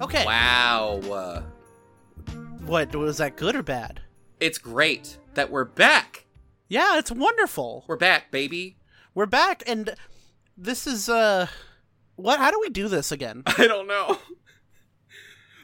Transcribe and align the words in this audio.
Okay. 0.00 0.24
Wow. 0.24 1.00
Uh, 1.10 1.42
What 2.64 2.94
was 2.94 3.18
that 3.18 3.36
good 3.36 3.54
or 3.56 3.62
bad? 3.62 4.00
it's 4.38 4.58
great 4.58 5.16
that 5.32 5.50
we're 5.50 5.64
back. 5.64 6.26
Yeah, 6.68 6.98
it's 6.98 7.10
wonderful. 7.10 7.84
We're 7.86 7.96
back, 7.96 8.30
baby. 8.30 8.76
We're 9.14 9.24
back 9.24 9.62
and 9.66 9.94
this 10.58 10.86
is 10.86 11.08
uh 11.08 11.46
what 12.16 12.38
how 12.38 12.50
do 12.50 12.60
we 12.60 12.68
do 12.68 12.88
this 12.88 13.10
again? 13.12 13.42
I 13.46 13.66
don't 13.66 13.86
know. 13.86 14.18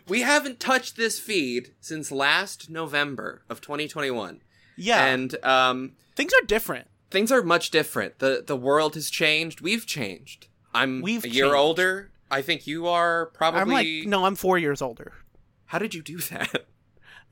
We 0.09 0.23
haven't 0.23 0.61
touched 0.61 0.97
this 0.97 1.19
feed 1.19 1.75
since 1.81 2.11
last 2.11 2.69
November 2.71 3.43
of 3.49 3.61
2021. 3.61 4.41
Yeah. 4.77 5.05
And 5.05 5.43
um 5.45 5.93
things 6.17 6.33
are 6.33 6.47
different. 6.47 6.89
things 7.11 7.31
are 7.33 7.43
much 7.43 7.71
different. 7.71 8.19
The 8.19 8.43
the 8.47 8.57
world 8.57 8.95
has 8.95 9.11
changed. 9.11 9.61
We've 9.61 9.87
changed. 9.87 10.49
I'm 10.75 11.03
We've 11.03 11.25
a 11.25 11.29
year 11.29 11.45
changed. 11.45 11.57
older. 11.57 12.11
I 12.31 12.41
think 12.43 12.67
you 12.67 12.87
are 12.87 13.27
probably 13.27 13.61
I'm 13.61 13.69
like 13.69 13.87
no, 14.09 14.25
I'm 14.25 14.35
4 14.37 14.59
years 14.59 14.81
older. 14.83 15.13
How 15.67 15.79
did 15.79 15.95
you 15.95 16.03
do 16.03 16.19
that? 16.19 16.65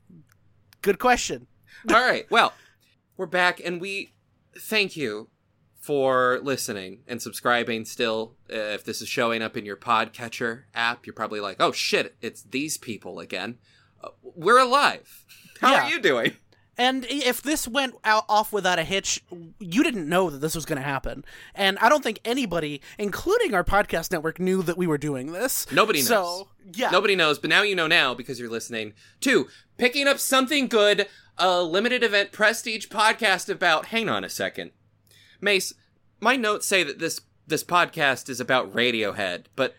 Good 0.81 0.99
question. 0.99 1.47
All 1.89 2.01
right. 2.01 2.25
Well, 2.31 2.53
we're 3.17 3.25
back 3.27 3.59
and 3.63 3.79
we 3.81 4.13
thank 4.57 4.95
you 4.95 5.29
for 5.81 6.39
listening 6.43 6.99
and 7.07 7.21
subscribing 7.21 7.83
still. 7.83 8.35
Uh, 8.49 8.55
if 8.55 8.85
this 8.85 9.01
is 9.01 9.09
showing 9.09 9.41
up 9.41 9.57
in 9.57 9.65
your 9.65 9.75
podcatcher 9.75 10.63
app, 10.73 11.05
you're 11.05 11.13
probably 11.13 11.39
like, 11.41 11.57
"Oh 11.59 11.71
shit, 11.73 12.15
it's 12.21 12.43
these 12.43 12.77
people 12.77 13.19
again." 13.19 13.57
Uh, 14.01 14.09
we're 14.23 14.59
alive. 14.59 15.25
How 15.59 15.73
Yeah. 15.73 15.83
are 15.83 15.89
you 15.89 15.99
doing? 16.01 16.37
And 16.77 17.05
if 17.09 17.41
this 17.43 17.67
went 17.67 17.95
out 18.03 18.23
off 18.29 18.51
without 18.53 18.79
a 18.79 18.83
hitch, 18.83 19.21
you 19.59 19.83
didn't 19.83 20.07
know 20.07 20.29
that 20.29 20.39
this 20.39 20.55
was 20.55 20.65
going 20.65 20.81
to 20.81 20.87
happen. 20.87 21.23
And 21.53 21.77
I 21.79 21.89
don't 21.89 22.01
think 22.03 22.19
anybody, 22.25 22.81
including 22.97 23.53
our 23.53 23.63
podcast 23.63 24.09
network, 24.11 24.39
knew 24.39 24.63
that 24.63 24.77
we 24.77 24.87
were 24.87 24.97
doing 24.97 25.31
this. 25.33 25.67
Nobody 25.71 25.99
knows. 25.99 26.07
So, 26.07 26.47
yeah. 26.73 26.89
Nobody 26.89 27.15
knows, 27.15 27.37
but 27.37 27.49
now 27.49 27.61
you 27.61 27.75
know 27.75 27.87
now 27.87 28.13
because 28.15 28.39
you're 28.39 28.49
listening 28.49 28.93
to 29.19 29.47
Picking 29.77 30.07
Up 30.07 30.17
Something 30.17 30.67
Good, 30.67 31.07
a 31.37 31.61
limited 31.61 32.03
event 32.03 32.31
prestige 32.31 32.87
podcast 32.87 33.49
about. 33.49 33.87
Hang 33.87 34.09
on 34.09 34.23
a 34.23 34.29
second. 34.29 34.71
Mace, 35.41 35.73
my 36.19 36.35
notes 36.35 36.65
say 36.67 36.83
that 36.83 36.99
this 36.99 37.21
this 37.47 37.63
podcast 37.63 38.29
is 38.29 38.39
about 38.39 38.73
Radiohead, 38.73 39.45
but 39.55 39.75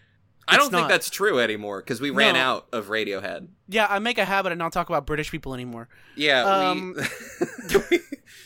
I 0.48 0.56
It's 0.56 0.64
don't 0.64 0.70
think 0.72 0.82
not. 0.82 0.88
that's 0.91 1.08
true 1.08 1.38
anymore 1.38 1.80
because 1.80 2.00
we 2.00 2.10
ran 2.10 2.34
No. 2.34 2.41
out 2.41 2.66
of 2.72 2.88
Radiohead. 2.88 3.48
Yeah, 3.68 3.86
I 3.88 4.00
make 4.00 4.18
a 4.18 4.24
habit 4.24 4.52
of 4.52 4.58
not 4.58 4.72
talk 4.72 4.88
about 4.88 5.06
British 5.06 5.30
people 5.30 5.55
anymore. 5.55 5.88
Yeah, 6.16 6.42
Um, 6.42 6.96
we 7.90 8.00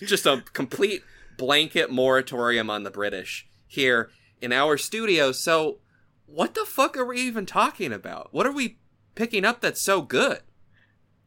just 0.06 0.26
a 0.26 0.44
complete 0.52 1.02
blanket 1.38 1.90
moratorium 1.90 2.68
on 2.70 2.82
the 2.82 2.90
British 2.90 3.48
here 3.66 4.10
in 4.40 4.52
our 4.52 4.76
studio. 4.76 5.32
So, 5.32 5.78
what 6.26 6.54
the 6.54 6.64
fuck 6.66 6.96
are 6.96 7.04
we 7.04 7.18
even 7.20 7.46
talking 7.46 7.92
about? 7.92 8.28
What 8.32 8.46
are 8.46 8.52
we 8.52 8.78
picking 9.14 9.44
up 9.44 9.60
that's 9.62 9.80
so 9.80 10.02
good? 10.02 10.40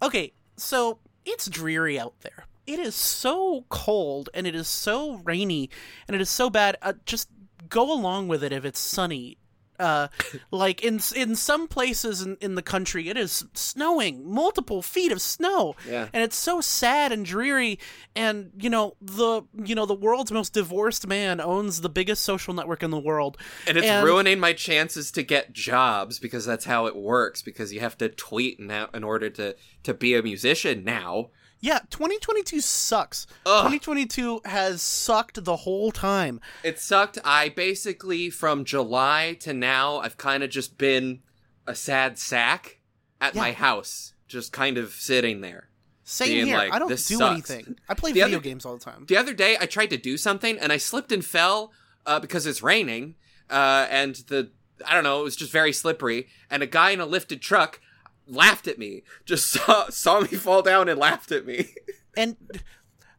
Okay, 0.02 0.34
so 0.56 1.00
it's 1.26 1.50
dreary 1.50 2.00
out 2.00 2.22
there. 2.22 2.46
It 2.70 2.80
is 2.80 2.96
so 2.96 3.66
cold 3.70 4.30
and 4.34 4.46
it 4.46 4.54
is 4.56 4.68
so 4.68 5.16
rainy 5.24 5.70
and 6.08 6.16
it 6.16 6.22
is 6.22 6.30
so 6.30 6.50
bad. 6.50 6.78
Uh, 6.82 6.94
just 7.06 7.30
go 7.68 7.92
along 7.92 8.28
with 8.28 8.44
it 8.44 8.52
if 8.52 8.64
it's 8.66 8.80
sunny. 8.80 9.38
Uh, 9.80 10.10
like 10.52 10.84
in 10.84 11.00
in 11.16 11.36
some 11.38 11.66
places 11.66 12.22
in, 12.22 12.36
in 12.42 12.56
the 12.56 12.62
country, 12.62 13.08
it 13.08 13.16
is 13.18 13.46
snowing, 13.54 14.30
multiple 14.30 14.82
feet 14.82 15.10
of 15.12 15.22
snow, 15.22 15.74
Yeah. 15.88 16.10
and 16.14 16.22
it's 16.22 16.36
so 16.36 16.60
sad 16.60 17.14
and 17.14 17.26
dreary. 17.26 17.80
And 18.14 18.52
you 18.60 18.70
know 18.70 18.98
the 19.00 19.44
you 19.56 19.76
know 19.76 19.86
the 19.86 19.94
world's 19.96 20.34
most 20.34 20.54
divorced 20.54 21.08
man 21.08 21.40
owns 21.40 21.80
the 21.80 21.88
biggest 21.90 22.24
social 22.24 22.54
network 22.54 22.84
in 22.84 22.92
the 22.92 23.00
world, 23.00 23.38
And 23.68 23.78
it's 23.78 23.88
And- 23.88 24.06
ruining 24.06 24.38
my 24.40 24.52
chances 24.52 25.12
to 25.14 25.24
get 25.24 25.54
jobs 25.54 26.20
because 26.20 26.46
that's 26.46 26.66
how 26.66 26.86
it 26.88 26.96
works. 26.98 27.42
Because 27.42 27.72
you 27.72 27.80
have 27.80 27.98
to 28.00 28.10
tweet 28.10 28.60
now 28.60 28.90
in 28.94 29.06
order 29.06 29.30
to 29.30 29.56
to 29.84 29.94
be 29.94 30.14
a 30.14 30.22
musician 30.22 30.84
now. 30.84 31.30
Yeah, 31.62 31.80
2022 31.90 32.62
sucks. 32.62 33.28
Ugh. 33.46 33.64
2022 33.72 34.42
has 34.46 34.82
sucked 34.82 35.44
the 35.44 35.58
whole 35.58 35.92
time. 35.92 36.40
It 36.64 36.80
sucked. 36.80 37.18
I 37.26 37.50
basically 37.50 38.30
from 38.30 38.64
July 38.66 39.36
to 39.42 39.54
now, 39.54 39.98
I've 40.00 40.18
kind 40.18 40.44
of 40.44 40.50
just 40.50 40.78
been 40.78 41.22
a 41.68 41.76
sad 41.76 42.18
sack 42.18 42.80
at 43.20 43.36
Yeah. 43.36 43.42
my 43.42 43.52
house, 43.52 44.14
just 44.28 44.54
kind 44.54 44.78
of 44.78 44.94
sitting 44.94 45.42
there. 45.42 45.70
Same 46.06 46.46
here. 46.48 46.58
like, 46.58 46.74
I 46.74 46.80
don't 46.80 46.88
do 46.88 46.94
"This 46.96 47.06
sucks." 47.06 47.52
anything. 47.52 47.78
I 47.88 47.94
play 47.94 48.12
The 48.14 48.22
video 48.22 48.38
other- 48.38 48.44
games 48.44 48.66
all 48.66 48.76
the 48.78 48.84
time. 48.84 49.06
The 49.08 49.18
other 49.18 49.34
day, 49.34 49.58
I 49.60 49.66
tried 49.68 49.92
to 49.92 49.98
do 49.98 50.18
something 50.18 50.58
and 50.58 50.72
I 50.72 50.78
slipped 50.78 51.12
and 51.12 51.24
fell 51.24 51.72
uh, 52.06 52.20
because 52.20 52.46
it's 52.48 52.64
raining, 52.64 53.16
uh, 53.50 53.86
and 53.90 54.16
the 54.28 54.52
I 54.88 54.94
don't 54.94 55.04
know, 55.04 55.20
it 55.20 55.24
was 55.26 55.36
just 55.36 55.52
very 55.52 55.74
slippery. 55.74 56.30
And 56.50 56.64
a 56.64 56.66
guy 56.66 56.92
in 56.92 57.02
a 57.02 57.06
lifted 57.06 57.42
truck 57.42 57.82
laughed 58.30 58.68
at 58.68 58.80
me, 58.80 59.04
just 59.26 59.48
saw 59.52 59.90
saw 59.90 60.22
me 60.22 60.28
fall 60.30 60.62
down 60.62 60.90
and 60.90 61.00
laughed 61.00 61.32
at 61.32 61.46
me. 61.46 61.74
And 62.18 62.36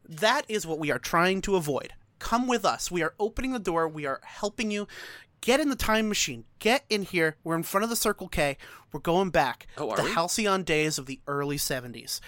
that 0.08 0.44
is 0.48 0.66
what 0.66 0.78
we 0.78 0.90
are 0.90 0.98
trying 0.98 1.40
to 1.42 1.56
avoid. 1.56 1.92
Come 2.18 2.46
with 2.46 2.64
us. 2.64 2.90
We 2.90 3.02
are 3.02 3.14
opening 3.18 3.52
the 3.52 3.58
door. 3.58 3.88
We 3.88 4.04
are 4.04 4.20
helping 4.24 4.70
you. 4.70 4.86
Get 5.40 5.60
in 5.60 5.70
the 5.70 5.76
time 5.76 6.08
machine. 6.08 6.44
Get 6.58 6.84
in 6.90 7.02
here. 7.02 7.36
We're 7.42 7.56
in 7.56 7.62
front 7.62 7.84
of 7.84 7.90
the 7.90 7.96
Circle 7.96 8.28
K. 8.28 8.58
We're 8.92 9.00
going 9.00 9.30
back. 9.30 9.66
Oh, 9.78 9.90
are 9.90 9.96
the 9.96 10.02
we? 10.02 10.10
halcyon 10.10 10.64
days 10.64 10.98
of 10.98 11.06
the 11.06 11.20
early 11.26 11.56
70s. 11.56 12.20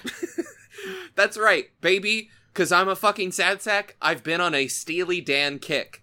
That's 1.15 1.37
right, 1.37 1.69
baby. 1.81 2.31
Cause 2.55 2.73
I'm 2.73 2.89
a 2.89 2.97
fucking 2.97 3.33
sad 3.33 3.61
sack. 3.63 3.97
I've 4.01 4.23
been 4.23 4.41
on 4.41 4.55
a 4.55 4.69
Steely 4.69 5.21
Dan 5.21 5.59
kick. 5.59 6.03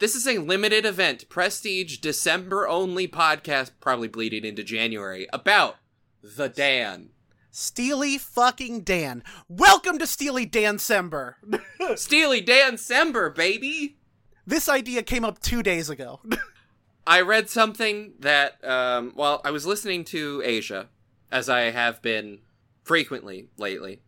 This 0.00 0.14
is 0.14 0.26
a 0.26 0.38
limited 0.38 0.84
event, 0.84 1.28
prestige, 1.28 1.98
December 1.98 2.66
only 2.66 3.06
podcast, 3.06 3.70
probably 3.80 4.08
bleeding 4.08 4.44
into 4.44 4.64
January, 4.64 5.26
about 5.32 5.76
the 6.24 6.48
Dan. 6.48 7.10
Steely 7.50 8.16
fucking 8.16 8.80
Dan. 8.80 9.22
Welcome 9.48 9.98
to 9.98 10.06
Steely 10.06 10.46
Dan 10.46 10.78
Sember. 10.78 11.34
Steely 11.96 12.40
Dan 12.40 12.74
Sember, 12.74 13.34
baby! 13.34 13.98
this 14.46 14.68
idea 14.68 15.02
came 15.02 15.24
up 15.24 15.40
two 15.40 15.62
days 15.62 15.90
ago. 15.90 16.20
I 17.06 17.20
read 17.20 17.50
something 17.50 18.14
that, 18.20 18.62
um, 18.64 19.12
well, 19.14 19.40
I 19.44 19.50
was 19.50 19.66
listening 19.66 20.04
to 20.06 20.42
Aja, 20.44 20.88
as 21.30 21.48
I 21.48 21.70
have 21.70 22.00
been 22.00 22.40
frequently 22.82 23.48
lately. 23.58 24.00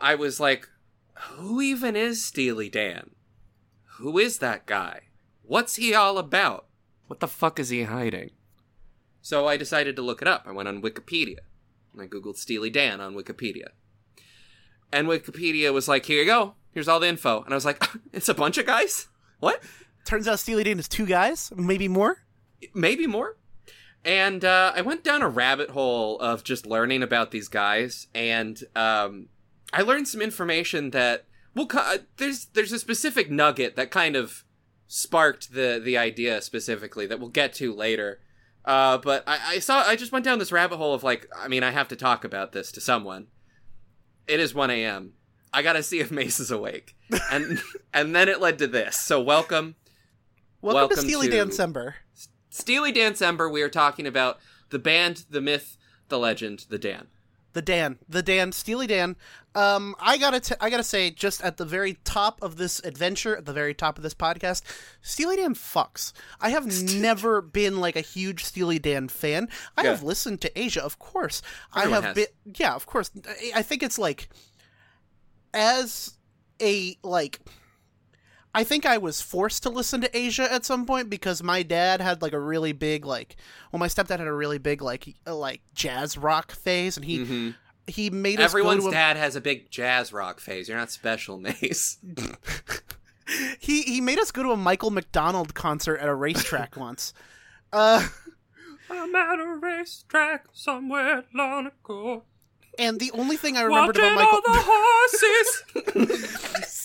I 0.00 0.14
was 0.14 0.40
like, 0.40 0.68
who 1.14 1.60
even 1.60 1.96
is 1.96 2.24
Steely 2.24 2.70
Dan? 2.70 3.10
Who 3.98 4.18
is 4.18 4.38
that 4.38 4.66
guy? 4.66 5.02
What's 5.42 5.76
he 5.76 5.94
all 5.94 6.16
about? 6.16 6.66
What 7.06 7.20
the 7.20 7.28
fuck 7.28 7.60
is 7.60 7.68
he 7.68 7.82
hiding? 7.82 8.30
So 9.22 9.46
I 9.46 9.56
decided 9.56 9.96
to 9.96 10.02
look 10.02 10.20
it 10.20 10.28
up. 10.28 10.44
I 10.46 10.52
went 10.52 10.68
on 10.68 10.82
Wikipedia. 10.82 11.38
And 11.92 12.02
I 12.02 12.06
googled 12.06 12.36
Steely 12.36 12.70
Dan 12.70 13.00
on 13.00 13.14
Wikipedia. 13.14 13.68
And 14.92 15.08
Wikipedia 15.08 15.72
was 15.72 15.88
like, 15.88 16.04
here 16.04 16.20
you 16.20 16.26
go. 16.26 16.54
Here's 16.72 16.88
all 16.88 17.00
the 17.00 17.08
info. 17.08 17.42
And 17.42 17.54
I 17.54 17.56
was 17.56 17.64
like, 17.64 17.82
it's 18.12 18.28
a 18.28 18.34
bunch 18.34 18.58
of 18.58 18.66
guys? 18.66 19.08
What? 19.40 19.62
Turns 20.04 20.28
out 20.28 20.38
Steely 20.38 20.64
Dan 20.64 20.78
is 20.78 20.88
two 20.88 21.06
guys, 21.06 21.52
maybe 21.56 21.88
more. 21.88 22.18
maybe 22.74 23.06
more. 23.06 23.36
And 24.04 24.44
uh, 24.44 24.72
I 24.74 24.80
went 24.80 25.04
down 25.04 25.22
a 25.22 25.28
rabbit 25.28 25.70
hole 25.70 26.18
of 26.18 26.42
just 26.42 26.66
learning 26.66 27.04
about 27.04 27.30
these 27.30 27.46
guys, 27.46 28.08
and 28.14 28.60
um, 28.74 29.28
I 29.72 29.82
learned 29.82 30.08
some 30.08 30.20
information 30.20 30.90
that 30.90 31.24
well, 31.54 31.68
uh, 31.72 31.98
there's 32.16 32.46
there's 32.46 32.72
a 32.72 32.80
specific 32.80 33.30
nugget 33.30 33.76
that 33.76 33.92
kind 33.92 34.16
of 34.16 34.44
sparked 34.88 35.52
the 35.52 35.80
the 35.82 35.96
idea 35.96 36.42
specifically 36.42 37.06
that 37.06 37.20
we'll 37.20 37.28
get 37.28 37.52
to 37.54 37.72
later. 37.72 38.20
Uh, 38.64 38.98
but 38.98 39.24
I, 39.26 39.38
I 39.54 39.58
saw 39.58 39.82
I 39.82 39.96
just 39.96 40.12
went 40.12 40.24
down 40.24 40.38
this 40.38 40.52
rabbit 40.52 40.76
hole 40.76 40.94
of 40.94 41.02
like, 41.02 41.26
I 41.36 41.48
mean, 41.48 41.62
I 41.62 41.70
have 41.70 41.88
to 41.88 41.96
talk 41.96 42.24
about 42.24 42.52
this 42.52 42.70
to 42.72 42.80
someone. 42.80 43.26
It 44.28 44.38
is 44.40 44.54
1 44.54 44.70
a.m. 44.70 45.14
I 45.52 45.62
gotta 45.62 45.82
see 45.82 45.98
if 46.00 46.10
Mace 46.10 46.40
is 46.40 46.50
awake, 46.50 46.96
and 47.30 47.60
and 47.92 48.14
then 48.14 48.28
it 48.28 48.40
led 48.40 48.58
to 48.58 48.66
this. 48.66 48.96
So 48.96 49.20
welcome, 49.20 49.74
Welcome, 50.62 50.76
Welcome 50.80 50.96
to 50.96 51.02
Steely 51.02 51.28
to- 51.28 51.36
Dan 51.36 51.48
Sember. 51.48 51.94
Steely 52.50 52.92
Dan 52.92 53.12
Sember, 53.14 53.50
we 53.50 53.62
are 53.62 53.68
talking 53.68 54.06
about 54.06 54.38
the 54.70 54.78
band, 54.78 55.24
the 55.28 55.40
myth, 55.40 55.76
the 56.08 56.18
legend, 56.18 56.66
the 56.68 56.78
Dan. 56.78 57.08
The 57.54 57.62
Dan, 57.62 57.98
the 58.08 58.22
Dan, 58.22 58.52
Steely 58.52 58.86
Dan. 58.86 59.16
Um, 59.54 59.94
I 60.00 60.16
gotta, 60.16 60.40
t- 60.40 60.54
I 60.60 60.70
gotta 60.70 60.82
say, 60.82 61.10
just 61.10 61.42
at 61.42 61.58
the 61.58 61.66
very 61.66 61.98
top 62.04 62.42
of 62.42 62.56
this 62.56 62.80
adventure, 62.84 63.36
at 63.36 63.44
the 63.44 63.52
very 63.52 63.74
top 63.74 63.98
of 63.98 64.02
this 64.02 64.14
podcast, 64.14 64.62
Steely 65.02 65.36
Dan 65.36 65.54
fucks. 65.54 66.14
I 66.40 66.48
have 66.50 66.66
never 66.94 67.42
been 67.42 67.78
like 67.78 67.94
a 67.96 68.00
huge 68.00 68.44
Steely 68.44 68.78
Dan 68.78 69.08
fan. 69.08 69.48
I 69.76 69.82
Yeah. 69.84 69.90
have 69.90 70.02
listened 70.02 70.40
to 70.40 70.50
Aja, 70.58 70.80
of 70.82 70.98
course. 70.98 71.42
I 71.74 71.88
have 71.88 72.04
has. 72.04 72.14
been, 72.14 72.26
yeah, 72.56 72.74
of 72.74 72.86
course. 72.86 73.10
I 73.54 73.60
think 73.60 73.82
it's 73.82 73.98
like, 73.98 74.30
as 75.54 76.14
a 76.60 76.96
like, 77.02 77.40
I 78.54 78.64
think 78.64 78.84
I 78.84 78.98
was 78.98 79.22
forced 79.22 79.62
to 79.62 79.70
listen 79.70 80.02
to 80.02 80.10
Aja 80.14 80.52
at 80.52 80.64
some 80.66 80.84
point 80.84 81.08
because 81.08 81.42
my 81.42 81.62
dad 81.62 82.00
had 82.02 82.20
like 82.20 82.34
a 82.34 82.38
really 82.40 82.72
big 82.72 83.04
like 83.06 83.36
well 83.70 83.78
my 83.80 83.88
stepdad 83.88 84.18
had 84.18 84.28
a 84.28 84.32
really 84.32 84.58
big 84.58 84.82
like 84.82 85.14
uh, 85.26 85.34
like 85.34 85.62
jazz 85.74 86.18
rock 86.18 86.52
phase 86.52 86.96
and 86.96 87.06
he 87.06 87.18
Mhm. 87.20 87.54
he 87.86 88.10
made 88.10 88.40
us 88.40 88.50
Everyone's 88.50 88.80
go 88.84 88.84
to 88.84 88.88
a, 88.90 88.92
dad 88.92 89.16
has 89.16 89.36
a 89.36 89.40
big 89.40 89.70
jazz 89.70 90.12
rock 90.12 90.38
phase. 90.40 90.68
You're 90.68 90.76
not 90.78 90.90
special, 90.90 91.38
Mace. 91.38 91.96
he 93.58 93.82
he 93.82 94.00
made 94.00 94.18
us 94.18 94.30
go 94.30 94.42
to 94.42 94.50
a 94.50 94.56
Michael 94.56 94.90
McDonald 94.90 95.54
concert 95.54 95.96
at 95.98 96.08
a 96.08 96.14
racetrack 96.14 96.76
once. 96.76 97.14
Uh 97.72 98.06
I'm 98.90 99.14
at 99.14 99.38
a 99.40 99.56
racetrack 99.62 100.44
somewhere 100.52 101.24
long 101.34 101.68
ago. 101.68 102.24
and 102.78 103.00
the 103.00 103.10
only 103.12 103.36
thing 103.38 103.56
I 103.56 103.62
remembered 103.62 103.96
about 103.96 104.14
Michael 104.14 104.34
all 104.34 104.42
the 104.42 104.60
horses. 105.86 106.81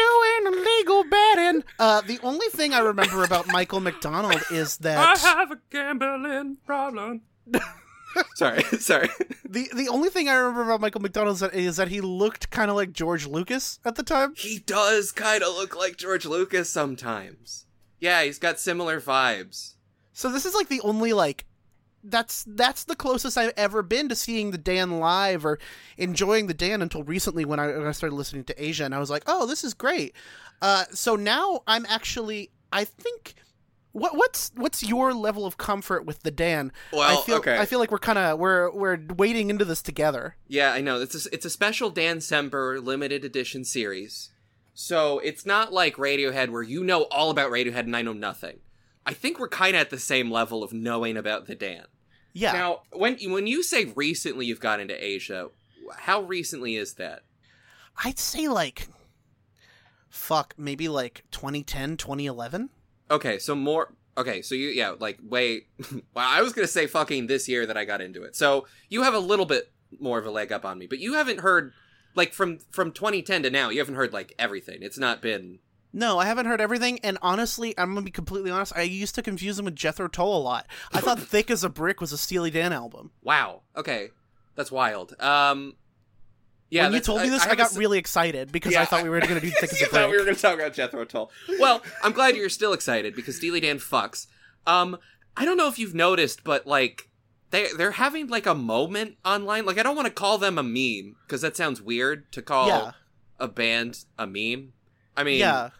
Doing 0.00 0.52
illegal 0.54 1.04
betting. 1.04 1.64
Uh, 1.78 2.00
the 2.02 2.18
only 2.22 2.46
thing 2.48 2.72
I 2.72 2.80
remember 2.80 3.24
about 3.24 3.46
Michael 3.48 3.80
McDonald 3.80 4.42
is 4.50 4.78
that 4.78 4.98
I 4.98 5.18
have 5.18 5.50
a 5.50 5.58
gambling 5.70 6.58
problem. 6.66 7.22
sorry, 8.34 8.62
sorry. 8.78 9.08
the 9.48 9.68
the 9.74 9.88
only 9.88 10.08
thing 10.10 10.28
I 10.28 10.34
remember 10.34 10.62
about 10.62 10.80
Michael 10.80 11.00
McDonald 11.00 11.34
is 11.34 11.40
that, 11.40 11.54
is 11.54 11.76
that 11.76 11.88
he 11.88 12.00
looked 12.00 12.50
kind 12.50 12.70
of 12.70 12.76
like 12.76 12.92
George 12.92 13.26
Lucas 13.26 13.78
at 13.84 13.96
the 13.96 14.02
time. 14.02 14.34
He 14.36 14.58
does 14.58 15.12
kind 15.12 15.42
of 15.42 15.54
look 15.54 15.76
like 15.76 15.96
George 15.96 16.26
Lucas 16.26 16.70
sometimes. 16.70 17.66
Yeah, 17.98 18.22
he's 18.22 18.38
got 18.38 18.58
similar 18.58 19.00
vibes. 19.00 19.74
So 20.12 20.30
this 20.30 20.46
is 20.46 20.54
like 20.54 20.68
the 20.68 20.80
only 20.82 21.12
like 21.12 21.44
that's 22.02 22.44
that's 22.48 22.84
the 22.84 22.96
closest 22.96 23.36
I've 23.36 23.52
ever 23.56 23.82
been 23.82 24.08
to 24.08 24.14
seeing 24.14 24.50
the 24.50 24.58
Dan 24.58 24.98
live 24.98 25.44
or 25.44 25.58
enjoying 25.96 26.46
the 26.46 26.54
Dan 26.54 26.82
until 26.82 27.02
recently 27.02 27.44
when 27.44 27.60
I, 27.60 27.66
when 27.68 27.86
I 27.86 27.92
started 27.92 28.16
listening 28.16 28.44
to 28.44 28.68
Aja 28.68 28.84
and 28.84 28.94
I 28.94 28.98
was 28.98 29.10
like, 29.10 29.22
oh, 29.26 29.46
this 29.46 29.64
is 29.64 29.74
great. 29.74 30.14
Uh, 30.62 30.84
so 30.92 31.16
now 31.16 31.62
I'm 31.66 31.86
actually 31.86 32.50
I 32.72 32.84
think 32.84 33.34
what 33.92 34.16
what's 34.16 34.52
what's 34.54 34.82
your 34.82 35.12
level 35.12 35.46
of 35.46 35.58
comfort 35.58 36.06
with 36.06 36.22
the 36.22 36.30
Dan? 36.30 36.72
Well, 36.92 37.02
I 37.02 37.22
feel 37.22 37.36
okay. 37.36 37.58
I 37.58 37.66
feel 37.66 37.78
like 37.78 37.90
we're 37.90 37.98
kind 37.98 38.18
of 38.18 38.38
we're 38.38 38.70
we're 38.70 38.98
wading 39.16 39.50
into 39.50 39.64
this 39.64 39.82
together. 39.82 40.36
Yeah, 40.46 40.72
I 40.72 40.80
know. 40.80 41.00
It's 41.00 41.26
a, 41.26 41.34
it's 41.34 41.44
a 41.44 41.50
special 41.50 41.90
Dan 41.90 42.18
Sember 42.18 42.82
limited 42.82 43.24
edition 43.24 43.64
series. 43.64 44.30
So 44.74 45.18
it's 45.18 45.44
not 45.44 45.72
like 45.72 45.96
Radiohead 45.96 46.50
where 46.50 46.62
you 46.62 46.84
know 46.84 47.02
all 47.04 47.30
about 47.30 47.50
Radiohead 47.50 47.80
and 47.80 47.96
I 47.96 48.02
know 48.02 48.12
nothing. 48.12 48.60
I 49.06 49.12
think 49.14 49.38
we're 49.38 49.48
kind 49.48 49.74
of 49.74 49.80
at 49.80 49.90
the 49.90 49.98
same 49.98 50.30
level 50.30 50.62
of 50.62 50.72
knowing 50.72 51.16
about 51.16 51.46
the 51.46 51.54
Dan. 51.54 51.84
Yeah. 52.32 52.52
Now, 52.52 52.82
when 52.92 53.16
when 53.30 53.46
you 53.46 53.62
say 53.62 53.86
recently 53.96 54.46
you've 54.46 54.60
got 54.60 54.80
into 54.80 54.94
Aja, 54.94 55.48
how 55.96 56.22
recently 56.22 56.76
is 56.76 56.94
that? 56.94 57.22
I'd 58.04 58.18
say 58.18 58.48
like 58.48 58.88
fuck, 60.10 60.54
maybe 60.58 60.88
like 60.88 61.24
2010, 61.30 61.96
2011. 61.96 62.70
Okay, 63.10 63.38
so 63.38 63.54
more. 63.54 63.94
Okay, 64.18 64.42
so 64.42 64.54
you 64.54 64.68
yeah, 64.68 64.94
like 64.98 65.18
way. 65.22 65.66
well, 65.92 66.02
I 66.16 66.42
was 66.42 66.52
gonna 66.52 66.66
say 66.66 66.86
fucking 66.86 67.26
this 67.26 67.48
year 67.48 67.66
that 67.66 67.76
I 67.76 67.84
got 67.84 68.00
into 68.00 68.22
it. 68.22 68.36
So 68.36 68.66
you 68.88 69.02
have 69.02 69.14
a 69.14 69.18
little 69.18 69.46
bit 69.46 69.72
more 69.98 70.18
of 70.18 70.26
a 70.26 70.30
leg 70.30 70.52
up 70.52 70.64
on 70.64 70.78
me, 70.78 70.86
but 70.86 70.98
you 70.98 71.14
haven't 71.14 71.40
heard 71.40 71.72
like 72.14 72.32
from 72.32 72.58
from 72.70 72.92
2010 72.92 73.44
to 73.44 73.50
now. 73.50 73.70
You 73.70 73.78
haven't 73.78 73.94
heard 73.94 74.12
like 74.12 74.34
everything. 74.38 74.78
It's 74.82 74.98
not 74.98 75.22
been. 75.22 75.60
No, 75.92 76.18
I 76.18 76.26
haven't 76.26 76.46
heard 76.46 76.60
everything, 76.60 77.00
and 77.00 77.18
honestly, 77.20 77.74
I'm 77.76 77.94
gonna 77.94 78.02
be 78.04 78.10
completely 78.10 78.50
honest. 78.50 78.72
I 78.76 78.82
used 78.82 79.14
to 79.16 79.22
confuse 79.22 79.58
him 79.58 79.64
with 79.64 79.74
Jethro 79.74 80.06
Tull 80.08 80.36
a 80.36 80.38
lot. 80.38 80.66
I 80.92 81.00
thought 81.00 81.18
"Thick 81.20 81.50
as 81.50 81.64
a 81.64 81.68
Brick" 81.68 82.00
was 82.00 82.12
a 82.12 82.18
Steely 82.18 82.50
Dan 82.50 82.72
album. 82.72 83.10
Wow. 83.22 83.62
Okay, 83.76 84.10
that's 84.54 84.70
wild. 84.70 85.20
Um, 85.20 85.74
yeah. 86.70 86.84
when 86.84 86.92
you 86.92 87.00
told 87.00 87.22
me 87.22 87.28
this, 87.28 87.44
I, 87.44 87.52
a 87.52 87.56
got 87.56 87.74
really 87.74 87.98
excited 87.98 88.52
because 88.52 88.72
Yeah, 88.72 88.82
I 88.82 88.84
thought 88.84 89.02
we 89.02 89.08
were 89.08 89.20
going 89.20 89.34
to 89.34 89.40
do 89.40 89.50
"Thick 89.50 89.72
as 89.72 89.82
a 89.82 89.86
thought 89.86 90.10
we 90.10 90.16
were 90.16 90.24
going 90.24 90.36
to 90.36 90.40
talk 90.40 90.54
about 90.54 90.72
Jethro 90.72 91.04
Tull. 91.04 91.30
Well, 91.58 91.82
I'm 92.02 92.12
glad 92.12 92.36
you're 92.36 92.48
still 92.48 92.72
excited 92.72 93.16
because 93.16 93.36
Steely 93.36 93.60
Dan 93.60 93.78
fucks. 93.78 94.28
Um, 94.66 94.96
I 95.36 95.44
don't 95.44 95.56
know 95.56 95.68
if 95.68 95.78
you've 95.78 95.94
noticed, 95.94 96.44
but 96.44 96.66
like 96.66 97.08
they 97.50 97.66
they're 97.76 97.92
having 97.92 98.28
like 98.28 98.46
a 98.46 98.54
moment 98.54 99.16
online. 99.24 99.66
Like 99.66 99.78
I 99.78 99.82
don't 99.82 99.96
want 99.96 100.06
to 100.06 100.14
call 100.14 100.38
them 100.38 100.58
a 100.58 100.62
meme 100.62 101.16
because 101.26 101.40
that 101.40 101.56
sounds 101.56 101.82
weird 101.82 102.30
to 102.32 102.42
call 102.42 102.68
Yeah, 102.68 102.92
a 103.40 103.48
band 103.48 104.04
a 104.18 104.26
meme. 104.26 104.72
I 105.16 105.24
mean, 105.24 105.40
yeah, 105.40 105.70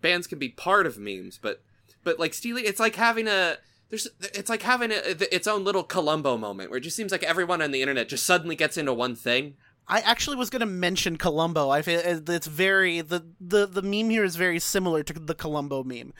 bands 0.00 0.26
can 0.26 0.38
be 0.38 0.48
part 0.48 0.86
of 0.86 0.98
memes, 0.98 1.38
but 1.40 1.62
but 2.04 2.18
like 2.18 2.34
Steely, 2.34 2.62
it's 2.62 2.80
like 2.80 2.96
having 2.96 3.28
a 3.28 3.56
there's 3.90 4.08
it's 4.20 4.50
like 4.50 4.62
having 4.62 4.92
a, 4.92 5.34
its 5.34 5.46
own 5.46 5.64
little 5.64 5.82
Columbo 5.82 6.36
moment 6.36 6.70
where 6.70 6.78
it 6.78 6.82
just 6.82 6.96
seems 6.96 7.12
like 7.12 7.22
everyone 7.22 7.62
on 7.62 7.70
the 7.70 7.82
internet 7.82 8.08
just 8.08 8.26
suddenly 8.26 8.56
gets 8.56 8.76
into 8.76 8.92
one 8.92 9.14
thing. 9.14 9.54
I 9.90 10.00
actually 10.00 10.36
was 10.36 10.50
going 10.50 10.60
to 10.60 10.66
mention 10.66 11.16
Columbo. 11.16 11.70
I 11.70 11.80
feel 11.80 12.00
it's 12.04 12.46
very 12.46 13.00
the 13.00 13.24
the 13.40 13.66
the 13.66 13.82
meme 13.82 14.10
here 14.10 14.24
is 14.24 14.36
very 14.36 14.58
similar 14.58 15.02
to 15.02 15.12
the 15.14 15.34
Columbo 15.34 15.82
meme. 15.82 16.12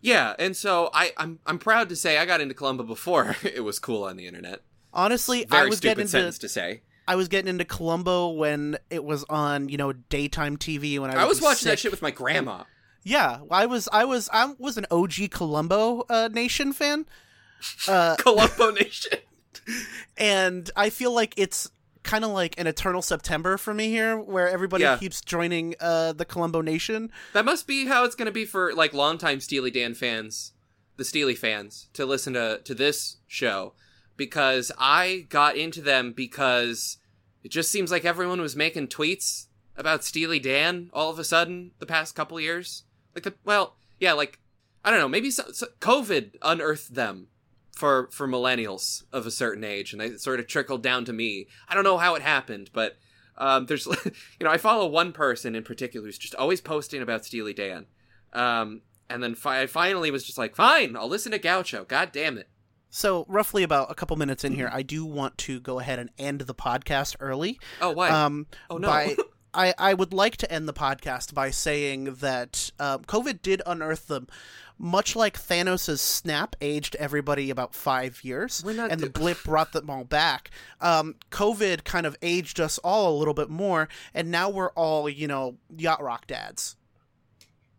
Yeah, 0.00 0.34
and 0.38 0.56
so 0.56 0.90
I 0.94 1.12
I'm 1.16 1.40
I'm 1.44 1.58
proud 1.58 1.88
to 1.88 1.96
say 1.96 2.18
I 2.18 2.26
got 2.26 2.40
into 2.40 2.54
Columbo 2.54 2.84
before 2.84 3.36
it 3.42 3.64
was 3.64 3.78
cool 3.78 4.04
on 4.04 4.16
the 4.16 4.26
internet. 4.26 4.62
Honestly, 4.92 5.44
Very 5.44 5.62
I 5.62 5.68
was 5.68 5.78
stupid 5.78 5.90
getting 5.90 6.02
into 6.02 6.10
sentence 6.10 6.38
to 6.38 6.48
say. 6.48 6.82
I 7.06 7.16
was 7.16 7.28
getting 7.28 7.48
into 7.48 7.64
Columbo 7.64 8.28
when 8.30 8.78
it 8.90 9.02
was 9.02 9.24
on 9.24 9.68
you 9.68 9.76
know 9.76 9.92
daytime 9.92 10.56
TV 10.56 10.98
when 11.00 11.10
I, 11.10 11.22
I 11.22 11.24
was 11.24 11.40
watching 11.40 11.68
that 11.68 11.78
shit 11.78 11.90
with 11.90 12.02
my 12.02 12.12
grandma. 12.12 12.64
Yeah, 13.08 13.40
I 13.50 13.64
was 13.64 13.88
I 13.90 14.04
was 14.04 14.28
I 14.32 14.54
was 14.58 14.76
an 14.76 14.84
OG 14.90 15.30
Columbo 15.30 16.04
uh, 16.10 16.28
Nation 16.32 16.72
fan. 16.72 17.06
Uh, 17.88 18.14
Columbo 18.16 18.70
Nation. 18.70 19.18
and 20.16 20.70
I 20.76 20.90
feel 20.90 21.12
like 21.12 21.34
it's 21.36 21.68
kind 22.04 22.24
of 22.24 22.30
like 22.30 22.54
an 22.60 22.68
eternal 22.68 23.02
September 23.02 23.56
for 23.56 23.74
me 23.74 23.88
here, 23.88 24.16
where 24.16 24.48
everybody 24.48 24.84
Yeah. 24.84 24.96
keeps 24.96 25.20
joining 25.20 25.74
uh, 25.80 26.12
the 26.12 26.24
Columbo 26.24 26.60
Nation. 26.60 27.10
That 27.32 27.44
must 27.44 27.66
be 27.66 27.86
how 27.86 28.04
it's 28.04 28.14
going 28.14 28.26
to 28.26 28.32
be 28.32 28.44
for 28.44 28.72
like 28.74 28.94
longtime 28.94 29.40
Steely 29.40 29.70
Dan 29.72 29.94
fans, 29.94 30.52
the 30.98 31.04
Steely 31.04 31.34
fans, 31.34 31.88
to 31.94 32.06
listen 32.06 32.34
to 32.34 32.60
to 32.62 32.74
this 32.74 33.16
show 33.26 33.72
because 34.16 34.70
I 34.78 35.26
got 35.28 35.56
into 35.56 35.80
them 35.80 36.12
because 36.12 36.98
it 37.42 37.50
just 37.50 37.72
seems 37.72 37.90
like 37.90 38.04
everyone 38.04 38.40
was 38.40 38.54
making 38.54 38.86
tweets 38.88 39.46
about 39.76 40.04
Steely 40.04 40.38
Dan 40.38 40.90
all 40.92 41.10
of 41.10 41.18
a 41.18 41.24
sudden 41.24 41.72
the 41.80 41.86
past 41.86 42.14
couple 42.14 42.38
years. 42.38 42.84
Like 43.18 43.34
the 43.34 43.34
well, 43.44 43.74
yeah, 43.98 44.12
like 44.12 44.38
I 44.84 44.90
don't 44.90 45.00
know, 45.00 45.08
maybe 45.08 45.30
so, 45.32 45.50
so 45.52 45.66
COVID 45.80 46.36
unearthed 46.40 46.94
them 46.94 47.26
for 47.74 48.08
for 48.12 48.28
millennials 48.28 49.02
of 49.12 49.26
a 49.26 49.30
certain 49.32 49.64
age, 49.64 49.92
and 49.92 50.00
they 50.00 50.16
sort 50.16 50.38
of 50.38 50.46
trickled 50.46 50.84
down 50.84 51.04
to 51.06 51.12
me. 51.12 51.48
I 51.68 51.74
don't 51.74 51.82
know 51.82 51.98
how 51.98 52.14
it 52.14 52.22
happened, 52.22 52.70
but 52.72 52.96
um, 53.36 53.66
there's 53.66 53.86
you 54.04 54.12
know 54.44 54.50
I 54.50 54.56
follow 54.56 54.86
one 54.86 55.12
person 55.12 55.56
in 55.56 55.64
particular 55.64 56.06
who's 56.06 56.16
just 56.16 56.36
always 56.36 56.60
posting 56.60 57.02
about 57.02 57.24
Steely 57.24 57.52
Dan, 57.52 57.86
um, 58.32 58.82
and 59.10 59.20
then 59.20 59.34
fi- 59.34 59.62
I 59.62 59.66
finally 59.66 60.12
was 60.12 60.24
just 60.24 60.38
like, 60.38 60.54
fine, 60.54 60.96
I'll 60.96 61.08
listen 61.08 61.32
to 61.32 61.38
Gaucho. 61.40 61.84
God 61.84 62.12
damn 62.12 62.38
it. 62.38 62.48
So 62.90 63.26
roughly 63.28 63.64
about 63.64 63.90
a 63.90 63.94
couple 63.94 64.16
minutes 64.16 64.44
in 64.44 64.52
here, 64.52 64.70
I 64.72 64.82
do 64.82 65.04
want 65.04 65.36
to 65.38 65.58
go 65.58 65.80
ahead 65.80 65.98
and 65.98 66.08
end 66.18 66.42
the 66.42 66.54
podcast 66.54 67.16
early. 67.18 67.58
Oh 67.80 67.90
why? 67.90 68.10
Um, 68.10 68.46
oh 68.70 68.78
no. 68.78 68.86
by 68.86 69.16
I, 69.58 69.74
I 69.76 69.94
would 69.94 70.12
like 70.12 70.36
to 70.38 70.50
end 70.52 70.68
the 70.68 70.72
podcast 70.72 71.34
by 71.34 71.50
saying 71.50 72.14
that 72.20 72.70
um, 72.78 73.02
COVID 73.04 73.42
did 73.42 73.60
unearth 73.66 74.06
them. 74.06 74.28
Much 74.80 75.16
like 75.16 75.36
Thanos' 75.36 75.98
snap 75.98 76.54
aged 76.60 76.94
everybody 77.00 77.50
about 77.50 77.74
five 77.74 78.22
years, 78.22 78.62
We're 78.64 78.74
not 78.74 78.92
and 78.92 79.00
the 79.00 79.10
blip 79.10 79.42
brought 79.42 79.72
them 79.72 79.90
all 79.90 80.04
back. 80.04 80.52
Um, 80.80 81.16
COVID 81.32 81.82
kind 81.82 82.06
of 82.06 82.16
aged 82.22 82.60
us 82.60 82.78
all 82.78 83.12
a 83.12 83.18
little 83.18 83.34
bit 83.34 83.50
more, 83.50 83.88
and 84.14 84.30
now 84.30 84.48
we're 84.48 84.70
all, 84.70 85.08
you 85.08 85.26
know, 85.26 85.56
yacht 85.76 86.00
rock 86.00 86.28
dads. 86.28 86.76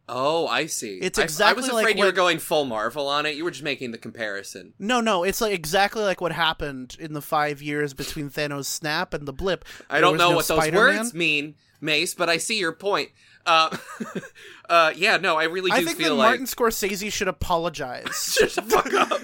oh, 0.10 0.48
I 0.48 0.66
see. 0.66 0.98
It's 1.02 1.20
I- 1.20 1.22
I, 1.22 1.26
exactly 1.26 1.62
was 1.62 1.72
like 1.72 1.84
afraid 1.84 1.98
you 1.98 2.04
were 2.04 2.08
what- 2.10 2.16
going 2.16 2.40
full 2.40 2.66
Marvel 2.66 3.08
on 3.08 3.26
it. 3.26 3.36
You 3.36 3.44
were 3.46 3.52
just 3.52 3.64
making 3.64 3.92
the 3.92 3.98
comparison. 3.98 4.74
No, 4.80 5.00
no, 5.00 5.24
it's 5.24 5.40
like 5.40 5.54
exactly 5.54 6.04
like 6.04 6.20
what 6.20 6.32
happened 6.32 6.98
in 7.00 7.14
the 7.14 7.22
five 7.22 7.62
years 7.62 7.94
between 7.94 8.30
Thanos' 8.30 8.66
snap 8.66 9.14
and 9.14 9.26
the 9.28 9.34
blip. 9.34 9.64
I 9.90 9.94
There 9.96 10.02
don't 10.02 10.18
know 10.18 10.32
no 10.32 10.36
what 10.38 10.48
those 10.48 10.58
Spider-Man. 10.64 10.98
words 10.98 11.14
mean, 11.14 11.56
Mace, 11.82 12.14
but 12.14 12.30
I 12.30 12.38
see 12.38 12.60
your 12.60 12.72
point. 12.72 13.10
Uh, 13.46 13.76
uh, 14.70 14.94
yeah, 14.96 15.18
no, 15.18 15.38
I 15.38 15.46
really 15.46 15.72
do 15.72 15.78
I 15.78 15.84
think 15.84 15.98
that 15.98 16.04
feel 16.04 16.16
like 16.16 16.30
Martin 16.30 16.46
Scorsese 16.46 17.12
should 17.12 17.28
apologize. 17.28 18.38
Shut 18.40 18.52
the 18.52 18.62
fuck 18.62 18.94
up. 18.94 19.22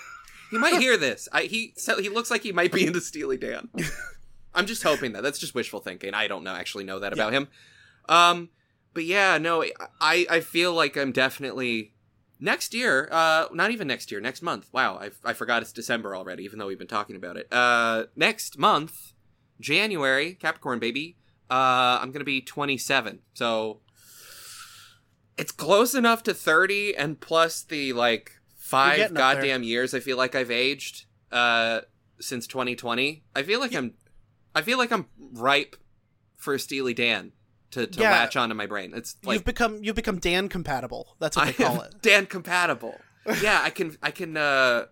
he 0.50 0.58
might 0.58 0.80
hear 0.80 0.96
this. 0.96 1.28
I, 1.32 1.42
he 1.42 1.74
so 1.76 2.00
he 2.00 2.08
looks 2.08 2.30
like 2.30 2.42
he 2.42 2.52
might 2.52 2.72
be 2.72 2.86
into 2.86 3.00
Steely 3.00 3.36
Dan. 3.36 3.68
I'm 4.54 4.66
just 4.66 4.82
hoping 4.82 5.12
that. 5.12 5.22
That's 5.22 5.38
just 5.38 5.54
wishful 5.54 5.80
thinking. 5.80 6.14
I 6.14 6.26
don't 6.26 6.44
know 6.44 6.54
actually 6.54 6.84
know 6.84 6.98
that 6.98 7.12
about 7.12 7.32
him. 7.32 7.48
Um, 8.08 8.48
but 8.94 9.04
yeah, 9.04 9.38
no, 9.38 9.64
I 10.00 10.26
I 10.28 10.40
feel 10.40 10.72
like 10.72 10.96
I'm 10.96 11.12
definitely 11.12 11.92
next 12.40 12.74
year. 12.74 13.08
Uh, 13.12 13.46
not 13.52 13.70
even 13.70 13.86
next 13.86 14.10
year. 14.10 14.20
Next 14.20 14.42
month. 14.42 14.68
Wow, 14.72 14.96
I 14.96 15.10
I 15.24 15.34
forgot 15.34 15.62
it's 15.62 15.72
December 15.72 16.16
already, 16.16 16.44
even 16.44 16.58
though 16.58 16.66
we've 16.66 16.78
been 16.78 16.86
talking 16.86 17.16
about 17.16 17.36
it. 17.36 17.52
Uh, 17.52 18.04
next 18.16 18.58
month, 18.58 19.12
January, 19.60 20.34
Capricorn 20.34 20.78
baby. 20.78 21.16
Uh, 21.50 21.98
I'm 22.02 22.10
gonna 22.12 22.24
be 22.24 22.40
27. 22.40 23.20
So 23.34 23.80
it's 25.36 25.52
close 25.52 25.94
enough 25.94 26.22
to 26.24 26.34
30 26.34 26.96
and 26.96 27.20
plus 27.20 27.62
the 27.62 27.92
like 27.92 28.32
five 28.56 29.14
goddamn 29.14 29.62
years 29.62 29.94
I 29.94 30.00
feel 30.00 30.16
like 30.16 30.34
I've 30.34 30.50
aged 30.50 31.06
uh 31.32 31.80
since 32.20 32.46
2020. 32.46 33.22
I 33.34 33.42
feel 33.42 33.60
like 33.60 33.74
I'm 33.74 33.94
I 34.54 34.62
feel 34.62 34.78
like 34.78 34.90
I'm 34.92 35.06
ripe 35.32 35.76
for 36.36 36.58
Steely 36.58 36.94
Dan. 36.94 37.32
to, 37.70 37.86
to 37.86 38.00
Yeah. 38.00 38.10
latch 38.10 38.36
onto 38.36 38.54
my 38.54 38.66
brain. 38.66 38.92
It's 38.94 39.16
like 39.24 39.34
you've 39.34 39.44
become 39.44 39.82
you've 39.84 39.96
become 39.96 40.18
Dan 40.18 40.48
compatible. 40.48 41.16
That's 41.20 41.36
what 41.36 41.46
I 41.48 41.52
they 41.52 41.64
call 41.64 41.80
it. 41.82 41.94
Dan 42.02 42.26
compatible. 42.26 42.94
Yeah, 43.42 43.60
I 43.62 43.68
can 43.70 43.96
I 44.02 44.10
can 44.10 44.36
uh 44.38 44.86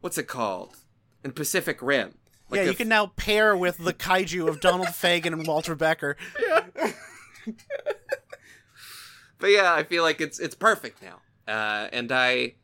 what's 0.00 0.16
it 0.16 0.28
called? 0.28 0.76
In 1.24 1.32
Pacific 1.32 1.82
Rim. 1.82 2.14
Like 2.50 2.58
yeah, 2.58 2.66
you 2.66 2.74
can 2.74 2.88
now 2.88 3.06
pair 3.06 3.56
with 3.56 3.78
the 3.78 3.92
kaiju 3.92 4.48
of 4.48 4.60
Donald 4.60 4.88
Fagen 4.92 5.32
and 5.32 5.46
Walter 5.46 5.74
Becker. 5.74 6.16
Yeah. 6.40 6.92
But 9.38 9.50
yeah, 9.50 9.74
I 9.74 9.82
feel 9.82 10.02
like 10.02 10.22
it's 10.22 10.38
it's 10.38 10.54
perfect 10.54 11.02
now. 11.02 11.20
Uh 11.46 11.88
and 11.92 12.10
I 12.10 12.54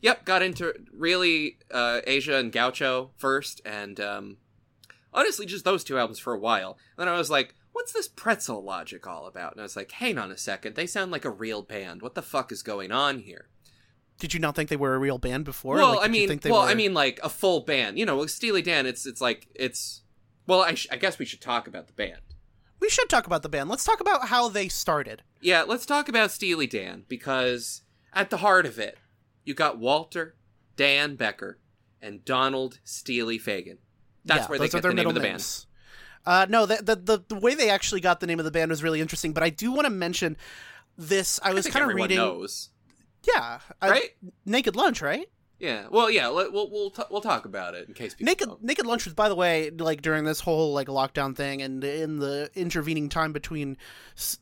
yep, 0.00 0.24
got 0.24 0.42
into 0.42 0.74
really 0.92 1.58
uh 1.72 2.02
Aja 2.06 2.36
and 2.36 2.52
Gaucho 2.52 3.10
first 3.16 3.60
and 3.64 3.98
um 3.98 4.36
honestly 5.12 5.44
just 5.44 5.64
those 5.64 5.82
two 5.82 5.98
albums 5.98 6.20
for 6.20 6.32
a 6.32 6.38
while. 6.38 6.78
Then 6.96 7.08
I 7.08 7.18
was 7.18 7.30
like, 7.30 7.56
what's 7.72 7.92
this 7.92 8.06
pretzel 8.06 8.62
logic 8.62 9.08
all 9.08 9.26
about? 9.26 9.52
And 9.52 9.60
I 9.60 9.64
was 9.64 9.74
like, 9.74 9.90
hang 9.90 10.18
on 10.18 10.30
a 10.30 10.38
second, 10.38 10.76
they 10.76 10.86
sound 10.86 11.10
like 11.10 11.24
a 11.24 11.30
real 11.30 11.62
band. 11.62 12.00
What 12.00 12.14
the 12.14 12.22
fuck 12.22 12.52
is 12.52 12.62
going 12.62 12.92
on 12.92 13.20
here? 13.20 13.48
Did 14.20 14.32
you 14.34 14.38
not 14.40 14.54
think 14.54 14.68
they 14.70 14.76
were 14.76 14.94
a 14.94 14.98
real 14.98 15.18
band 15.18 15.44
before? 15.44 15.76
well, 15.76 15.96
Like, 15.96 16.08
I 16.08 16.12
mean, 16.12 16.28
think 16.28 16.42
they 16.42 16.50
well, 16.50 16.62
were- 16.62 16.68
I 16.68 16.74
mean, 16.74 16.94
like 16.94 17.18
a 17.22 17.28
full 17.28 17.60
band. 17.60 17.98
You 17.98 18.06
know, 18.06 18.16
with 18.18 18.30
Steely 18.30 18.62
Dan, 18.62 18.86
it's 18.86 19.04
it's 19.06 19.20
like 19.20 19.48
it's. 19.54 20.02
Well, 20.46 20.60
I, 20.62 20.74
sh- 20.74 20.86
I 20.90 20.96
guess 20.96 21.18
we 21.18 21.24
should 21.24 21.40
talk 21.40 21.66
about 21.66 21.86
the 21.86 21.92
band. 21.92 22.20
we 22.80 22.88
should 22.88 23.08
talk 23.08 23.26
about 23.26 23.42
the 23.42 23.48
band. 23.48 23.68
Let's 23.68 23.84
talk 23.84 24.00
about 24.00 24.28
how 24.28 24.48
they 24.48 24.68
started. 24.68 25.22
Yeah, 25.40 25.62
let's 25.62 25.86
talk 25.86 26.08
about 26.08 26.30
Steely 26.30 26.66
Dan 26.66 27.04
because 27.08 27.82
at 28.12 28.30
the 28.30 28.38
heart 28.38 28.66
of 28.66 28.78
it, 28.78 28.98
you 29.44 29.54
got 29.54 29.78
Walter, 29.78 30.34
Dan 30.76 31.14
Becker, 31.16 31.58
and 32.02 32.24
Donald 32.24 32.78
Steely 32.84 33.38
Fagen. 33.38 33.78
That's 34.24 34.42
Yeah, 34.42 34.46
where 34.48 34.58
they 34.58 34.68
get 34.68 34.82
their 34.82 34.90
the 34.90 34.96
name 34.96 35.06
of 35.06 35.14
the 35.14 35.20
middle 35.20 35.32
band. 35.38 35.66
Uh, 36.26 36.46
no, 36.50 36.66
the, 36.66 36.76
the 36.82 36.96
the 36.96 37.24
the 37.28 37.34
way 37.40 37.54
they 37.54 37.70
actually 37.70 38.00
got 38.00 38.20
the 38.20 38.26
name 38.26 38.38
of 38.38 38.44
the 38.44 38.50
band 38.50 38.70
was 38.70 38.82
really 38.82 39.00
interesting. 39.00 39.32
But 39.32 39.42
I 39.42 39.50
do 39.50 39.70
want 39.72 39.86
to 39.86 39.90
mention 39.90 40.36
this. 40.98 41.38
I 41.42 41.50
I 41.50 41.54
was 41.54 41.66
kind 41.68 41.88
of 41.88 41.94
reading. 41.96 42.16
knows, 42.18 42.70
Yeah, 43.22 43.60
I- 43.82 43.90
right? 43.90 44.10
Naked 44.46 44.76
Lunch, 44.76 45.02
right? 45.02 45.28
yeah. 45.58 45.86
Well, 45.90 46.10
yeah. 46.10 46.28
Let, 46.28 46.52
we'll 46.52 46.70
we'll 46.70 46.90
t- 46.90 47.02
we'll 47.10 47.20
talk 47.20 47.44
about 47.44 47.74
it 47.74 47.86
in 47.86 47.92
case 47.94 48.14
people. 48.14 48.30
Naked 48.30 48.48
don't. 48.48 48.62
Naked 48.64 48.86
Lunch 48.86 49.04
was, 49.04 49.12
by 49.14 49.28
the 49.28 49.34
way, 49.34 49.70
like 49.70 50.00
during 50.00 50.24
this 50.24 50.40
whole 50.40 50.72
like 50.72 50.88
lockdown 50.88 51.36
thing, 51.36 51.60
and 51.60 51.84
in 51.84 52.18
the 52.18 52.50
intervening 52.54 53.08
time 53.10 53.32
between 53.32 53.76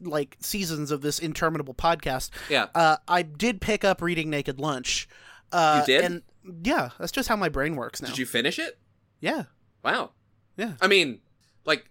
like 0.01 0.37
seasons 0.41 0.91
of 0.93 1.01
this 1.01 1.19
interminable 1.19 1.75
podcast, 1.75 2.31
Yeah. 2.49 2.67
uh, 2.75 2.99
I 3.09 3.23
did 3.23 3.61
pick 3.61 3.85
up 3.85 4.01
reading 4.01 4.31
Naked 4.31 4.61
Lunch. 4.61 5.09
Uh, 5.51 5.83
You 5.89 5.95
did? 5.95 6.05
and 6.05 6.23
yeah, 6.65 6.91
that's 6.99 7.11
just 7.13 7.29
how 7.29 7.37
my 7.37 7.49
brain 7.49 7.75
works 7.75 8.01
now. 8.01 8.09
Did 8.09 8.19
you 8.19 8.27
finish 8.27 8.59
it? 8.59 8.79
Yeah, 9.21 9.45
Wow. 9.83 10.11
Yeah. 10.57 10.75
I 10.81 10.87
mean, 10.87 11.21
like 11.65 11.89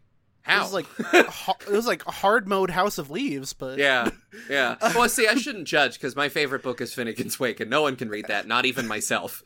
it 0.48 0.60
was 0.60 0.74
like 0.74 0.86
it 1.14 1.72
was 1.72 1.88
like 1.88 2.04
hard 2.04 2.48
mode 2.48 2.70
House 2.70 2.98
of 2.98 3.10
Leaves, 3.10 3.54
but 3.54 3.78
Yeah, 3.78 4.10
yeah. 4.50 4.76
Well, 4.96 5.10
see, 5.10 5.28
I 5.28 5.36
shouldn't 5.36 5.68
judge 5.68 5.94
because 5.94 6.16
my 6.16 6.30
favorite 6.30 6.64
book 6.64 6.82
is 6.82 6.94
Finnegan's 6.94 7.40
Wake, 7.40 7.60
and 7.60 7.70
no 7.70 7.82
one 7.82 7.96
can 7.96 8.10
read 8.10 8.26
that, 8.28 8.48
not 8.48 8.66
even 8.66 8.88
myself. 8.88 9.44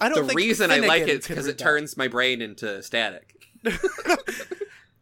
I 0.00 0.08
don't 0.08 0.26
The 0.26 0.34
reason 0.34 0.70
I 0.70 0.78
like 0.78 1.02
Finnegan 1.02 1.08
it 1.08 1.18
is 1.20 1.26
because 1.26 1.46
it 1.46 1.58
that. 1.58 1.64
turns 1.64 1.96
my 1.96 2.08
brain 2.08 2.42
into 2.42 2.82
static. 2.82 3.34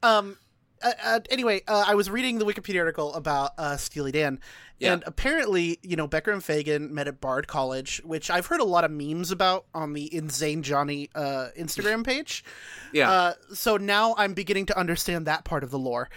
Um. 0.03 0.37
Uh, 0.81 0.93
uh, 1.03 1.21
anyway, 1.29 1.61
uh, 1.67 1.85
I 1.89 1.97
was 1.97 2.09
reading 2.09 2.39
the 2.39 2.45
Wikipedia 2.45 2.79
article 2.79 3.13
about 3.15 3.51
uh, 3.59 3.77
Steely 3.77 4.13
Dan, 4.13 4.39
Yeah. 4.79 4.93
and 4.93 5.03
apparently, 5.07 5.79
you 5.83 5.97
know, 5.97 6.07
Becker 6.07 6.31
and 6.31 6.41
Fagen 6.43 6.91
met 6.91 7.09
at 7.09 7.21
Bard 7.21 7.49
College, 7.49 8.01
which 8.05 8.31
I've 8.31 8.47
heard 8.47 8.61
a 8.61 8.65
lot 8.65 8.85
of 8.85 8.91
memes 8.93 9.31
about 9.33 9.65
on 9.75 9.93
the 9.93 10.13
Insane 10.15 10.63
Johnny 10.63 11.11
uh, 11.15 11.49
Instagram 11.59 12.05
page. 12.05 12.45
Yeah, 12.93 13.11
Uh, 13.11 13.33
so 13.53 13.77
now 13.77 14.15
I'm 14.17 14.33
beginning 14.35 14.67
to 14.67 14.79
understand 14.79 15.27
that 15.27 15.45
part 15.45 15.63
of 15.63 15.71
the 15.71 15.79
lore. 15.79 16.09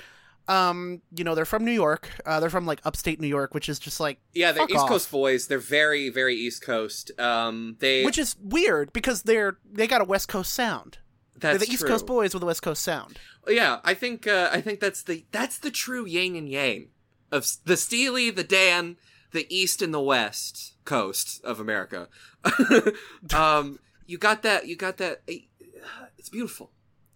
Um, 0.47 1.01
you 1.15 1.23
know, 1.23 1.35
they're 1.35 1.45
from 1.45 1.65
New 1.65 1.71
York. 1.71 2.09
Uh, 2.25 2.39
they're 2.39 2.49
from 2.49 2.65
like 2.65 2.79
upstate 2.85 3.19
New 3.19 3.27
York, 3.27 3.53
which 3.53 3.67
is 3.69 3.77
just 3.79 3.99
like, 3.99 4.19
yeah. 4.33 4.51
They're 4.51 4.65
East 4.65 4.75
off. 4.75 4.89
Coast 4.89 5.11
boys. 5.11 5.47
They're 5.47 5.59
very, 5.59 6.09
very 6.09 6.35
East 6.35 6.61
Coast. 6.61 7.11
Um, 7.19 7.77
they 7.79 8.03
which 8.03 8.17
is 8.17 8.35
weird 8.41 8.91
because 8.93 9.23
they're 9.23 9.57
they 9.71 9.87
got 9.87 10.01
a 10.01 10.05
West 10.05 10.27
Coast 10.27 10.53
sound. 10.53 10.97
that's 11.37 11.57
they're 11.59 11.67
the 11.67 11.71
East 11.73 11.81
true. 11.81 11.89
Coast 11.89 12.05
boys 12.05 12.33
with 12.33 12.43
a 12.43 12.45
West 12.45 12.61
Coast 12.63 12.81
sound. 12.83 13.17
Yeah, 13.47 13.79
I 13.83 13.93
think 13.93 14.27
uh, 14.27 14.49
I 14.51 14.61
think 14.61 14.79
that's 14.79 15.03
the 15.03 15.25
that's 15.31 15.57
the 15.59 15.71
true 15.71 16.05
yin 16.05 16.35
and 16.35 16.49
yang 16.49 16.87
of 17.31 17.47
the 17.65 17.77
Steely, 17.77 18.29
the 18.29 18.43
Dan, 18.43 18.97
the 19.31 19.47
East 19.55 19.81
and 19.81 19.93
the 19.93 20.01
West 20.01 20.73
Coast 20.85 21.43
of 21.43 21.59
America. 21.59 22.07
um, 23.33 23.79
you 24.05 24.17
got 24.17 24.41
that. 24.43 24.67
You 24.67 24.75
got 24.75 24.97
that. 24.97 25.21
eh, 25.27 25.39
It's 26.17 26.29
beautiful. 26.29 26.71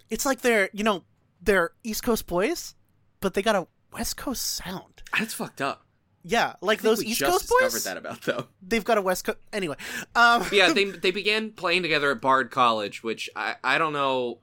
It's 0.10 0.26
like 0.26 0.42
they're 0.42 0.70
you 0.74 0.84
know 0.84 1.04
they're 1.42 1.72
East 1.84 2.04
Coast 2.04 2.28
boys, 2.28 2.76
but 3.20 3.34
they 3.34 3.42
got 3.42 3.56
a 3.56 3.68
West 3.92 4.18
Coast 4.18 4.44
sound. 4.46 5.02
That's 5.18 5.34
fucked 5.34 5.62
up. 5.62 5.82
Yeah, 6.28 6.54
like 6.62 6.82
those 6.82 7.04
East 7.04 7.20
just 7.20 7.32
Coast 7.32 7.48
discovered 7.50 7.72
boys. 7.72 7.84
that 7.84 7.98
about 7.98 8.22
though. 8.24 8.48
They've 8.62 8.84
got 8.84 8.98
a 8.98 9.02
West 9.02 9.26
Coast. 9.26 9.38
Anyway, 9.54 9.76
um, 10.16 10.44
yeah, 10.52 10.74
they 10.74 10.86
they 11.04 11.12
began 11.12 11.52
playing 11.52 11.82
together 11.84 12.12
at 12.12 12.22
Bard 12.22 12.50
College, 12.52 13.04
which 13.04 13.30
I 13.36 13.56
I 13.64 13.78
don't 13.78 13.94
know. 13.94 14.40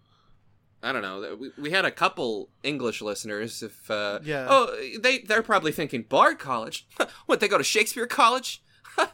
I 0.82 0.92
don't 0.92 1.02
know. 1.02 1.36
We, 1.38 1.50
we 1.56 1.70
had 1.70 1.84
a 1.84 1.90
couple 1.90 2.48
English 2.62 3.00
listeners. 3.02 3.62
If 3.62 3.90
uh, 3.90 4.18
Yeah. 4.24 4.46
oh, 4.50 4.74
they 5.00 5.18
they're 5.20 5.42
probably 5.42 5.72
thinking 5.72 6.02
Bard 6.02 6.38
College. 6.38 6.86
what 7.26 7.40
they 7.40 7.48
go 7.48 7.58
to 7.58 7.64
Shakespeare 7.64 8.06
College? 8.06 8.62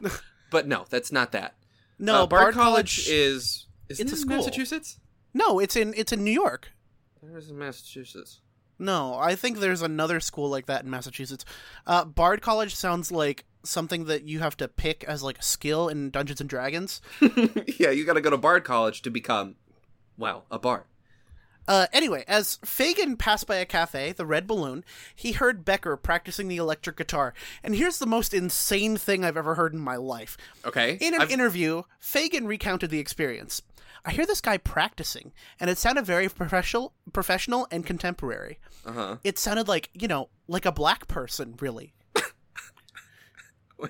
but 0.50 0.66
no, 0.66 0.86
that's 0.88 1.12
not 1.12 1.32
that. 1.32 1.56
no, 1.98 2.22
Uh, 2.22 2.26
Bard, 2.26 2.54
College, 2.54 3.06
is 3.08 3.66
is 3.88 4.00
in 4.00 4.08
school. 4.08 4.36
Massachusetts. 4.36 4.98
no, 5.34 5.58
it's 5.58 5.76
in 5.76 5.92
it's 5.96 6.12
in 6.12 6.24
New 6.24 6.30
York. 6.32 6.72
Where's 7.20 7.50
in 7.50 7.58
Massachusetts? 7.58 8.40
No, 8.78 9.14
I 9.16 9.34
think 9.34 9.58
there's 9.58 9.82
another 9.82 10.20
school 10.20 10.48
like 10.48 10.66
that 10.66 10.84
in 10.84 10.90
Massachusetts. 10.90 11.44
Uh, 11.86 12.04
Bard 12.04 12.40
College 12.42 12.76
sounds 12.76 13.10
like 13.10 13.44
something 13.64 14.04
that 14.04 14.22
you 14.22 14.38
have 14.38 14.56
to 14.58 14.68
pick 14.68 15.02
as 15.04 15.20
like 15.22 15.38
a 15.38 15.42
skill 15.42 15.88
in 15.88 16.10
Dungeons 16.10 16.40
and 16.40 16.48
Dragons. 16.48 17.00
yeah, 17.78 17.90
you 17.90 18.04
got 18.06 18.12
to 18.14 18.20
go 18.20 18.30
to 18.30 18.36
Bard 18.36 18.62
College 18.64 19.02
to 19.02 19.10
become, 19.10 19.56
well, 20.16 20.44
a 20.50 20.60
bard. 20.60 20.84
Uh, 21.68 21.86
anyway, 21.92 22.24
as 22.26 22.58
Fagen 22.64 23.18
passed 23.18 23.46
by 23.46 23.56
a 23.56 23.66
cafe, 23.66 24.12
the 24.12 24.24
Red 24.26 24.46
Balloon, 24.46 24.84
he 25.14 25.32
heard 25.32 25.64
Becker 25.64 25.96
practicing 25.98 26.48
the 26.48 26.56
electric 26.56 26.96
guitar. 26.96 27.34
And 27.62 27.74
here's 27.76 27.98
the 27.98 28.06
most 28.06 28.32
insane 28.32 28.96
thing 28.96 29.22
I've 29.24 29.36
ever 29.36 29.54
heard 29.54 29.74
in 29.74 29.78
my 29.80 29.96
life. 29.96 30.36
Okay. 30.64 30.96
In 31.00 31.14
an 31.14 31.20
I've- 31.20 31.32
interview, 31.32 31.82
Fagen 32.02 32.46
recounted 32.46 32.88
the 32.90 32.98
experience. 32.98 33.60
I 34.04 34.12
hear 34.12 34.24
this 34.24 34.40
guy 34.40 34.56
practicing, 34.56 35.32
and 35.60 35.68
it 35.68 35.76
sounded 35.76 36.06
very 36.06 36.28
professional, 36.28 36.94
professional 37.12 37.66
and 37.70 37.84
contemporary. 37.84 38.58
uh-huh. 38.86 39.16
It 39.22 39.38
sounded 39.38 39.68
like, 39.68 39.90
you 39.92 40.08
know, 40.08 40.30
like 40.46 40.64
a 40.64 40.72
black 40.72 41.06
person, 41.08 41.54
really. 41.60 41.92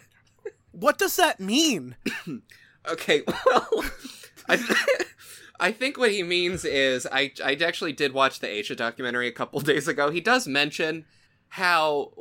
what 0.72 0.98
does 0.98 1.16
that 1.16 1.40
mean? 1.40 1.96
Okay, 2.90 3.22
well, 3.26 3.84
I, 4.48 4.56
I 5.60 5.72
think 5.72 5.98
what 5.98 6.12
he 6.12 6.22
means 6.22 6.64
is 6.64 7.06
I 7.10 7.32
I 7.44 7.54
actually 7.54 7.92
did 7.92 8.12
watch 8.12 8.40
the 8.40 8.48
Aja 8.58 8.74
documentary 8.76 9.28
a 9.28 9.32
couple 9.32 9.60
days 9.72 9.88
ago. 9.88 10.10
He 10.10 10.20
does 10.20 10.46
mention 10.46 11.04
how 11.48 12.12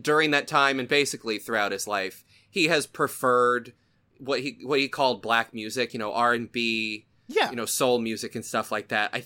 during 0.00 0.30
that 0.30 0.48
time 0.48 0.78
and 0.80 0.88
basically 0.88 1.38
throughout 1.38 1.70
his 1.70 1.86
life 1.86 2.24
he 2.50 2.68
has 2.68 2.86
preferred 2.86 3.74
what 4.18 4.40
he 4.40 4.58
what 4.62 4.78
he 4.80 4.88
called 4.88 5.22
black 5.22 5.52
music, 5.54 5.92
you 5.92 5.98
know, 5.98 6.12
R 6.12 6.32
and 6.32 6.50
B, 6.50 7.06
Yeah. 7.28 7.50
you 7.50 7.56
know, 7.56 7.66
soul 7.66 7.98
music 7.98 8.34
and 8.34 8.44
stuff 8.44 8.70
like 8.72 8.88
that. 8.88 9.10
I 9.12 9.20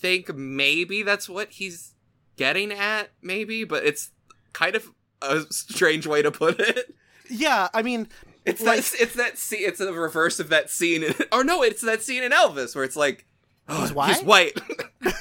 think 0.00 0.34
maybe 0.34 1.02
that's 1.02 1.28
what 1.28 1.50
he's 1.50 1.94
getting 2.36 2.70
at, 2.72 3.10
maybe, 3.20 3.64
but 3.64 3.84
it's 3.84 4.10
kind 4.52 4.76
of 4.76 4.90
a 5.22 5.40
strange 5.50 6.06
way 6.06 6.22
to 6.22 6.30
put 6.30 6.60
it. 6.60 6.94
yeah, 7.28 7.68
I 7.74 7.82
mean, 7.82 8.08
It's 8.48 8.60
Like- 8.60 8.84
that 8.84 9.00
it's 9.00 9.14
that 9.14 9.38
scene. 9.38 9.60
It's 9.62 9.78
the 9.78 9.92
reverse 9.92 10.40
of 10.40 10.48
that 10.48 10.70
scene. 10.70 11.02
In, 11.02 11.14
or 11.32 11.44
no, 11.44 11.62
it's 11.62 11.82
that 11.82 12.02
scene 12.02 12.22
in 12.22 12.32
Elvis 12.32 12.74
where 12.74 12.84
it's 12.84 12.96
like, 12.96 13.26
oh, 13.68 13.82
He's 13.82 13.92
white? 13.92 14.14
He's 14.16 14.24
white. 14.24 14.60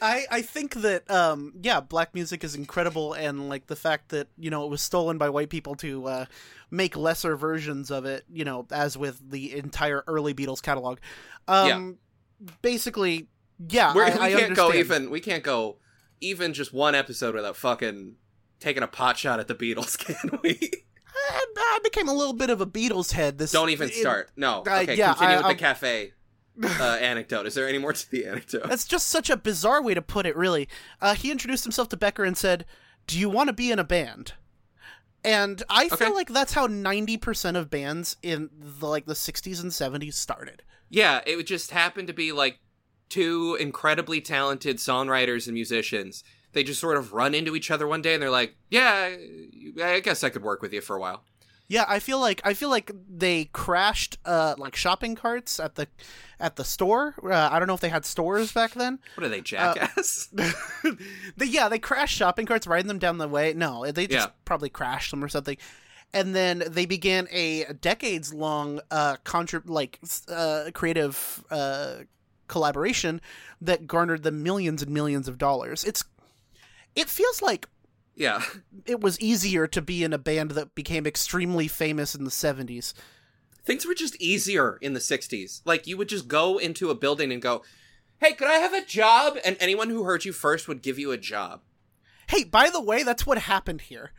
I, 0.00 0.24
I 0.30 0.42
think 0.42 0.74
that 0.76 1.10
um 1.10 1.54
yeah 1.62 1.80
black 1.80 2.14
music 2.14 2.44
is 2.44 2.54
incredible 2.54 3.12
and 3.14 3.48
like 3.48 3.66
the 3.66 3.76
fact 3.76 4.10
that 4.10 4.28
you 4.36 4.50
know 4.50 4.64
it 4.64 4.70
was 4.70 4.82
stolen 4.82 5.18
by 5.18 5.28
white 5.30 5.50
people 5.50 5.74
to 5.76 6.06
uh, 6.06 6.24
make 6.70 6.96
lesser 6.96 7.36
versions 7.36 7.90
of 7.90 8.04
it 8.04 8.24
you 8.30 8.44
know 8.44 8.66
as 8.70 8.98
with 8.98 9.30
the 9.30 9.56
entire 9.56 10.02
early 10.06 10.34
Beatles 10.34 10.60
catalog 10.62 10.98
um 11.48 11.98
basically 12.60 13.28
yeah 13.68 13.94
We're, 13.94 14.04
I, 14.04 14.14
we 14.14 14.20
I 14.20 14.32
can't 14.40 14.54
go 14.54 14.72
even. 14.72 15.10
We 15.10 15.20
can't 15.20 15.44
go 15.44 15.76
even 16.20 16.52
just 16.54 16.72
one 16.72 16.94
episode 16.94 17.34
without 17.34 17.56
fucking 17.56 18.16
taking 18.60 18.82
a 18.82 18.88
pot 18.88 19.16
shot 19.18 19.40
at 19.40 19.48
the 19.48 19.54
Beatles, 19.54 19.98
can 19.98 20.38
we? 20.42 20.70
I, 21.14 21.44
I 21.56 21.78
became 21.82 22.08
a 22.08 22.14
little 22.14 22.32
bit 22.34 22.50
of 22.50 22.60
a 22.60 22.66
Beatles 22.66 23.12
head 23.12 23.38
this 23.38 23.52
Don't 23.52 23.70
even 23.70 23.88
it- 23.88 23.94
start. 23.94 24.30
No. 24.36 24.62
Uh, 24.66 24.80
Okay, 24.82 24.96
yeah, 24.96 25.12
continue 25.14 25.34
I- 25.34 25.36
with 25.38 25.46
I'm- 25.46 25.54
the 25.56 25.60
cafe 25.60 26.12
uh, 26.80 26.82
anecdote. 27.00 27.46
Is 27.46 27.54
there 27.54 27.68
any 27.68 27.78
more 27.78 27.92
to 27.92 28.10
the 28.10 28.26
anecdote? 28.26 28.68
that's 28.68 28.86
just 28.86 29.08
such 29.08 29.28
a 29.30 29.36
bizarre 29.36 29.82
way 29.82 29.94
to 29.94 30.02
put 30.02 30.24
it 30.26 30.36
really 30.36 30.68
uh, 31.00 31.14
he 31.14 31.30
introduced 31.32 31.64
himself 31.64 31.88
to 31.90 31.96
Becker 31.96 32.24
and 32.24 32.36
said 32.36 32.64
do 33.06 33.18
you 33.18 33.28
want 33.28 33.48
to 33.48 33.52
be 33.52 33.70
in 33.72 33.78
a 33.78 33.84
band 33.84 34.34
and 35.24 35.62
I 35.70 35.86
Okay. 35.86 35.96
feel 35.96 36.14
like 36.14 36.28
that's 36.28 36.52
how 36.52 36.66
90% 36.68 37.56
of 37.56 37.70
bands 37.70 38.16
in 38.22 38.50
the 38.56 38.86
like 38.86 39.06
the 39.06 39.14
60s 39.14 39.60
and 39.62 39.70
70s 39.72 40.14
started 40.14 40.62
Yeah, 40.90 41.20
it 41.26 41.36
would 41.36 41.46
just 41.46 41.70
happen 41.72 42.06
to 42.06 42.12
be 42.12 42.30
like 42.32 42.58
two 43.08 43.56
incredibly 43.60 44.20
talented 44.20 44.76
songwriters 44.76 45.46
and 45.46 45.54
musicians 45.54 46.22
they 46.54 46.64
just 46.64 46.80
sort 46.80 46.96
of 46.96 47.12
run 47.12 47.34
into 47.34 47.54
each 47.56 47.70
other 47.70 47.86
one 47.86 48.02
day 48.02 48.14
and 48.14 48.22
they're 48.22 48.30
like, 48.30 48.54
"Yeah, 48.70 49.14
I 49.82 50.00
guess 50.00 50.24
I 50.24 50.30
could 50.30 50.42
work 50.42 50.62
with 50.62 50.72
you 50.72 50.80
for 50.80 50.96
a 50.96 51.00
while." 51.00 51.24
Yeah, 51.66 51.86
I 51.88 51.98
feel 51.98 52.20
like 52.20 52.42
I 52.44 52.52
feel 52.54 52.68
like 52.68 52.90
they 53.08 53.46
crashed 53.46 54.18
uh 54.26 54.54
like 54.58 54.76
shopping 54.76 55.14
carts 55.16 55.58
at 55.58 55.76
the 55.76 55.88
at 56.38 56.56
the 56.56 56.64
store. 56.64 57.14
Uh, 57.22 57.48
I 57.50 57.58
don't 57.58 57.66
know 57.68 57.74
if 57.74 57.80
they 57.80 57.88
had 57.88 58.04
stores 58.04 58.52
back 58.52 58.72
then. 58.74 58.98
What 59.14 59.24
are 59.24 59.30
they, 59.30 59.40
jackass? 59.40 60.28
they, 61.36 61.46
yeah, 61.46 61.68
they 61.70 61.78
crashed 61.78 62.16
shopping 62.16 62.44
carts, 62.44 62.66
riding 62.66 62.88
them 62.88 62.98
down 62.98 63.16
the 63.18 63.28
way. 63.28 63.54
No, 63.54 63.90
they 63.90 64.06
just 64.06 64.26
Yeah. 64.28 64.32
probably 64.44 64.68
crashed 64.68 65.10
them 65.10 65.24
or 65.24 65.28
something. 65.28 65.56
And 66.12 66.34
then 66.34 66.62
they 66.68 66.84
began 66.86 67.28
a 67.30 67.64
decades 67.80 68.34
long 68.34 68.80
uh 68.90 69.16
contrib- 69.24 69.68
like 69.68 69.98
uh 70.28 70.70
creative 70.74 71.42
uh 71.50 72.00
collaboration 72.46 73.22
that 73.62 73.86
garnered 73.86 74.22
them 74.22 74.42
millions 74.42 74.82
and 74.82 74.92
millions 74.92 75.28
of 75.28 75.38
dollars. 75.38 75.82
It's 75.82 76.04
it 76.94 77.08
feels 77.08 77.42
like 77.42 77.68
yeah. 78.14 78.42
it 78.86 79.00
was 79.00 79.18
easier 79.20 79.66
to 79.66 79.82
be 79.82 80.04
in 80.04 80.12
a 80.12 80.18
band 80.18 80.52
that 80.52 80.74
became 80.74 81.06
extremely 81.06 81.68
famous 81.68 82.14
in 82.14 82.24
the 82.24 82.30
70s. 82.30 82.94
Things 83.64 83.86
were 83.86 83.94
just 83.94 84.20
easier 84.20 84.78
in 84.80 84.92
the 84.92 85.00
60s. 85.00 85.62
Like, 85.64 85.86
you 85.86 85.96
would 85.96 86.08
just 86.08 86.28
go 86.28 86.58
into 86.58 86.90
a 86.90 86.94
building 86.94 87.32
and 87.32 87.40
go, 87.40 87.62
Hey, 88.18 88.32
could 88.32 88.48
I 88.48 88.54
have 88.54 88.72
a 88.72 88.84
job? 88.84 89.36
And 89.44 89.56
anyone 89.58 89.90
who 89.90 90.04
heard 90.04 90.24
you 90.24 90.32
first 90.32 90.68
would 90.68 90.82
give 90.82 90.98
you 90.98 91.10
a 91.10 91.18
job. 91.18 91.62
Hey, 92.28 92.44
by 92.44 92.70
the 92.70 92.80
way, 92.80 93.02
that's 93.02 93.26
what 93.26 93.38
happened 93.38 93.82
here. 93.82 94.12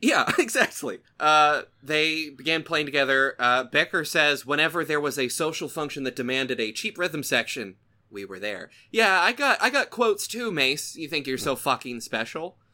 Yeah, 0.00 0.30
exactly. 0.38 0.98
Uh, 1.18 1.62
they 1.82 2.30
began 2.30 2.62
playing 2.62 2.86
together. 2.86 3.34
Uh, 3.38 3.64
Becker 3.64 4.04
says, 4.04 4.46
whenever 4.46 4.84
there 4.84 5.00
was 5.00 5.18
a 5.18 5.28
social 5.28 5.68
function 5.68 6.04
that 6.04 6.16
demanded 6.16 6.60
a 6.60 6.72
cheap 6.72 6.98
rhythm 6.98 7.22
section, 7.22 7.76
we 8.12 8.24
were 8.24 8.38
there. 8.38 8.70
Yeah, 8.90 9.20
I 9.20 9.32
got 9.32 9.60
I 9.62 9.70
got 9.70 9.90
quotes 9.90 10.26
too, 10.26 10.50
Mace. 10.52 10.96
You 10.96 11.08
think 11.08 11.26
you're 11.26 11.38
so 11.38 11.56
fucking 11.56 12.00
special? 12.00 12.56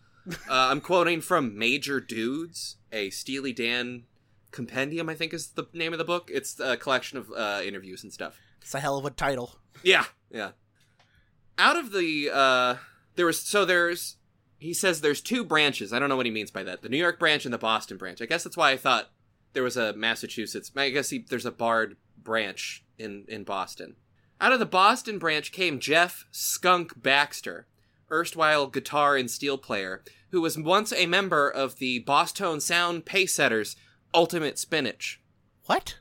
Uh, 0.47 0.68
I'm 0.71 0.83
quoting 0.83 1.23
from 1.23 1.57
Major 1.57 2.00
Dudes, 2.00 2.76
a 2.92 3.09
Steely 3.09 3.54
Dan 3.54 4.02
compendium. 4.50 5.09
I 5.09 5.14
think 5.14 5.33
is 5.33 5.52
the 5.52 5.64
name 5.73 5.95
of 5.95 5.99
the 5.99 6.04
book. 6.04 6.30
It's 6.30 6.61
a 6.61 6.76
collection 6.76 7.16
of 7.16 7.30
uh, 7.35 7.62
interviews 7.64 8.02
and 8.02 8.12
stuff. 8.12 8.38
It's 8.61 8.75
a 8.75 8.80
hell 8.80 8.99
of 8.99 9.07
a 9.07 9.11
title. 9.11 9.54
Yeah, 9.83 10.04
yeah. 10.30 10.50
Out 11.57 11.78
of 11.78 11.92
the 11.92 12.28
uh 12.30 12.75
there 13.16 13.25
was 13.25 13.40
so 13.40 13.64
there's 13.64 14.16
he 14.59 14.75
says 14.75 15.00
there's 15.00 15.21
two 15.21 15.45
branches. 15.45 15.92
I 15.92 15.99
don't 15.99 16.09
know 16.09 16.16
what 16.16 16.26
he 16.26 16.33
means 16.33 16.50
by 16.50 16.62
that. 16.64 16.83
The 16.83 16.88
New 16.88 16.99
York 16.99 17.18
branch 17.18 17.45
and 17.45 17.54
the 17.54 17.59
Boston 17.59 17.97
branch. 17.97 18.21
I 18.21 18.26
guess 18.26 18.45
that's 18.45 18.57
why 18.57 18.73
I 18.73 18.76
thought 18.76 19.11
there 19.54 19.62
was 19.62 19.76
a 19.76 19.95
Massachusetts. 19.95 20.71
I 20.76 20.90
guess 20.90 21.11
he, 21.11 21.25
there's 21.28 21.47
a 21.47 21.50
Bard 21.50 21.97
branch 22.23 22.85
in 22.99 23.25
in 23.28 23.45
Boston. 23.45 23.97
Out 24.40 24.52
of 24.52 24.59
the 24.59 24.66
Boston 24.66 25.18
branch 25.18 25.50
came 25.50 25.80
Jeff 25.80 26.26
Skunk 26.30 27.02
Baxter, 27.02 27.66
erstwhile 28.11 28.68
guitar 28.68 29.16
and 29.16 29.30
steel 29.30 29.59
player, 29.59 30.02
who 30.30 30.40
was 30.40 30.57
once 30.57 30.92
a 30.92 31.07
member 31.07 31.49
of 31.50 31.76
the 31.76 31.99
Boston 32.00 32.61
Sound 32.61 33.04
Paysetters 33.04 33.76
Ultimate 34.14 34.59
Spinach 34.59 35.21
What? 35.66 35.99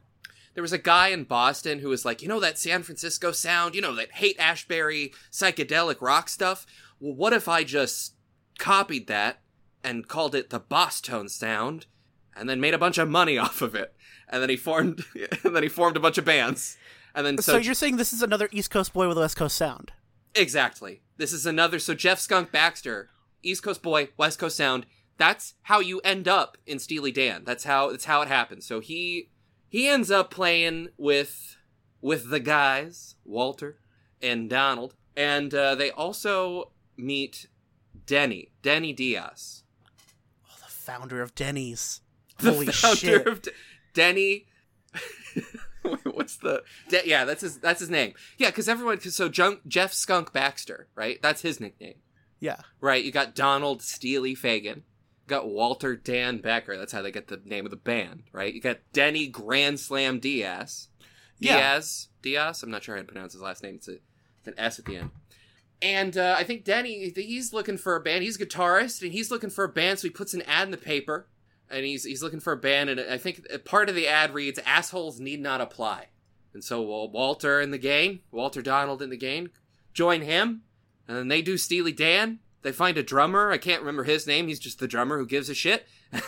there 0.58 0.64
was 0.64 0.74
a 0.74 0.80
guy 0.80 1.10
in 1.10 1.24
Boston 1.24 1.78
who 1.78 1.90
was 1.90 2.04
like, 2.04 2.24
you 2.24 2.28
know 2.28 2.40
that 2.40 2.58
San 2.58 2.82
Francisco 2.82 3.32
sound, 3.32 3.76
you 3.76 3.82
know 3.82 3.94
that 3.94 4.14
Haight 4.14 4.40
Ashbury 4.40 5.14
psychedelic 5.32 6.02
rock 6.02 6.30
stuff. 6.30 6.66
Well, 7.00 7.14
what 7.14 7.32
if 7.32 7.48
I 7.48 7.64
just 7.64 8.16
copied 8.58 9.06
that 9.06 9.40
and 9.84 10.08
called 10.08 10.34
it 10.34 10.50
the 10.50 10.60
Boston 10.60 11.30
sound, 11.30 11.86
and 12.36 12.50
then 12.50 12.60
made 12.60 12.74
a 12.74 12.80
bunch 12.80 12.98
of 12.98 13.08
money 13.08 13.38
off 13.38 13.62
of 13.62 13.76
it, 13.76 13.94
and 14.28 14.42
then 14.42 14.50
he 14.50 14.58
formed, 14.58 15.06
and 15.44 15.56
then 15.56 15.62
he 15.62 15.70
formed 15.70 15.96
a 15.96 16.00
bunch 16.00 16.18
of 16.18 16.26
bands, 16.26 16.76
and 17.18 17.26
then 17.26 17.38
So, 17.40 17.54
so, 17.54 17.58
you're 17.58 17.74
saying 17.74 17.98
this 17.98 18.14
is 18.14 18.22
another 18.22 18.48
East 18.54 18.72
Coast 18.72 18.94
boy 18.94 19.10
with 19.10 19.18
a 19.18 19.22
West 19.22 19.36
Coast 19.36 19.58
sound? 19.58 19.92
exactly. 20.36 21.02
This 21.18 21.34
is 21.34 21.46
another. 21.46 21.80
So 21.80 21.94
Jeff 21.96 22.20
Skunk 22.20 22.52
Baxter, 22.52 23.10
East 23.44 23.64
Coast 23.64 23.82
boy, 23.82 24.10
West 24.18 24.38
Coast 24.40 24.56
sound. 24.56 24.86
That's 25.18 25.56
how 25.64 25.80
you 25.80 26.00
end 26.02 26.28
up 26.28 26.58
in 26.68 26.78
Steely 26.80 27.12
Dan. 27.12 27.44
That's 27.44 27.64
how 27.66 27.90
that's 27.92 28.06
how 28.06 28.22
it 28.22 28.28
happens. 28.28 28.66
So 28.68 28.80
he 28.80 29.30
he 29.68 29.88
ends 29.90 30.12
up 30.12 30.30
playing 30.32 30.90
with 30.98 31.58
with 32.02 32.30
the 32.30 32.40
guys 32.40 33.16
Walter 33.26 33.80
and 34.22 34.48
Donald, 34.50 34.94
and 35.16 35.52
uh, 35.56 35.74
they 35.76 35.90
also 35.90 36.72
meet 36.96 37.48
Denny 38.06 38.52
Denny 38.62 38.94
Dias, 38.94 39.64
Oh, 40.48 40.56
the 40.64 40.70
founder 40.72 41.22
of 41.24 41.34
Denny's. 41.34 42.02
the 42.38 42.52
Holy 42.54 42.68
founder 42.68 42.96
shit. 42.98 43.28
of 43.28 43.42
D- 43.42 43.52
Denny. 43.96 44.46
What's 46.04 46.38
the? 46.38 46.64
Yeah, 47.06 47.26
that's 47.26 47.42
his. 47.42 47.60
That's 47.60 47.80
his 47.80 47.90
name. 47.90 48.14
Yeah, 48.38 48.50
because 48.50 48.70
everyone. 48.70 48.98
Cause 48.98 49.16
so 49.16 49.30
Junk, 49.30 49.62
Jeff 49.68 49.94
Skunk 49.94 50.34
Baxter, 50.34 50.88
right? 50.96 51.22
That's 51.22 51.42
his 51.42 51.60
nickname. 51.60 51.96
Yeah. 52.40 52.58
Right, 52.82 53.04
you 53.04 53.12
got 53.12 53.36
Donald 53.36 53.82
Steely 53.82 54.36
Fagen. 54.36 54.78
You 54.78 55.28
got 55.28 55.50
Walter 55.50 55.96
Dan 55.96 56.38
Becker. 56.40 56.78
That's 56.78 56.94
how 56.94 57.02
they 57.02 57.12
get 57.12 57.28
the 57.28 57.42
name 57.44 57.66
of 57.66 57.72
the 57.72 57.78
band, 57.78 58.24
right? 58.32 58.54
You 58.54 58.62
got 58.62 58.80
Denny 58.94 59.28
Grand 59.28 59.80
Slam 59.80 60.20
Dias. 60.20 60.90
Yeah. 61.40 61.58
Dias. 61.58 62.10
Dias? 62.22 62.64
I'm 62.64 62.72
not 62.72 62.84
sure 62.84 62.96
how 62.96 63.02
to 63.02 63.08
pronounce 63.08 63.34
his 63.34 63.42
last 63.42 63.64
name. 63.64 63.76
It's, 63.76 63.88
a, 63.88 63.94
it's 64.40 64.48
an 64.48 64.54
S 64.58 64.80
at 64.80 64.86
the 64.86 64.98
end. 64.98 65.12
And 65.82 66.18
uh, 66.18 66.36
I 66.38 66.44
think 66.44 66.64
Denny, 66.64 67.12
he's 67.16 67.54
looking 67.54 67.78
for 67.78 67.96
a 67.96 68.02
band. 68.02 68.24
He's 68.24 68.40
a 68.40 68.46
guitarist, 68.46 69.04
and 69.04 69.12
he's 69.12 69.30
looking 69.30 69.52
for 69.52 69.64
a 69.64 69.70
band, 69.70 70.00
so 70.00 70.08
he 70.08 70.12
puts 70.12 70.34
an 70.34 70.42
ad 70.44 70.68
in 70.68 70.72
the 70.72 70.78
paper. 70.78 71.28
And 71.70 71.86
he's 71.86 72.04
he's 72.04 72.24
looking 72.24 72.40
for 72.40 72.54
a 72.54 72.58
band, 72.58 72.90
and 72.90 73.00
I 73.00 73.18
think 73.18 73.46
part 73.66 73.90
of 73.90 73.96
the 73.96 74.08
ad 74.08 74.34
reads, 74.34 74.60
"Assholes 74.66 75.20
need 75.20 75.42
not 75.42 75.60
apply." 75.60 76.08
And 76.54 76.64
so 76.64 76.82
Walter 76.82 77.60
and 77.60 77.74
the 77.74 77.78
gang, 77.78 78.22
Walter 78.32 78.62
Donald 78.62 79.02
and 79.02 79.12
the 79.12 79.18
gang, 79.18 79.50
join 79.94 80.22
him, 80.22 80.64
and 81.08 81.18
then 81.18 81.28
they 81.28 81.42
do 81.42 81.58
Steely 81.58 81.92
Dan. 81.92 82.40
They 82.64 82.72
find 82.72 82.98
a 82.98 83.04
drummer. 83.04 83.52
I 83.52 83.58
can't 83.58 83.82
remember 83.82 84.04
his 84.04 84.26
name. 84.26 84.48
He's 84.48 84.60
just 84.60 84.80
the 84.80 84.88
drummer 84.88 85.18
who 85.18 85.26
gives 85.26 85.50
a 85.50 85.54
shit. 85.54 85.88
That's 86.12 86.24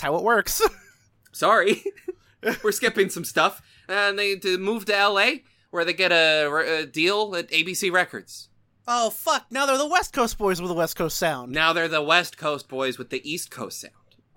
how 0.00 0.16
it 0.16 0.22
works. 0.22 0.60
Sorry, 1.32 1.82
we're 2.62 2.72
skipping 2.72 3.10
some 3.10 3.24
stuff. 3.24 3.62
And 3.88 4.18
they 4.18 4.38
move 4.58 4.84
to 4.86 4.96
L.A. 4.96 5.44
where 5.70 5.84
they 5.84 5.92
get 5.92 6.12
a, 6.12 6.82
a 6.82 6.86
deal 6.86 7.34
at 7.36 7.48
ABC 7.48 7.90
Records. 7.90 8.48
Oh, 8.88 9.10
fuck. 9.10 9.46
Now 9.50 9.66
they're 9.66 9.78
the 9.78 9.86
West 9.86 10.12
Coast 10.12 10.36
boys 10.38 10.60
with 10.60 10.68
the 10.68 10.74
West 10.74 10.96
Coast 10.96 11.16
sound. 11.16 11.52
Now 11.52 11.72
they're 11.72 11.86
the 11.88 12.02
West 12.02 12.36
Coast 12.36 12.68
boys 12.68 12.98
with 12.98 13.10
the 13.10 13.28
East 13.30 13.50
Coast 13.50 13.80
sound, 13.80 13.92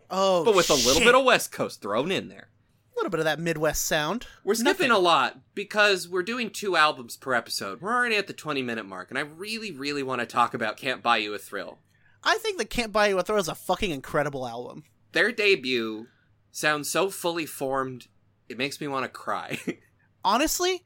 Oh, 0.10 0.44
but 0.46 0.56
with 0.56 0.70
a 0.70 0.74
little 0.76 1.02
bit 1.02 1.16
of 1.16 1.24
West 1.26 1.52
Coast 1.52 1.82
thrown 1.82 2.12
in 2.12 2.28
there. 2.30 2.50
A 2.94 3.00
little 3.00 3.10
bit 3.10 3.20
of 3.22 3.26
that 3.26 3.40
Midwest 3.40 3.86
sound. 3.86 4.28
We're 4.44 4.54
skipping 4.54 4.90
Nothing. 4.90 4.92
a 4.92 5.00
lot 5.00 5.40
because 5.56 6.08
we're 6.10 6.22
doing 6.24 6.50
two 6.52 6.76
albums 6.76 7.16
per 7.18 7.34
episode. 7.34 7.82
We're 7.82 7.94
already 7.96 8.18
at 8.18 8.28
the 8.28 8.34
20 8.34 8.62
minute 8.62 8.86
mark, 8.86 9.10
and 9.10 9.18
I 9.18 9.22
really, 9.22 9.72
really 9.72 10.04
want 10.04 10.20
to 10.20 10.28
talk 10.28 10.54
about 10.54 10.78
Can't 10.78 11.02
Buy 11.02 11.18
You 11.18 11.34
a 11.34 11.38
Thrill. 11.40 11.80
I 12.24 12.38
think 12.38 12.58
that 12.60 12.70
Can't 12.70 12.92
Buy 12.92 13.08
You 13.08 13.18
a 13.18 13.24
Thrill 13.24 13.40
is 13.40 13.48
a 13.48 13.56
fucking 13.56 13.90
incredible 13.90 14.46
album. 14.48 14.84
Their 15.14 15.32
debut 15.32 16.08
sounds 16.52 16.90
so 16.90 17.10
fully 17.10 17.46
formed, 17.46 18.08
it 18.50 18.58
makes 18.58 18.80
me 18.82 18.88
want 18.88 19.06
to 19.06 19.10
cry. 19.10 19.58
Honestly, 20.24 20.84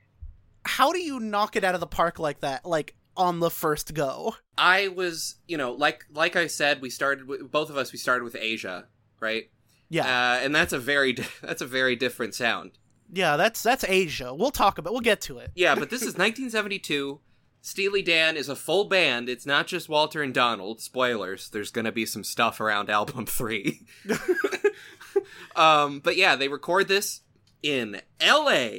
how 0.63 0.91
do 0.93 0.99
you 0.99 1.19
knock 1.19 1.55
it 1.55 1.63
out 1.63 1.73
of 1.73 1.79
the 1.81 1.87
park 1.87 2.19
like 2.19 2.39
that? 2.41 2.65
Like, 2.65 2.95
on 3.17 3.39
the 3.39 3.49
first 3.49 3.93
go? 3.93 4.35
I 4.57 4.87
was, 4.89 5.35
you 5.47 5.57
know, 5.57 5.71
like 5.73 6.05
like 6.13 6.35
I 6.35 6.47
said, 6.47 6.81
we 6.81 6.89
started 6.89 7.27
with 7.27 7.51
both 7.51 7.69
of 7.69 7.77
us. 7.77 7.91
We 7.91 7.99
started 7.99 8.23
with 8.23 8.35
Aja, 8.35 8.85
right? 9.19 9.49
Yeah. 9.89 10.03
uh, 10.05 10.39
and 10.43 10.53
that's 10.55 10.73
a 10.73 10.79
very 10.79 11.13
di- 11.13 11.25
that's 11.41 11.61
a 11.61 11.67
very 11.67 11.95
different 11.95 12.33
sound. 12.35 12.71
yeah, 13.13 13.37
that's 13.37 13.61
that's 13.61 13.83
Aja. 13.83 14.33
We'll 14.33 14.51
talk 14.51 14.77
about 14.77 14.93
We'll 14.93 15.01
get 15.01 15.21
to 15.21 15.37
it. 15.39 15.51
Yeah, 15.55 15.75
but 15.75 15.89
this 15.89 16.01
is 16.09 16.15
1972. 16.17 17.19
Steely 17.61 18.03
Dan 18.03 18.37
is 18.37 18.47
a 18.47 18.55
full 18.55 18.85
band. 18.85 19.27
It's 19.27 19.45
not 19.47 19.65
just 19.65 19.89
Walter 19.89 20.21
and 20.21 20.33
Donald. 20.33 20.81
Spoilers. 20.81 21.49
There's 21.49 21.71
going 21.71 21.85
to 21.85 21.91
be 21.91 22.05
some 22.05 22.23
stuff 22.23 22.59
around 22.61 22.91
album 22.91 23.25
3. 23.25 23.81
um, 25.55 25.99
but 25.99 26.15
yeah, 26.17 26.35
they 26.35 26.47
record 26.47 26.87
this 26.87 27.21
in 27.63 28.01
LA. 28.21 28.69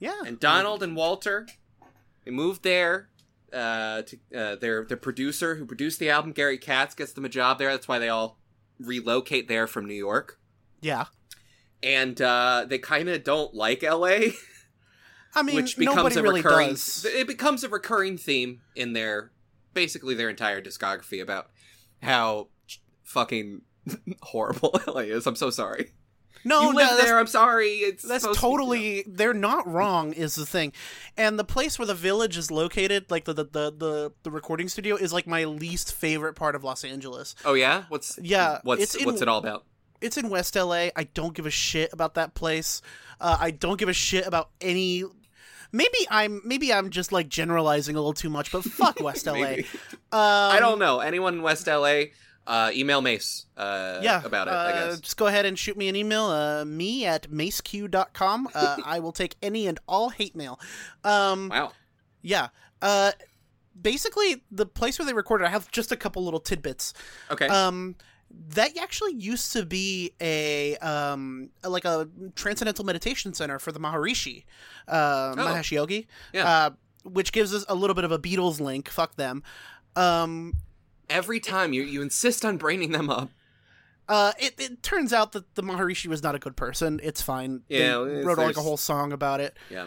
Yeah. 0.00 0.20
And 0.26 0.40
Donald 0.40 0.82
and 0.82 0.96
Walter 0.96 1.46
they 2.24 2.30
moved 2.30 2.62
there. 2.62 3.08
Uh, 3.54 4.02
to 4.02 4.18
uh, 4.36 4.56
their 4.56 4.84
their 4.84 4.96
producer 4.96 5.54
who 5.54 5.64
produced 5.64 6.00
the 6.00 6.10
album, 6.10 6.32
Gary 6.32 6.58
Katz, 6.58 6.94
gets 6.94 7.12
them 7.12 7.24
a 7.24 7.28
job 7.28 7.58
there. 7.58 7.70
That's 7.70 7.86
why 7.86 8.00
they 8.00 8.08
all 8.08 8.38
relocate 8.80 9.46
there 9.46 9.66
from 9.66 9.86
New 9.86 9.94
York. 9.94 10.40
Yeah. 10.80 11.04
And 11.82 12.20
uh, 12.20 12.66
they 12.68 12.78
kind 12.78 13.08
of 13.08 13.22
don't 13.22 13.54
like 13.54 13.82
LA. 13.82 14.18
I 15.34 15.42
mean, 15.42 15.56
which 15.56 15.76
becomes 15.76 16.16
a 16.16 16.22
really 16.22 16.42
recurring 16.42 16.70
does. 16.70 17.04
it 17.04 17.26
becomes 17.26 17.64
a 17.64 17.68
recurring 17.68 18.16
theme 18.16 18.60
in 18.76 18.92
their 18.92 19.32
basically 19.72 20.14
their 20.14 20.30
entire 20.30 20.62
discography 20.62 21.20
about 21.20 21.50
how 22.02 22.48
fucking 23.02 23.62
horrible 24.22 24.78
LA 24.86 25.00
is. 25.00 25.26
I'm 25.26 25.36
so 25.36 25.50
sorry. 25.50 25.92
No, 26.44 26.68
you 26.70 26.72
no, 26.74 26.96
there. 26.96 27.18
I'm 27.18 27.26
sorry. 27.26 27.68
It's 27.68 28.02
that's 28.02 28.22
supposed 28.22 28.40
to 28.40 28.46
be- 28.46 28.50
totally. 28.50 29.04
They're 29.06 29.32
not 29.34 29.66
wrong. 29.66 30.12
Is 30.12 30.34
the 30.34 30.44
thing, 30.46 30.72
and 31.16 31.38
the 31.38 31.44
place 31.44 31.78
where 31.78 31.86
the 31.86 31.94
village 31.94 32.36
is 32.36 32.50
located, 32.50 33.10
like 33.10 33.24
the 33.24 33.32
the 33.32 33.44
the 33.44 33.70
the, 33.76 34.12
the 34.24 34.30
recording 34.30 34.68
studio, 34.68 34.96
is 34.96 35.12
like 35.12 35.26
my 35.26 35.44
least 35.44 35.94
favorite 35.94 36.34
part 36.34 36.54
of 36.54 36.62
Los 36.64 36.84
Angeles. 36.84 37.34
Oh 37.44 37.54
yeah. 37.54 37.84
What's 37.88 38.18
Yeah, 38.20 38.58
What's 38.62 38.94
in- 38.94 39.06
what's 39.06 39.22
it 39.22 39.28
all 39.28 39.38
about? 39.38 39.64
It's 40.00 40.18
in 40.18 40.28
West 40.28 40.54
LA. 40.54 40.88
I 40.96 41.04
don't 41.14 41.34
give 41.34 41.46
a 41.46 41.50
shit 41.50 41.90
about 41.94 42.14
that 42.14 42.34
place. 42.34 42.82
Uh, 43.20 43.38
I 43.40 43.50
don't 43.50 43.78
give 43.78 43.88
a 43.88 43.94
shit 43.94 44.26
about 44.26 44.50
any. 44.60 45.02
maybe 45.72 45.98
I'm 46.10 46.42
maybe 46.44 46.74
I'm 46.74 46.90
just 46.90 47.10
like 47.10 47.30
generalizing 47.30 47.96
a 47.96 48.00
little 48.00 48.12
too 48.12 48.28
much, 48.28 48.52
but 48.52 48.64
fuck 48.64 49.00
West 49.00 49.26
LA. 49.26 49.54
Um, 50.12 50.20
I 50.20 50.58
don't 50.60 50.78
know. 50.78 51.00
Anyone 51.00 51.34
in 51.36 51.42
West 51.42 51.66
LA, 51.66 52.02
uh, 52.46 52.70
email 52.74 53.00
Mace 53.00 53.46
uh, 53.56 54.00
yeah, 54.02 54.22
about 54.24 54.48
it, 54.48 54.54
uh, 54.54 54.56
I 54.56 54.72
guess. 54.72 55.00
Just 55.00 55.16
go 55.16 55.26
ahead 55.26 55.46
and 55.46 55.58
shoot 55.58 55.76
me 55.76 55.88
an 55.88 55.96
email, 55.96 56.24
uh, 56.26 56.64
me 56.64 57.06
at 57.06 57.30
maceq.com. 57.30 58.48
Uh, 58.54 58.76
I 58.84 59.00
will 59.00 59.12
take 59.12 59.36
any 59.42 59.66
and 59.66 59.78
all 59.88 60.10
hate 60.10 60.36
mail. 60.36 60.60
Um, 61.02 61.48
Wow. 61.48 61.72
yeah. 62.22 62.48
Uh, 62.82 63.12
basically, 63.80 64.42
the 64.50 64.66
place 64.66 64.98
where 64.98 65.06
they 65.06 65.14
recorded, 65.14 65.46
I 65.46 65.50
have 65.50 65.70
just 65.70 65.90
a 65.92 65.96
couple 65.96 66.24
little 66.24 66.40
tidbits. 66.40 66.92
Okay. 67.30 67.46
Um, 67.48 67.96
that 68.48 68.76
actually 68.78 69.14
used 69.14 69.52
to 69.52 69.64
be 69.64 70.12
a 70.20 70.76
um 70.78 71.50
like 71.62 71.84
a 71.84 72.08
transcendental 72.34 72.84
meditation 72.84 73.32
center 73.32 73.60
for 73.60 73.70
the 73.70 73.78
Maharishi, 73.78 74.44
uh, 74.88 75.34
Mahesh 75.36 75.70
Yogi. 75.70 76.08
Yeah. 76.32 76.48
Uh, 76.48 76.70
which 77.04 77.32
gives 77.32 77.54
us 77.54 77.64
a 77.68 77.74
little 77.74 77.94
bit 77.94 78.04
of 78.04 78.12
a 78.12 78.18
Beatles 78.18 78.60
link. 78.60 78.88
Fuck 78.88 79.16
them. 79.16 79.42
Um, 79.94 80.54
Every 81.10 81.40
time 81.40 81.72
you, 81.72 81.82
you 81.82 82.02
insist 82.02 82.44
on 82.44 82.56
bringing 82.56 82.92
them 82.92 83.10
up. 83.10 83.30
uh, 84.08 84.32
it, 84.38 84.54
it 84.58 84.82
turns 84.82 85.12
out 85.12 85.32
that 85.32 85.54
the 85.54 85.62
Maharishi 85.62 86.06
was 86.06 86.22
not 86.22 86.34
a 86.34 86.38
good 86.38 86.56
person. 86.56 87.00
It's 87.02 87.22
fine. 87.22 87.62
They 87.68 87.78
Yeah, 87.80 88.02
it's- 88.04 88.24
wrote 88.24 88.38
like 88.38 88.56
a 88.56 88.62
whole 88.62 88.76
song 88.76 89.12
about 89.12 89.40
it. 89.40 89.56
Yeah. 89.70 89.86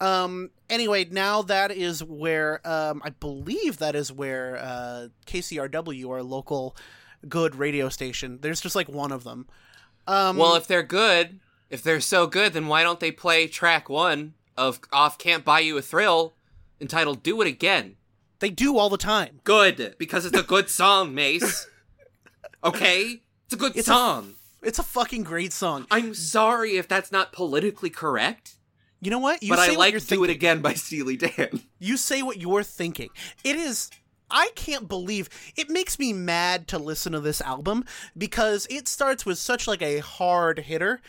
Um. 0.00 0.50
Anyway, 0.68 1.06
now 1.10 1.40
that 1.42 1.70
is 1.70 2.04
where 2.04 2.60
um 2.68 3.00
I 3.04 3.10
believe 3.10 3.78
that 3.78 3.94
is 3.96 4.12
where 4.12 4.58
uh 4.58 5.08
KCRW, 5.26 6.10
our 6.10 6.22
local 6.22 6.76
good 7.28 7.54
radio 7.56 7.88
station. 7.88 8.38
There's 8.42 8.60
just 8.60 8.76
like 8.76 8.88
one 8.90 9.10
of 9.10 9.24
them. 9.24 9.46
Um. 10.06 10.36
Well, 10.36 10.54
if 10.54 10.66
they're 10.66 10.82
good, 10.82 11.40
if 11.70 11.82
they're 11.82 12.00
so 12.02 12.26
good, 12.26 12.52
then 12.52 12.66
why 12.66 12.82
don't 12.82 13.00
they 13.00 13.10
play 13.10 13.46
track 13.46 13.88
one 13.88 14.34
of 14.56 14.80
Off 14.92 15.16
Can't 15.16 15.44
Buy 15.46 15.60
You 15.60 15.78
a 15.78 15.82
Thrill 15.82 16.34
entitled 16.78 17.22
Do 17.22 17.40
It 17.40 17.48
Again? 17.48 17.96
They 18.38 18.50
do 18.50 18.78
all 18.78 18.88
the 18.90 18.98
time. 18.98 19.40
Good, 19.44 19.94
because 19.98 20.24
it's 20.26 20.38
a 20.38 20.42
good 20.42 20.68
song, 20.70 21.14
Mace. 21.14 21.66
Okay? 22.64 23.22
It's 23.44 23.54
a 23.54 23.56
good 23.56 23.76
It's 23.76 23.88
a- 23.88 23.92
song. 23.92 24.34
It's 24.62 24.78
a 24.78 24.82
fucking 24.82 25.22
great 25.22 25.52
song. 25.52 25.86
I'm 25.90 26.12
sorry 26.14 26.76
if 26.76 26.88
that's 26.88 27.12
not 27.12 27.32
politically 27.32 27.90
correct, 27.90 28.56
You 29.00 29.10
know 29.10 29.18
what? 29.20 29.42
You 29.42 29.50
but 29.50 29.58
I 29.60 29.74
like 29.76 29.92
Do 29.92 30.00
thinking. 30.00 30.24
It 30.24 30.32
Again 30.32 30.60
by 30.62 30.74
Steely 30.74 31.16
Dan. 31.16 31.60
You 31.78 31.96
say 31.96 32.22
what 32.22 32.38
you're 32.38 32.64
thinking. 32.64 33.10
It 33.44 33.54
is. 33.54 33.90
I 34.30 34.50
can't 34.56 34.88
believe 34.88 35.28
it 35.54 35.70
makes 35.70 35.98
me 36.00 36.12
mad 36.12 36.66
to 36.68 36.78
listen 36.78 37.12
to 37.12 37.20
this 37.20 37.40
album 37.40 37.84
because 38.18 38.66
it 38.68 38.88
starts 38.88 39.24
with 39.24 39.38
such 39.38 39.68
like 39.68 39.82
a 39.82 39.98
hard 39.98 40.58
hitter. 40.60 41.00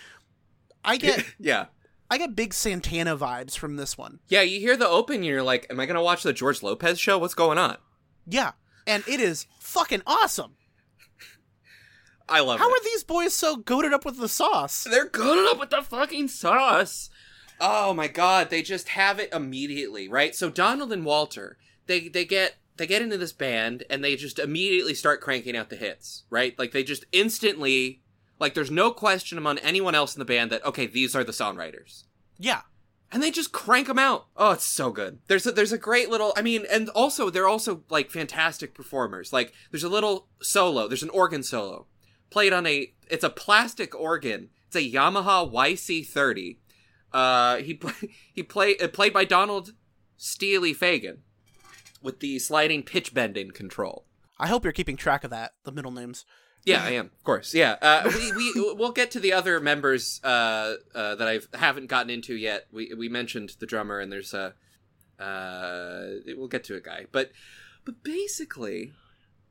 I 0.85 0.97
get 0.97 1.25
yeah. 1.39 1.67
I 2.09 2.17
get 2.17 2.35
big 2.35 2.53
Santana 2.53 3.17
vibes 3.17 3.57
from 3.57 3.75
this 3.75 3.97
one. 3.97 4.19
Yeah, 4.27 4.41
you 4.41 4.59
hear 4.59 4.77
the 4.77 4.87
open, 4.87 5.23
you're 5.23 5.43
like, 5.43 5.67
am 5.69 5.79
I 5.79 5.85
going 5.85 5.95
to 5.95 6.01
watch 6.01 6.23
the 6.23 6.33
George 6.33 6.63
Lopez 6.63 6.99
show? 6.99 7.17
What's 7.17 7.33
going 7.33 7.57
on? 7.57 7.77
Yeah, 8.25 8.53
and 8.85 9.03
it 9.07 9.19
is 9.19 9.45
fucking 9.59 10.03
awesome. 10.07 10.53
I 12.29 12.39
love 12.39 12.59
How 12.59 12.67
it. 12.67 12.69
How 12.69 12.73
are 12.73 12.83
these 12.83 13.03
boys 13.03 13.33
so 13.33 13.57
goaded 13.57 13.93
up 13.93 14.05
with 14.05 14.17
the 14.17 14.29
sauce? 14.29 14.85
They're 14.89 15.09
good 15.09 15.51
up 15.51 15.59
with 15.59 15.69
the 15.69 15.81
fucking 15.81 16.29
sauce. 16.29 17.09
Oh 17.59 17.93
my 17.93 18.07
god, 18.07 18.49
they 18.49 18.61
just 18.61 18.89
have 18.89 19.19
it 19.19 19.33
immediately, 19.33 20.07
right? 20.07 20.35
So 20.35 20.49
Donald 20.49 20.93
and 20.93 21.03
Walter, 21.03 21.57
they 21.87 22.07
they 22.07 22.23
get 22.23 22.57
they 22.77 22.85
get 22.85 23.01
into 23.01 23.17
this 23.17 23.31
band 23.33 23.83
and 23.89 24.03
they 24.03 24.15
just 24.15 24.37
immediately 24.39 24.93
start 24.93 25.21
cranking 25.21 25.57
out 25.57 25.69
the 25.69 25.75
hits, 25.75 26.23
right? 26.29 26.57
Like 26.59 26.71
they 26.71 26.83
just 26.83 27.05
instantly 27.11 28.01
like 28.39 28.53
there's 28.53 28.71
no 28.71 28.91
question 28.91 29.37
among 29.37 29.57
anyone 29.59 29.95
else 29.95 30.15
in 30.15 30.19
the 30.19 30.25
band 30.25 30.51
that 30.51 30.65
okay, 30.65 30.87
these 30.87 31.15
are 31.15 31.23
the 31.23 31.31
songwriters. 31.31 32.03
Yeah, 32.37 32.61
And 33.11 33.23
they 33.23 33.31
just 33.31 33.51
crank 33.51 33.87
them 33.87 33.97
out. 33.99 34.27
Oh, 34.35 34.51
it's 34.51 34.65
so 34.67 34.91
good. 34.91 35.19
There's 35.27 35.45
a, 35.45 35.51
there's 35.51 35.71
a 35.71 35.77
great 35.77 36.09
little. 36.09 36.33
I 36.35 36.41
mean, 36.41 36.65
and 36.71 36.89
also 36.89 37.29
they're 37.29 37.47
also 37.47 37.83
like 37.89 38.11
fantastic 38.11 38.73
performers. 38.73 39.31
Like 39.31 39.53
there's 39.71 39.83
a 39.83 39.89
little 39.89 40.27
solo. 40.41 40.87
There's 40.87 41.03
an 41.03 41.09
organ 41.09 41.43
solo 41.43 41.87
played 42.29 42.53
on 42.53 42.65
a. 42.67 42.93
It's 43.09 43.23
a 43.23 43.29
plastic 43.29 43.95
organ. 43.95 44.49
It's 44.67 44.75
a 44.75 44.91
Yamaha 44.91 45.51
YC30. 45.51 46.57
Uh, 47.13 47.57
he 47.57 47.73
play, 47.75 47.93
he 48.33 48.43
play 48.43 48.77
uh, 48.77 48.87
played 48.89 49.13
by 49.13 49.25
Donald 49.25 49.73
Steely 50.17 50.73
Fagen 50.75 51.19
with 52.01 52.19
the 52.19 52.39
sliding 52.39 52.83
pitch 52.83 53.13
bending 53.13 53.51
control. 53.51 54.05
I 54.37 54.47
hope 54.47 54.63
you're 54.63 54.73
keeping 54.73 54.97
track 54.97 55.23
of 55.23 55.31
that. 55.31 55.53
The 55.63 55.71
middle 55.71 55.91
names. 55.91 56.25
Yeah, 56.67 56.83
I 56.83 56.91
am. 56.91 57.05
Of 57.05 57.23
course. 57.23 57.53
Yeah. 57.53 57.77
Uh, 57.81 58.11
we 58.13 58.31
we 58.33 58.53
we'll 58.77 58.91
get 58.91 59.11
to 59.11 59.19
the 59.21 59.31
other 59.31 59.59
members 59.61 60.19
uh, 60.23 60.75
uh, 60.93 61.15
that 61.15 61.27
I 61.27 61.57
haven't 61.57 61.87
gotten 61.87 62.09
into 62.09 62.35
yet. 62.35 62.67
We 62.73 62.93
we 62.93 63.07
mentioned 63.07 63.55
the 63.59 63.65
drummer, 63.65 63.99
and 63.99 64.11
there's 64.11 64.33
a. 64.33 64.53
Uh, 65.17 66.19
we'll 66.35 66.49
get 66.49 66.63
to 66.65 66.75
a 66.75 66.81
guy, 66.81 67.05
but 67.11 67.31
but 67.85 68.03
basically, 68.03 68.91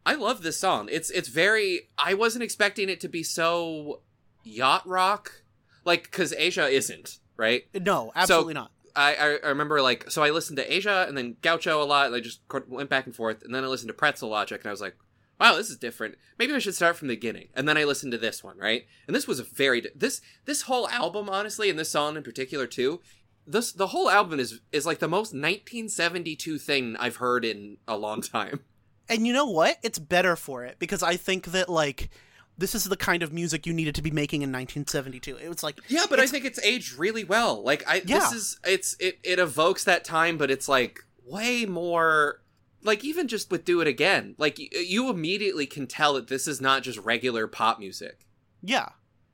I 0.05 0.15
love 0.15 0.43
this 0.43 0.61
song. 0.61 0.89
It's 0.93 1.11
it's 1.11 1.29
very. 1.29 1.89
I 1.99 2.13
wasn't 2.13 2.45
expecting 2.45 2.91
it 2.91 3.01
to 3.01 3.09
be 3.09 3.23
so 3.23 4.03
yacht 4.45 4.87
rock, 4.87 5.43
like 5.87 6.05
because 6.05 6.35
Aja 6.35 6.67
isn't 6.67 7.19
right. 7.39 7.65
No, 7.75 8.13
absolutely 8.15 8.55
not. 8.55 8.73
I, 8.95 9.15
I 9.15 9.39
I 9.43 9.49
remember 9.49 9.81
like 9.81 10.11
so 10.11 10.23
I 10.23 10.31
listened 10.31 10.59
to 10.59 10.77
Aja 10.77 11.07
and 11.09 11.17
then 11.17 11.37
Gaucho 11.41 11.83
a 11.83 11.85
lot. 11.85 12.07
And 12.07 12.15
I 12.15 12.21
just 12.21 12.41
went 12.69 12.91
back 12.91 13.07
and 13.07 13.17
forth, 13.17 13.43
and 13.43 13.55
then 13.55 13.65
I 13.65 13.69
listened 13.69 13.89
to 13.89 13.95
Pretzel 13.95 14.29
Logic, 14.29 14.61
and 14.61 14.69
I 14.69 14.71
was 14.71 14.83
like, 14.83 14.97
"Wow, 15.41 15.57
this 15.57 15.71
is 15.71 15.77
different. 15.77 16.17
Maybe 16.39 16.53
I 16.55 16.59
should 16.59 16.75
start 16.75 16.97
from 16.97 17.09
the 17.09 17.15
beginning." 17.15 17.49
And 17.55 17.69
then 17.69 17.77
I 17.77 17.85
listened 17.85 18.13
to 18.13 18.19
this 18.19 18.43
one, 18.45 18.59
right? 18.59 18.87
And 19.07 19.15
this 19.15 19.27
was 19.27 19.39
a 19.41 19.45
very 19.45 19.81
di- 19.81 19.91
this 19.95 20.21
this 20.45 20.63
whole 20.63 20.89
album, 20.89 21.29
honestly, 21.29 21.71
and 21.71 21.79
this 21.79 21.91
song 21.91 22.17
in 22.17 22.23
particular 22.23 22.67
too. 22.67 23.01
This 23.47 23.73
the 23.73 23.89
whole 23.89 24.11
album 24.11 24.41
is 24.41 24.61
is 24.73 24.87
like 24.87 24.99
the 24.99 25.09
most 25.09 25.33
1972 25.33 26.59
thing 26.59 26.97
I've 26.99 27.17
heard 27.17 27.45
in 27.45 27.79
a 27.87 27.97
long 27.97 28.23
time. 28.23 28.61
And 29.09 29.25
you 29.25 29.33
know 29.33 29.47
what? 29.47 29.77
It's 29.85 30.01
better 30.01 30.35
for 30.35 30.65
it 30.65 30.81
because 30.81 31.01
I 31.01 31.15
think 31.17 31.53
that 31.53 31.69
like 31.69 32.11
this 32.59 32.75
is 32.75 32.83
the 32.87 32.97
kind 32.97 33.23
of 33.23 33.33
music 33.33 33.65
you 33.65 33.73
needed 33.73 33.95
to 33.95 34.03
be 34.03 34.11
making 34.11 34.43
in 34.43 34.51
1972. 34.51 35.37
It 35.37 35.49
was 35.49 35.63
like 35.63 35.79
Yeah, 35.87 36.07
but 36.11 36.19
I 36.19 36.27
think 36.27 36.45
it's 36.45 36.59
aged 36.65 36.95
really 36.99 37.23
well. 37.23 37.63
Like 37.63 37.85
I 37.87 38.03
Yeah. 38.05 38.19
this 38.19 38.33
is 38.33 38.59
it's 38.65 38.97
it 38.99 39.21
it 39.23 39.39
evokes 39.39 39.85
that 39.85 40.05
time, 40.05 40.37
but 40.37 40.51
it's 40.51 40.69
like 40.69 41.05
way 41.25 41.65
more 41.67 42.41
like 42.87 43.05
even 43.05 43.29
just 43.29 43.51
with 43.51 43.65
do 43.65 43.81
it 43.83 43.87
again. 43.87 44.35
Like 44.39 44.57
y- 44.59 44.69
you 44.73 45.11
immediately 45.11 45.67
can 45.67 45.87
tell 45.87 46.15
that 46.15 46.29
this 46.29 46.47
is 46.49 46.61
not 46.61 46.83
just 46.83 46.99
regular 46.99 47.47
pop 47.47 47.79
music. 47.79 48.27
yeah. 48.63 48.89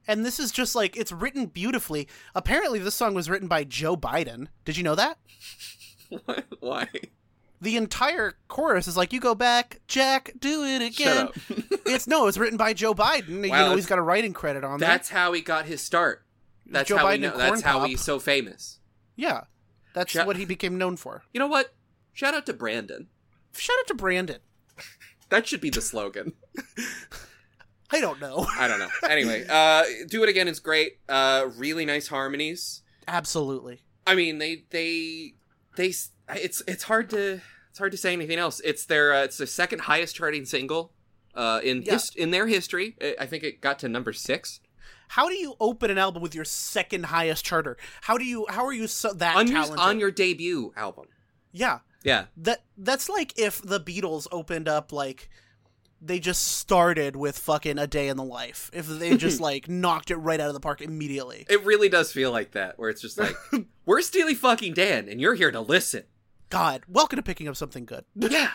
And 0.08 0.24
this 0.26 0.40
is 0.40 0.50
just 0.50 0.74
like 0.74 0.96
it's 0.96 1.12
written 1.12 1.46
beautifully. 1.46 2.08
Apparently 2.34 2.80
this 2.80 2.96
song 2.96 3.14
was 3.14 3.30
written 3.30 3.46
by 3.46 3.62
Joe 3.62 3.96
Biden. 3.96 4.48
Did 4.64 4.76
you 4.76 4.82
know 4.82 4.96
that? 4.96 5.16
Why? 6.60 6.88
The 7.60 7.76
entire 7.76 8.34
chorus 8.48 8.88
is 8.88 8.96
like 8.96 9.12
you 9.12 9.20
go 9.20 9.36
back, 9.36 9.80
Jack, 9.86 10.32
do 10.40 10.64
it 10.64 10.82
again. 10.82 11.28
It's 11.86 12.06
no, 12.06 12.26
it's 12.26 12.38
written 12.38 12.56
by 12.56 12.72
Joe 12.72 12.94
Biden. 12.94 13.44
you 13.44 13.50
know, 13.52 13.74
he's 13.76 13.86
got 13.86 13.98
a 13.98 14.02
writing 14.02 14.32
credit 14.32 14.64
on 14.64 14.78
there. 14.80 14.88
That's 14.88 15.08
how 15.10 15.32
he 15.32 15.40
got 15.40 15.66
his 15.66 15.80
start. 15.82 16.24
That's 16.64 16.88
Joe 16.88 16.96
how 16.96 17.08
we 17.08 17.16
Biden 17.18 17.20
know. 17.20 17.36
That's 17.36 17.60
how 17.60 17.80
Pop. 17.80 17.88
he's 17.88 18.00
so 18.00 18.18
famous. 18.18 18.78
Yeah. 19.14 19.42
That's 19.92 20.14
what 20.14 20.36
he 20.36 20.44
became 20.46 20.78
known 20.78 20.96
for. 20.96 21.22
You 21.34 21.40
know 21.40 21.48
what? 21.48 21.74
Shout 22.12 22.34
out 22.34 22.46
to 22.46 22.52
Brandon. 22.54 23.08
Shout 23.54 23.76
out 23.80 23.86
to 23.88 23.94
Brandon. 23.94 24.38
That 25.28 25.46
should 25.46 25.60
be 25.60 25.70
the 25.70 25.80
slogan. 25.80 26.32
I 27.90 28.00
don't 28.00 28.20
know. 28.20 28.46
I 28.58 28.68
don't 28.68 28.78
know. 28.78 28.88
Anyway, 29.08 29.44
uh, 29.48 29.84
do 30.08 30.22
it 30.22 30.28
again 30.28 30.48
is 30.48 30.60
great. 30.60 30.98
Uh, 31.08 31.48
really 31.56 31.84
nice 31.84 32.08
harmonies. 32.08 32.82
Absolutely. 33.06 33.80
I 34.06 34.14
mean, 34.14 34.38
they 34.38 34.64
they 34.70 35.34
they. 35.76 35.92
It's 36.30 36.62
it's 36.66 36.84
hard 36.84 37.10
to 37.10 37.40
it's 37.70 37.78
hard 37.78 37.92
to 37.92 37.98
say 37.98 38.12
anything 38.12 38.38
else. 38.38 38.60
It's 38.64 38.86
their 38.86 39.12
uh, 39.12 39.24
it's 39.24 39.38
the 39.38 39.46
second 39.46 39.80
highest 39.80 40.16
charting 40.16 40.44
single 40.46 40.92
uh, 41.34 41.60
in 41.62 41.82
Yeah. 41.82 41.92
his, 41.94 42.14
in 42.16 42.30
their 42.30 42.46
history. 42.46 42.96
I- 43.00 43.16
I 43.20 43.26
think 43.26 43.44
it 43.44 43.60
got 43.60 43.78
to 43.80 43.88
number 43.88 44.12
six 44.14 44.60
How 45.08 45.28
do 45.28 45.34
you 45.34 45.54
open 45.60 45.90
an 45.90 45.98
album 45.98 46.22
with 46.22 46.34
your 46.34 46.44
second 46.46 47.06
highest 47.06 47.44
charter? 47.44 47.76
How 48.02 48.16
do 48.16 48.24
you 48.24 48.46
how 48.48 48.64
are 48.64 48.72
you 48.72 48.86
so 48.86 49.12
that 49.12 49.36
on 49.36 49.46
your 49.48 49.56
talented? 49.62 49.78
on 49.80 50.00
your 50.00 50.10
debut 50.10 50.72
album. 50.76 51.06
yeah. 51.52 51.80
Yeah, 52.04 52.24
That 52.36 52.62
that's 52.76 53.08
like 53.08 53.38
if 53.38 53.62
the 53.62 53.78
Beatles 53.80 54.26
opened 54.32 54.68
up 54.68 54.92
like 54.92 55.28
they 56.04 56.18
just 56.18 56.42
started 56.58 57.14
with 57.14 57.38
fucking 57.38 57.78
a 57.78 57.86
day 57.86 58.08
in 58.08 58.16
the 58.16 58.24
life. 58.24 58.70
If 58.72 58.86
they 58.88 59.16
just 59.26 59.40
like 59.40 59.68
knocked 59.68 60.10
it 60.10 60.16
right 60.16 60.40
out 60.40 60.48
of 60.48 60.54
the 60.54 60.60
park 60.60 60.80
immediately. 60.80 61.46
it 61.48 61.64
really 61.64 61.88
does 61.88 62.10
feel 62.12 62.32
like 62.32 62.52
that. 62.52 62.78
Where 62.78 62.90
it's 62.90 63.00
just 63.00 63.18
like 63.18 63.36
we're 63.86 64.00
Steely 64.02 64.34
fucking 64.34 64.74
Dan, 64.74 65.08
and 65.08 65.20
you're 65.20 65.34
here 65.34 65.52
to 65.52 65.60
listen. 65.60 66.02
God, 66.50 66.82
welcome 66.88 67.16
to 67.16 67.22
picking 67.22 67.46
up 67.48 67.56
something 67.56 67.84
good. 67.84 68.04
Yeah, 68.16 68.50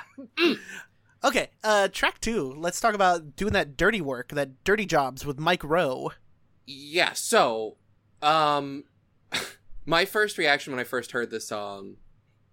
Okay, 1.24 1.50
uh 1.64 1.88
track 1.88 2.20
2. 2.22 2.54
Let's 2.58 2.80
talk 2.80 2.94
about 2.94 3.36
doing 3.36 3.54
that 3.54 3.76
dirty 3.76 4.02
work, 4.02 4.30
that 4.30 4.64
dirty 4.64 4.86
jobs 4.86 5.26
with 5.26 5.40
Mike 5.40 5.64
Rowe. 5.64 6.12
yeah. 6.66 7.14
So, 7.14 7.78
um, 8.22 8.84
my 9.86 10.06
first 10.06 10.38
reaction 10.38 10.74
when 10.74 10.80
I 10.80 10.84
first 10.84 11.12
heard 11.14 11.32
this 11.32 11.48
song 11.48 11.96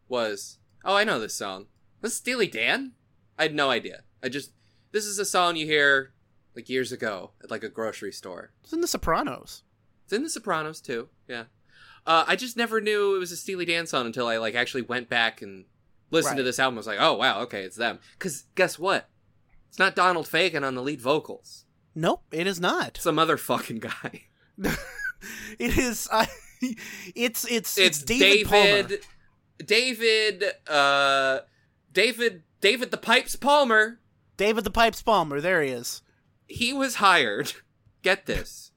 was, 0.09 0.59
"Oh, 0.85 0.95
I 0.97 1.05
know 1.05 1.19
this 1.19 1.35
song. 1.35 1.67
This 2.01 2.13
is 2.13 2.19
Steely 2.19 2.47
Dan." 2.47 2.93
I 3.39 3.43
had 3.43 3.55
no 3.55 3.71
idea. 3.71 4.03
I 4.23 4.29
just 4.29 4.53
this 4.93 5.05
is 5.07 5.19
a 5.19 5.25
song 5.25 5.57
you 5.57 5.67
hear 5.67 6.13
like 6.55 6.69
years 6.69 6.93
ago 6.93 7.33
at 7.43 7.51
like 7.51 7.65
a 7.65 7.69
grocery 7.69 8.13
store. 8.13 8.53
It's 8.63 8.73
in 8.73 8.81
The 8.81 8.87
Sopranos. 8.87 9.63
It's 10.05 10.13
in 10.13 10.23
The 10.23 10.31
Sopranos 10.31 10.81
too. 10.81 11.09
Yeah. 11.27 11.45
Uh, 12.07 12.25
I 12.29 12.37
just 12.37 12.57
never 12.57 12.81
knew 12.81 13.17
it 13.17 13.19
was 13.19 13.33
a 13.33 13.37
Steely 13.37 13.65
Dan 13.65 13.87
song 13.87 14.07
until 14.07 14.29
I 14.29 14.37
like 14.37 14.55
actually 14.55 14.83
went 14.83 15.09
back 15.09 15.43
and 15.43 15.65
listened 16.11 16.37
to 16.37 16.43
this 16.43 16.59
album. 16.59 16.77
I 16.77 16.81
was 16.81 16.87
like, 16.87 17.01
oh 17.01 17.15
wow, 17.15 17.41
okay, 17.41 17.63
it's 17.63 17.77
them. 17.77 17.99
Because 18.19 18.45
guess 18.55 18.79
what? 18.79 19.09
It's 19.69 19.79
not 19.79 19.97
Donald 19.97 20.27
Fagen 20.27 20.65
on 20.65 20.75
the 20.77 20.83
lead 20.83 21.01
vocals. 21.01 21.65
Nope, 21.95 22.23
it 22.31 22.47
is 22.47 22.61
not. 22.61 22.99
Some 22.99 23.19
other 23.19 23.37
fucking 23.37 23.79
guy. 23.81 24.25
It 25.59 25.79
is. 25.79 26.09
I 26.13 26.29
it's 27.15 27.45
it's 27.51 27.79
It's 27.79 28.03
David, 28.03 28.47
Palmer. 28.47 28.65
David, 28.83 29.07
David, 29.65 30.45
uh, 30.69 31.41
David, 31.93 32.43
David 32.61 32.91
the 32.91 32.97
Pipes 32.97 33.37
Palmer. 33.37 34.01
David 34.37 34.65
the 34.65 34.71
Pipes 34.71 35.03
Palmer. 35.03 35.41
There 35.41 35.63
he 35.63 35.71
is. 35.71 36.03
He 36.47 36.73
was 36.73 36.97
hired. 36.97 37.53
Get 38.03 38.27
this. 38.27 38.73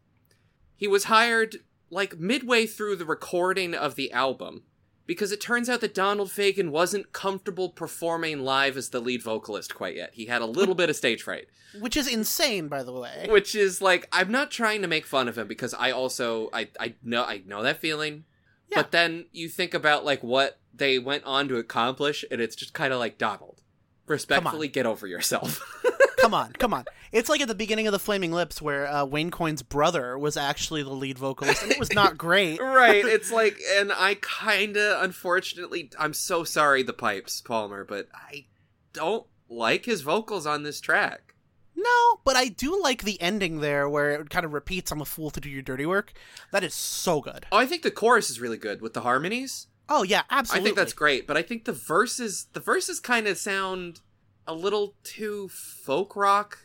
He 0.75 0.87
was 0.87 1.05
hired 1.05 1.57
like 1.89 2.19
midway 2.19 2.65
through 2.65 2.97
the 2.97 3.05
recording 3.05 3.73
of 3.73 3.95
the 3.95 4.11
album 4.11 4.63
because 5.05 5.31
it 5.31 5.39
turns 5.41 5.69
out 5.69 5.81
that 5.81 5.93
Donald 5.93 6.29
Fagen 6.29 6.69
wasn't 6.69 7.13
comfortable 7.13 7.69
performing 7.69 8.41
live 8.41 8.77
as 8.77 8.89
the 8.89 8.99
lead 8.99 9.23
vocalist 9.23 9.73
quite 9.73 9.95
yet. 9.95 10.11
He 10.13 10.25
had 10.25 10.41
a 10.41 10.45
little 10.45 10.75
bit 10.75 10.89
of 10.89 10.95
stage 10.97 11.23
fright, 11.23 11.47
Which 11.79 11.95
is 11.97 12.07
insane, 12.07 12.67
by 12.67 12.83
the 12.83 12.91
way. 12.93 13.25
which 13.29 13.55
is 13.55 13.81
like 13.81 14.07
I'm 14.11 14.31
not 14.31 14.51
trying 14.51 14.81
to 14.81 14.87
make 14.87 15.05
fun 15.05 15.27
of 15.27 15.37
him 15.37 15.47
because 15.47 15.73
I 15.73 15.91
also 15.91 16.49
I 16.53 16.69
I 16.79 16.93
know 17.03 17.23
I 17.23 17.41
know 17.45 17.63
that 17.63 17.79
feeling. 17.79 18.25
Yeah. 18.69 18.81
But 18.81 18.91
then 18.91 19.25
you 19.31 19.47
think 19.49 19.73
about 19.73 20.03
like 20.05 20.21
what 20.21 20.59
they 20.77 20.99
went 20.99 21.23
on 21.25 21.47
to 21.49 21.57
accomplish 21.57 22.23
and 22.31 22.41
it's 22.41 22.55
just 22.55 22.73
kind 22.73 22.93
of 22.93 22.99
like 22.99 23.17
Donald. 23.17 23.61
Respectfully 24.07 24.69
get 24.69 24.85
over 24.85 25.05
yourself. 25.05 25.61
come 26.17 26.33
on, 26.33 26.53
come 26.53 26.73
on. 26.73 26.85
It's 27.11 27.27
like 27.27 27.41
at 27.41 27.49
the 27.49 27.55
beginning 27.55 27.87
of 27.87 27.91
the 27.91 27.99
Flaming 27.99 28.31
Lips, 28.31 28.61
where 28.61 28.87
uh, 28.87 29.03
Wayne 29.03 29.31
Coyne's 29.31 29.63
brother 29.63 30.17
was 30.17 30.37
actually 30.37 30.81
the 30.83 30.91
lead 30.93 31.17
vocalist, 31.17 31.61
and 31.61 31.71
it 31.73 31.79
was 31.79 31.91
not 31.93 32.17
great. 32.17 32.59
right 32.61 33.05
it's 33.05 33.31
like 33.31 33.57
and 33.75 33.91
i 33.91 34.15
kinda 34.15 35.01
unfortunately 35.01 35.89
i'm 35.99 36.13
so 36.13 36.43
sorry 36.45 36.83
the 36.83 36.93
pipes 36.93 37.41
palmer 37.41 37.83
but 37.83 38.07
i 38.13 38.45
don't 38.93 39.25
like 39.49 39.85
his 39.85 40.01
vocals 40.01 40.45
on 40.47 40.63
this 40.63 40.79
track 40.81 41.33
No, 41.75 42.19
but 42.23 42.35
I 42.35 42.47
do 42.47 42.81
like 42.81 43.03
the 43.03 43.21
ending 43.21 43.59
there, 43.59 43.87
where 43.87 44.11
it 44.21 44.29
kind 44.29 44.45
of 44.45 44.51
repeats, 44.53 44.91
"I'm 44.91 44.99
a 45.01 45.05
fool 45.05 45.29
to 45.31 45.39
do 45.39 45.49
your 45.49 45.61
dirty 45.61 45.85
work." 45.85 46.11
That 46.51 46.63
is 46.63 46.73
so 46.73 47.21
good. 47.21 47.45
oh 47.51 47.57
i 47.57 47.65
think 47.65 47.83
the 47.83 47.91
chorus 47.91 48.29
is 48.29 48.39
really 48.39 48.57
good 48.57 48.81
with 48.81 48.93
the 48.93 49.01
harmonies 49.01 49.67
Oh 49.89 50.03
yeah, 50.03 50.23
absolutely. 50.29 50.61
i 50.61 50.63
think 50.65 50.75
that's 50.77 50.93
great 50.93 51.27
but 51.27 51.37
i 51.37 51.41
think 51.41 51.65
the 51.65 51.73
verses 51.73 52.47
the 52.53 52.59
verses 52.59 52.99
kind 52.99 53.27
of 53.27 53.37
sound 53.37 54.01
a 54.45 54.53
little 54.53 54.95
too 55.03 55.49
folk 55.49 56.15
rock 56.15 56.59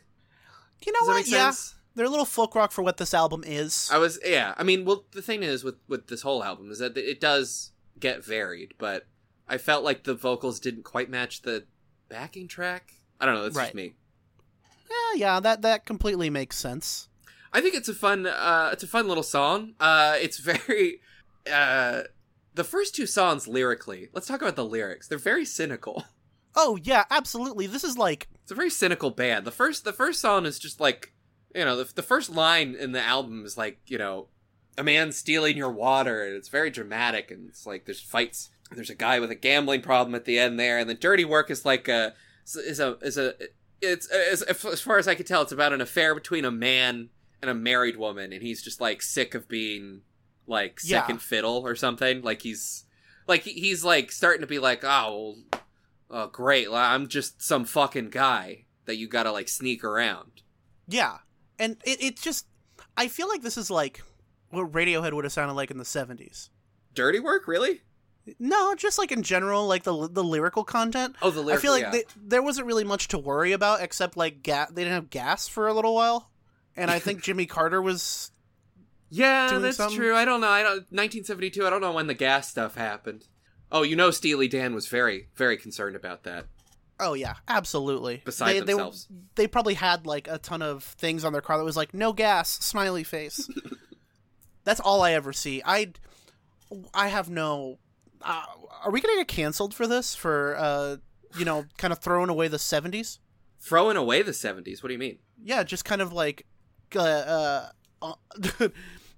You 0.84 0.92
know 0.92 1.00
does 1.00 1.08
what? 1.08 1.28
Yeah, 1.28 1.52
they're 1.94 2.06
a 2.06 2.10
little 2.10 2.24
folk 2.24 2.54
rock 2.54 2.72
for 2.72 2.82
what 2.82 2.96
this 2.96 3.12
album 3.14 3.42
is. 3.46 3.88
i 3.92 3.98
was 3.98 4.18
yeah 4.24 4.54
i 4.56 4.62
mean 4.62 4.84
well 4.84 5.04
the 5.12 5.22
thing 5.22 5.42
is 5.42 5.62
with 5.64 5.76
with 5.88 6.06
this 6.08 6.22
whole 6.22 6.42
album 6.44 6.70
is 6.70 6.78
that 6.78 6.96
it 6.96 7.20
does 7.20 7.72
get 8.00 8.24
varied 8.24 8.74
but 8.78 9.06
i 9.48 9.56
felt 9.58 9.84
like 9.84 10.04
the 10.04 10.14
vocals 10.14 10.58
didn't 10.58 10.82
quite 10.84 11.08
match 11.10 11.42
the 11.42 11.64
backing 12.08 12.48
track 12.48 12.94
i 13.20 13.26
don't 13.26 13.34
know 13.34 13.42
that's 13.44 13.56
Right. 13.56 13.64
just 13.66 13.74
me 13.74 13.94
yeah, 14.90 15.18
yeah, 15.34 15.40
that 15.40 15.62
that 15.62 15.86
completely 15.86 16.28
makes 16.28 16.58
sense. 16.58 17.08
I 17.50 17.62
think 17.62 17.74
it's 17.74 17.88
a 17.88 17.94
fun 17.94 18.26
uh 18.26 18.68
it's 18.74 18.82
a 18.82 18.86
fun 18.86 19.08
little 19.08 19.22
song. 19.22 19.72
Uh 19.80 20.16
it's 20.20 20.38
very 20.50 21.00
uh 21.50 22.02
the 22.54 22.64
first 22.64 22.94
two 22.94 23.06
songs 23.06 23.48
lyrically. 23.48 24.08
Let's 24.12 24.26
talk 24.26 24.42
about 24.42 24.56
the 24.56 24.64
lyrics. 24.64 25.08
They're 25.08 25.18
very 25.18 25.44
cynical. 25.44 26.04
Oh 26.54 26.78
yeah, 26.82 27.04
absolutely. 27.10 27.66
This 27.66 27.82
is 27.82 27.96
like 27.96 28.28
It's 28.42 28.52
a 28.52 28.54
very 28.54 28.68
cynical 28.68 29.08
band. 29.08 29.46
The 29.46 29.50
first 29.50 29.84
the 29.84 29.92
first 29.94 30.20
song 30.20 30.44
is 30.44 30.58
just 30.58 30.80
like, 30.80 31.14
you 31.54 31.64
know, 31.64 31.76
the 31.76 31.90
the 31.94 32.02
first 32.02 32.28
line 32.28 32.74
in 32.78 32.92
the 32.92 33.00
album 33.00 33.46
is 33.46 33.56
like, 33.56 33.78
you 33.86 33.96
know, 33.96 34.28
a 34.76 34.82
man 34.82 35.12
stealing 35.12 35.56
your 35.56 35.70
water 35.70 36.26
and 36.26 36.36
it's 36.36 36.50
very 36.50 36.68
dramatic 36.70 37.30
and 37.30 37.48
it's 37.48 37.64
like 37.64 37.86
there's 37.86 38.02
fights. 38.02 38.50
There's 38.70 38.90
a 38.90 38.94
guy 38.94 39.18
with 39.18 39.30
a 39.30 39.34
gambling 39.34 39.80
problem 39.80 40.14
at 40.14 40.26
the 40.26 40.38
end 40.38 40.60
there 40.60 40.78
and 40.78 40.90
the 40.90 40.94
dirty 40.94 41.24
work 41.24 41.50
is 41.50 41.64
like 41.64 41.88
a 41.88 42.12
is 42.44 42.80
a 42.80 42.98
is 43.00 43.16
a 43.16 43.32
it's 43.80 44.06
as, 44.08 44.42
as 44.42 44.80
far 44.82 44.98
as 44.98 45.08
I 45.08 45.14
can 45.14 45.24
tell 45.24 45.40
it's 45.40 45.52
about 45.52 45.72
an 45.72 45.80
affair 45.80 46.14
between 46.14 46.44
a 46.44 46.50
man 46.50 47.08
and 47.40 47.50
a 47.50 47.54
married 47.54 47.96
woman 47.96 48.30
and 48.30 48.42
he's 48.42 48.62
just 48.62 48.78
like 48.78 49.00
sick 49.00 49.34
of 49.34 49.48
being 49.48 50.02
like 50.46 50.80
Yeah. 50.82 51.00
second 51.02 51.22
fiddle 51.22 51.66
or 51.66 51.74
something 51.76 52.22
like 52.22 52.42
he's 52.42 52.84
like 53.28 53.42
he's 53.42 53.84
like 53.84 54.10
starting 54.12 54.40
to 54.40 54.46
be 54.46 54.58
like 54.58 54.82
oh 54.84 55.36
well, 56.10 56.24
oh 56.24 56.26
great 56.28 56.68
i'm 56.70 57.06
just 57.08 57.40
some 57.42 57.64
fucking 57.64 58.10
guy 58.10 58.64
that 58.86 58.96
you 58.96 59.06
gotta 59.08 59.30
like 59.32 59.48
sneak 59.48 59.84
around 59.84 60.42
yeah, 60.88 61.18
and 61.58 61.76
it 61.84 62.02
it 62.02 62.16
just 62.20 62.46
I 62.96 63.06
feel 63.08 63.28
like 63.28 63.40
this 63.42 63.56
is 63.56 63.70
like 63.70 64.02
what 64.50 64.72
Radiohead 64.72 65.12
would 65.14 65.24
have 65.24 65.32
sounded 65.32 65.54
like 65.54 65.70
in 65.70 65.78
the 65.78 65.84
'70s. 65.84 66.50
dirty 66.92 67.20
work 67.20 67.46
really 67.46 67.80
No, 68.40 68.74
just 68.74 68.98
like 68.98 69.12
in 69.12 69.22
general, 69.22 69.66
like 69.68 69.84
the 69.84 70.08
the 70.08 70.24
lyrical 70.24 70.64
content. 70.64 71.14
oh 71.22 71.30
the 71.30 71.50
I 71.52 71.56
feel 71.58 71.70
like 71.72 71.82
yeah. 71.84 71.90
they, 71.92 72.04
there 72.16 72.42
wasn't 72.42 72.66
really 72.66 72.84
much 72.84 73.08
to 73.08 73.18
worry 73.18 73.52
about 73.52 73.80
except 73.80 74.16
like 74.16 74.42
ga- 74.42 74.66
they 74.72 74.82
didn't 74.82 74.94
have 74.96 75.08
gas 75.10 75.46
for 75.46 75.68
a 75.68 75.72
little 75.72 75.94
while, 75.94 76.28
and 76.76 76.90
I 76.90 76.98
think 77.04 77.22
Jimmy 77.22 77.46
Carter 77.46 77.80
was 77.80 78.31
yeah 79.12 79.58
that's 79.58 79.76
something. 79.76 79.96
true 79.96 80.14
i 80.14 80.24
don't 80.24 80.40
know 80.40 80.48
i 80.48 80.62
don't 80.62 80.86
1972 80.90 81.66
i 81.66 81.70
don't 81.70 81.80
know 81.80 81.92
when 81.92 82.06
the 82.06 82.14
gas 82.14 82.48
stuff 82.48 82.76
happened 82.76 83.26
oh 83.70 83.82
you 83.82 83.94
know 83.94 84.10
steely 84.10 84.48
dan 84.48 84.74
was 84.74 84.86
very 84.86 85.28
very 85.34 85.56
concerned 85.56 85.96
about 85.96 86.24
that 86.24 86.46
Oh 87.00 87.14
yeah, 87.14 87.34
absolutely. 87.48 88.22
Beside 88.24 88.52
they, 88.52 88.60
themselves. 88.60 89.08
They, 89.34 89.42
they 89.42 89.46
probably 89.48 89.74
had 89.74 90.06
like 90.06 90.28
a 90.28 90.38
ton 90.38 90.62
of 90.62 90.84
things 90.84 91.24
on 91.24 91.32
their 91.32 91.42
car 91.42 91.58
that 91.58 91.64
was 91.64 91.76
like 91.76 91.92
no 91.92 92.12
gas, 92.12 92.48
smiley 92.48 93.02
face. 93.02 93.50
That's 94.64 94.78
all 94.78 95.02
I 95.02 95.12
ever 95.12 95.32
see. 95.32 95.62
I 95.64 95.94
I 96.94 97.08
have 97.08 97.28
no. 97.28 97.78
Uh, 98.20 98.44
are 98.84 98.92
we 98.92 99.00
gonna 99.00 99.16
get 99.16 99.26
canceled 99.26 99.74
for 99.74 99.88
this? 99.88 100.14
For 100.14 100.54
uh, 100.56 100.96
you 101.36 101.44
know, 101.44 101.64
kind 101.76 101.92
of 101.92 101.98
throwing 101.98 102.28
away 102.28 102.46
the 102.46 102.58
seventies? 102.60 103.18
throwing 103.62 103.96
away 103.96 104.22
the 104.22 104.32
70s 104.32 104.82
what 104.82 104.88
do 104.88 104.92
you 104.92 104.98
mean 104.98 105.18
Yeah, 105.42 105.62
just 105.62 105.84
kind 105.84 106.02
of 106.02 106.12
like 106.12 106.44
uh, 106.94 106.98
uh, 107.00 107.68
uh 108.02 108.14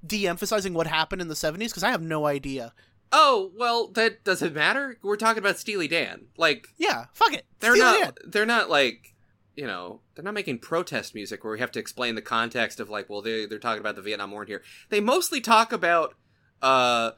de-emphasizing 0.06 0.74
what 0.74 0.86
happened 0.86 1.22
in 1.22 1.28
the 1.28 1.36
seventies 1.36 1.70
because 1.72 1.82
I 1.84 1.90
have 1.90 2.02
no 2.02 2.26
idea. 2.26 2.72
oh 3.12 3.52
well 3.56 3.88
that 3.88 4.24
doesn't 4.24 4.54
matter 4.54 4.98
we're 5.02 5.16
talking 5.16 5.38
about 5.42 5.58
steely 5.58 5.86
dan 5.88 6.26
like 6.36 6.68
Yeah, 6.78 7.06
fuck 7.12 7.32
it. 7.32 7.44
they're 7.60 7.74
Steal 7.76 7.84
not 7.84 8.18
in. 8.24 8.30
they're 8.30 8.46
not 8.46 8.68
like 8.70 9.14
you 9.56 9.66
know 9.66 10.00
they're 10.14 10.24
not 10.24 10.34
making 10.34 10.58
protest 10.58 11.14
music 11.14 11.44
where 11.44 11.52
we 11.52 11.60
have 11.60 11.70
to 11.72 11.78
explain 11.78 12.14
the 12.16 12.22
context 12.22 12.80
of 12.80 12.90
like 12.90 13.08
well 13.08 13.22
they 13.22 13.46
they're 13.46 13.58
talking 13.58 13.80
about 13.80 13.94
the 13.96 14.02
Vietnam 14.02 14.30
War 14.32 14.42
in 14.42 14.48
here. 14.48 14.62
They 14.88 15.00
mostly 15.00 15.40
talk 15.40 15.72
about 15.72 16.14
uh 16.62 17.12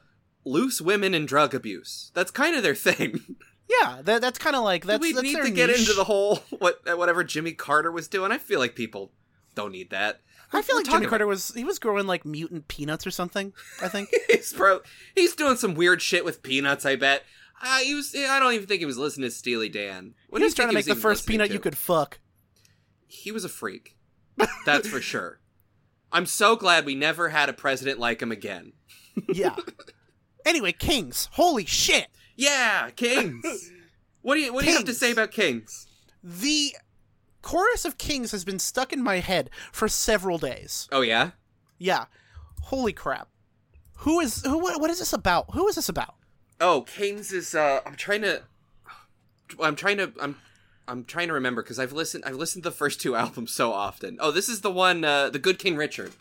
loose 0.45 0.79
women 0.81 1.13
and 1.13 1.27
drug 1.27 1.53
abuse. 1.55 2.11
That's 2.13 2.31
kind 2.31 2.55
of 2.55 2.63
their 2.63 2.75
thing. 2.75 3.19
Yeah, 3.81 4.01
that, 4.03 4.21
that's 4.21 4.39
kind 4.39 4.55
of 4.55 4.63
like 4.63 4.85
that's. 4.85 4.99
Do 5.01 5.07
we 5.09 5.11
that's 5.11 5.23
need 5.23 5.41
to 5.43 5.49
get 5.51 5.69
into 5.69 5.91
the 5.91 6.05
whole 6.05 6.37
what 6.57 6.79
whatever 6.97 7.21
Jimmy 7.25 7.51
Carter 7.51 7.91
was 7.91 8.07
doing? 8.07 8.31
I 8.31 8.37
feel 8.37 8.59
like 8.61 8.75
people 8.75 9.11
don't 9.55 9.73
need 9.73 9.89
that. 9.89 10.21
I 10.53 10.61
feel 10.61 10.75
like 10.77 10.85
talking 10.85 11.01
Jimmy 11.01 11.09
Carter 11.09 11.27
was 11.27 11.53
he 11.53 11.63
was 11.63 11.79
growing 11.79 12.07
like 12.07 12.25
mutant 12.25 12.67
peanuts 12.67 13.05
or 13.05 13.11
something. 13.11 13.53
I 13.81 13.87
think. 13.89 14.09
he's 14.29 14.53
pro 14.53 14.79
he's 15.15 15.35
doing 15.35 15.57
some 15.57 15.75
weird 15.75 16.01
shit 16.01 16.23
with 16.23 16.41
peanuts, 16.43 16.85
I 16.85 16.95
bet. 16.95 17.23
Uh, 17.61 17.79
he 17.79 17.95
was, 17.95 18.15
I 18.15 18.39
don't 18.39 18.53
even 18.53 18.67
think 18.67 18.79
he 18.79 18.85
was 18.85 18.97
listening 18.99 19.29
to 19.29 19.35
Steely 19.35 19.67
Dan. 19.67 20.13
What 20.29 20.39
he 20.39 20.45
was 20.45 20.53
trying 20.53 20.67
to 20.67 20.75
make 20.75 20.85
the 20.85 20.95
first 20.95 21.27
peanut 21.27 21.47
to? 21.47 21.53
you 21.53 21.59
could 21.59 21.75
fuck. 21.77 22.19
he 23.07 23.31
was 23.31 23.43
a 23.43 23.49
freak. 23.49 23.97
That's 24.65 24.87
for 24.87 25.01
sure. 25.01 25.39
I'm 26.11 26.27
so 26.27 26.55
glad 26.55 26.85
we 26.85 26.93
never 26.93 27.29
had 27.29 27.49
a 27.49 27.53
president 27.53 27.99
like 27.99 28.21
him 28.21 28.31
again. 28.31 28.73
Yeah. 29.29 29.55
anyway, 30.45 30.71
Kings. 30.71 31.27
Holy 31.33 31.65
shit. 31.65 32.07
Yeah, 32.35 32.91
Kings. 32.91 33.43
What 34.21 34.35
do 34.35 34.41
you 34.41 34.53
what 34.53 34.65
do 34.65 34.69
you 34.69 34.75
have 34.75 34.85
to 34.85 34.93
say 34.93 35.11
about 35.11 35.31
Kings? 35.31 35.87
The 36.21 36.75
chorus 37.41 37.85
of 37.85 37.97
Kings 37.97 38.31
has 38.31 38.43
been 38.43 38.59
stuck 38.59 38.91
in 38.91 39.03
my 39.03 39.19
head 39.19 39.49
for 39.71 39.87
several 39.87 40.37
days. 40.37 40.87
Oh 40.91 41.01
yeah. 41.01 41.31
Yeah. 41.77 42.05
Holy 42.63 42.93
crap. 42.93 43.29
Who 43.99 44.19
is 44.19 44.43
who 44.43 44.57
what, 44.59 44.79
what 44.79 44.89
is 44.89 44.99
this 44.99 45.13
about? 45.13 45.53
Who 45.53 45.67
is 45.67 45.75
this 45.75 45.89
about? 45.89 46.15
Oh, 46.59 46.81
Kings 46.81 47.31
is 47.31 47.55
uh 47.55 47.81
I'm 47.85 47.95
trying 47.95 48.21
to 48.21 48.43
I'm 49.61 49.75
trying 49.75 49.97
to 49.97 50.11
I'm 50.21 50.37
I'm 50.87 51.03
trying 51.03 51.27
to 51.27 51.33
remember 51.33 51.61
because 51.61 51.79
I've 51.79 51.93
listened 51.93 52.23
I've 52.25 52.35
listened 52.35 52.63
to 52.63 52.69
the 52.69 52.75
first 52.75 53.01
two 53.01 53.15
albums 53.23 53.53
so 53.53 53.73
often. 53.73 54.17
Oh, 54.19 54.31
this 54.31 54.49
is 54.49 54.61
the 54.61 54.71
one 54.71 55.03
uh 55.03 55.29
The 55.29 55.39
Good 55.39 55.59
King 55.59 55.75
Richard. 55.75 56.11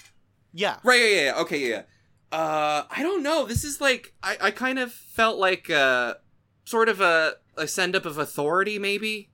Yeah. 0.52 0.78
Right, 0.82 1.00
yeah, 1.00 1.08
yeah, 1.08 1.24
yeah. 1.24 1.40
Okay, 1.40 1.58
yeah, 1.58 1.68
yeah. 1.68 1.82
Uh 2.38 2.84
I 2.90 3.02
don't 3.02 3.22
know. 3.22 3.46
This 3.46 3.64
is 3.64 3.80
like 3.80 4.14
I 4.22 4.36
I 4.40 4.50
kind 4.50 4.78
of 4.78 4.92
felt 4.92 5.38
like 5.38 5.70
uh 5.70 6.14
sort 6.64 6.88
of 6.88 7.00
a 7.00 7.34
a 7.56 7.66
send 7.66 7.96
up 7.96 8.04
of 8.04 8.18
authority 8.18 8.78
maybe. 8.78 9.30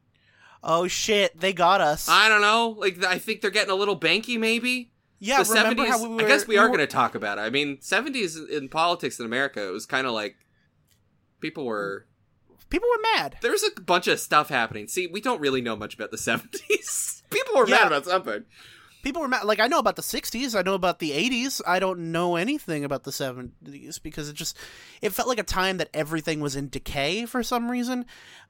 Oh 0.63 0.87
shit, 0.89 1.39
they 1.41 1.53
got 1.53 1.81
us. 1.81 2.09
I 2.09 2.29
don't 2.29 2.41
know. 2.41 2.77
Like 2.79 3.03
I 3.05 3.19
think 3.19 3.41
they're 3.41 3.51
getting 3.51 3.73
a 3.73 3.77
little 3.77 3.99
banky, 3.99 4.39
maybe. 4.39 4.93
yeah, 5.19 5.43
the 5.43 5.49
remember 5.55 5.83
70s. 5.85 5.89
how 5.89 6.03
we 6.03 6.09
were 6.17 6.23
I 6.23 6.29
guess 6.29 6.47
we 6.47 6.57
are 6.59 6.63
were- 6.65 6.77
going 6.77 6.81
to 6.81 6.87
talk 6.87 7.15
about 7.15 7.39
it. 7.39 7.43
I 7.43 7.51
mean, 7.51 7.79
seventies 7.81 8.37
in 8.37 8.69
politics 8.69 9.19
in 9.19 9.27
America, 9.27 9.67
it 9.67 9.73
was 9.73 9.87
kind 9.87 10.07
of 10.07 10.13
like 10.13 10.37
people 11.41 11.65
were. 11.65 12.07
People 12.71 12.89
were 12.89 13.03
mad. 13.19 13.37
There 13.43 13.51
was 13.51 13.63
a 13.65 13.81
bunch 13.83 14.07
of 14.09 14.19
stuff 14.19 14.49
happening. 14.49 14.89
See, 14.89 15.07
we 15.07 15.21
don't 15.21 15.41
really 15.43 15.61
know 15.61 15.77
much 15.77 15.95
about 15.95 16.11
the 16.11 16.17
seventies. 16.31 17.23
people 17.31 17.55
were 17.57 17.69
Yeah. 17.69 17.77
mad 17.77 17.87
about 17.89 18.05
something. 18.07 18.45
people 19.03 19.21
were 19.21 19.29
mad. 19.29 19.45
Like 19.45 19.61
I 19.61 19.67
know 19.67 19.79
about 19.79 19.97
the 19.97 20.03
'60s, 20.03 20.57
I 20.59 20.63
know 20.63 20.75
about 20.75 20.99
the 20.99 21.11
'80s. 21.11 21.61
I 21.67 21.81
don't 21.81 22.13
know 22.13 22.37
anything 22.37 22.85
about 22.85 23.03
the 23.03 23.11
'70s 23.11 24.01
because 24.03 24.29
it 24.29 24.35
just 24.37 24.57
it 25.03 25.11
felt 25.13 25.29
like 25.29 25.39
a 25.41 25.43
time 25.43 25.77
that 25.79 25.91
everything 25.93 26.41
was 26.41 26.57
in 26.57 26.69
decay 26.69 27.27
for 27.27 27.43
some 27.43 27.71
reason. 27.71 28.07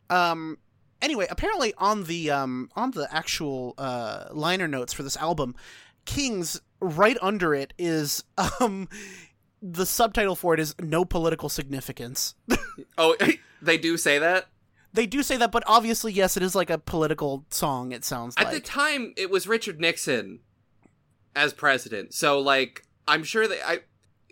Um, 0.08 0.58
anyway, 1.02 1.26
apparently 1.28 1.74
on 1.76 2.04
the 2.04 2.30
um 2.30 2.70
on 2.74 2.92
the 2.92 3.06
actual 3.14 3.74
uh 3.76 4.26
liner 4.32 4.68
notes 4.68 4.92
for 4.92 5.02
this 5.02 5.16
album, 5.18 5.54
Kings 6.06 6.60
right 6.80 7.16
under 7.20 7.54
it 7.54 7.74
is 7.78 8.24
um 8.60 8.88
the 9.60 9.86
subtitle 9.86 10.34
for 10.34 10.54
it 10.54 10.60
is 10.60 10.74
no 10.80 11.04
political 11.04 11.48
significance. 11.48 12.34
Oh, 12.98 13.16
they 13.62 13.76
do 13.78 13.96
say 13.98 14.18
that. 14.18 14.46
they 14.94 15.06
do 15.06 15.22
say 15.22 15.36
that, 15.36 15.52
but 15.52 15.62
obviously, 15.66 16.12
yes, 16.12 16.36
it 16.36 16.42
is 16.42 16.54
like 16.54 16.70
a 16.70 16.78
political 16.78 17.44
song. 17.50 17.92
It 17.92 18.04
sounds 18.04 18.36
like 18.36 18.46
At 18.46 18.52
like 18.52 18.62
the 18.62 18.68
time, 18.68 19.12
it 19.16 19.30
was 19.30 19.46
Richard 19.46 19.78
Nixon 19.80 20.40
as 21.36 21.52
president. 21.52 22.12
So, 22.14 22.38
like, 22.38 22.84
I'm 23.06 23.24
sure 23.24 23.46
that 23.46 23.58
I, 23.66 23.80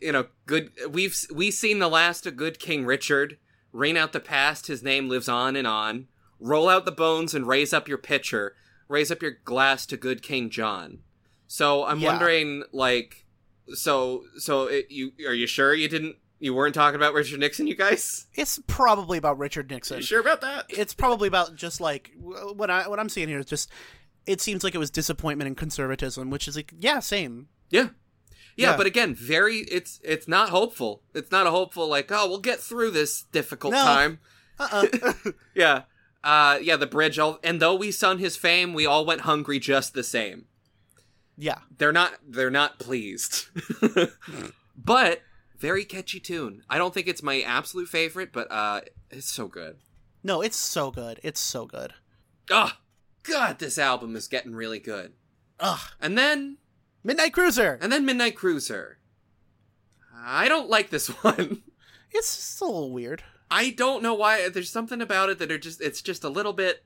you 0.01 0.11
know, 0.13 0.27
good. 0.47 0.73
We've 0.91 1.17
we 1.35 1.51
seen 1.51 1.79
the 1.81 1.89
last 1.89 2.27
of 2.27 2.37
good 2.37 2.59
King 2.59 2.85
Richard. 2.87 3.37
Rain 3.73 3.97
out 3.97 4.13
the 4.13 4.21
past. 4.21 4.67
His 4.67 4.83
name 4.83 5.09
lives 5.09 5.29
on 5.29 5.55
and 5.57 5.67
on. 5.67 6.09
Roll 6.41 6.69
out 6.69 6.85
the 6.87 6.93
bones 6.93 7.35
and 7.35 7.47
raise 7.47 7.73
up 7.73 7.87
your 7.89 7.99
pitcher. 7.99 8.55
Raise 8.89 9.11
up 9.13 9.23
your 9.23 9.37
glass 9.45 9.87
to 9.87 9.97
good 9.97 10.23
King 10.23 10.51
John. 10.51 10.99
So 11.47 11.85
I'm 11.85 12.01
Yeah. 12.01 12.09
wondering, 12.13 12.65
like, 12.73 13.27
so 13.75 14.25
so 14.39 14.67
it, 14.67 14.87
you 14.91 15.13
are 15.27 15.35
you 15.35 15.47
sure 15.47 15.75
you 15.75 15.89
didn't 15.89 16.17
you 16.39 16.55
weren't 16.55 16.75
talking 16.75 16.97
about 16.97 17.13
Richard 17.13 17.39
Nixon, 17.39 17.67
you 17.67 17.77
guys? 17.77 18.27
it's 18.35 18.59
probably 18.67 19.19
about 19.19 19.39
Richard 19.39 19.71
Are 19.71 19.75
Nixon. 19.75 19.99
you 19.99 20.03
sure 20.03 20.21
about 20.21 20.41
that? 20.41 20.65
It's 20.71 20.95
probably 20.95 21.29
about 21.29 21.55
just 21.55 21.81
like 21.81 22.11
what 22.19 22.71
I 22.71 22.89
what 22.89 22.99
I'm 22.99 23.09
seeing 23.09 23.29
here 23.29 23.39
is 23.41 23.47
just. 23.47 23.71
It 24.27 24.41
seems 24.41 24.63
like 24.63 24.75
it 24.75 24.79
was 24.79 24.91
disappointment 24.91 25.49
and 25.49 25.57
conservatism, 25.57 26.29
which 26.31 26.47
is 26.47 26.55
like, 26.55 26.75
yeah, 26.79 27.01
same. 27.01 27.49
Yeah. 27.71 27.89
yeah. 28.55 28.71
Yeah. 28.71 28.77
but 28.77 28.87
again, 28.87 29.15
very 29.15 29.59
it's 29.61 29.99
it's 30.05 30.29
not 30.29 30.51
hopeful. 30.51 31.03
It's 31.15 31.31
not 31.33 31.47
a 31.47 31.51
hopeful 31.51 31.89
like, 31.89 32.13
oh, 32.13 32.29
we'll 32.29 32.39
get 32.39 32.61
through 32.61 32.91
this 32.91 33.25
difficult 33.33 33.73
No. 33.73 33.83
time. 33.83 34.19
Uh 34.59 34.69
uh 34.93 35.31
Yeah. 35.55 35.83
Uh 36.23 36.59
yeah, 36.61 36.77
the 36.77 36.87
bridge 36.87 37.19
all 37.19 37.39
and 37.43 37.61
though 37.61 37.75
we 37.75 37.91
sung 37.91 38.19
his 38.19 38.37
fame, 38.37 38.75
we 38.75 38.87
all 38.87 39.05
went 39.07 39.23
hungry 39.23 39.59
just 39.59 39.95
the 39.95 40.03
same. 40.05 40.47
yeah. 41.37 41.61
They're 41.79 41.93
not 41.93 42.15
they're 42.29 42.51
not 42.51 42.79
pleased. 42.79 43.47
but 44.77 45.23
very 45.59 45.85
catchy 45.85 46.21
tune. 46.21 46.63
I 46.69 46.79
don't 46.79 46.93
think 46.95 47.07
it's 47.07 47.23
my 47.23 47.41
absolute 47.43 47.89
favorite, 47.89 48.33
but 48.33 48.51
uh 48.51 48.83
it's 49.11 49.31
so 49.31 49.49
good. 49.49 49.79
No, 50.23 50.43
it's 50.43 50.57
so 50.57 50.91
good. 50.91 51.19
It's 51.23 51.41
so 51.41 51.65
good. 51.67 51.95
Ah, 52.51 52.79
god, 53.23 53.59
this 53.59 53.79
album 53.79 54.15
is 54.17 54.29
getting 54.29 54.55
really 54.55 54.79
good. 54.79 55.13
Ugh. 55.59 55.81
And 56.01 56.17
then 56.19 56.59
Midnight 57.03 57.33
Cruiser. 57.33 57.79
and 57.81 57.91
then 57.91 58.05
Midnight 58.05 58.37
Cruiser. 58.37 58.99
I 60.23 60.49
don't 60.49 60.69
like 60.69 60.91
this 60.91 61.09
one. 61.23 61.63
It's 62.11 62.37
just 62.37 62.61
a 62.61 62.65
little 62.67 62.93
weird. 62.93 63.23
I 63.51 63.71
don't 63.71 64.03
know 64.03 64.15
why. 64.15 64.49
There's 64.49 64.71
something 64.71 65.01
about 65.01 65.29
it 65.29 65.39
that 65.39 65.51
are 65.51 65.59
just. 65.59 65.81
It's 65.81 66.01
just 66.03 66.23
a 66.25 66.29
little 66.29 66.53
bit. 66.53 66.85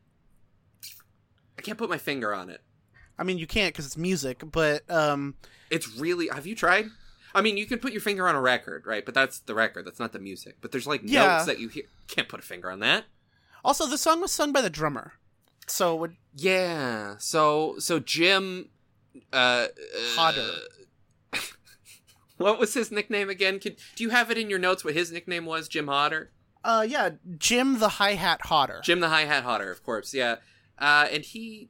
I 1.59 1.63
can't 1.63 1.79
put 1.79 1.91
my 1.91 1.99
finger 1.99 2.35
on 2.35 2.51
it. 2.51 2.61
I 3.19 3.23
mean, 3.25 3.39
you 3.39 3.47
can't 3.47 3.73
because 3.73 3.87
it's 3.87 3.97
music, 3.97 4.43
but 4.51 4.89
um, 4.91 5.35
It's 5.71 5.97
really. 5.97 6.29
Have 6.29 6.47
you 6.47 6.55
tried? 6.57 6.87
I 7.35 7.43
mean, 7.43 7.57
you 7.57 7.67
can 7.67 7.79
put 7.81 7.93
your 7.93 8.01
finger 8.01 8.29
on 8.29 8.35
a 8.35 8.41
record, 8.41 8.87
right? 8.87 9.05
But 9.05 9.15
that's 9.15 9.41
the 9.41 9.55
record. 9.55 9.85
That's 9.87 9.99
not 10.01 10.13
the 10.13 10.19
music. 10.19 10.57
But 10.61 10.73
there's 10.73 10.87
like 10.87 11.03
Yeah. 11.05 11.27
notes 11.27 11.47
that 11.47 11.59
you 11.61 11.69
hear. 11.69 11.85
Can't 12.09 12.29
put 12.29 12.41
a 12.41 12.45
finger 12.45 12.71
on 12.71 12.81
that. 12.81 13.05
also 13.65 13.87
the 13.87 13.99
song 13.99 14.21
was 14.21 14.31
sung 14.33 14.53
by 14.53 14.61
the 14.61 14.71
drummer, 14.71 15.15
so 15.67 15.95
would 15.97 16.17
Yeah. 16.35 17.17
So 17.19 17.77
so 17.79 17.99
Jim. 18.01 18.71
Uh, 19.33 19.67
Hodder. 20.17 20.51
uh, 21.33 21.39
what 22.37 22.59
was 22.59 22.75
his 22.75 22.91
nickname 22.91 23.31
again? 23.31 23.61
Could, 23.61 23.77
do 23.95 24.03
you 24.03 24.11
have 24.11 24.31
it 24.31 24.39
in 24.39 24.51
your 24.51 24.59
notes? 24.59 24.85
What 24.85 24.95
his 24.95 25.13
nickname 25.13 25.47
was? 25.47 25.69
Jim 25.69 25.87
Hodder. 25.87 26.31
Uh, 26.65 26.85
yeah, 26.89 27.11
Jim 27.39 27.79
the 27.79 27.91
hi 27.91 28.15
hat 28.15 28.41
Hodder. 28.47 28.81
Jim 28.83 29.01
the 29.01 29.11
hi 29.11 29.27
hat 29.27 29.45
Hodder, 29.45 29.71
of 29.71 29.85
course. 29.85 30.15
Yeah. 30.15 30.37
Uh, 30.79 31.07
and 31.13 31.23
he. 31.23 31.69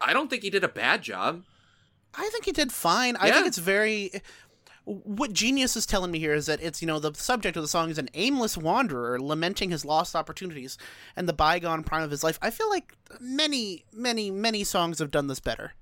I 0.00 0.12
don't 0.12 0.30
think 0.30 0.42
he 0.42 0.50
did 0.50 0.64
a 0.64 0.68
bad 0.68 1.02
job. 1.02 1.42
I 2.14 2.28
think 2.30 2.44
he 2.44 2.52
did 2.52 2.72
fine. 2.72 3.16
I 3.16 3.30
think 3.30 3.46
it's 3.46 3.58
very. 3.58 4.12
What 4.84 5.32
Genius 5.32 5.76
is 5.76 5.86
telling 5.86 6.10
me 6.10 6.18
here 6.18 6.34
is 6.34 6.46
that 6.46 6.60
it's, 6.60 6.82
you 6.82 6.88
know, 6.88 6.98
the 6.98 7.14
subject 7.14 7.56
of 7.56 7.62
the 7.62 7.68
song 7.68 7.88
is 7.88 7.98
an 7.98 8.08
aimless 8.14 8.56
wanderer 8.56 9.20
lamenting 9.20 9.70
his 9.70 9.84
lost 9.84 10.16
opportunities 10.16 10.76
and 11.14 11.28
the 11.28 11.32
bygone 11.32 11.84
prime 11.84 12.02
of 12.02 12.10
his 12.10 12.24
life. 12.24 12.36
I 12.42 12.50
feel 12.50 12.68
like 12.68 12.96
many, 13.20 13.84
many, 13.92 14.32
many 14.32 14.64
songs 14.64 14.98
have 14.98 15.12
done 15.12 15.28
this 15.28 15.38
better. 15.38 15.74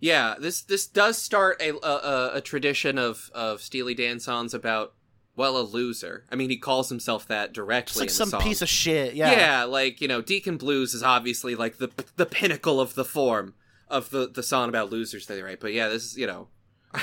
Yeah, 0.00 0.36
this 0.38 0.62
this 0.62 0.86
does 0.86 1.18
start 1.18 1.60
a 1.60 1.74
a, 1.86 2.36
a 2.36 2.40
tradition 2.40 2.98
of 2.98 3.30
of 3.34 3.60
Steely 3.60 3.94
Dan 3.94 4.18
songs 4.20 4.54
about 4.54 4.94
well 5.36 5.56
a 5.58 5.60
loser. 5.62 6.24
I 6.30 6.34
mean, 6.36 6.50
he 6.50 6.56
calls 6.56 6.88
himself 6.88 7.28
that 7.28 7.52
directly. 7.52 7.90
It's 7.90 7.96
like 8.00 8.04
in 8.04 8.08
the 8.08 8.14
some 8.14 8.28
song. 8.30 8.40
piece 8.42 8.62
of 8.62 8.68
shit. 8.68 9.14
Yeah. 9.14 9.30
yeah. 9.32 9.64
like 9.64 10.00
you 10.00 10.08
know, 10.08 10.20
Deacon 10.22 10.56
Blues 10.56 10.94
is 10.94 11.02
obviously 11.02 11.54
like 11.54 11.78
the 11.78 11.90
the 12.16 12.26
pinnacle 12.26 12.80
of 12.80 12.94
the 12.94 13.04
form 13.04 13.54
of 13.88 14.10
the 14.10 14.28
the 14.28 14.42
song 14.42 14.68
about 14.68 14.90
losers 14.90 15.26
that 15.26 15.34
they 15.34 15.42
write. 15.42 15.60
But 15.60 15.72
yeah, 15.72 15.88
this 15.88 16.04
is 16.04 16.16
you 16.16 16.26
know, 16.26 16.48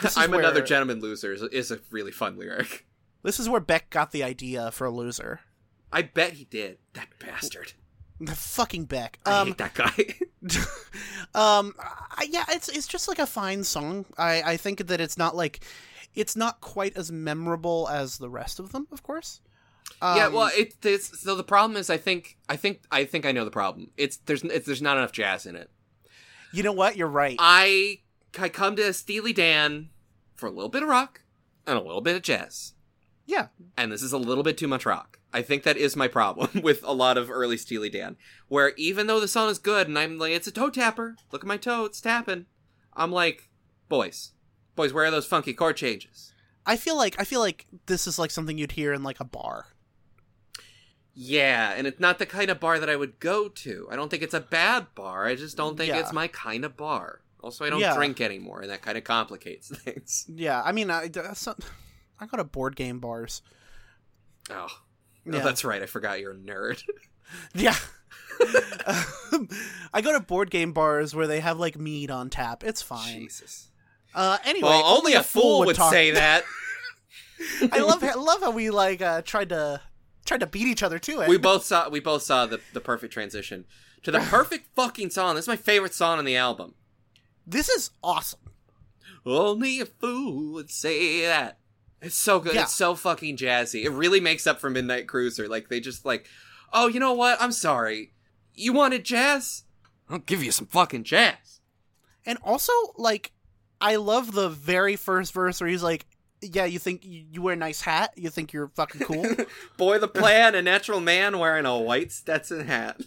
is 0.04 0.18
I'm 0.18 0.34
another 0.34 0.62
gentleman 0.62 1.00
loser 1.00 1.32
is, 1.34 1.42
is 1.44 1.72
a 1.72 1.80
really 1.92 2.12
fun 2.12 2.38
lyric. 2.38 2.86
This 3.24 3.40
is 3.40 3.48
where 3.48 3.62
Beck 3.62 3.90
got 3.90 4.12
the 4.12 4.22
idea 4.24 4.70
for 4.72 4.86
a 4.86 4.92
loser. 4.92 5.40
I 5.94 6.02
bet 6.02 6.34
he 6.34 6.44
did. 6.46 6.80
That 6.94 7.08
bastard. 7.20 7.74
The 8.20 8.36
fucking 8.36 8.86
Beck. 8.86 9.20
I 9.26 9.40
Um, 9.42 9.48
hate 9.48 9.58
that 9.58 9.74
guy. 9.74 10.16
um, 11.36 11.74
I, 11.80 12.28
yeah, 12.30 12.46
it's 12.50 12.70
it's 12.70 12.88
just 12.88 13.08
like 13.08 13.20
a 13.20 13.26
fine 13.26 13.64
song. 13.64 14.06
I 14.18 14.42
I 14.44 14.58
think 14.58 14.86
that 14.88 15.02
it's 15.02 15.18
not 15.18 15.36
like, 15.36 15.62
it's 16.16 16.36
not 16.36 16.62
quite 16.62 16.96
as 16.98 17.12
memorable 17.12 17.88
as 17.90 18.18
the 18.18 18.30
rest 18.30 18.60
of 18.60 18.72
them, 18.72 18.88
of 18.92 19.04
course. 19.04 19.42
yeah, 20.02 20.28
Um, 20.28 20.34
well, 20.34 20.50
it 20.54 20.76
it's, 20.84 21.22
so 21.22 21.36
the 21.36 21.44
problem 21.44 21.78
is, 21.78 21.90
I 21.90 21.98
think, 21.98 22.38
I 22.50 22.56
think, 22.56 22.82
I 22.92 23.06
think 23.06 23.26
I 23.26 23.32
know 23.32 23.46
the 23.46 23.52
problem. 23.52 23.92
It's 23.98 24.18
there's 24.18 24.44
it's, 24.44 24.66
there's 24.66 24.82
not 24.82 24.98
enough 24.98 25.12
jazz 25.12 25.46
in 25.46 25.56
it. 25.56 25.70
you 26.52 26.64
know 26.64 26.72
what? 26.72 26.96
You're 26.98 27.08
right. 27.08 27.36
I 27.40 28.00
I 28.40 28.50
come 28.50 28.76
to 28.78 28.94
Steely 28.94 29.34
Dan 29.34 29.90
for 30.36 30.48
a 30.48 30.52
little 30.52 30.70
bit 30.70 30.84
of 30.84 30.90
rock 30.90 31.22
and 31.68 31.78
a 31.78 31.82
little 31.82 32.02
bit 32.02 32.16
of 32.16 32.22
jazz, 32.22 32.74
yeah, 33.26 33.48
and 33.78 33.92
this 33.92 34.02
is 34.04 34.14
a 34.14 34.18
little 34.18 34.44
bit 34.44 34.58
too 34.58 34.68
much 34.68 34.86
rock. 34.86 35.20
I 35.36 35.42
think 35.42 35.64
that 35.64 35.78
is 35.78 35.96
my 35.96 36.08
problem 36.08 36.62
with 36.64 36.84
a 36.84 36.94
lot 36.94 37.18
of 37.18 37.32
early 37.32 37.58
Steely 37.58 37.90
Dan, 37.90 38.18
where 38.50 38.74
even 38.78 39.08
though 39.08 39.20
the 39.20 39.28
song 39.28 39.50
is 39.50 39.58
good 39.58 39.88
and 39.88 39.98
I'm 39.98 40.20
like, 40.20 40.32
it's 40.32 40.48
a 40.48 40.52
toe 40.52 40.70
tapper. 40.70 41.16
Look 41.32 41.44
at 41.44 41.48
my 41.48 41.58
toe, 41.58 41.86
it's 41.86 42.00
tapping. 42.02 42.46
I'm 42.96 43.12
like, 43.12 43.50
boys, 43.90 44.33
boys, 44.76 44.94
where 44.94 45.06
are 45.06 45.12
those 45.12 45.26
funky 45.26 45.54
chord 45.54 45.78
changes? 45.78 46.34
I 46.66 46.78
feel 46.78 46.96
like 46.96 47.16
I 47.20 47.24
feel 47.24 47.40
like 47.42 47.66
this 47.88 48.08
is 48.08 48.18
like 48.18 48.32
something 48.32 48.58
you'd 48.58 48.72
hear 48.74 48.94
in 48.94 49.04
like 49.04 49.20
a 49.20 49.26
bar. 49.26 49.68
Yeah, 51.16 51.74
and 51.76 51.86
it's 51.86 52.00
not 52.00 52.18
the 52.18 52.26
kind 52.26 52.50
of 52.50 52.60
bar 52.60 52.80
that 52.80 52.90
I 52.90 52.96
would 52.96 53.20
go 53.20 53.48
to. 53.48 53.88
I 53.92 53.96
don't 53.96 54.10
think 54.10 54.24
it's 54.24 54.34
a 54.34 54.40
bad 54.40 54.88
bar. 54.96 55.26
I 55.26 55.36
just 55.36 55.56
don't 55.56 55.78
think 55.78 55.90
Yeah. 55.90 56.00
it's 56.00 56.12
my 56.14 56.28
kind 56.28 56.66
of 56.66 56.76
bar. 56.76 57.22
Also, 57.42 57.66
I 57.66 57.70
don't 57.70 57.82
Yeah. 57.82 57.94
drink 57.96 58.20
anymore, 58.22 58.62
and 58.62 58.70
that 58.72 58.82
kind 58.82 58.98
of 58.98 59.04
complicates 59.04 59.68
things. 59.78 60.26
Yeah, 60.34 60.62
I 60.64 60.72
mean, 60.72 60.90
I 60.90 61.10
not- 61.14 61.60
I 62.20 62.26
go 62.26 62.38
to 62.38 62.44
board 62.44 62.76
game 62.76 63.00
bars. 63.00 63.42
Oh, 64.50 64.68
Yeah. 65.26 65.36
oh 65.36 65.44
that's 65.44 65.64
right. 65.64 65.84
I 65.84 65.86
forgot 65.86 66.20
you're 66.20 66.32
a 66.32 66.36
nerd. 66.36 66.82
Yeah. 67.56 67.76
Um, 69.32 69.48
I 69.94 70.02
go 70.02 70.12
to 70.12 70.20
board 70.20 70.52
game 70.52 70.72
bars 70.74 71.16
where 71.16 71.26
they 71.26 71.40
have 71.40 71.58
like 71.58 71.78
mead 71.80 72.12
on 72.12 72.30
tap. 72.30 72.64
It's 72.64 72.82
fine. 72.82 73.22
Jesus. 73.22 73.70
Uh, 74.16 74.38
anyway, 74.46 74.70
Well, 74.70 74.86
only 74.98 75.14
a 75.14 75.24
fool 75.24 75.66
would 75.66 75.76
talk- 75.76 75.92
say 75.92 76.12
that. 76.12 76.44
I 77.72 77.80
love 77.80 78.04
I 78.04 78.14
love 78.14 78.42
how 78.42 78.52
we 78.52 78.70
like 78.70 79.02
uh, 79.02 79.22
tried 79.24 79.50
to 79.50 79.82
tried 80.26 80.40
to 80.40 80.48
beat 80.48 80.68
each 80.68 80.82
other 80.84 81.00
to 81.00 81.22
it. 81.22 81.28
we 81.28 81.38
both 81.38 81.66
saw 81.66 81.90
we 81.90 82.00
both 82.00 82.24
saw 82.24 82.46
the 82.46 82.62
the 82.74 82.80
perfect 82.80 83.12
transition 83.12 83.66
to 84.04 84.12
the 84.12 84.20
perfect 84.30 84.68
fucking 84.76 85.10
song. 85.10 85.36
This 85.36 85.44
is 85.46 85.50
my 85.50 85.56
favorite 85.58 85.94
song 85.94 86.20
on 86.20 86.26
the 86.26 86.38
album. 86.38 86.76
this 87.46 87.68
is 87.70 87.92
awesome. 88.04 88.40
Only 89.26 89.80
a 89.80 89.86
fool 89.86 90.54
would 90.54 90.70
say 90.70 91.26
that. 91.26 91.58
It's 92.02 92.16
so 92.18 92.40
good. 92.40 92.54
Yeah. 92.56 92.64
It's 92.64 92.74
so 92.74 92.96
fucking 92.96 93.38
jazzy. 93.38 93.84
It 93.86 93.90
really 93.92 94.20
makes 94.20 94.46
up 94.46 94.60
for 94.60 94.70
Midnight 94.70 95.08
Cruiser. 95.08 95.48
Like 95.48 95.70
they 95.70 95.80
just 95.80 96.06
like, 96.06 96.28
oh, 96.74 96.88
you 96.88 97.00
know 97.00 97.14
what? 97.14 97.42
I'm 97.42 97.54
sorry. 97.54 98.12
You 98.54 98.74
wanted 98.74 99.06
jazz? 99.06 99.64
I'll 100.10 100.20
give 100.20 100.44
you 100.44 100.52
some 100.52 100.68
fucking 100.68 101.06
jazz. 101.06 101.62
And 102.26 102.38
also, 102.44 102.74
like, 102.98 103.32
I 103.84 103.98
love 103.98 104.32
the 104.32 104.50
very 104.50 104.96
first 104.96 105.34
verse 105.34 105.60
where 105.62 105.70
he's 105.70 105.84
like, 105.84 106.06
"Yeah, 106.42 106.66
you 106.66 106.80
think 106.80 107.02
you 107.04 107.42
wear 107.42 107.54
a 107.54 107.58
nice 107.58 107.82
hat? 107.82 108.14
You 108.16 108.30
think 108.30 108.54
you're 108.54 108.70
fucking 108.70 109.02
cool? 109.02 109.26
Boy, 109.78 110.00
the 110.00 110.08
plan, 110.08 110.56
a 110.56 110.62
natural 110.62 111.00
man 111.02 111.38
wearing 111.38 111.66
a 111.66 111.78
white 111.78 112.12
Stetson 112.12 112.66
hat. 112.66 113.02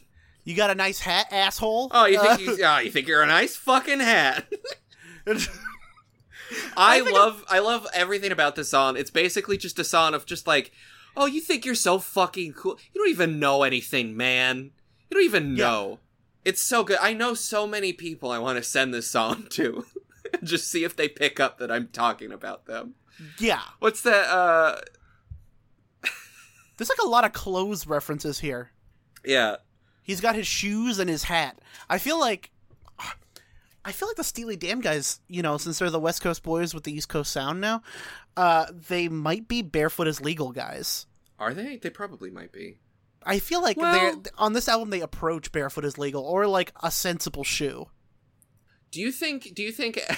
you 0.45 0.55
got 0.55 0.71
a 0.71 0.75
nice 0.75 1.01
hat, 1.01 1.27
asshole." 1.33 1.89
Oh, 1.93 2.07
you 2.07 2.21
think 2.21 2.41
you? 2.41 2.65
Oh, 2.65 2.79
you 2.79 2.91
think 2.91 3.09
you're 3.09 3.23
a 3.23 3.27
nice 3.27 3.57
fucking 3.57 4.01
hat? 4.01 4.47
I, 6.77 6.99
I 6.99 7.01
love 7.01 7.45
I 7.49 7.59
love 7.59 7.87
everything 7.93 8.31
about 8.31 8.55
this 8.55 8.69
song. 8.71 8.97
It's 8.97 9.11
basically 9.11 9.57
just 9.57 9.79
a 9.79 9.85
song 9.85 10.15
of 10.15 10.27
just 10.27 10.47
like, 10.47 10.71
oh, 11.17 11.27
you 11.27 11.41
think 11.41 11.65
you're 11.65 11.75
so 11.75 11.99
fucking 11.99 12.53
cool. 12.53 12.79
You 12.95 13.01
don't 13.01 13.11
even 13.11 13.41
know 13.41 13.63
anything, 13.65 14.17
man. 14.17 14.71
You 15.11 15.15
don't 15.17 15.25
even 15.25 15.57
Yeah. 15.57 15.65
know. 15.65 15.99
It's 16.45 16.63
so 16.63 16.85
good. 16.85 16.99
I 17.01 17.13
know 17.13 17.35
so 17.35 17.67
many 17.67 17.93
people 17.93 18.31
I 18.31 18.39
want 18.39 18.59
to 18.59 18.63
send 18.63 18.95
this 18.95 19.09
song 19.11 19.47
to. 19.51 19.85
just 20.43 20.69
see 20.71 20.85
if 20.85 20.97
they 20.97 21.09
pick 21.09 21.39
up 21.41 21.59
that 21.59 21.71
I'm 21.71 21.89
talking 21.89 22.33
about 22.33 22.67
them. 22.67 22.95
Yeah, 23.39 23.63
What's 23.79 24.03
that? 24.03 24.29
Uh, 24.29 24.81
there's 26.77 26.91
like 26.91 26.99
a 27.03 27.09
lot 27.09 27.25
of 27.25 27.33
clothes 27.33 27.87
references 27.87 28.39
here. 28.41 28.71
yeah, 29.25 29.57
He's 30.03 30.21
got 30.21 30.35
his 30.37 30.47
shoes 30.47 30.99
and 31.01 31.11
his 31.11 31.25
hat. 31.25 31.59
I 31.89 31.99
feel 31.99 32.21
like 32.21 32.51
I 33.85 33.93
feel 33.93 34.09
like 34.09 34.17
the 34.17 34.25
Steely 34.25 34.57
Dan 34.57 34.81
guys, 34.81 35.21
you 35.29 35.43
know, 35.43 35.59
since 35.59 35.79
they're 35.79 35.91
the 35.91 35.99
West 36.01 36.21
Coast 36.23 36.43
boys 36.43 36.75
with 36.75 36.85
the 36.85 36.93
East 36.93 37.09
Coast 37.09 37.33
sound 37.33 37.61
now, 37.61 37.83
uh, 38.37 38.67
they 38.89 39.09
might 39.09 39.49
be 39.49 39.63
barefoot 39.63 40.07
as 40.07 40.21
legal 40.21 40.53
guys. 40.53 41.07
are 41.39 41.55
they? 41.55 41.77
They 41.77 41.91
probably 41.91 42.31
might 42.31 42.53
be. 42.53 42.79
I 43.25 43.39
feel 43.41 43.63
like 43.63 43.77
Well- 43.77 43.93
they're 43.93 44.33
on 44.39 44.53
this 44.53 44.69
album 44.69 44.91
they 44.91 45.01
approach 45.01 45.51
barefoot 45.53 45.85
as 45.85 45.99
legal 45.99 46.23
or 46.23 46.47
like 46.47 46.73
a 46.83 46.91
sensible 46.91 47.43
shoe. 47.45 47.89
Do 48.91 49.01
you 49.01 49.13
think? 49.13 49.55
Do 49.55 49.63
you 49.63 49.73
think? 49.73 50.01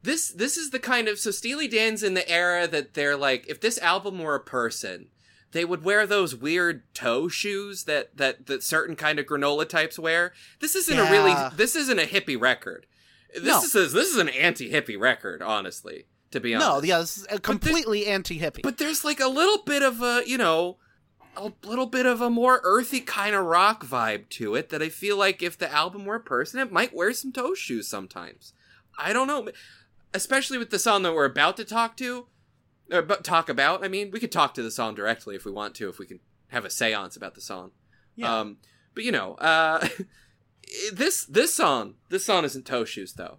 This 0.00 0.28
this 0.30 0.56
is 0.56 0.70
the 0.70 0.78
kind 0.78 1.08
of 1.08 1.18
so 1.18 1.32
Steely 1.32 1.66
Dan's 1.66 2.04
in 2.04 2.14
the 2.14 2.26
era 2.30 2.68
that 2.68 2.94
they're 2.94 3.16
like 3.16 3.46
if 3.48 3.60
this 3.60 3.78
album 3.78 4.20
were 4.20 4.36
a 4.36 4.40
person, 4.40 5.08
they 5.50 5.64
would 5.64 5.82
wear 5.82 6.06
those 6.06 6.36
weird 6.36 6.82
toe 6.94 7.26
shoes 7.26 7.82
that 7.84 8.16
that 8.16 8.46
that 8.46 8.62
certain 8.62 8.94
kind 8.94 9.18
of 9.18 9.26
granola 9.26 9.68
types 9.68 9.98
wear. 9.98 10.32
This 10.60 10.76
isn't 10.76 10.96
a 10.98 11.10
really 11.10 11.34
this 11.56 11.74
isn't 11.74 11.98
a 11.98 12.02
hippie 12.06 12.40
record. 12.40 12.86
This 13.34 13.42
No. 13.44 13.58
is 13.60 13.74
a, 13.74 13.92
this 13.92 14.08
is 14.08 14.18
an 14.18 14.28
anti-hippie 14.28 14.98
record, 14.98 15.42
honestly. 15.42 16.06
To 16.30 16.38
be 16.40 16.54
honest, 16.54 16.68
No, 16.70 16.82
yeah, 16.82 17.00
this 17.00 17.18
is 17.18 17.40
completely 17.40 18.06
anti-hippie. 18.06 18.62
But 18.62 18.78
there's 18.78 19.04
like 19.04 19.18
a 19.18 19.28
little 19.28 19.64
bit 19.64 19.82
of 19.82 20.00
a, 20.00 20.22
you 20.26 20.38
know, 20.38 20.76
a 21.38 21.52
little 21.66 21.86
bit 21.86 22.06
of 22.06 22.20
a 22.20 22.30
more 22.30 22.60
earthy 22.64 23.00
kind 23.00 23.34
of 23.34 23.44
rock 23.44 23.84
vibe 23.84 24.28
to 24.30 24.54
it 24.54 24.68
that 24.70 24.82
I 24.82 24.88
feel 24.88 25.16
like 25.16 25.42
if 25.42 25.56
the 25.56 25.72
album 25.72 26.04
were 26.04 26.16
a 26.16 26.20
person, 26.20 26.60
it 26.60 26.72
might 26.72 26.94
wear 26.94 27.12
some 27.12 27.32
toe 27.32 27.54
shoes 27.54 27.88
sometimes. 27.88 28.52
I 28.98 29.12
don't 29.12 29.26
know. 29.26 29.48
Especially 30.12 30.58
with 30.58 30.70
the 30.70 30.78
song 30.78 31.02
that 31.02 31.14
we're 31.14 31.24
about 31.24 31.56
to 31.58 31.64
talk 31.64 31.96
to, 31.98 32.26
or 32.90 32.98
about, 33.00 33.24
talk 33.24 33.48
about. 33.48 33.84
I 33.84 33.88
mean, 33.88 34.10
we 34.10 34.20
could 34.20 34.32
talk 34.32 34.54
to 34.54 34.62
the 34.62 34.70
song 34.70 34.94
directly 34.94 35.36
if 35.36 35.44
we 35.44 35.52
want 35.52 35.74
to, 35.76 35.88
if 35.88 35.98
we 35.98 36.06
can 36.06 36.20
have 36.48 36.64
a 36.64 36.70
seance 36.70 37.16
about 37.16 37.34
the 37.34 37.40
song. 37.40 37.72
yeah. 38.16 38.40
Um, 38.40 38.56
but 38.94 39.04
you 39.04 39.12
know, 39.12 39.34
uh, 39.34 39.86
this 40.92 41.24
this 41.24 41.54
song, 41.54 41.94
this 42.08 42.24
song 42.24 42.44
isn't 42.44 42.66
toe 42.66 42.84
shoes 42.84 43.12
though. 43.12 43.38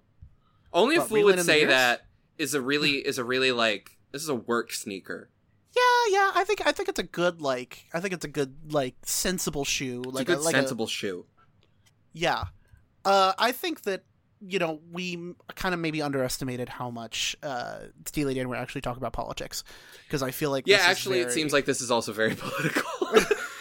Only 0.71 0.95
a 0.95 0.99
What, 0.99 1.09
fool 1.09 1.23
would 1.25 1.41
say 1.41 1.65
that 1.65 2.05
is 2.37 2.53
a 2.53 2.61
really 2.71 2.97
is 2.99 3.17
a 3.17 3.23
really 3.23 3.51
like 3.51 3.97
this 4.11 4.23
is 4.23 4.29
a 4.29 4.35
work 4.35 4.71
sneaker. 4.71 5.29
Yeah, 5.75 6.17
yeah, 6.17 6.31
I 6.35 6.43
think 6.45 6.65
I 6.65 6.71
think 6.71 6.89
it's 6.89 6.99
a 6.99 7.03
good 7.03 7.41
like 7.41 7.85
I 7.93 7.99
think 7.99 8.13
it's 8.13 8.25
a 8.25 8.29
good 8.29 8.73
like 8.73 8.95
sensible 9.03 9.65
shoe, 9.65 10.01
It's 10.05 10.13
like 10.13 10.29
a 10.29 10.35
good 10.35 10.43
like 10.43 10.55
sensible 10.55 10.87
shoe. 10.87 11.25
Yeah. 12.13 12.45
Uh, 13.05 13.33
I 13.37 13.51
think 13.51 13.83
that, 13.83 14.03
you 14.41 14.59
know, 14.59 14.79
we 14.91 15.33
kind 15.55 15.73
of 15.73 15.79
maybe 15.79 16.01
underestimated 16.01 16.69
how 16.69 16.89
much 16.89 17.35
uh, 17.43 17.79
Steely 18.05 18.33
Dan 18.33 18.49
were 18.49 18.55
actually 18.55 18.81
talking 18.81 19.01
about 19.01 19.13
politics. 19.13 19.63
Because 20.05 20.23
I 20.23 20.31
feel 20.31 20.49
like. 20.51 20.67
Yeah, 20.67 20.77
this 20.77 20.85
is 20.85 20.91
actually, 20.91 21.19
it 21.19 21.31
seems 21.31 21.53
like 21.53 21.65
this 21.65 21.81
is 21.81 21.91
also 21.91 22.13
very 22.13 22.35
political. 22.37 22.83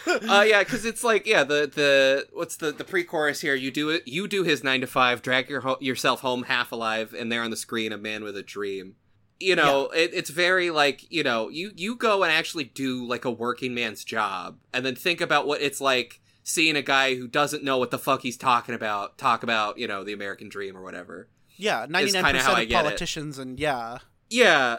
uh, 0.31 0.43
yeah, 0.43 0.61
because 0.61 0.85
it's 0.85 1.05
like, 1.05 1.27
yeah, 1.27 1.45
the 1.45 1.71
the 1.73 2.27
what's 2.33 2.57
the 2.57 2.73
the 2.73 2.85
pre-chorus 2.85 3.41
here? 3.41 3.55
You 3.55 3.71
do 3.71 3.91
it. 3.91 4.07
You 4.07 4.29
do 4.29 4.45
his 4.45 4.65
nine 4.65 4.81
to 4.81 4.87
five. 4.87 5.23
Drag 5.23 5.49
your 5.49 5.61
ho- 5.61 5.79
yourself 5.81 6.21
home 6.21 6.45
half 6.45 6.73
alive, 6.73 7.15
and 7.17 7.31
there 7.31 7.43
on 7.43 7.51
the 7.51 7.57
screen, 7.57 7.93
a 7.93 7.99
man 7.99 8.25
with 8.25 8.37
a 8.37 8.43
dream. 8.43 8.97
You 9.41 9.55
know, 9.57 9.89
it, 9.91 10.11
it's 10.15 10.31
very 10.31 10.71
like 10.71 11.11
you 11.11 11.23
know, 11.23 11.49
you 11.49 11.71
you 11.77 11.95
go 11.97 12.23
and 12.25 12.33
actually 12.33 12.65
do 12.65 13.07
like 13.07 13.25
a 13.25 13.31
working 13.31 13.75
man's 13.75 14.03
job, 14.05 14.59
and 14.73 14.85
then 14.85 14.97
think 14.97 15.21
about 15.21 15.47
what 15.47 15.61
it's 15.63 15.81
like 15.81 16.21
seeing 16.43 16.77
a 16.77 16.83
guy 16.83 17.15
who 17.15 17.29
doesn't 17.29 17.63
know 17.63 17.79
what 17.79 17.91
the 17.91 17.99
fuck 17.99 18.23
he's 18.23 18.37
talking 18.37 18.75
about 18.75 19.17
talk 19.19 19.43
about 19.43 19.79
you 19.79 19.87
know 19.87 20.03
the 20.03 20.13
American 20.13 20.49
dream 20.49 20.77
or 20.77 20.83
whatever. 20.83 21.29
Yeah, 21.57 21.87
kinda 21.87 21.99
99% 22.13 22.25
I 22.25 22.63
of 22.63 22.69
get 22.69 22.81
it. 22.81 22.83
politicians, 22.85 23.39
and 23.39 23.59
yeah. 23.61 23.99
Yeah. 24.31 24.79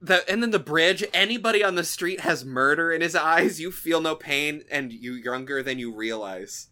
The, 0.00 0.28
and 0.30 0.42
then 0.42 0.50
the 0.50 0.58
bridge, 0.58 1.02
anybody 1.14 1.64
on 1.64 1.74
the 1.74 1.82
street 1.84 2.20
has 2.20 2.44
murder 2.44 2.92
in 2.92 3.00
his 3.00 3.14
eyes, 3.16 3.60
you 3.60 3.72
feel 3.72 4.00
no 4.00 4.14
pain, 4.14 4.62
and 4.70 4.92
you 4.92 5.14
younger 5.14 5.62
than 5.62 5.78
you 5.78 5.94
realize. 5.94 6.68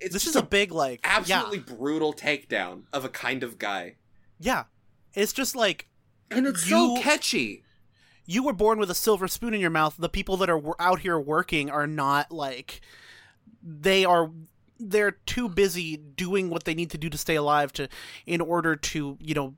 It's 0.00 0.12
This 0.12 0.26
is 0.26 0.34
a 0.34 0.42
big, 0.42 0.72
like. 0.72 1.00
absolutely 1.04 1.60
brutal 1.60 2.12
takedown 2.12 2.82
of 2.92 3.04
a 3.04 3.08
kind 3.08 3.42
of 3.44 3.58
guy. 3.58 3.96
Yeah. 4.40 4.64
Yeah. 5.14 5.22
It's 5.22 5.32
just 5.32 5.54
like. 5.54 5.88
And 6.30 6.46
it's 6.46 6.64
so 6.64 7.00
catchy. 7.00 7.62
You 8.24 8.42
were 8.42 8.52
born 8.52 8.78
with 8.78 8.90
a 8.90 8.94
silver 8.94 9.28
spoon 9.28 9.54
in 9.54 9.60
your 9.60 9.70
mouth. 9.70 9.94
The 9.98 10.08
people 10.08 10.36
that 10.38 10.50
are 10.50 10.60
out 10.80 11.00
here 11.00 11.18
working 11.18 11.70
are 11.70 11.86
not 11.86 12.32
like. 12.32 12.80
They 13.62 14.04
are. 14.04 14.30
They're 14.78 15.12
too 15.12 15.48
busy 15.48 15.96
doing 15.96 16.50
what 16.50 16.64
they 16.64 16.74
need 16.74 16.90
to 16.90 16.98
do 16.98 17.08
to 17.08 17.16
stay 17.16 17.36
alive 17.36 17.72
to, 17.74 17.88
in 18.26 18.40
order 18.40 18.76
to, 18.76 19.16
you 19.20 19.34
know, 19.34 19.54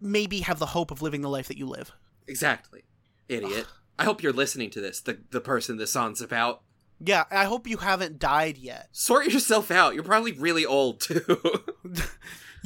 maybe 0.00 0.40
have 0.40 0.58
the 0.58 0.66
hope 0.66 0.90
of 0.90 1.02
living 1.02 1.20
the 1.20 1.28
life 1.28 1.48
that 1.48 1.58
you 1.58 1.66
live. 1.66 1.92
Exactly. 2.26 2.82
Idiot. 3.28 3.66
I 3.98 4.04
hope 4.04 4.22
you're 4.22 4.32
listening 4.32 4.70
to 4.70 4.80
this, 4.80 5.00
the, 5.00 5.18
the 5.30 5.40
person 5.40 5.76
this 5.76 5.92
song's 5.92 6.20
about. 6.20 6.62
Yeah, 7.00 7.24
I 7.30 7.44
hope 7.44 7.68
you 7.68 7.76
haven't 7.78 8.18
died 8.18 8.58
yet. 8.58 8.88
Sort 8.92 9.32
yourself 9.32 9.70
out. 9.70 9.94
You're 9.94 10.02
probably 10.02 10.32
really 10.32 10.66
old, 10.66 11.00
too. 11.00 11.38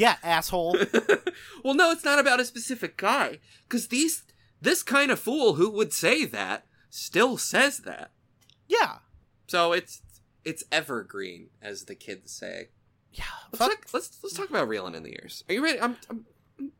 Yeah, 0.03 0.17
asshole. 0.25 0.77
well, 1.63 1.75
no, 1.75 1.93
it's 1.93 2.05
not 2.05 2.19
about 2.19 2.41
a 2.41 2.45
specific 2.45 2.97
guy. 2.97 3.39
Because 3.69 3.87
these, 3.87 4.25
this 4.61 4.83
kind 4.83 5.13
of 5.13 5.21
fool 5.21 5.55
who 5.55 5.71
would 5.71 5.93
say 5.93 6.25
that 6.25 6.67
still 6.91 7.37
says 7.39 7.79
that. 7.81 8.11
yeah. 8.67 8.97
So 9.47 9.73
it's 9.73 10.03
it's 10.45 10.65
evergreen, 10.73 11.51
as 11.61 11.85
the 11.85 11.95
kids 11.95 12.33
say. 12.33 12.71
Yeah. 13.13 13.25
Let's 13.53 13.59
Fuck. 13.59 13.71
talk, 13.71 13.95
let's 13.95 14.19
let's 14.25 14.35
talk 14.35 14.51
about 14.51 14.67
Reeling 14.67 14.97
in 14.97 15.05
the 15.05 15.11
Years. 15.11 15.45
Are 15.49 15.55
you 15.55 15.63
ready? 15.63 15.81
I'm 15.81 15.97
I'm 16.11 16.27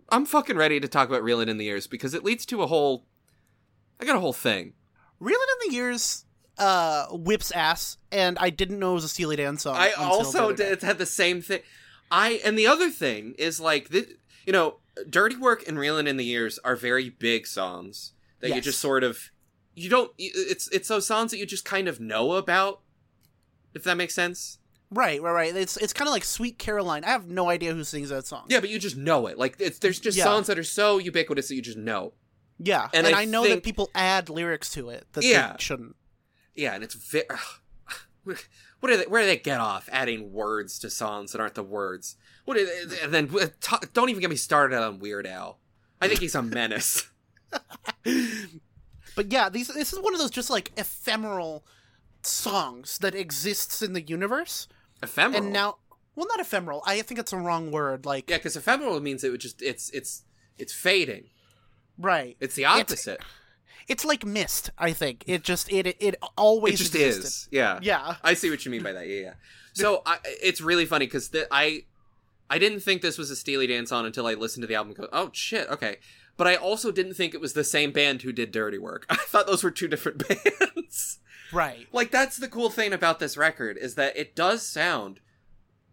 I'm 0.09 0.27
fucking 0.27 0.57
ready 0.57 0.81
to 0.81 0.89
talk 0.89 1.09
about 1.09 1.23
Reeling 1.23 1.49
in 1.49 1.59
the 1.59 1.65
Years 1.65 1.87
because 1.87 2.15
it 2.15 2.25
leads 2.25 2.45
to 2.47 2.63
a 2.63 2.67
whole. 2.67 3.05
I 4.01 4.05
got 4.05 4.17
a 4.17 4.21
whole 4.21 4.33
thing. 4.33 4.73
Reeling 5.21 5.47
in 5.63 5.71
the 5.71 5.77
Years 5.77 6.25
uh, 6.59 7.07
whips 7.11 7.53
ass, 7.53 7.99
and 8.11 8.37
I 8.41 8.51
didn't 8.51 8.81
know 8.81 8.93
it 8.93 8.95
was 8.95 9.05
a 9.05 9.09
Steely 9.09 9.37
Dan 9.37 9.59
song. 9.59 9.77
I 9.77 9.93
also 9.93 10.53
did, 10.53 10.83
had 10.83 10.99
the 10.99 11.07
same 11.07 11.41
thing. 11.41 11.61
I 12.13 12.41
and 12.45 12.57
the 12.59 12.67
other 12.69 12.91
thing 12.91 13.35
is 13.39 13.59
like 13.59 13.89
this, 13.89 14.07
you 14.47 14.53
know, 14.53 14.79
"Dirty 15.09 15.37
Work" 15.37 15.67
and 15.67 15.79
"Reeling 15.79 16.07
in 16.07 16.17
the 16.19 16.25
Years" 16.25 16.59
are 16.63 16.77
very 16.77 17.09
big 17.11 17.47
songs 17.47 18.13
that 18.41 18.55
you 18.55 18.61
just 18.61 18.79
sort 18.79 19.03
of 19.03 19.31
you 19.75 19.89
don't. 19.89 20.13
It's 20.19 20.69
it's 20.69 20.89
those 20.89 21.07
songs 21.07 21.31
that 21.33 21.39
you 21.39 21.47
just 21.47 21.65
kind 21.65 21.89
of 21.89 21.99
know 21.99 22.33
about. 22.33 22.81
If 23.75 23.83
that 23.85 23.97
makes 23.97 24.15
sense. 24.15 24.59
Right, 24.91 25.23
right, 25.23 25.33
right. 25.33 25.57
It's 25.57 25.79
it's 25.79 25.95
kind 25.95 26.07
of 26.07 26.13
like 26.13 26.25
Sweet 26.25 26.59
Caroline. 26.59 27.03
I 27.05 27.09
have 27.09 27.27
no 27.27 27.49
idea 27.49 27.73
who 27.73 27.83
sings 27.83 28.11
that 28.11 28.27
song. 28.27 28.45
Yeah, 28.51 28.61
but 28.61 28.69
you 28.69 28.79
just 28.79 28.97
know 28.99 29.27
it. 29.29 29.39
Like 29.39 29.57
it's 29.59 29.79
there's 29.79 29.99
just 29.99 30.19
Yeah. 30.19 30.25
songs 30.25 30.49
that 30.49 30.59
are 30.59 30.65
so 30.65 30.99
ubiquitous 30.99 31.49
that 31.49 31.55
you 31.55 31.63
just 31.63 31.79
know. 31.79 32.13
Yeah, 32.59 32.91
And 32.93 33.07
and, 33.07 33.17
I 33.17 33.23
I, 33.23 33.25
know 33.25 33.43
think- 33.45 33.55
that 33.55 33.63
people 33.65 33.91
add 33.95 34.29
lyrics 34.29 34.71
to 34.75 34.91
it 34.91 35.07
that 35.15 35.25
Yeah. 35.25 35.53
they 35.53 35.59
shouldn't. 35.63 35.97
Yeah, 36.55 36.75
and 36.75 36.85
it's 36.85 36.95
very. 36.95 37.25
What 38.83 38.91
do 38.91 38.97
they? 38.97 39.05
Where 39.07 39.23
do 39.23 39.27
they 39.29 39.37
get 39.37 39.61
off 39.61 39.89
adding 39.93 40.33
words 40.33 40.79
to 40.81 40.91
songs 40.91 41.31
that 41.33 41.41
aren't 41.41 41.55
the 41.55 41.63
words? 41.63 42.17
What? 42.45 42.57
Are 42.57 42.65
they, 42.67 43.01
and 43.01 43.15
then 43.15 43.31
uh, 43.41 43.47
t- 43.61 43.87
don't 43.93 44.09
even 44.11 44.21
get 44.21 44.29
me 44.29 44.35
started 44.37 44.77
on 44.77 44.99
Weird 44.99 45.25
Al. 45.27 45.61
I 46.01 46.09
think 46.09 46.19
he's 46.21 46.35
a 46.35 46.43
menace. 46.43 47.09
But 49.15 49.31
yeah, 49.31 49.49
these 49.49 49.69
this 49.69 49.93
is 49.93 50.01
one 50.01 50.15
of 50.15 50.21
those 50.21 50.31
just 50.31 50.51
like 50.51 50.73
ephemeral 50.77 51.65
songs 52.23 52.99
that 52.99 53.15
exists 53.15 53.83
in 53.83 53.93
the 53.93 54.01
universe, 54.01 54.69
ephemeral. 55.03 55.43
and 55.43 55.53
now, 55.53 55.77
well, 56.17 56.27
not 56.29 56.41
ephemeral. 56.41 56.83
I 56.87 57.03
think 57.03 57.21
it's 57.21 57.33
a 57.33 57.37
wrong 57.37 57.71
word. 57.71 58.07
Like, 58.07 58.31
yeah, 58.31 58.39
because 58.39 58.57
ephemeral 58.57 58.99
means 59.01 59.23
it 59.23 59.31
would 59.31 59.41
just 59.41 59.61
it's 59.61 59.91
it's 59.91 60.25
it's 60.57 60.73
fading. 60.73 61.25
right. 61.99 62.37
It's 62.41 62.55
the 62.55 62.65
opposite. 62.65 63.21
It's 63.21 63.25
like 64.05 64.25
mist. 64.25 64.71
I 64.79 64.93
think 64.93 65.25
it 65.27 65.43
just 65.43 65.71
it 65.73 65.97
it, 66.01 66.17
always 66.37 66.75
it 66.75 66.77
just 66.79 66.95
existed. 66.95 67.25
is. 67.25 67.49
Yeah. 67.51 67.79
Yeah. 67.83 68.17
I 68.23 68.35
see 68.35 68.51
what 68.51 68.65
you 68.65 68.71
mean 68.71 68.83
by 68.83 68.93
that. 68.93 69.07
Yeah, 69.07 69.21
yeah. 69.21 69.33
So 69.75 70.03
I, 70.07 70.19
it's 70.25 70.61
really 70.61 70.87
funny 70.87 71.07
because 71.07 71.31
I 71.51 71.85
I 72.51 72.59
didn't 72.59 72.81
think 72.81 73.03
this 73.03 73.19
was 73.19 73.31
a 73.31 73.37
Steely 73.37 73.67
Dan 73.67 73.87
song 73.87 74.07
until 74.07 74.27
I 74.27 74.35
listened 74.35 74.63
to 74.63 74.67
the 74.67 74.75
album. 74.75 74.91
and 74.91 74.99
go, 74.99 75.09
Oh 75.13 75.31
shit, 75.33 75.69
okay. 75.69 75.99
But 76.37 76.47
I 76.47 76.57
also 76.57 76.91
didn't 76.91 77.15
think 77.15 77.35
it 77.35 77.41
was 77.41 77.53
the 77.53 77.65
same 77.65 77.93
band 77.93 78.23
who 78.23 78.33
did 78.33 78.53
Dirty 78.53 78.79
Work. 78.79 79.07
I 79.11 79.17
thought 79.17 79.47
those 79.47 79.63
were 79.63 79.71
two 79.71 79.89
different 79.89 80.27
bands. 80.29 81.19
Right. 81.53 81.87
like 81.93 82.11
that's 82.11 82.39
the 82.39 82.49
cool 82.49 82.71
thing 82.71 82.95
about 82.95 83.19
this 83.19 83.37
record 83.37 83.77
is 83.77 83.95
that 83.97 84.17
it 84.17 84.35
does 84.35 84.67
sound 84.67 85.21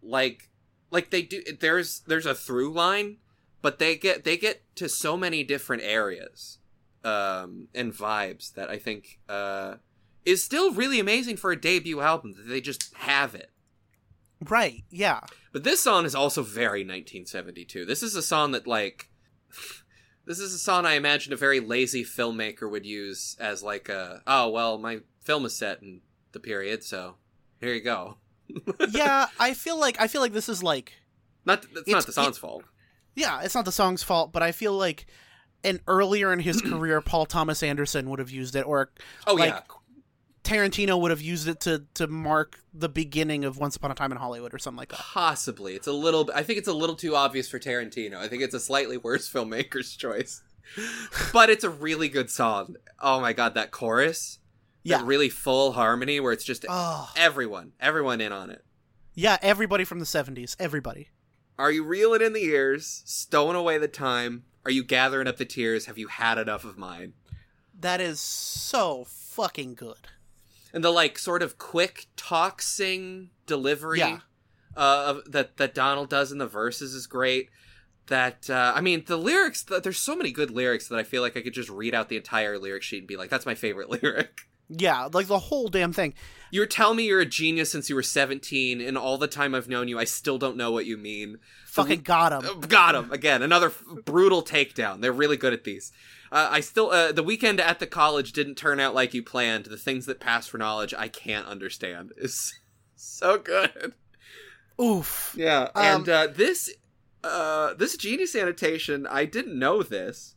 like 0.02 0.48
like 0.90 1.10
they 1.10 1.22
do. 1.22 1.42
There's 1.60 2.00
there's 2.06 2.26
a 2.26 2.34
through 2.34 2.72
line, 2.72 3.18
but 3.60 3.78
they 3.78 3.96
get 3.96 4.24
they 4.24 4.36
get 4.36 4.62
to 4.76 4.88
so 4.88 5.16
many 5.16 5.44
different 5.44 5.82
areas 5.82 6.58
um 7.04 7.68
and 7.74 7.92
vibes 7.92 8.52
that 8.54 8.68
I 8.70 8.78
think 8.78 9.20
uh 9.28 9.76
is 10.24 10.44
still 10.44 10.72
really 10.72 11.00
amazing 11.00 11.36
for 11.36 11.50
a 11.50 11.60
debut 11.60 12.00
album 12.00 12.34
that 12.36 12.48
they 12.48 12.60
just 12.60 12.94
have 12.94 13.34
it. 13.34 13.50
Right. 14.48 14.84
Yeah. 14.90 15.20
But 15.52 15.64
this 15.64 15.80
song 15.80 16.04
is 16.04 16.14
also 16.14 16.42
very 16.42 16.80
1972. 16.80 17.84
This 17.86 18.02
is 18.02 18.14
a 18.14 18.22
song 18.22 18.52
that 18.52 18.66
like 18.66 19.08
this 20.26 20.38
is 20.38 20.52
a 20.52 20.58
song 20.58 20.86
I 20.86 20.92
imagine 20.94 21.32
a 21.32 21.36
very 21.36 21.60
lazy 21.60 22.04
filmmaker 22.04 22.70
would 22.70 22.86
use 22.86 23.36
as 23.40 23.62
like 23.62 23.88
a 23.88 24.22
oh 24.26 24.48
well 24.50 24.78
my 24.78 25.00
film 25.20 25.44
is 25.44 25.56
set 25.56 25.82
in 25.82 26.00
the 26.32 26.40
period 26.40 26.84
so 26.84 27.16
here 27.60 27.74
you 27.74 27.82
go. 27.82 28.16
yeah, 28.90 29.26
I 29.38 29.54
feel 29.54 29.78
like 29.78 30.00
I 30.00 30.06
feel 30.08 30.20
like 30.20 30.32
this 30.32 30.48
is 30.48 30.62
like 30.62 30.92
Not 31.44 31.64
that's 31.74 31.88
not 31.88 32.06
the 32.06 32.12
song's 32.12 32.36
fault. 32.38 32.64
yeah, 33.14 33.42
it's 33.42 33.54
not 33.54 33.64
the 33.64 33.72
song's 33.72 34.02
fault, 34.02 34.32
but 34.32 34.42
I 34.42 34.52
feel 34.52 34.72
like 34.72 35.06
an 35.64 35.80
earlier 35.86 36.32
in 36.32 36.38
his 36.40 36.60
career, 36.62 37.00
Paul 37.00 37.26
Thomas 37.26 37.62
Anderson 37.62 38.08
would 38.10 38.18
have 38.18 38.30
used 38.30 38.56
it, 38.56 38.66
or 38.66 38.90
Oh 39.26 39.34
like 39.34 39.50
yeah. 39.52 39.60
Tarantino 40.42 40.98
would 41.00 41.10
have 41.10 41.20
used 41.20 41.46
it 41.48 41.60
to 41.60 41.84
to 41.94 42.06
mark 42.06 42.58
the 42.72 42.88
beginning 42.88 43.44
of 43.44 43.58
Once 43.58 43.76
Upon 43.76 43.90
a 43.90 43.94
Time 43.94 44.10
in 44.10 44.18
Hollywood 44.18 44.54
or 44.54 44.58
something 44.58 44.78
like 44.78 44.88
that. 44.88 44.98
Possibly. 44.98 45.74
It's 45.74 45.86
a 45.86 45.92
little 45.92 46.30
I 46.34 46.42
think 46.42 46.58
it's 46.58 46.68
a 46.68 46.72
little 46.72 46.96
too 46.96 47.14
obvious 47.14 47.48
for 47.48 47.58
Tarantino. 47.58 48.16
I 48.16 48.28
think 48.28 48.42
it's 48.42 48.54
a 48.54 48.60
slightly 48.60 48.96
worse 48.96 49.30
filmmaker's 49.30 49.94
choice. 49.96 50.42
but 51.32 51.50
it's 51.50 51.64
a 51.64 51.70
really 51.70 52.08
good 52.08 52.30
song. 52.30 52.76
Oh 53.00 53.20
my 53.20 53.32
god, 53.32 53.54
that 53.54 53.70
chorus. 53.70 54.38
Yeah. 54.82 54.98
That 54.98 55.06
really 55.06 55.28
full 55.28 55.72
harmony 55.72 56.20
where 56.20 56.32
it's 56.32 56.44
just 56.44 56.64
Oh, 56.68 57.10
everyone, 57.16 57.72
everyone 57.80 58.20
in 58.22 58.32
on 58.32 58.48
it. 58.50 58.64
yeah, 59.14 59.36
everybody 59.42 59.84
from 59.84 59.98
the 59.98 60.06
'70s, 60.06 60.56
everybody. 60.58 61.08
Are 61.58 61.70
you 61.70 61.84
reeling 61.84 62.22
in 62.22 62.32
the 62.32 62.40
years, 62.40 63.02
stowing 63.04 63.56
away 63.56 63.76
the 63.76 63.88
time? 63.88 64.44
Are 64.64 64.70
you 64.70 64.84
gathering 64.84 65.26
up 65.26 65.36
the 65.38 65.44
tears? 65.44 65.86
Have 65.86 65.98
you 65.98 66.08
had 66.08 66.38
enough 66.38 66.64
of 66.64 66.76
mine? 66.78 67.14
That 67.78 68.00
is 68.00 68.20
so 68.20 69.04
fucking 69.08 69.74
good. 69.74 70.08
And 70.72 70.84
the 70.84 70.90
like 70.90 71.18
sort 71.18 71.42
of 71.42 71.58
quick 71.58 72.06
talk 72.16 72.60
sing 72.62 73.30
delivery 73.46 73.98
Yeah. 74.00 74.18
uh, 74.76 75.14
of, 75.24 75.32
that 75.32 75.56
that 75.56 75.74
Donald 75.74 76.08
does 76.10 76.30
in 76.30 76.38
the 76.38 76.46
verses 76.46 76.94
is 76.94 77.06
great. 77.06 77.48
That 78.06 78.50
uh, 78.50 78.72
I 78.74 78.80
mean, 78.80 79.04
the 79.06 79.16
lyrics. 79.16 79.62
th- 79.62 79.82
There's 79.82 79.98
so 79.98 80.14
many 80.16 80.30
good 80.32 80.50
lyrics 80.50 80.88
that 80.88 80.98
I 80.98 81.04
feel 81.04 81.22
like 81.22 81.36
I 81.36 81.42
could 81.42 81.54
just 81.54 81.70
read 81.70 81.94
out 81.94 82.08
the 82.08 82.16
entire 82.16 82.58
lyric 82.58 82.82
sheet 82.82 82.98
and 82.98 83.06
be 83.06 83.16
like, 83.16 83.30
"That's 83.30 83.46
my 83.46 83.54
favorite 83.54 83.88
lyric." 84.02 84.42
Yeah, 84.70 85.08
like 85.12 85.26
the 85.26 85.38
whole 85.38 85.68
damn 85.68 85.92
thing. 85.92 86.14
You're 86.52 86.66
telling 86.66 86.96
me 86.96 87.04
you're 87.06 87.20
a 87.20 87.26
genius 87.26 87.70
since 87.72 87.88
you 87.88 87.94
were 87.96 88.02
17, 88.02 88.80
and 88.80 88.96
all 88.96 89.18
the 89.18 89.26
time 89.28 89.54
I've 89.54 89.68
known 89.68 89.88
you, 89.88 89.98
I 89.98 90.04
still 90.04 90.38
don't 90.38 90.56
know 90.56 90.70
what 90.70 90.86
you 90.86 90.96
mean. 90.96 91.38
Fucking 91.66 92.00
got 92.02 92.32
him. 92.32 92.48
Uh, 92.48 92.66
Got 92.66 92.94
him 92.94 93.12
again. 93.12 93.42
Another 93.42 93.66
f- 93.68 93.82
brutal 94.04 94.42
takedown. 94.42 95.00
They're 95.00 95.12
really 95.12 95.36
good 95.36 95.52
at 95.52 95.64
these. 95.64 95.92
Uh, 96.32 96.48
I 96.50 96.60
still 96.60 96.90
uh, 96.90 97.10
the 97.12 97.22
weekend 97.24 97.60
at 97.60 97.78
the 97.80 97.86
college 97.86 98.32
didn't 98.32 98.54
turn 98.56 98.78
out 98.80 98.94
like 98.94 99.12
you 99.14 99.22
planned. 99.22 99.66
The 99.66 99.76
things 99.76 100.06
that 100.06 100.20
pass 100.20 100.46
for 100.46 100.58
knowledge 100.58 100.94
I 100.96 101.08
can't 101.08 101.46
understand 101.46 102.12
is 102.16 102.54
so 102.96 103.38
good. 103.38 103.94
Oof. 104.80 105.34
Yeah, 105.36 105.68
Um, 105.74 105.84
and 105.84 106.08
uh, 106.08 106.26
this 106.28 106.72
uh, 107.22 107.74
this 107.74 107.96
genius 107.96 108.34
annotation 108.34 109.06
I 109.06 109.24
didn't 109.24 109.58
know 109.58 109.82
this. 109.82 110.34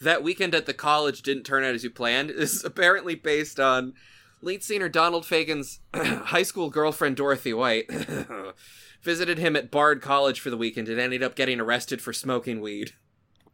That 0.00 0.22
weekend 0.22 0.54
at 0.54 0.66
the 0.66 0.74
college 0.74 1.22
didn't 1.22 1.44
turn 1.44 1.64
out 1.64 1.74
as 1.74 1.84
you 1.84 1.90
planned 1.90 2.30
is 2.34 2.64
apparently 2.64 3.14
based 3.14 3.58
on 3.58 3.94
lead 4.42 4.62
singer 4.62 4.88
Donald 4.88 5.24
Fagen's 5.24 5.80
high 5.94 6.42
school 6.42 6.70
girlfriend 6.70 7.16
Dorothy 7.16 7.54
White 7.54 7.90
visited 9.02 9.38
him 9.38 9.56
at 9.56 9.70
Bard 9.70 10.02
College 10.02 10.40
for 10.40 10.50
the 10.50 10.56
weekend 10.56 10.88
and 10.88 11.00
ended 11.00 11.22
up 11.22 11.34
getting 11.34 11.60
arrested 11.60 12.00
for 12.00 12.12
smoking 12.12 12.60
weed. 12.60 12.92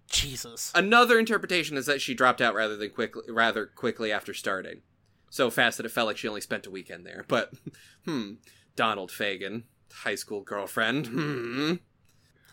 Jesus. 0.09 0.73
Another 0.75 1.19
interpretation 1.19 1.77
is 1.77 1.87
that 1.87 2.01
she 2.01 2.15
dropped 2.15 2.41
out 2.41 2.55
rather 2.55 2.77
than 2.77 2.91
quickly 2.91 3.23
rather 3.29 3.67
quickly 3.67 4.13
after 4.13 4.35
starting. 4.35 4.83
So 5.31 5.51
fast 5.51 5.79
that 5.79 5.87
it 5.87 5.93
felt 5.93 6.09
like 6.09 6.19
she 6.19 6.29
only 6.29 6.43
spent 6.43 6.67
a 6.67 6.71
weekend 6.71 7.07
there. 7.07 7.25
But 7.27 7.53
hmm, 8.05 8.35
Donald 8.77 9.11
Fagen, 9.11 9.63
high 9.91 10.15
school 10.17 10.43
girlfriend. 10.43 11.07
Hmm. 11.07 11.75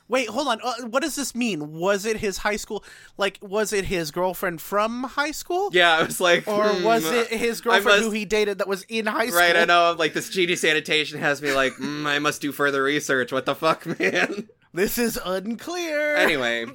Wait, 0.09 0.27
hold 0.27 0.47
on. 0.47 0.59
Uh, 0.63 0.87
what 0.87 1.01
does 1.03 1.15
this 1.15 1.33
mean? 1.35 1.71
Was 1.71 2.03
it 2.05 2.17
his 2.17 2.39
high 2.39 2.55
school? 2.55 2.83
Like, 3.17 3.37
was 3.41 3.71
it 3.71 3.85
his 3.85 4.09
girlfriend 4.11 4.59
from 4.59 5.03
high 5.03 5.29
school? 5.31 5.69
Yeah, 5.71 5.95
I 5.97 6.03
was 6.03 6.19
like, 6.19 6.47
Or 6.47 6.67
hmm, 6.67 6.83
was 6.83 7.05
it 7.05 7.27
his 7.27 7.61
girlfriend 7.61 8.03
who 8.03 8.09
he 8.11 8.25
dated 8.25 8.57
that 8.57 8.67
was 8.67 8.83
in 8.89 9.05
high 9.05 9.27
school? 9.27 9.39
Right, 9.39 9.55
I 9.55 9.65
know. 9.65 9.95
Like 9.97 10.13
this 10.13 10.29
genius 10.29 10.63
annotation 10.63 11.19
has 11.19 11.41
me 11.41 11.53
like, 11.53 11.73
mm, 11.73 12.05
I 12.07 12.17
must 12.19 12.41
do 12.41 12.51
further 12.51 12.81
research. 12.83 13.31
What 13.31 13.45
the 13.45 13.53
fuck, 13.55 13.85
man? 13.99 14.49
This 14.73 14.97
is 14.97 15.19
unclear. 15.23 16.15
anyway, 16.15 16.65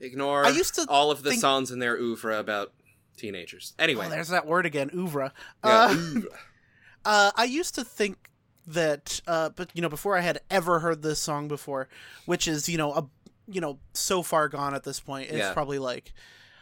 ignore 0.00 0.44
I 0.46 0.50
used 0.50 0.74
to 0.76 0.86
all 0.88 1.10
of 1.10 1.22
the 1.22 1.30
think- 1.30 1.40
songs 1.40 1.70
in 1.70 1.78
their 1.78 1.96
oeuvre 1.96 2.38
about 2.38 2.72
teenagers. 3.16 3.74
Anyway, 3.78 4.06
Oh, 4.06 4.10
there's 4.10 4.28
that 4.28 4.46
word 4.46 4.66
again, 4.66 4.90
oeuvre. 4.94 5.32
yeah, 5.64 5.70
Uh, 5.70 5.88
oeuvre. 5.94 6.30
uh, 7.04 7.30
I 7.36 7.44
used 7.44 7.74
to 7.76 7.84
think 7.84 8.30
that, 8.66 9.20
uh, 9.26 9.50
but 9.50 9.70
you 9.74 9.82
know, 9.82 9.88
before 9.88 10.16
I 10.16 10.20
had 10.20 10.40
ever 10.50 10.80
heard 10.80 11.02
this 11.02 11.18
song 11.20 11.48
before, 11.48 11.88
which 12.26 12.46
is 12.48 12.68
you 12.68 12.78
know 12.78 12.92
a 12.92 13.06
you 13.46 13.60
know 13.60 13.78
so 13.92 14.22
far 14.22 14.48
gone 14.48 14.74
at 14.74 14.84
this 14.84 15.00
point, 15.00 15.28
it's 15.28 15.38
Yeah. 15.38 15.52
probably 15.52 15.78
like. 15.78 16.12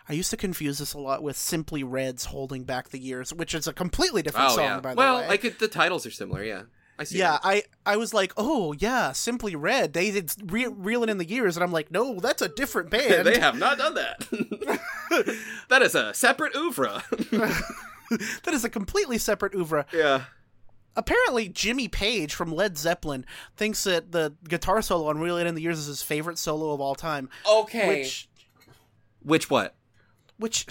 I 0.09 0.15
used 0.15 0.31
to 0.31 0.37
confuse 0.37 0.79
this 0.79 0.95
a 0.95 0.99
lot 0.99 1.23
with 1.23 1.37
Simply 1.37 1.85
Red's 1.85 2.25
"Holding 2.27 2.65
Back 2.65 2.89
the 2.89 2.99
Years," 2.99 3.33
which 3.33 3.55
is 3.55 3.69
a 3.69 3.73
completely 3.73 4.21
different 4.21 4.51
oh 4.51 4.57
song. 4.57 4.65
yeah. 4.65 4.81
By 4.81 4.91
the 4.95 4.99
well, 4.99 5.19
way, 5.19 5.29
I 5.29 5.37
could. 5.37 5.61
The 5.61 5.69
titles 5.69 6.05
are 6.05 6.11
similar. 6.11 6.43
Yeah, 6.43 6.63
I 6.99 7.05
see. 7.05 7.19
yeah, 7.19 7.33
that. 7.33 7.41
I 7.45 7.63
I 7.87 7.97
was 7.97 8.13
like, 8.13 8.33
oh 8.37 8.73
yeah, 8.73 9.13
Simply 9.13 9.55
Red. 9.55 9.93
They 9.93 10.11
did 10.11 10.33
re- 10.53 10.67
reeling 10.67 11.09
in 11.09 11.19
the 11.19 11.25
years, 11.25 11.57
and 11.57 11.63
I'm 11.63 11.71
like, 11.71 11.93
no, 11.93 12.19
that's 12.19 12.43
a 12.43 12.49
different 12.49 12.91
band. 12.97 13.25
they 13.29 13.39
have 13.39 13.57
not 13.57 13.79
done 13.79 13.95
that. 13.95 14.27
that 15.69 15.83
is 15.83 15.95
a 15.95 16.13
separate 16.15 16.57
oeuvre. 16.57 17.05
that 18.11 18.53
is 18.55 18.65
a 18.65 18.69
completely 18.71 19.19
separate 19.19 19.55
oeuvre. 19.55 19.87
yeah. 19.93 20.25
Apparently, 20.95 21.49
Jimmy 21.49 21.89
Page 21.89 22.35
from 22.35 22.53
Led 22.55 22.77
Zeppelin 22.77 23.25
thinks 23.57 23.85
that 23.85 24.13
the 24.13 24.35
guitar 24.49 24.83
solo 24.83 25.09
on 25.09 25.19
"Reeling 25.19 25.47
in 25.47 25.55
the 25.55 25.63
Years" 25.63 25.79
is 25.79 25.87
his 25.87 26.03
favorite 26.03 26.39
solo 26.39 26.73
of 26.73 26.81
all 26.81 26.95
time. 26.95 27.31
Okay. 27.51 27.89
Which, 27.89 28.29
Which 29.23 29.49
what? 29.51 29.75
which, 30.37 30.67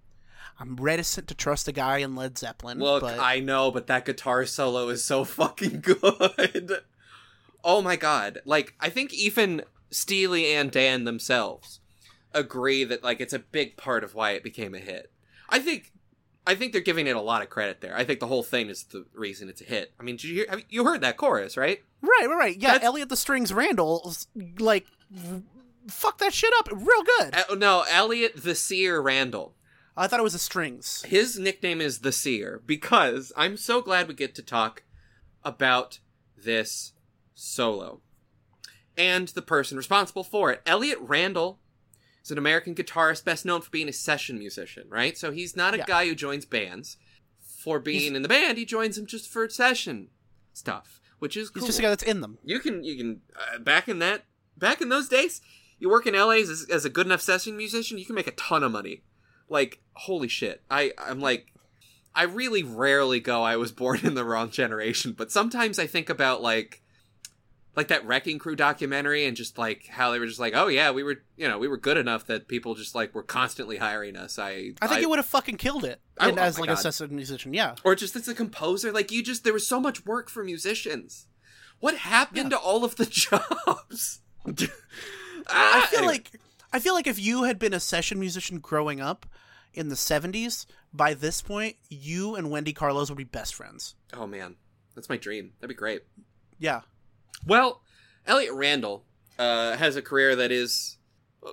I'm 0.60 0.76
reticent 0.76 1.26
to 1.28 1.34
trust 1.34 1.68
a 1.68 1.72
guy 1.72 1.98
in 1.98 2.14
Led 2.14 2.38
Zeppelin. 2.38 2.78
Look, 2.78 3.02
but 3.02 3.18
I 3.18 3.40
know, 3.40 3.70
but 3.70 3.88
that 3.88 4.04
guitar 4.04 4.46
solo 4.46 4.88
is 4.88 5.04
so 5.04 5.24
fucking 5.24 5.80
good. 5.80 6.80
oh 7.64 7.82
my 7.82 7.96
god. 7.96 8.38
Like, 8.44 8.74
I 8.80 8.88
think 8.88 9.12
even 9.12 9.62
Steely 9.90 10.52
and 10.54 10.70
Dan 10.70 11.04
themselves 11.04 11.80
agree 12.32 12.84
that 12.84 13.02
like 13.02 13.20
it's 13.20 13.32
a 13.32 13.38
big 13.38 13.76
part 13.76 14.04
of 14.04 14.14
why 14.14 14.32
it 14.32 14.42
became 14.44 14.74
a 14.74 14.78
hit. 14.78 15.10
I 15.48 15.58
think 15.58 15.92
I 16.46 16.54
think 16.54 16.72
they're 16.72 16.80
giving 16.80 17.06
it 17.06 17.16
a 17.16 17.20
lot 17.20 17.42
of 17.42 17.50
credit 17.50 17.80
there. 17.80 17.96
I 17.96 18.04
think 18.04 18.20
the 18.20 18.26
whole 18.28 18.42
thing 18.42 18.68
is 18.68 18.84
the 18.84 19.04
reason 19.14 19.48
it's 19.48 19.60
a 19.60 19.64
hit. 19.64 19.92
I 19.98 20.02
mean, 20.02 20.16
did 20.16 20.24
you 20.24 20.34
hear, 20.34 20.62
you 20.68 20.84
heard 20.84 21.00
that 21.00 21.16
chorus, 21.16 21.56
right? 21.56 21.82
right, 22.02 22.26
right, 22.28 22.36
right. 22.36 22.56
Yeah, 22.56 22.72
That's- 22.72 22.86
Elliot 22.86 23.08
the 23.08 23.16
Strings 23.16 23.52
Randall, 23.52 24.14
like, 24.58 24.86
fuck 25.88 26.18
that 26.18 26.32
shit 26.32 26.52
up, 26.58 26.68
real 26.72 27.02
good. 27.18 27.34
Uh, 27.34 27.54
no, 27.56 27.84
Elliot 27.90 28.34
the 28.36 28.54
Seer 28.54 29.00
Randall. 29.00 29.54
I 29.96 30.06
thought 30.06 30.20
it 30.20 30.24
was 30.24 30.34
the 30.34 30.38
Strings. 30.38 31.02
His 31.08 31.38
nickname 31.38 31.80
is 31.80 32.00
the 32.00 32.12
Seer 32.12 32.60
because 32.66 33.32
I'm 33.36 33.56
so 33.56 33.80
glad 33.82 34.06
we 34.08 34.14
get 34.14 34.34
to 34.36 34.42
talk 34.42 34.82
about 35.42 36.00
this 36.36 36.92
solo 37.34 38.00
and 38.96 39.28
the 39.28 39.42
person 39.42 39.76
responsible 39.76 40.24
for 40.24 40.52
it. 40.52 40.60
Elliot 40.66 40.98
Randall 41.00 41.58
is 42.26 42.30
an 42.32 42.38
American 42.38 42.74
guitarist 42.74 43.24
best 43.24 43.44
known 43.44 43.60
for 43.62 43.70
being 43.70 43.88
a 43.88 43.92
session 43.92 44.38
musician, 44.38 44.84
right? 44.88 45.16
So 45.16 45.32
he's 45.32 45.56
not 45.56 45.74
a 45.74 45.78
Yeah. 45.78 45.84
guy 45.86 46.06
who 46.06 46.14
joins 46.14 46.44
bands 46.44 46.96
for 47.40 47.78
being 47.80 48.00
He's- 48.00 48.12
in 48.14 48.22
the 48.22 48.28
band. 48.28 48.58
He 48.58 48.64
joins 48.64 48.96
them 48.96 49.06
just 49.06 49.28
for 49.30 49.48
session 49.48 50.08
stuff, 50.52 51.00
which 51.18 51.36
is 51.36 51.50
cool. 51.50 51.62
He's 51.62 51.68
just 51.68 51.78
a 51.78 51.82
guy 51.82 51.88
that's 51.90 52.02
in 52.02 52.20
them. 52.20 52.38
you 52.44 52.58
can 52.60 52.84
you 52.84 52.96
can 52.96 53.20
uh, 53.54 53.58
back 53.58 53.88
in 53.88 53.98
that 54.00 54.24
back 54.56 54.80
in 54.80 54.88
those 54.88 55.08
days 55.08 55.40
you 55.78 55.88
work 55.90 56.06
in 56.06 56.14
la 56.14 56.30
as, 56.30 56.66
as 56.70 56.84
a 56.86 56.90
good 56.90 57.06
enough 57.06 57.20
session 57.20 57.56
musician 57.56 57.98
you 57.98 58.06
can 58.06 58.14
make 58.14 58.26
a 58.26 58.30
ton 58.32 58.62
of 58.62 58.72
money 58.72 59.02
like 59.50 59.80
holy 59.92 60.28
shit 60.28 60.62
i 60.70 60.92
i'm 60.96 61.20
like 61.20 61.52
i 62.14 62.22
really 62.22 62.62
rarely 62.62 63.20
go 63.20 63.42
i 63.42 63.54
was 63.56 63.70
born 63.70 64.00
in 64.02 64.14
the 64.14 64.24
wrong 64.24 64.48
generation 64.50 65.12
but 65.12 65.30
sometimes 65.30 65.78
i 65.78 65.86
think 65.86 66.08
about 66.08 66.40
like 66.40 66.82
like 67.76 67.88
that 67.88 68.06
wrecking 68.06 68.38
crew 68.38 68.56
documentary 68.56 69.26
and 69.26 69.36
just 69.36 69.58
like 69.58 69.86
how 69.86 70.10
they 70.10 70.18
were 70.18 70.26
just 70.26 70.40
like 70.40 70.54
oh 70.56 70.66
yeah 70.68 70.90
we 70.90 71.02
were 71.02 71.16
you 71.36 71.46
know 71.46 71.58
we 71.58 71.68
were 71.68 71.76
good 71.76 71.96
enough 71.98 72.26
that 72.26 72.48
people 72.48 72.74
just 72.74 72.94
like 72.94 73.14
were 73.14 73.22
constantly 73.22 73.76
hiring 73.76 74.16
us. 74.16 74.38
I 74.38 74.72
I 74.80 74.86
think 74.86 75.02
it 75.02 75.08
would 75.08 75.18
have 75.18 75.26
fucking 75.26 75.56
killed 75.58 75.84
it 75.84 76.00
I- 76.18 76.30
oh 76.30 76.34
as 76.36 76.58
like 76.58 76.70
a 76.70 76.76
session 76.76 77.14
musician. 77.14 77.52
Yeah, 77.54 77.74
or 77.84 77.94
just 77.94 78.16
as 78.16 78.26
a 78.28 78.34
composer 78.34 78.90
like 78.92 79.12
you 79.12 79.22
just 79.22 79.44
there 79.44 79.52
was 79.52 79.66
so 79.66 79.80
much 79.80 80.04
work 80.06 80.30
for 80.30 80.42
musicians. 80.42 81.26
What 81.78 81.96
happened 81.98 82.50
to 82.50 82.58
all 82.58 82.84
of 82.84 82.96
the 82.96 83.04
jobs? 83.10 84.20
Ah, 84.46 84.52
I 85.82 85.86
feel 85.88 85.98
anyway. 86.00 86.12
like 86.14 86.40
I 86.72 86.78
feel 86.78 86.94
like 86.94 87.06
if 87.06 87.18
you 87.18 87.44
had 87.44 87.58
been 87.58 87.74
a 87.74 87.80
session 87.80 88.18
musician 88.18 88.58
growing 88.58 89.00
up 89.00 89.26
in 89.74 89.88
the 89.90 89.94
'70s, 89.94 90.64
by 90.92 91.12
this 91.14 91.42
point, 91.42 91.76
you 91.90 92.34
and 92.34 92.50
Wendy 92.50 92.72
Carlos 92.72 93.10
would 93.10 93.18
be 93.18 93.24
best 93.24 93.54
friends. 93.54 93.94
oh 94.14 94.26
man. 94.26 94.56
That's 94.94 95.10
my 95.10 95.18
dream. 95.18 95.52
That'd 95.60 95.68
be 95.76 95.78
great. 95.78 96.04
Yeah, 96.58 96.80
well 97.44 97.82
elliot 98.26 98.52
randall 98.54 99.04
uh, 99.38 99.76
has 99.76 99.96
a 99.96 100.02
career 100.02 100.34
that 100.36 100.50
is 100.50 100.96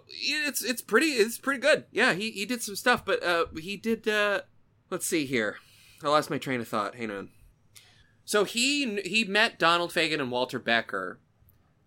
it's 0.10 0.64
it's 0.64 0.82
pretty 0.82 1.08
it's 1.08 1.38
pretty 1.38 1.60
good. 1.60 1.86
Yeah 1.92 2.14
he, 2.14 2.32
he 2.32 2.46
did 2.46 2.62
some 2.62 2.76
stuff 2.76 3.06
but 3.06 3.24
uh, 3.24 3.46
he 3.60 3.78
did 3.78 4.08
uh, 4.08 4.42
let's 4.90 5.06
see 5.06 5.26
here. 5.26 5.58
I 6.04 6.10
lost 6.10 6.30
my 6.30 6.38
train 6.38 6.62
of 6.62 6.68
thought. 6.68 6.96
Hang 6.96 7.12
on. 7.12 7.30
So 8.26 8.44
he 8.44 9.02
he 9.02 9.24
met 9.26 9.60
donald 9.60 9.92
fagen 9.92 10.20
and 10.20 10.32
walter 10.32 10.60
becker 10.60 11.20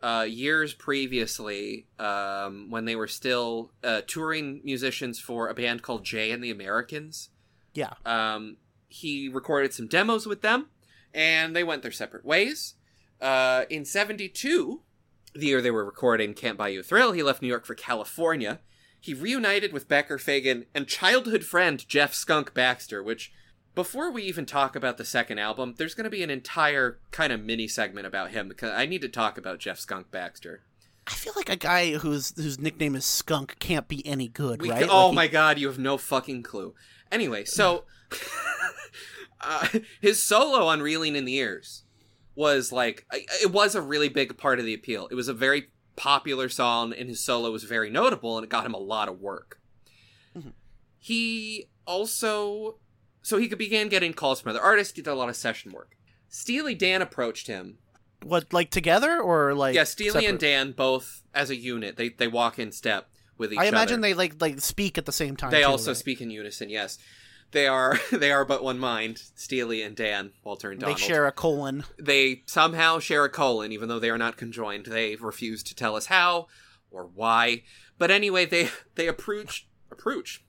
uh, 0.02 0.26
years 0.28 0.74
previously 0.74 1.86
um, 1.98 2.70
when 2.70 2.84
they 2.84 2.94
were 2.94 3.08
still 3.08 3.72
uh, 3.82 4.02
touring 4.06 4.60
musicians 4.62 5.18
for 5.18 5.48
a 5.48 5.54
band 5.54 5.82
called 5.82 6.04
jay 6.04 6.30
and 6.30 6.44
the 6.44 6.50
americans. 6.50 7.30
Yeah. 7.74 7.94
um, 8.04 8.58
he 8.88 9.28
recorded 9.28 9.74
some 9.74 9.86
demos 9.86 10.26
with 10.26 10.40
them, 10.40 10.68
and 11.12 11.54
they 11.54 11.64
went 11.64 11.82
their 11.82 11.92
separate 11.92 12.24
ways. 12.24 12.74
Uh, 13.20 13.64
in 13.70 13.84
'72, 13.84 14.82
the 15.34 15.46
year 15.46 15.60
they 15.62 15.70
were 15.70 15.84
recording 15.84 16.34
Can't 16.34 16.58
Buy 16.58 16.68
You 16.68 16.80
a 16.80 16.82
Thrill, 16.82 17.12
he 17.12 17.22
left 17.22 17.42
New 17.42 17.48
York 17.48 17.64
for 17.66 17.74
California. 17.74 18.60
He 19.00 19.14
reunited 19.14 19.72
with 19.72 19.88
Becker 19.88 20.18
Fagen 20.18 20.66
and 20.74 20.86
childhood 20.88 21.44
friend 21.44 21.86
Jeff 21.88 22.12
Skunk 22.12 22.52
Baxter, 22.54 23.02
which, 23.02 23.32
before 23.74 24.10
we 24.10 24.22
even 24.24 24.46
talk 24.46 24.74
about 24.74 24.96
the 24.98 25.04
second 25.04 25.38
album, 25.38 25.74
there's 25.78 25.94
going 25.94 26.04
to 26.04 26.10
be 26.10 26.22
an 26.22 26.30
entire 26.30 26.98
kind 27.12 27.32
of 27.32 27.40
mini 27.42 27.68
segment 27.68 28.06
about 28.06 28.30
him 28.32 28.48
because 28.48 28.70
I 28.72 28.86
need 28.86 29.02
to 29.02 29.08
talk 29.08 29.38
about 29.38 29.60
Jeff 29.60 29.78
Skunk 29.78 30.10
Baxter. 30.10 30.62
I 31.06 31.12
feel 31.12 31.34
like 31.36 31.48
a 31.48 31.56
guy 31.56 31.92
whose 31.92 32.32
whose 32.36 32.58
nickname 32.58 32.96
is 32.96 33.04
Skunk 33.04 33.56
can't 33.60 33.86
be 33.86 34.04
any 34.06 34.26
good, 34.28 34.60
We- 34.60 34.70
right? 34.70 34.88
oh 34.90 35.06
Like, 35.08 35.14
my 35.14 35.26
god, 35.28 35.58
you 35.58 35.68
have 35.68 35.78
no 35.78 35.96
fucking 35.98 36.42
clue. 36.42 36.74
Anyway, 37.12 37.44
so 37.44 37.84
uh, 39.40 39.68
his 40.00 40.22
solo 40.22 40.66
on 40.66 40.80
"Reeling 40.82 41.14
in 41.16 41.24
the 41.24 41.32
Years" 41.32 41.84
was 42.36 42.70
like 42.70 43.04
it 43.12 43.50
was 43.50 43.74
a 43.74 43.82
really 43.82 44.08
big 44.08 44.36
part 44.38 44.60
of 44.60 44.64
the 44.64 44.74
appeal. 44.74 45.08
It 45.10 45.14
was 45.14 45.28
a 45.28 45.34
very 45.34 45.70
popular 45.96 46.48
song, 46.48 46.92
and 46.92 47.08
his 47.08 47.24
solo 47.24 47.50
was 47.50 47.64
very 47.64 47.90
notable, 47.90 48.36
and 48.36 48.44
it 48.44 48.50
got 48.50 48.66
him 48.66 48.74
a 48.74 48.78
lot 48.78 49.08
of 49.08 49.20
work. 49.20 49.60
Mhm. 50.36 50.52
He 50.98 51.68
also, 51.86 52.78
so 53.22 53.38
he 53.38 53.48
began 53.48 53.88
getting 53.88 54.12
calls 54.12 54.40
from 54.40 54.50
other 54.50 54.60
artists. 54.60 54.94
He 54.94 55.02
did 55.02 55.10
a 55.10 55.14
lot 55.14 55.28
of 55.28 55.36
session 55.36 55.72
work. 55.72 55.96
Steely 56.28 56.74
Dan 56.74 57.02
approached 57.02 57.46
him 57.46 57.78
what 58.22 58.52
like 58.52 58.70
together 58.70 59.20
or 59.20 59.54
like 59.54 59.74
yeah, 59.74 59.84
Steely 59.84 60.26
and? 60.26 60.38
Dan 60.38 60.72
both 60.72 61.22
as 61.34 61.50
a 61.50 61.56
unit. 61.56 61.96
They 61.96 62.10
they 62.10 62.28
walk 62.28 62.58
in 62.58 62.72
step 62.72 63.08
with 63.38 63.52
each 63.52 63.58
other. 63.58 63.64
I 63.64 63.68
other. 63.68 63.76
imagine 63.76 64.00
they 64.00 64.14
like 64.14 64.40
like 64.40 64.60
speak 64.60 64.98
at 64.98 65.06
the 65.06 65.12
same 65.12 65.36
time. 65.36 65.50
They 65.50 65.62
too, 65.62 65.68
also 65.68 65.90
right? 65.90 65.96
speak 65.96 66.20
in 66.20 66.30
unison. 66.30 66.68
Yes, 66.68 66.98
they 67.52 67.66
are. 67.66 67.98
They 68.12 68.32
are 68.32 68.44
but 68.44 68.62
one 68.62 68.78
mind. 68.78 69.22
Steely 69.34 69.82
and 69.82 69.96
Dan, 69.96 70.32
Walter 70.44 70.70
and 70.70 70.80
Donald. 70.80 70.98
They 70.98 71.02
share 71.02 71.26
a 71.26 71.32
colon. 71.32 71.84
They 71.98 72.42
somehow 72.46 72.98
share 72.98 73.24
a 73.24 73.28
colon, 73.30 73.72
even 73.72 73.88
though 73.88 73.98
they 73.98 74.10
are 74.10 74.18
not 74.18 74.36
conjoined. 74.36 74.86
They 74.86 75.16
refuse 75.16 75.62
to 75.64 75.74
tell 75.74 75.96
us 75.96 76.06
how 76.06 76.46
or 76.90 77.04
why. 77.04 77.62
But 77.98 78.10
anyway, 78.10 78.46
they 78.46 78.70
they 78.94 79.08
approach 79.08 79.66
approach. 79.90 80.44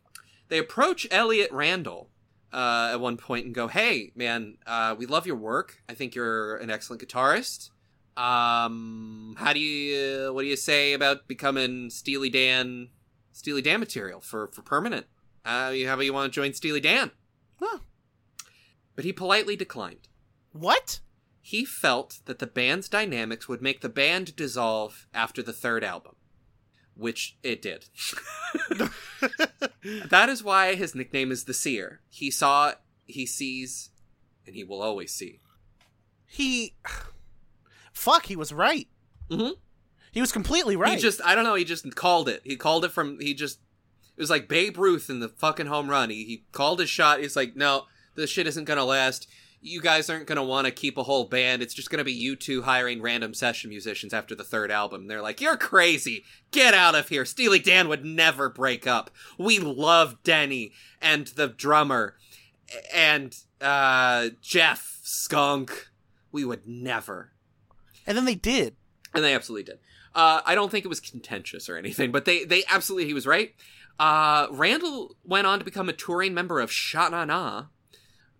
They 0.50 0.58
approach 0.58 1.08
Elliot 1.12 1.52
Randall 1.52 2.10
uh, 2.54 2.90
at 2.94 3.00
one 3.00 3.18
point 3.18 3.46
and 3.46 3.56
go, 3.56 3.68
"Hey, 3.68 4.12
man, 4.16 4.58
uh, 4.66 4.96
we 4.98 5.06
love 5.06 5.28
your 5.28 5.36
work. 5.36 5.82
I 5.90 5.94
think 5.94 6.16
you're 6.16 6.58
an 6.58 6.70
excellent 6.70 7.02
guitarist. 7.02 7.72
Um, 8.18 9.36
how 9.38 9.54
do 9.54 9.60
you 9.60 10.34
what 10.34 10.42
do 10.42 10.48
you 10.48 10.56
say 10.56 10.94
about 10.94 11.28
becoming 11.28 11.90
Steely 11.90 12.30
Dan 12.30 12.90
Steely 13.32 13.62
Dan 13.62 13.80
material 13.80 14.22
for 14.22 14.48
for 14.48 14.62
permanent? 14.62 15.06
Uh, 15.48 15.72
how 15.88 15.94
about 15.94 16.06
you 16.06 16.14
want 16.14 16.32
to 16.32 16.36
join 16.36 16.54
Steely 16.54 16.80
Dan?" 16.82 17.12
Huh. 17.60 17.80
But 18.96 19.06
he 19.06 19.14
politely 19.14 19.56
declined. 19.56 20.08
What? 20.52 21.00
He 21.42 21.64
felt 21.64 22.20
that 22.26 22.40
the 22.40 22.48
band's 22.48 22.90
dynamics 22.90 23.48
would 23.48 23.62
make 23.62 23.82
the 23.82 23.90
band 23.90 24.36
dissolve 24.36 25.08
after 25.14 25.42
the 25.42 25.54
third 25.54 25.84
album, 25.84 26.16
which 26.96 27.38
it 27.42 27.62
did. 27.62 27.86
that 30.10 30.28
is 30.30 30.44
why 30.44 30.76
his 30.76 30.94
nickname 30.94 31.32
is 31.32 31.46
the 31.46 31.54
Seer. 31.54 32.02
He 32.10 32.30
saw, 32.30 32.74
he 33.06 33.26
sees, 33.26 33.92
and 34.46 34.56
he 34.56 34.64
will 34.64 34.82
always 34.82 35.14
see. 35.14 35.40
He 36.26 36.76
Fuck, 37.94 38.26
he 38.26 38.36
was 38.36 38.52
right. 38.54 38.88
Mhm. 39.30 39.54
He 40.12 40.22
was 40.22 40.32
completely 40.32 40.76
right. 40.76 40.96
He 40.96 41.02
just, 41.02 41.22
I 41.24 41.34
don't 41.34 41.44
know, 41.44 41.56
he 41.56 41.64
just 41.64 41.96
called 41.96 42.28
it. 42.30 42.42
He 42.44 42.56
called 42.56 42.86
it 42.86 42.92
from, 42.92 43.20
he 43.20 43.34
just, 43.34 43.60
it 44.18 44.22
was 44.22 44.30
like 44.32 44.48
Babe 44.48 44.78
Ruth 44.78 45.10
in 45.10 45.20
the 45.20 45.30
fucking 45.30 45.68
home 45.68 45.90
run. 45.90 46.10
He, 46.10 46.26
he 46.26 46.44
called 46.52 46.80
his 46.80 46.90
shot. 46.90 47.20
He's 47.20 47.36
like, 47.36 47.56
no, 47.56 47.86
this 48.16 48.30
shit 48.32 48.48
isn't 48.48 48.66
gonna 48.66 48.84
last. 48.84 49.28
You 49.62 49.82
guys 49.82 50.10
aren't 50.10 50.28
gonna 50.28 50.44
want 50.44 50.66
to 50.66 50.72
keep 50.72 50.98
a 50.98 51.04
whole 51.04 51.26
band. 51.26 51.62
It's 51.62 51.74
just 51.74 51.90
gonna 51.90 52.04
be 52.04 52.14
you 52.14 52.36
two 52.36 52.64
hiring 52.64 53.02
random 53.02 53.34
session 53.34 53.70
musicians 53.70 54.14
after 54.14 54.34
the 54.36 54.44
third 54.44 54.72
album. 54.72 55.02
And 55.02 55.10
they're 55.10 55.22
like, 55.22 55.40
you're 55.40 55.58
crazy. 55.58 56.24
Get 56.52 56.74
out 56.74 56.96
of 56.96 57.10
here. 57.10 57.26
Steely 57.26 57.60
Dan 57.60 57.88
would 57.90 58.04
never 58.04 58.50
break 58.50 58.88
up. 58.88 59.12
We 59.38 59.60
love 59.60 60.24
Denny 60.24 60.74
and 61.02 61.28
the 61.28 61.48
drummer 61.48 62.16
and 62.94 63.36
uh 63.62 64.30
Jeff 64.42 65.00
Skunk. 65.04 65.90
We 66.32 66.44
would 66.46 66.68
never. 66.68 67.32
and 68.06 68.18
then 68.18 68.26
they 68.26 68.36
did. 68.36 68.76
And 69.14 69.24
they 69.24 69.34
absolutely 69.34 69.64
did. 69.64 69.80
Uh, 70.14 70.42
I 70.46 70.56
don't 70.56 70.70
think 70.72 70.84
it 70.84 70.88
was 70.88 71.00
contentious 71.00 71.70
or 71.70 71.78
anything, 71.78 72.12
but 72.12 72.26
they, 72.26 72.44
they 72.44 72.64
absolutely, 72.70 73.06
he 73.06 73.14
was 73.14 73.28
right. 73.28 73.54
Uh, 74.00 74.48
Randall 74.52 75.16
went 75.24 75.48
on 75.48 75.60
to 75.60 75.66
become 75.66 75.90
a 75.90 75.94
touring 75.94 76.34
member 76.34 76.60
of 76.60 76.72
Sha 76.72 77.10
Na 77.10 77.26
Na 77.26 77.66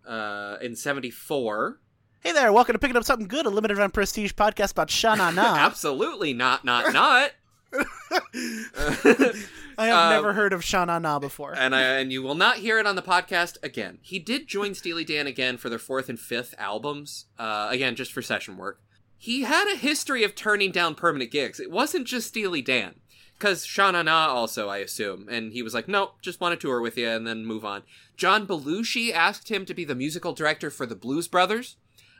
uh, 0.06 0.56
in 0.62 0.76
74. 0.76 1.80
Hey 2.20 2.32
there, 2.32 2.52
welcome 2.52 2.74
to 2.74 2.78
Picking 2.78 2.96
Up 2.96 3.04
Something 3.04 3.28
Good, 3.28 3.46
a 3.46 3.50
limited 3.50 3.76
run 3.78 3.90
prestige 3.90 4.32
podcast 4.32 4.72
about 4.72 4.90
Sha 4.90 5.14
Na 5.16 5.30
Na. 5.30 5.42
absolutely 5.58 6.32
not, 6.32 6.64
not, 6.64 6.92
not. 6.92 7.32
I 9.80 9.86
have 9.86 9.98
Um, 9.98 10.10
never 10.10 10.32
heard 10.32 10.52
of 10.52 10.64
Sha 10.64 10.84
Na 10.84 10.98
Na 11.00 11.18
before. 11.18 11.54
and 11.56 11.74
I, 11.74 11.82
and 11.82 12.12
you 12.12 12.22
will 12.22 12.34
not 12.36 12.58
hear 12.58 12.78
it 12.78 12.86
on 12.86 12.96
the 12.96 13.02
podcast 13.02 13.56
again. 13.62 13.98
He 14.02 14.18
did 14.20 14.46
join 14.46 14.74
Steely 14.74 15.04
Dan 15.04 15.26
again 15.26 15.56
for 15.56 15.68
their 15.68 15.78
fourth 15.78 16.08
and 16.08 16.18
fifth 16.18 16.54
albums, 16.58 17.26
uh, 17.38 17.66
again 17.70 17.96
just 17.96 18.12
for 18.12 18.22
session 18.22 18.56
work. 18.56 18.80
He 19.16 19.42
had 19.42 19.72
a 19.72 19.76
history 19.76 20.22
of 20.22 20.36
turning 20.36 20.70
down 20.70 20.94
permanent 20.94 21.32
gigs. 21.32 21.58
It 21.58 21.70
wasn't 21.72 22.06
just 22.06 22.28
Steely 22.28 22.62
Dan, 22.62 22.94
because 23.38 23.64
Sha 23.64 23.90
Na 23.90 24.26
also, 24.28 24.68
I 24.68 24.78
assume, 24.78 25.28
and 25.28 25.52
he 25.52 25.62
was 25.62 25.74
like, 25.74 25.88
"Nope, 25.88 26.16
just 26.22 26.40
want 26.40 26.52
to 26.58 26.66
tour 26.66 26.80
with 26.80 26.96
you 26.96 27.08
and 27.08 27.26
then 27.26 27.44
move 27.46 27.64
on." 27.64 27.82
John 28.16 28.46
Belushi 28.46 29.12
asked 29.12 29.48
him 29.50 29.64
to 29.66 29.74
be 29.74 29.84
the 29.84 29.94
musical 29.94 30.32
director 30.32 30.70
for 30.70 30.86
the 30.86 30.96
Blues 30.96 31.28
Brothers, 31.28 31.76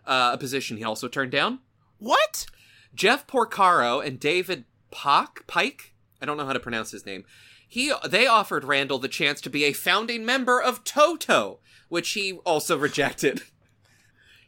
uh, 0.06 0.30
a 0.32 0.38
position 0.38 0.76
he 0.76 0.84
also 0.84 1.08
turned 1.08 1.32
down. 1.32 1.60
what? 1.98 2.46
Jeff 2.94 3.26
Porcaro 3.26 4.04
and 4.04 4.18
David 4.18 4.64
Pock 4.90 5.46
Pike, 5.46 5.92
I 6.22 6.26
don't 6.26 6.36
know 6.38 6.46
how 6.46 6.54
to 6.54 6.60
pronounce 6.60 6.90
his 6.90 7.04
name. 7.04 7.24
He 7.68 7.92
they 8.08 8.26
offered 8.26 8.64
Randall 8.64 8.98
the 8.98 9.08
chance 9.08 9.40
to 9.42 9.50
be 9.50 9.64
a 9.64 9.72
founding 9.74 10.24
member 10.24 10.60
of 10.60 10.84
Toto, 10.84 11.60
which 11.88 12.10
he 12.12 12.32
also 12.44 12.78
rejected. 12.78 13.42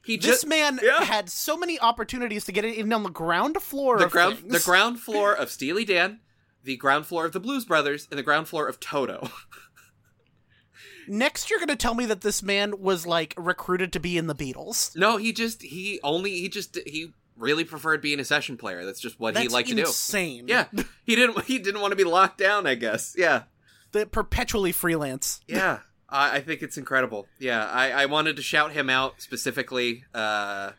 He 0.02 0.16
This 0.16 0.26
just 0.26 0.46
man 0.46 0.80
yeah. 0.82 1.04
had 1.04 1.28
so 1.28 1.58
many 1.58 1.78
opportunities 1.78 2.46
to 2.46 2.52
get 2.52 2.64
it 2.64 2.74
even 2.76 2.90
on 2.94 3.02
the 3.02 3.10
ground 3.10 3.58
floor 3.60 3.98
the 3.98 4.06
of 4.06 4.10
ground 4.10 4.38
things. 4.38 4.52
the 4.52 4.60
ground 4.64 4.98
floor 5.06 5.34
of 5.34 5.50
Steely 5.50 5.84
Dan, 5.84 6.20
the 6.64 6.76
ground 6.76 7.06
floor 7.06 7.24
of 7.24 7.32
the 7.32 7.40
Blues 7.40 7.64
Brothers, 7.64 8.06
and 8.11 8.18
the 8.18 8.22
ground 8.22 8.48
floor 8.48 8.66
of 8.68 8.80
Toto. 8.80 9.28
Next, 11.08 11.50
you're 11.50 11.58
going 11.58 11.68
to 11.68 11.76
tell 11.76 11.94
me 11.94 12.06
that 12.06 12.20
this 12.20 12.42
man 12.42 12.80
was 12.80 13.06
like 13.06 13.34
recruited 13.36 13.92
to 13.94 14.00
be 14.00 14.16
in 14.16 14.26
the 14.26 14.34
Beatles. 14.34 14.96
no, 14.96 15.16
he 15.16 15.32
just 15.32 15.62
he 15.62 15.98
only 16.04 16.30
he 16.32 16.48
just 16.48 16.78
he 16.86 17.12
really 17.36 17.64
preferred 17.64 18.00
being 18.02 18.20
a 18.20 18.24
session 18.24 18.56
player. 18.56 18.84
That's 18.84 19.00
just 19.00 19.18
what 19.18 19.34
That's 19.34 19.46
he 19.46 19.48
liked 19.48 19.70
to 19.70 19.74
do. 19.74 19.80
insane. 19.82 20.46
Yeah, 20.46 20.66
he 21.04 21.16
didn't 21.16 21.44
he 21.46 21.58
didn't 21.58 21.80
want 21.80 21.92
to 21.92 21.96
be 21.96 22.04
locked 22.04 22.38
down. 22.38 22.66
I 22.66 22.74
guess. 22.76 23.14
Yeah. 23.18 23.44
the 23.92 24.06
perpetually 24.06 24.72
freelance. 24.72 25.40
Yeah, 25.48 25.78
I, 26.08 26.36
I 26.36 26.40
think 26.42 26.62
it's 26.62 26.76
incredible. 26.76 27.26
Yeah, 27.40 27.64
I, 27.66 27.90
I 27.90 28.06
wanted 28.06 28.36
to 28.36 28.42
shout 28.42 28.70
him 28.72 28.88
out 28.88 29.20
specifically 29.20 30.04
uh, 30.14 30.72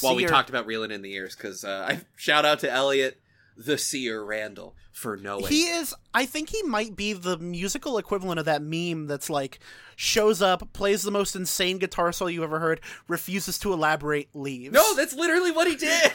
while 0.00 0.16
we 0.16 0.24
talked 0.24 0.50
about 0.50 0.66
Reeling 0.66 0.90
in 0.90 1.02
the 1.02 1.10
Years 1.10 1.36
because 1.36 1.62
uh, 1.62 1.86
I 1.88 2.00
shout 2.16 2.44
out 2.44 2.60
to 2.60 2.70
Elliot, 2.70 3.20
the 3.58 3.76
seer 3.76 4.22
Randall, 4.22 4.76
for 4.92 5.16
knowing. 5.16 5.46
He 5.46 5.64
is. 5.64 5.92
I 6.14 6.26
think 6.26 6.50
he 6.50 6.62
might 6.62 6.94
be 6.94 7.12
the 7.12 7.36
musical 7.36 7.98
equivalent 7.98 8.38
of 8.38 8.46
that 8.46 8.62
meme 8.62 9.08
that's 9.08 9.28
like 9.28 9.58
shows 9.96 10.40
up, 10.40 10.72
plays 10.72 11.02
the 11.02 11.10
most 11.10 11.34
insane 11.34 11.78
guitar 11.78 12.12
solo 12.12 12.30
you 12.30 12.44
ever 12.44 12.60
heard, 12.60 12.80
refuses 13.08 13.58
to 13.58 13.72
elaborate, 13.72 14.28
leaves. 14.32 14.72
no, 14.72 14.94
that's 14.94 15.12
literally 15.14 15.50
what 15.50 15.66
he 15.66 15.74
did. 15.74 16.12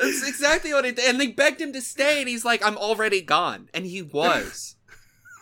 that's 0.00 0.26
exactly 0.26 0.72
what 0.72 0.86
he 0.86 0.92
did, 0.92 1.04
and 1.04 1.20
they 1.20 1.26
begged 1.28 1.60
him 1.60 1.72
to 1.74 1.82
stay, 1.82 2.20
and 2.20 2.28
he's 2.28 2.44
like, 2.44 2.64
"I'm 2.64 2.78
already 2.78 3.20
gone," 3.20 3.68
and 3.74 3.84
he 3.84 4.00
was. 4.00 4.76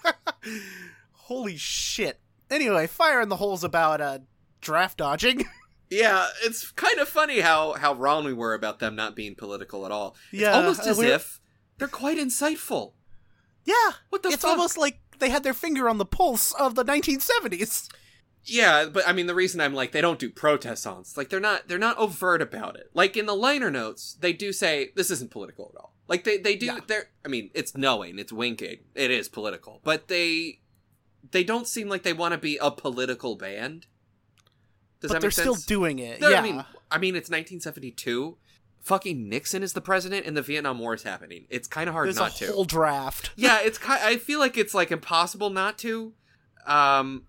holy 1.13 1.57
shit. 1.57 2.21
Anyway, 2.51 2.89
fire 2.89 3.21
in 3.21 3.29
the 3.29 3.37
holes 3.37 3.63
about 3.63 4.01
uh 4.01 4.19
draft 4.61 4.99
dodging. 4.99 5.45
Yeah, 5.91 6.29
it's 6.45 6.71
kind 6.73 6.99
of 6.99 7.09
funny 7.09 7.41
how 7.41 7.73
how 7.75 7.95
wrong 7.95 8.25
we 8.25 8.33
were 8.33 8.55
about 8.55 8.79
them 8.79 8.95
not 8.95 9.17
being 9.17 9.35
political 9.35 9.85
at 9.87 9.93
all. 9.93 10.15
It's 10.33 10.43
Yeah, 10.43 10.53
almost 10.53 10.87
uh, 10.87 10.91
as 10.91 10.99
we're- 10.99 11.13
if 11.13 11.41
they're 11.79 11.89
quite 11.89 12.19
insightful. 12.19 12.93
yeah, 13.65 13.93
What 14.11 14.23
the 14.23 14.29
it's 14.31 14.43
fuck? 14.43 14.53
almost 14.53 14.79
like 14.79 15.01
they 15.19 15.31
had 15.31 15.43
their 15.43 15.55
finger 15.55 15.89
on 15.89 15.99
the 15.99 16.05
pulse 16.07 16.53
of 16.53 16.75
the 16.77 16.85
1970s. 16.85 17.89
Yeah, 18.45 18.87
but 18.87 19.07
I 19.07 19.13
mean 19.13 19.27
the 19.27 19.35
reason 19.35 19.61
I'm 19.61 19.75
like 19.75 19.93
they 19.93 20.01
don't 20.01 20.19
do 20.19 20.31
protest 20.31 20.83
songs. 20.85 21.17
Like 21.17 21.29
they're 21.29 21.41
not 21.41 21.69
they're 21.69 21.79
not 21.79 21.99
overt 21.99 22.41
about 22.41 22.77
it. 22.77 22.91
Like 22.95 23.17
in 23.17 23.27
the 23.27 23.35
liner 23.35 23.71
notes, 23.71 24.17
they 24.21 24.33
do 24.33 24.53
say 24.53 24.93
this 24.97 25.11
isn't 25.11 25.31
political 25.31 25.71
at 25.75 25.81
all. 25.81 25.95
Like 26.09 26.25
they 26.25 26.39
they 26.39 26.57
do 26.57 26.67
Yeah. 26.67 26.79
they're 26.87 27.11
I 27.25 27.29
mean, 27.29 27.51
it's 27.53 27.77
knowing, 27.77 28.19
it's 28.19 28.33
winking. 28.33 28.79
It 28.95 29.11
is 29.11 29.29
political. 29.29 29.81
But 29.85 30.09
they 30.09 30.61
they 31.33 31.45
don't 31.45 31.67
seem 31.69 31.89
like 31.89 32.03
they 32.03 32.15
want 32.15 32.33
to 32.33 32.39
be 32.39 32.57
a 32.57 32.71
political 32.71 33.37
band. 33.37 33.87
Does 35.01 35.13
but 35.13 35.21
they're 35.21 35.31
still 35.31 35.55
doing 35.55 35.99
it. 35.99 36.21
No, 36.21 36.29
yeah. 36.29 36.41
I 36.41 36.43
mean 36.43 36.65
I 36.91 36.99
mean 36.99 37.17
it's 37.17 37.31
1972. 37.31 38.37
Fucking 38.81 39.29
Nixon 39.29 39.63
is 39.63 39.75
the 39.75 39.81
president 39.81 40.27
and 40.27 40.37
the 40.37 40.43
Vietnam 40.43 40.79
War 40.79 40.95
is 40.95 41.03
happening. 41.03 41.47
It's 41.51 41.69
kind 41.69 41.89
of 41.89 41.95
hard 41.95 42.07
There's 42.07 42.17
not 42.17 42.41
a 42.41 42.47
to 42.47 42.53
whole 42.53 42.65
draft. 42.65 43.31
yeah, 43.37 43.61
it's 43.63 43.77
kind. 43.77 44.01
I 44.03 44.17
feel 44.17 44.39
like 44.39 44.57
it's 44.57 44.73
like 44.73 44.91
impossible 44.91 45.51
not 45.51 45.77
to, 45.79 46.15
um, 46.67 47.25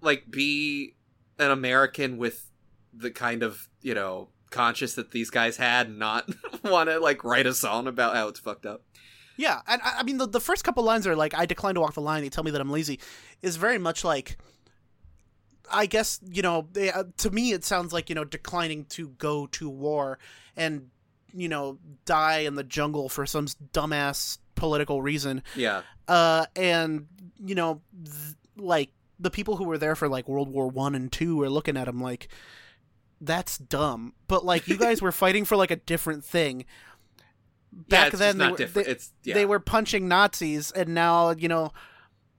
like 0.00 0.30
be 0.30 0.94
an 1.38 1.50
American 1.50 2.16
with 2.16 2.50
the 2.94 3.10
kind 3.10 3.42
of 3.42 3.68
you 3.82 3.94
know 3.94 4.28
conscious 4.50 4.94
that 4.94 5.10
these 5.10 5.28
guys 5.30 5.58
had, 5.58 5.88
and 5.88 5.98
not 5.98 6.30
want 6.64 6.88
to 6.88 6.98
like 6.98 7.24
write 7.24 7.46
a 7.46 7.52
song 7.52 7.86
about 7.86 8.16
how 8.16 8.28
it's 8.28 8.40
fucked 8.40 8.64
up. 8.64 8.82
Yeah, 9.36 9.60
and 9.66 9.82
I, 9.82 9.98
I 9.98 10.02
mean 10.02 10.16
the 10.16 10.26
the 10.26 10.40
first 10.40 10.64
couple 10.64 10.82
lines 10.84 11.06
are 11.06 11.16
like, 11.16 11.34
"I 11.34 11.44
decline 11.44 11.74
to 11.74 11.80
walk 11.80 11.94
the 11.94 12.00
line." 12.00 12.22
They 12.22 12.30
tell 12.30 12.44
me 12.44 12.50
that 12.52 12.60
I'm 12.60 12.70
lazy, 12.70 13.00
is 13.42 13.56
very 13.56 13.78
much 13.78 14.04
like. 14.04 14.38
I 15.70 15.86
guess 15.86 16.20
you 16.30 16.42
know. 16.42 16.68
They, 16.72 16.90
uh, 16.90 17.04
to 17.18 17.30
me, 17.30 17.52
it 17.52 17.64
sounds 17.64 17.92
like 17.92 18.08
you 18.08 18.14
know 18.14 18.24
declining 18.24 18.84
to 18.90 19.08
go 19.08 19.46
to 19.48 19.68
war 19.68 20.18
and 20.56 20.88
you 21.34 21.48
know 21.48 21.78
die 22.04 22.40
in 22.40 22.54
the 22.54 22.64
jungle 22.64 23.08
for 23.08 23.26
some 23.26 23.46
dumbass 23.72 24.38
political 24.54 25.02
reason. 25.02 25.42
Yeah. 25.56 25.82
Uh, 26.06 26.46
and 26.54 27.06
you 27.44 27.54
know, 27.54 27.80
th- 28.04 28.36
like 28.56 28.90
the 29.18 29.30
people 29.30 29.56
who 29.56 29.64
were 29.64 29.78
there 29.78 29.96
for 29.96 30.08
like 30.08 30.28
World 30.28 30.48
War 30.48 30.68
One 30.68 30.94
and 30.94 31.10
Two 31.10 31.40
are 31.42 31.48
looking 31.50 31.76
at 31.76 31.88
him 31.88 32.00
like, 32.00 32.28
that's 33.20 33.58
dumb. 33.58 34.12
But 34.28 34.44
like, 34.44 34.68
you 34.68 34.76
guys 34.76 35.00
were 35.02 35.12
fighting 35.12 35.44
for 35.44 35.56
like 35.56 35.70
a 35.70 35.76
different 35.76 36.24
thing. 36.24 36.60
yeah, 36.60 37.24
Back 37.88 38.08
it's 38.08 38.18
then, 38.18 38.38
they 38.38 38.50
were, 38.50 38.56
different. 38.56 38.86
they- 38.86 38.92
it's 38.92 39.12
yeah. 39.22 39.34
they 39.34 39.46
were 39.46 39.60
punching 39.60 40.06
Nazis, 40.08 40.70
and 40.72 40.90
now 40.94 41.30
you 41.30 41.48
know 41.48 41.72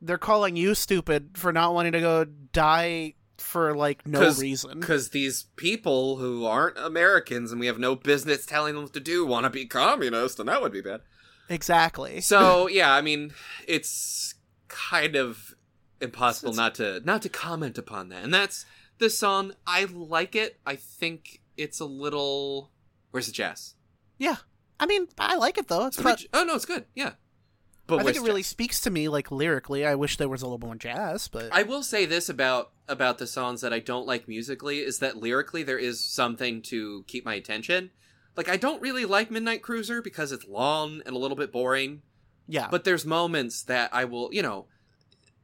they're 0.05 0.17
calling 0.17 0.55
you 0.55 0.75
stupid 0.75 1.31
for 1.37 1.51
not 1.51 1.73
wanting 1.73 1.91
to 1.93 1.99
go 1.99 2.25
die 2.25 3.13
for 3.37 3.75
like 3.75 4.07
no 4.07 4.19
'Cause- 4.19 4.41
reason. 4.41 4.79
because 4.79 5.09
these 5.09 5.43
people 5.55 6.17
who 6.17 6.45
aren't 6.45 6.77
Americans 6.77 7.51
and 7.51 7.59
we 7.59 7.67
have 7.67 7.77
no 7.79 7.95
business 7.95 8.45
telling 8.45 8.75
them 8.75 8.83
what 8.83 8.93
to 8.93 8.99
do 8.99 9.25
want 9.25 9.43
to 9.43 9.49
be 9.49 9.65
communist, 9.65 10.39
and 10.39 10.47
that 10.49 10.61
would 10.61 10.71
be 10.71 10.81
bad. 10.81 11.01
Exactly. 11.49 12.21
So 12.21 12.67
yeah, 12.67 12.93
I 12.93 13.01
mean, 13.01 13.33
it's 13.67 14.35
kind 14.67 15.15
of 15.15 15.53
impossible 16.01 16.49
It's- 16.51 16.57
not 16.57 16.75
to 16.75 16.99
not 17.05 17.21
to 17.23 17.29
comment 17.29 17.77
upon 17.77 18.09
that, 18.09 18.23
and 18.23 18.33
that's 18.33 18.65
this 18.97 19.17
song. 19.19 19.53
I 19.67 19.83
like 19.85 20.35
it. 20.35 20.59
I 20.65 20.75
think 20.75 21.41
it's 21.57 21.79
a 21.79 21.85
little. 21.85 22.71
Where's 23.11 23.27
the 23.27 23.31
jazz? 23.31 23.75
yeah, 24.17 24.37
I 24.79 24.85
mean, 24.85 25.07
I 25.17 25.35
like 25.35 25.57
it 25.57 25.67
though. 25.67 25.85
It's 25.87 25.97
It's 25.97 26.03
not. 26.03 26.17
pretty- 26.17 26.29
oh 26.33 26.43
no, 26.45 26.55
it's 26.55 26.65
good. 26.65 26.85
Yeah, 26.95 27.13
but 27.87 27.99
I 27.99 28.03
think 28.03 28.17
it 28.17 28.21
really 28.21 28.41
jazz? 28.41 28.47
speaks 28.47 28.81
to 28.81 28.89
me 28.89 29.09
like 29.09 29.31
lyrically. 29.31 29.85
I 29.85 29.95
wish 29.95 30.17
there 30.17 30.29
was 30.29 30.41
a 30.41 30.47
little 30.47 30.65
more 30.65 30.75
jazz, 30.75 31.27
but 31.27 31.49
I 31.51 31.63
will 31.63 31.83
say 31.83 32.05
this 32.05 32.29
about 32.29 32.71
about 32.87 33.17
the 33.17 33.27
songs 33.27 33.61
that 33.61 33.73
I 33.73 33.79
don't 33.79 34.07
like 34.07 34.27
musically 34.27 34.79
is 34.79 34.99
that 34.99 35.17
lyrically 35.17 35.63
there 35.63 35.77
is 35.77 35.99
something 35.99 36.61
to 36.63 37.03
keep 37.07 37.25
my 37.25 37.35
attention. 37.35 37.91
Like 38.35 38.49
I 38.49 38.57
don't 38.57 38.81
really 38.81 39.05
like 39.05 39.31
Midnight 39.31 39.61
Cruiser 39.61 40.01
because 40.01 40.31
it's 40.31 40.45
long 40.47 41.01
and 41.05 41.15
a 41.15 41.19
little 41.19 41.37
bit 41.37 41.51
boring. 41.51 42.01
yeah, 42.47 42.67
but 42.69 42.83
there's 42.83 43.05
moments 43.05 43.63
that 43.63 43.89
I 43.93 44.05
will, 44.05 44.33
you 44.33 44.41
know, 44.41 44.65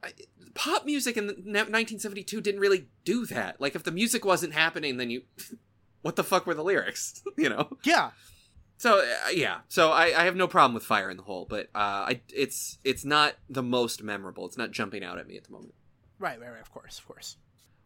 I, 0.04 0.12
pop 0.54 0.86
music 0.86 1.18
in 1.18 1.28
1972 1.28 2.42
didn't 2.42 2.60
really 2.60 2.88
do 3.06 3.26
that. 3.28 3.60
Like 3.60 3.76
if 3.76 3.84
the 3.84 3.92
music 3.92 4.26
wasn't 4.26 4.54
happening, 4.54 4.98
then 4.98 5.10
you, 5.10 5.24
what 6.02 6.16
the 6.16 6.24
fuck 6.24 6.46
were 6.46 6.54
the 6.54 6.64
lyrics? 6.64 7.22
you 7.38 7.50
know. 7.50 7.78
yeah, 7.84 8.12
So 8.82 8.98
uh, 8.98 9.30
yeah, 9.32 9.60
so 9.68 9.92
I, 9.92 10.06
I 10.06 10.24
have 10.26 10.36
no 10.36 10.48
problem 10.48 10.74
with 10.74 10.82
Fire 10.84 11.12
in 11.12 11.16
the 11.18 11.22
Hole, 11.22 11.46
but 11.48 11.68
uh, 11.76 12.10
I 12.10 12.22
it's 12.34 12.80
it's 12.84 13.06
not 13.06 13.36
the 13.48 13.62
most 13.62 14.02
memorable. 14.02 14.48
It's 14.48 14.58
not 14.58 14.72
jumping 14.72 15.04
out 15.04 15.20
at 15.20 15.28
me 15.28 15.38
at 15.38 15.44
the 15.44 15.52
moment. 15.52 15.76
right, 16.18 16.40
right, 16.42 16.50
right. 16.50 16.60
Of 16.62 16.72
course, 16.72 16.98
of 16.98 17.08
course. 17.08 17.38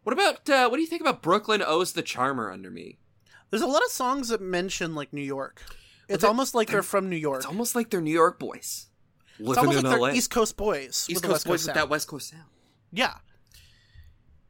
What 0.04 0.14
about 0.14 0.48
uh, 0.48 0.70
what 0.70 0.76
do 0.76 0.80
you 0.80 0.86
think 0.88 1.02
about 1.02 1.20
Brooklyn 1.20 1.62
owes 1.62 1.92
the 1.92 2.00
charmer 2.00 2.50
under 2.50 2.70
me? 2.70 2.96
There's 3.50 3.60
a 3.62 3.66
lot 3.66 3.82
of 3.84 3.90
songs 3.90 4.30
that 4.30 4.40
mention 4.40 4.94
like 4.94 5.12
New 5.12 5.20
York. 5.20 5.60
It's 6.08 6.22
they're- 6.22 6.28
almost 6.28 6.54
like 6.54 6.68
they're 6.70 6.82
from 6.82 7.10
New 7.10 7.16
York. 7.16 7.40
It's 7.40 7.46
almost 7.46 7.74
like 7.76 7.90
they're 7.90 8.00
New 8.00 8.10
York 8.10 8.38
boys 8.38 8.86
It's 9.38 9.58
almost 9.58 9.80
in 9.80 9.84
like 9.84 10.00
LA. 10.00 10.06
they're 10.06 10.16
East 10.16 10.30
Coast 10.30 10.56
boys. 10.56 11.06
East 11.10 11.20
with 11.20 11.24
a 11.24 11.26
Coast 11.26 11.32
West 11.32 11.44
boys 11.44 11.50
Coast 11.60 11.66
with 11.66 11.74
that 11.74 11.88
West 11.90 12.08
Coast 12.08 12.30
sound. 12.30 12.44
Yeah, 12.90 13.14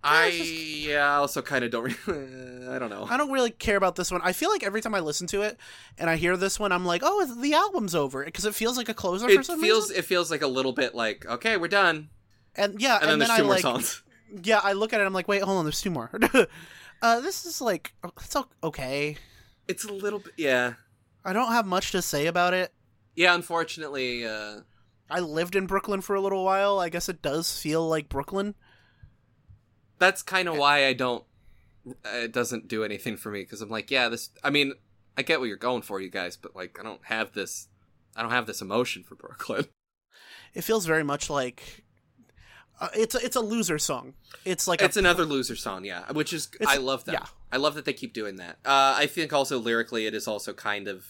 I 0.09 0.31
just- 0.31 0.51
yeah, 0.51 1.17
also 1.17 1.43
kind 1.43 1.65
of 1.65 1.71
don't. 1.71 1.85
Really, 2.07 2.69
I 2.69 2.79
don't 2.79 2.91
know. 2.91 3.07
I 3.09 3.17
don't 3.17 3.31
really 3.31 3.51
care 3.51 3.77
about 3.77 3.97
this 3.97 4.11
one. 4.11 4.21
I 4.25 4.33
feel 4.33 4.51
like 4.51 4.63
every 4.63 4.81
time 4.81 4.95
I 4.95 5.01
listen 5.01 5.27
to 5.29 5.43
it 5.43 5.59
and 5.99 6.09
I 6.11 6.17
hear 6.17 6.37
this 6.37 6.59
one, 6.61 6.73
I'm 6.73 6.85
like, 6.85 7.03
oh, 7.05 7.25
the 7.41 7.55
album's 7.55 7.95
over 7.95 8.25
because 8.25 8.45
it 8.45 8.55
feels 8.55 8.77
like 8.77 8.89
a 8.89 8.95
closer 8.95 9.29
it 9.29 9.45
feels 9.47 9.63
reason. 9.89 9.97
it 9.97 10.05
feels 10.05 10.31
like 10.31 10.43
a 10.43 10.47
little 10.47 10.73
bit 10.73 10.95
like 10.95 11.27
okay 11.27 11.57
we're 11.57 11.69
done 11.69 12.09
And 12.55 12.81
yeah, 12.81 12.97
and, 12.97 13.11
and, 13.11 13.11
then 13.13 13.19
then, 13.21 13.29
there's 13.29 13.39
two 13.39 13.43
I 13.43 13.47
more 13.47 13.55
like, 13.55 13.63
songs 13.63 14.03
yeah, 14.43 14.61
I 14.63 14.73
look 14.73 14.93
at 14.93 15.01
it, 15.01 15.05
I'm 15.05 15.13
like, 15.13 15.29
wait, 15.29 15.43
hold 15.43 15.59
on, 15.59 15.65
there's 15.65 15.81
two 15.81 15.91
more. 15.91 16.11
uh, 17.03 17.21
this 17.21 17.47
is 17.47 17.61
like, 17.61 17.93
it's 18.23 18.37
okay. 18.63 19.17
it's 19.69 19.85
a 19.85 19.93
little 19.93 20.19
bit 20.21 20.33
yeah 20.37 20.75
I 21.25 21.33
don't 21.33 21.53
have 21.53 21.67
much 21.67 21.93
to 21.93 22.03
say 22.03 22.27
about 22.27 22.55
it. 22.55 22.73
yeah 23.15 23.35
unfortunately 23.35 24.27
uh 24.27 24.61
I 25.09 25.21
lived 25.21 25.55
in 25.55 25.67
Brooklyn 25.67 26.01
for 26.01 26.17
a 26.17 26.21
little 26.21 26.45
while. 26.45 26.81
I 26.81 26.89
guess 26.89 27.09
it 27.09 27.23
does 27.23 27.57
feel 27.57 27.89
like 27.89 28.09
Brooklyn. 28.09 28.57
That's 29.99 30.23
kind 30.23 30.49
of 30.49 30.57
why 30.57 30.87
i 30.87 30.93
don't 30.93 31.25
it 32.05 32.33
doesn't 32.33 32.69
do 32.69 32.83
anything 32.85 33.17
for 33.17 33.31
me 33.31 33.43
because 33.43 33.61
i'm 33.61 33.71
like 33.71 33.91
yeah 33.91 34.09
this 34.09 34.31
i 34.43 34.51
mean 34.51 34.73
i 35.17 35.23
get 35.23 35.39
what 35.41 35.47
you're 35.47 35.57
going 35.57 35.83
for 35.83 36.01
you 36.01 36.11
guys 36.11 36.37
but 36.37 36.55
like 36.57 36.79
i 36.81 36.83
don't 36.83 37.05
have 37.05 37.33
this 37.33 37.69
i 38.17 38.23
don't 38.23 38.33
have 38.33 38.47
this 38.47 38.61
emotion 38.61 39.03
for 39.03 39.15
brooklyn 39.15 39.65
It 40.57 40.65
feels 40.65 40.87
very 40.87 41.05
much 41.05 41.29
like 41.29 41.85
uh, 42.81 42.89
it's 42.95 43.15
a, 43.15 43.19
it's 43.25 43.37
a 43.37 43.41
loser 43.41 43.79
song. 43.79 44.15
It's 44.45 44.67
like 44.67 44.81
it's 44.81 44.97
a, 44.97 45.01
another 45.01 45.27
loser 45.27 45.55
song 45.55 45.85
yeah 45.85 46.11
which 46.13 46.33
is 46.33 46.49
i 46.67 46.79
love 46.79 47.05
that 47.05 47.13
yeah. 47.13 47.27
i 47.53 47.59
love 47.59 47.75
that 47.75 47.85
they 47.85 47.93
keep 47.93 48.15
doing 48.15 48.37
that 48.37 48.57
uh 48.65 48.95
i 48.97 49.07
think 49.07 49.33
also 49.33 49.59
lyrically 49.59 50.07
it 50.07 50.15
is 50.15 50.27
also 50.27 50.55
kind 50.55 50.89
of 50.89 51.07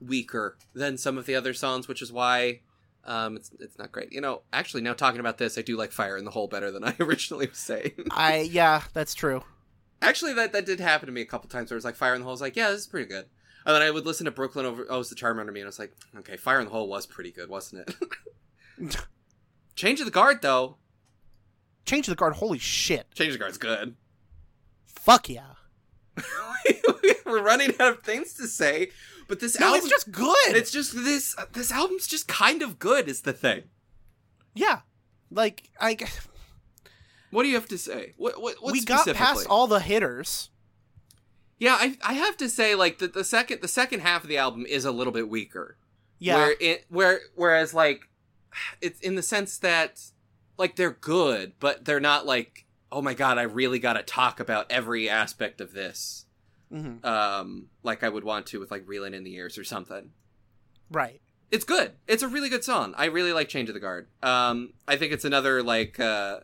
weaker 0.00 0.56
than 0.74 0.96
some 0.96 1.18
of 1.18 1.26
the 1.26 1.34
other 1.34 1.52
songs 1.52 1.88
which 1.88 2.00
is 2.00 2.10
why 2.10 2.60
um 3.06 3.36
it's 3.36 3.50
it's 3.60 3.78
not 3.78 3.92
great 3.92 4.12
you 4.12 4.20
know 4.20 4.42
actually 4.52 4.82
now 4.82 4.92
talking 4.92 5.20
about 5.20 5.38
this 5.38 5.56
i 5.56 5.62
do 5.62 5.76
like 5.76 5.92
fire 5.92 6.16
in 6.16 6.24
the 6.24 6.30
hole 6.30 6.48
better 6.48 6.70
than 6.70 6.84
i 6.84 6.94
originally 7.00 7.46
was 7.46 7.58
saying 7.58 7.92
I 8.10 8.40
yeah, 8.40 8.82
that's 8.92 9.14
true. 9.14 9.44
actually 10.02 10.34
that 10.34 10.52
that 10.52 10.66
did 10.66 10.80
happen 10.80 11.06
to 11.06 11.12
me 11.12 11.20
a 11.22 11.26
couple 11.26 11.48
times 11.48 11.70
where 11.70 11.76
it 11.76 11.78
was 11.78 11.84
like 11.84 11.94
fire 11.96 12.14
in 12.14 12.20
the 12.20 12.24
hole 12.24 12.32
I 12.32 12.34
was 12.34 12.40
like 12.40 12.56
yeah 12.56 12.70
this 12.70 12.80
is 12.82 12.86
pretty 12.86 13.08
good 13.08 13.26
and 13.64 13.74
then 13.74 13.82
i 13.82 13.90
would 13.90 14.04
listen 14.06 14.24
to 14.26 14.30
brooklyn 14.30 14.66
over 14.66 14.86
oh 14.90 15.00
it's 15.00 15.08
the 15.08 15.14
charm 15.14 15.38
under 15.38 15.52
me 15.52 15.60
and 15.60 15.66
i 15.66 15.68
was 15.68 15.78
like 15.78 15.92
okay 16.18 16.36
fire 16.36 16.58
in 16.60 16.66
the 16.66 16.72
hole 16.72 16.88
was 16.88 17.06
pretty 17.06 17.30
good 17.32 17.48
wasn't 17.48 17.88
it 17.88 17.96
change 19.76 20.00
of 20.00 20.06
the 20.06 20.12
guard 20.12 20.42
though 20.42 20.76
Change 21.84 22.08
of 22.08 22.12
the 22.12 22.16
guard. 22.16 22.32
Holy 22.34 22.58
shit! 22.58 23.06
change 23.14 23.28
of 23.28 23.34
the 23.34 23.38
guard's 23.38 23.58
good 23.58 23.94
Fuck 24.86 25.28
yeah! 25.28 25.52
we're 27.24 27.40
running 27.42 27.70
out 27.78 27.92
of 27.92 28.02
things 28.02 28.32
to 28.34 28.48
say 28.48 28.90
but 29.28 29.40
this 29.40 29.58
No, 29.58 29.66
album 29.66 29.80
it's 29.80 29.88
just 29.90 30.10
good. 30.12 30.56
it's 30.56 30.70
just 30.70 30.94
this 31.04 31.34
uh, 31.38 31.44
this 31.52 31.72
album's 31.72 32.06
just 32.06 32.28
kind 32.28 32.62
of 32.62 32.78
good 32.78 33.08
is 33.08 33.22
the 33.22 33.32
thing 33.32 33.64
yeah, 34.54 34.80
like 35.30 35.68
I 35.80 35.96
what 37.30 37.42
do 37.42 37.48
you 37.48 37.54
have 37.56 37.68
to 37.68 37.78
say 37.78 38.14
what 38.16 38.40
what, 38.40 38.56
what 38.62 38.72
we 38.72 38.82
got 38.84 39.06
past 39.14 39.46
all 39.48 39.66
the 39.66 39.80
hitters. 39.80 40.50
yeah 41.58 41.76
I, 41.78 41.98
I 42.02 42.14
have 42.14 42.36
to 42.38 42.48
say 42.48 42.74
like 42.74 42.98
the, 42.98 43.08
the 43.08 43.24
second 43.24 43.60
the 43.62 43.68
second 43.68 44.00
half 44.00 44.22
of 44.22 44.28
the 44.28 44.38
album 44.38 44.64
is 44.66 44.84
a 44.84 44.90
little 44.92 45.12
bit 45.12 45.28
weaker 45.28 45.76
Yeah, 46.18 46.36
Where 46.36 46.54
it 46.60 46.84
where 46.88 47.20
whereas 47.34 47.74
like 47.74 48.08
it's 48.80 49.00
in 49.00 49.16
the 49.16 49.22
sense 49.22 49.58
that 49.58 50.00
like 50.56 50.76
they're 50.76 50.90
good, 50.92 51.52
but 51.60 51.84
they're 51.84 52.00
not 52.00 52.24
like 52.24 52.64
oh 52.92 53.02
my 53.02 53.12
god, 53.14 53.36
I 53.36 53.42
really 53.42 53.78
got 53.80 53.94
to 53.94 54.02
talk 54.02 54.40
about 54.40 54.70
every 54.70 55.08
aspect 55.10 55.60
of 55.60 55.72
this. 55.72 56.24
Mhm. 56.72 57.04
Um, 57.04 57.68
like 57.82 58.02
I 58.02 58.08
would 58.08 58.24
want 58.24 58.46
to 58.46 58.60
with 58.60 58.70
like 58.70 58.82
Reeling 58.86 59.14
in 59.14 59.24
the 59.24 59.30
Years 59.30 59.56
or 59.58 59.64
something. 59.64 60.10
right. 60.90 61.20
It's 61.48 61.64
good. 61.64 61.92
It's 62.08 62.24
a 62.24 62.28
really 62.28 62.48
good 62.48 62.64
song. 62.64 62.92
I 62.96 63.04
really 63.04 63.32
like 63.32 63.48
Change 63.48 63.68
of 63.68 63.74
the 63.74 63.80
Guard. 63.80 64.08
Um, 64.20 64.72
I 64.88 64.96
think 64.96 65.12
it's 65.12 65.24
another 65.24 65.62
like 65.62 66.00
uh, 66.00 66.40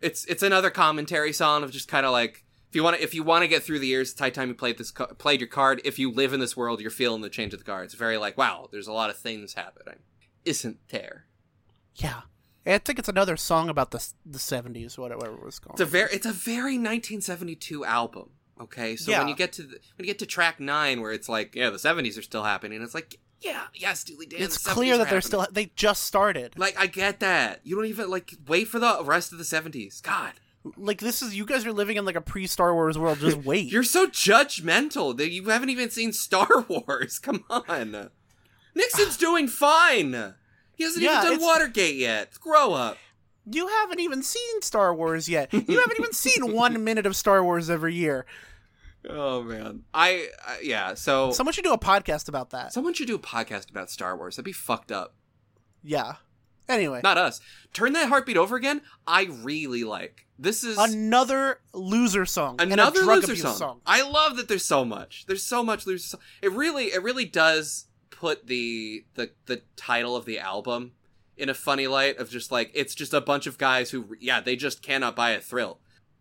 it's 0.00 0.24
it's 0.24 0.42
another 0.42 0.70
commentary 0.70 1.34
song 1.34 1.62
of 1.62 1.70
just 1.70 1.88
kind 1.88 2.06
of 2.06 2.12
like 2.12 2.42
if 2.70 2.74
you 2.74 2.82
want 2.82 2.96
to 2.96 3.02
if 3.02 3.14
you 3.14 3.22
want 3.22 3.42
to 3.42 3.48
get 3.48 3.62
through 3.62 3.80
the 3.80 3.86
years, 3.86 4.12
it's 4.12 4.18
high 4.18 4.30
time 4.30 4.48
you 4.48 4.54
played 4.54 4.78
this 4.78 4.92
played 5.18 5.40
your 5.40 5.48
card. 5.48 5.82
If 5.84 5.98
you 5.98 6.10
live 6.10 6.32
in 6.32 6.40
this 6.40 6.56
world, 6.56 6.80
you're 6.80 6.90
feeling 6.90 7.20
the 7.20 7.28
change 7.28 7.52
of 7.52 7.58
the 7.60 7.66
guard. 7.66 7.84
It's 7.84 7.94
very 7.94 8.16
like 8.16 8.38
wow, 8.38 8.68
there's 8.72 8.86
a 8.86 8.94
lot 8.94 9.10
of 9.10 9.18
things 9.18 9.52
happening, 9.52 9.98
isn't 10.46 10.78
there? 10.88 11.26
Yeah, 11.96 12.22
I 12.64 12.78
think 12.78 12.98
it's 12.98 13.10
another 13.10 13.36
song 13.36 13.68
about 13.68 13.90
the 13.90 14.08
the 14.24 14.38
seventies, 14.38 14.96
whatever 14.96 15.26
it 15.34 15.42
was 15.42 15.58
called. 15.58 15.74
It's 15.78 15.82
a 15.82 15.92
very 15.92 16.12
it's 16.14 16.26
a 16.26 16.32
very 16.32 16.78
1972 16.78 17.84
album. 17.84 18.30
Okay, 18.60 18.96
so 18.96 19.12
when 19.18 19.28
you 19.28 19.34
get 19.36 19.52
to 19.54 19.62
the, 19.62 19.78
when 19.96 20.00
you 20.00 20.06
get 20.06 20.18
to 20.20 20.26
track 20.26 20.58
nine, 20.60 21.00
where 21.02 21.12
it's 21.12 21.28
like 21.28 21.54
yeah, 21.54 21.68
the 21.70 21.76
70s 21.76 22.18
are 22.18 22.22
still 22.22 22.44
happening, 22.44 22.80
it's 22.82 22.94
like 22.94 23.18
yeah, 23.42 23.64
yeah, 23.74 23.92
Steely 23.92 24.24
Dan. 24.26 24.40
it's 24.42 24.62
the 24.62 24.70
70s 24.70 24.72
clear 24.72 24.92
that 24.98 25.04
they're 25.10 25.20
happening. 25.20 25.20
still 25.22 25.46
they 25.52 25.66
just 25.76 26.04
started. 26.04 26.58
like 26.58 26.78
I 26.80 26.86
get 26.86 27.20
that. 27.20 27.60
You 27.64 27.76
don't 27.76 27.84
even 27.86 28.08
like 28.10 28.34
wait 28.48 28.68
for 28.68 28.78
the 28.78 29.00
rest 29.04 29.30
of 29.32 29.38
the 29.38 29.44
70s. 29.44 30.02
God. 30.02 30.32
Like 30.76 31.00
this 31.00 31.20
is 31.22 31.36
you 31.36 31.44
guys 31.46 31.64
are 31.66 31.72
living 31.72 31.96
in 31.98 32.04
like 32.06 32.16
a 32.16 32.20
pre 32.22 32.46
Star 32.46 32.72
Wars 32.74 32.98
world. 32.98 33.18
Just 33.18 33.36
wait. 33.44 33.70
You're 33.70 33.82
so 33.84 34.06
judgmental 34.06 35.16
that 35.18 35.30
you 35.30 35.44
haven't 35.44 35.68
even 35.70 35.90
seen 35.90 36.12
Star 36.12 36.48
Wars. 36.68 37.18
Come 37.18 37.44
on. 37.50 38.10
Nixon's 38.74 39.16
doing 39.18 39.48
fine. 39.48 40.34
He 40.74 40.84
hasn't 40.84 41.04
Yeah, 41.04 41.22
even 41.24 41.38
done 41.38 41.42
Watergate 41.46 41.96
yet. 41.96 42.32
Grow 42.40 42.72
up. 42.72 42.96
You 43.48 43.68
haven't 43.68 44.00
even 44.00 44.22
seen 44.22 44.62
Star 44.62 44.94
Wars 44.94 45.28
yet. 45.28 45.52
You 45.52 45.80
haven't 45.80 45.98
even 45.98 46.12
seen 46.12 46.52
one 46.52 46.82
minute 46.82 47.06
of 47.06 47.14
Star 47.14 47.42
Wars 47.44 47.70
every 47.70 47.94
year. 47.94 48.26
Oh 49.08 49.42
man. 49.42 49.84
I, 49.94 50.28
I 50.46 50.58
yeah, 50.62 50.94
so 50.94 51.30
Someone 51.30 51.52
should 51.52 51.64
do 51.64 51.72
a 51.72 51.78
podcast 51.78 52.28
about 52.28 52.50
that. 52.50 52.72
someone 52.72 52.92
should 52.92 53.06
do 53.06 53.14
a 53.14 53.20
podcast 53.20 53.70
about 53.70 53.90
Star 53.90 54.16
Wars. 54.16 54.36
That'd 54.36 54.44
be 54.44 54.52
fucked 54.52 54.90
up. 54.90 55.14
Yeah. 55.82 56.16
Anyway, 56.68 57.00
Not 57.04 57.16
us. 57.16 57.40
Turn 57.72 57.92
that 57.92 58.08
heartbeat 58.08 58.36
over 58.36 58.56
again. 58.56 58.80
I 59.06 59.28
really 59.42 59.84
like. 59.84 60.26
This 60.36 60.64
is 60.64 60.76
another 60.76 61.60
loser 61.72 62.26
song. 62.26 62.56
another 62.60 63.00
loser 63.02 63.32
abuse 63.32 63.56
song. 63.56 63.80
I 63.86 64.02
love 64.02 64.36
that 64.36 64.48
there's 64.48 64.64
so 64.64 64.84
much. 64.84 65.26
There's 65.26 65.44
so 65.44 65.62
much 65.62 65.86
loser 65.86 66.08
song. 66.08 66.20
It 66.42 66.50
really, 66.50 66.86
it 66.86 67.02
really 67.04 67.24
does 67.24 67.86
put 68.10 68.46
the 68.48 69.04
the 69.14 69.30
the 69.44 69.62
title 69.76 70.16
of 70.16 70.24
the 70.24 70.38
album 70.40 70.92
in 71.36 71.48
a 71.48 71.54
funny 71.54 71.86
light 71.86 72.16
of 72.18 72.30
just 72.30 72.50
like 72.50 72.70
it's 72.74 72.94
just 72.94 73.12
a 73.14 73.20
bunch 73.20 73.46
of 73.46 73.58
guys 73.58 73.90
who 73.90 74.16
yeah 74.20 74.40
they 74.40 74.56
just 74.56 74.82
cannot 74.82 75.14
buy 75.16 75.30
a 75.30 75.40
thrill. 75.40 75.78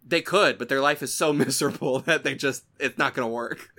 They 0.07 0.21
could, 0.21 0.57
but 0.57 0.69
their 0.69 0.81
life 0.81 1.01
is 1.01 1.13
so 1.13 1.33
miserable 1.45 1.99
that 2.01 2.23
they 2.23 2.35
just 2.35 2.65
it's 2.79 2.97
not 2.97 3.13
gonna 3.13 3.27
work. 3.27 3.69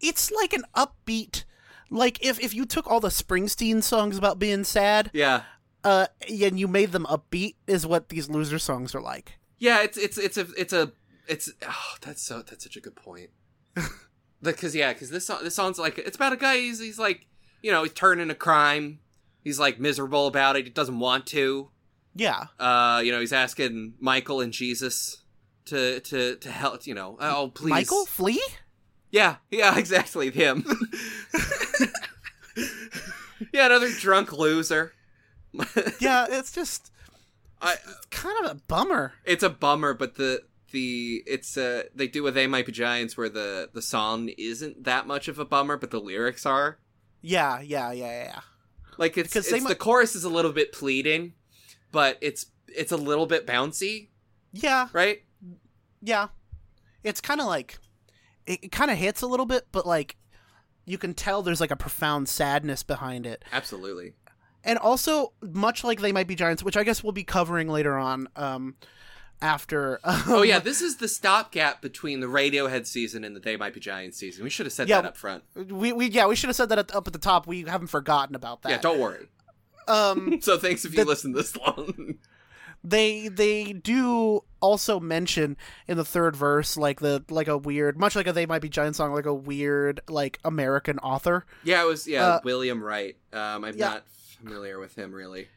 It's 0.00 0.30
like 0.30 0.52
an 0.52 0.62
upbeat 0.76 1.44
like 1.90 2.24
if 2.24 2.38
if 2.40 2.54
you 2.54 2.64
took 2.66 2.86
all 2.90 3.00
the 3.00 3.08
Springsteen 3.08 3.82
songs 3.82 4.16
about 4.18 4.38
being 4.38 4.62
sad, 4.64 5.10
Yeah, 5.14 5.42
uh 5.84 6.06
and 6.28 6.58
you 6.60 6.68
made 6.68 6.92
them 6.92 7.06
upbeat 7.06 7.54
is 7.66 7.86
what 7.86 8.08
these 8.10 8.28
loser 8.28 8.58
songs 8.58 8.94
are 8.94 9.00
like. 9.00 9.38
yeah. 9.58 9.82
It's 9.82 9.96
it's 9.98 10.18
it's 10.18 10.36
a 10.36 10.46
it's 10.56 10.72
a 10.72 10.92
it's 11.26 11.50
oh 11.62 11.94
that's 12.00 12.22
so 12.22 12.42
that's 12.42 12.64
such 12.64 12.76
a 12.76 12.80
good 12.80 12.96
point. 12.96 13.30
Like 14.40 14.54
Because 14.54 14.72
yeah, 14.76 14.92
because 14.92 15.10
this 15.10 15.26
song 15.26 15.40
this 15.42 15.56
song's 15.56 15.78
like 15.80 15.98
it's 15.98 16.14
about 16.16 16.32
a 16.32 16.36
guy. 16.36 16.56
He's 16.58 16.78
he's 16.78 16.98
like 16.98 17.26
you 17.60 17.72
know 17.72 17.82
he's 17.82 17.92
turning 17.92 18.30
a 18.30 18.36
crime. 18.36 19.00
He's 19.44 19.58
like 19.58 19.78
miserable 19.78 20.26
about 20.26 20.56
it. 20.56 20.64
He 20.64 20.70
doesn't 20.70 20.98
want 20.98 21.26
to. 21.28 21.70
Yeah. 22.14 22.46
Uh, 22.58 23.00
you 23.04 23.12
know, 23.12 23.20
he's 23.20 23.32
asking 23.32 23.94
Michael 24.00 24.40
and 24.40 24.52
Jesus 24.52 25.22
to 25.66 26.00
to 26.00 26.36
to 26.36 26.50
help. 26.50 26.86
You 26.86 26.94
know, 26.94 27.16
oh 27.20 27.52
please, 27.54 27.70
Michael 27.70 28.06
flee. 28.06 28.42
Yeah, 29.10 29.36
yeah, 29.50 29.78
exactly 29.78 30.30
him. 30.30 30.64
yeah, 33.52 33.66
another 33.66 33.90
drunk 33.90 34.32
loser. 34.32 34.92
Yeah, 36.00 36.26
it's 36.28 36.52
just 36.52 36.92
I, 37.60 37.72
it's 37.72 38.06
kind 38.10 38.44
of 38.44 38.52
a 38.52 38.54
bummer. 38.54 39.14
it's 39.24 39.42
a 39.42 39.48
bummer, 39.50 39.94
but 39.94 40.16
the 40.16 40.42
the 40.70 41.22
it's 41.26 41.56
uh 41.56 41.84
they 41.94 42.06
do 42.06 42.22
with 42.22 42.34
They 42.34 42.46
Might 42.46 42.66
Be 42.66 42.72
Giants 42.72 43.16
where 43.16 43.30
the 43.30 43.70
the 43.72 43.82
song 43.82 44.28
isn't 44.36 44.84
that 44.84 45.06
much 45.06 45.26
of 45.26 45.38
a 45.38 45.44
bummer, 45.44 45.76
but 45.76 45.90
the 45.90 46.00
lyrics 46.00 46.44
are. 46.44 46.78
Yeah, 47.22 47.60
yeah, 47.60 47.90
yeah, 47.92 48.24
yeah. 48.24 48.40
Like 48.98 49.16
it's, 49.16 49.28
Because 49.30 49.46
it's 49.50 49.62
They 49.62 49.68
the 49.68 49.74
chorus 49.76 50.14
is 50.14 50.24
a 50.24 50.28
little 50.28 50.52
bit 50.52 50.72
pleading, 50.72 51.32
but 51.92 52.18
it's 52.20 52.46
it's 52.66 52.92
a 52.92 52.96
little 52.96 53.26
bit 53.26 53.46
bouncy, 53.46 54.08
Yeah, 54.52 54.88
right? 54.92 55.22
yeah. 56.02 56.28
It's 57.02 57.20
kind 57.20 57.40
of 57.40 57.46
like 57.46 57.78
it, 58.46 58.64
it 58.64 58.72
kind 58.72 58.90
of 58.90 58.98
hits 58.98 59.22
a 59.22 59.26
little 59.26 59.46
bit, 59.46 59.66
but 59.72 59.86
like 59.86 60.16
you 60.84 60.98
can 60.98 61.14
tell 61.14 61.42
there's 61.42 61.60
like 61.60 61.70
a 61.70 61.76
profound 61.76 62.28
sadness 62.28 62.82
behind 62.82 63.24
it. 63.26 63.44
Absolutely. 63.52 64.14
and 64.64 64.78
also 64.78 65.32
much 65.40 65.84
like 65.84 66.00
they 66.00 66.12
might 66.12 66.26
be 66.26 66.34
giants 66.34 66.64
which 66.64 66.76
i 66.76 66.82
guess 66.82 67.02
we'll 67.04 67.12
be 67.12 67.22
covering 67.22 67.68
later 67.68 67.96
on 67.96 68.26
um 68.36 68.74
after 69.40 70.00
Oh 70.04 70.42
yeah, 70.42 70.58
this 70.58 70.80
is 70.82 70.96
the 70.96 71.08
stopgap 71.08 71.80
between 71.82 72.20
the 72.20 72.26
Radiohead 72.26 72.86
season 72.86 73.24
and 73.24 73.34
the 73.36 73.40
They 73.40 73.56
Might 73.56 73.74
Be 73.74 73.80
Giants 73.80 74.18
season. 74.18 74.44
We 74.44 74.50
should 74.50 74.66
have 74.66 74.72
said 74.72 74.88
Yeah. 74.88 75.00
that 75.02 75.08
up 75.08 75.16
front. 75.16 75.44
we, 75.54 75.92
we 75.92 76.06
yeah 76.08 76.26
we 76.26 76.36
should 76.36 76.48
have 76.48 76.56
said 76.56 76.68
that 76.70 76.78
at, 76.78 76.94
up 76.94 77.06
at 77.06 77.12
the 77.12 77.18
top 77.18 77.46
we 77.46 77.62
haven't 77.62 77.88
forgotten 77.88 78.34
about 78.34 78.62
that 78.62 78.70
Yeah, 78.70 78.78
don't 78.78 78.98
worry. 78.98 79.28
um 79.86 80.38
So 80.42 80.58
thanks 80.58 80.84
if 80.84 80.92
you 80.92 80.98
The- 81.04 81.08
listened 81.08 81.34
this 81.36 81.56
long. 81.56 82.16
they 82.84 83.28
they 83.28 83.72
do 83.72 84.40
also 84.60 85.00
mention 85.00 85.56
in 85.88 85.96
the 85.96 86.04
third 86.04 86.36
verse 86.36 86.76
like 86.76 87.00
the 87.00 87.24
like 87.28 87.48
a 87.48 87.58
weird 87.58 87.98
much 87.98 88.14
like 88.16 88.26
a 88.28 88.32
they 88.32 88.46
might 88.46 88.62
be 88.62 88.68
giant 88.68 88.94
song 88.96 89.12
like 89.12 89.26
a 89.26 89.34
weird 89.34 90.00
like 90.08 90.38
american 90.44 90.98
author 91.00 91.44
yeah, 91.64 91.82
it 91.82 91.86
was 91.86 92.06
yeah 92.06 92.24
Uh, 92.26 92.40
William 92.44 92.82
Wright. 92.82 93.16
Um, 93.32 93.64
I'm 93.64 93.76
yeah. 93.76 93.88
not 93.88 94.04
familiar 94.40 94.78
with 94.78 94.94
him 94.96 95.12
really. 95.12 95.48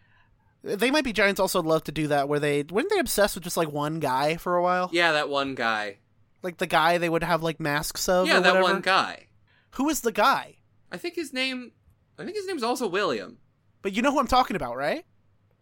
They 0.63 0.91
might 0.91 1.03
be 1.03 1.13
giants 1.13 1.39
also 1.39 1.61
love 1.61 1.83
to 1.85 1.91
do 1.91 2.07
that 2.07 2.27
where 2.29 2.39
they 2.39 2.63
weren't 2.63 2.89
they 2.89 2.99
obsessed 2.99 3.35
with 3.35 3.43
just 3.43 3.57
like 3.57 3.71
one 3.71 3.99
guy 3.99 4.37
for 4.37 4.55
a 4.55 4.63
while 4.63 4.89
Yeah, 4.93 5.11
that 5.13 5.29
one 5.29 5.55
guy. 5.55 5.97
like 6.43 6.57
the 6.57 6.67
guy 6.67 6.97
they 6.97 7.09
would 7.09 7.23
have 7.23 7.41
like 7.43 7.59
masks 7.59 8.07
of 8.09 8.27
yeah, 8.27 8.39
that 8.39 8.61
one 8.61 8.81
guy. 8.81 9.27
who 9.71 9.89
is 9.89 10.01
the 10.01 10.11
guy 10.11 10.57
I 10.91 10.97
think 10.97 11.15
his 11.15 11.31
name. 11.33 11.71
I 12.19 12.25
think 12.25 12.35
his 12.35 12.45
name's 12.47 12.63
also 12.63 12.87
William. 12.87 13.37
but 13.81 13.93
you 13.93 14.01
know 14.01 14.11
who 14.11 14.19
i'm 14.19 14.27
talking 14.27 14.55
about 14.55 14.75
right 14.75 15.05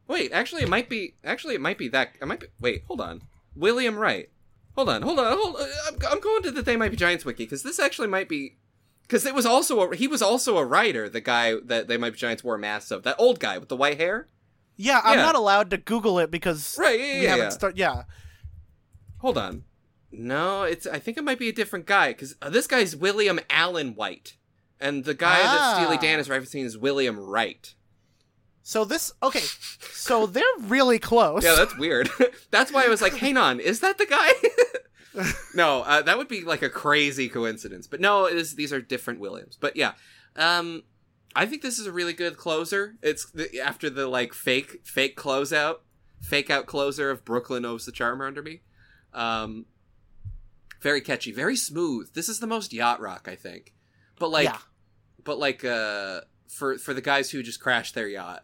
Wait, 0.07 0.31
actually, 0.31 0.63
it 0.63 0.69
might 0.69 0.89
be. 0.89 1.13
Actually, 1.23 1.53
it 1.53 1.61
might 1.61 1.77
be 1.77 1.87
that. 1.89 2.13
It 2.19 2.25
might 2.27 2.39
be. 2.39 2.47
Wait, 2.59 2.81
hold 2.87 2.99
on. 2.99 3.21
William 3.55 3.95
Wright. 3.95 4.29
Hold 4.75 4.89
on, 4.89 5.03
hold 5.03 5.19
on, 5.19 5.37
hold. 5.37 5.55
On. 5.55 5.67
I'm, 5.87 5.99
I'm 6.13 6.19
going 6.19 6.41
to 6.41 6.49
the 6.49 6.63
They 6.63 6.77
Might 6.77 6.89
Be 6.89 6.97
Giants 6.97 7.23
wiki 7.25 7.43
because 7.43 7.61
this 7.61 7.77
actually 7.79 8.07
might 8.07 8.27
be. 8.27 8.57
Because 9.03 9.23
it 9.27 9.35
was 9.35 9.45
also 9.45 9.79
a, 9.81 9.95
he 9.95 10.07
was 10.07 10.23
also 10.23 10.57
a 10.57 10.65
writer. 10.65 11.09
The 11.09 11.21
guy 11.21 11.53
that 11.63 11.87
They 11.87 11.95
Might 11.97 12.13
Be 12.13 12.17
Giants 12.17 12.43
wore 12.43 12.57
masks 12.57 12.89
of. 12.89 13.03
That 13.03 13.17
old 13.19 13.39
guy 13.39 13.59
with 13.59 13.69
the 13.69 13.75
white 13.75 13.97
hair. 13.99 14.27
Yeah, 14.81 15.01
I'm 15.03 15.19
Yeah. 15.19 15.25
not 15.25 15.35
allowed 15.35 15.69
to 15.71 15.77
Google 15.77 16.19
it 16.19 16.31
because 16.31 16.77
Right. 16.79 16.97
Yeah. 16.99 17.05
Yeah. 17.05 17.13
we 17.17 17.23
yeah, 17.23 17.29
haven't 17.31 17.45
yeah. 17.45 17.49
start. 17.49 17.77
Yeah, 17.77 18.03
Hold 19.17 19.37
on. 19.37 19.63
No, 20.11 20.63
it's. 20.63 20.87
I 20.87 20.97
think 20.99 21.17
it 21.17 21.23
might 21.23 21.37
be 21.37 21.49
a 21.49 21.53
different 21.53 21.85
guy 21.85 22.09
because 22.13 22.35
uh, 22.41 22.49
this 22.49 22.65
guy's 22.65 22.95
William 22.95 23.39
Allen 23.49 23.93
White, 23.93 24.37
and 24.79 25.03
the 25.03 25.13
guy 25.13 25.37
that 25.43 25.75
Steely 25.75 25.97
Ah. 25.97 26.01
Dan 26.01 26.19
is 26.19 26.27
referencing 26.29 26.63
is 26.63 26.77
William 26.77 27.19
Wright. 27.19 27.75
so 28.63 28.85
this 28.85 29.11
okay, 29.21 29.43
so 29.91 30.25
they're 30.25 30.43
really 30.61 30.97
close. 30.97 31.43
Yeah, 31.43 31.55
that's 31.55 31.77
weird. 31.77 32.09
that's 32.51 32.71
why 32.71 32.85
I 32.85 32.87
was 32.87 33.01
like, 33.01 33.17
hang 33.17 33.37
on, 33.37 33.59
is 33.59 33.81
that 33.81 33.97
the 33.99 34.05
guy? 34.05 34.31
no, 35.53 35.81
uh, 35.81 36.01
that 36.03 36.17
would 36.17 36.27
be 36.29 36.41
like 36.41 36.61
a 36.63 36.69
crazy 36.69 37.29
coincidence. 37.29 37.85
But 37.85 37.99
no, 37.99 38.25
it 38.25 38.35
is, 38.37 38.55
these 38.55 38.71
are 38.73 38.81
different 38.81 39.19
Williams. 39.19 39.57
But 39.59 39.75
yeah, 39.75 39.93
um, 40.37 40.83
I 41.35 41.45
think 41.45 41.61
this 41.61 41.79
is 41.79 41.87
a 41.87 41.91
really 41.91 42.13
good 42.13 42.37
closer. 42.37 42.95
It's 43.01 43.29
the, 43.31 43.61
after 43.61 43.89
the 43.89 44.07
like 44.07 44.33
fake 44.33 44.81
fake 44.83 45.15
closeout, 45.17 45.77
fake 46.21 46.49
out 46.49 46.65
closer 46.65 47.11
of 47.11 47.23
Brooklyn 47.25 47.63
knows 47.63 47.85
the 47.85 47.91
charmer 47.91 48.25
under 48.25 48.41
me. 48.41 48.61
Um, 49.13 49.65
very 50.81 51.01
catchy, 51.01 51.31
very 51.31 51.55
smooth. 51.55 52.13
This 52.13 52.29
is 52.29 52.39
the 52.39 52.47
most 52.47 52.73
yacht 52.73 52.99
rock 52.99 53.27
I 53.29 53.35
think. 53.35 53.73
But 54.17 54.29
like, 54.29 54.45
yeah, 54.45 54.57
but 55.23 55.39
like, 55.39 55.63
uh, 55.63 56.21
for 56.47 56.77
for 56.77 56.93
the 56.93 57.01
guys 57.01 57.29
who 57.29 57.43
just 57.43 57.59
crashed 57.59 57.95
their 57.95 58.07
yacht, 58.07 58.43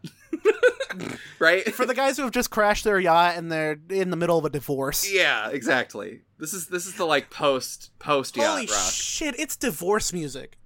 right? 1.40 1.66
for 1.74 1.86
the 1.86 1.94
guys 1.94 2.18
who 2.18 2.24
have 2.24 2.32
just 2.32 2.52
crashed 2.52 2.84
their 2.84 3.00
yacht 3.00 3.36
and 3.36 3.52
they're 3.52 3.78
in 3.90 4.10
the 4.10 4.16
middle 4.16 4.38
of 4.38 4.46
a 4.46 4.50
divorce. 4.50 5.12
Yeah, 5.12 5.50
exactly. 5.50 6.22
This 6.40 6.54
is 6.54 6.68
this 6.68 6.86
is 6.86 6.96
the 6.96 7.06
like 7.06 7.30
post 7.30 7.92
post 8.00 8.38
yacht 8.38 8.48
Holy 8.48 8.68
rock. 8.68 8.92
shit! 8.92 9.38
It's 9.40 9.56
divorce 9.56 10.14
music. 10.14 10.58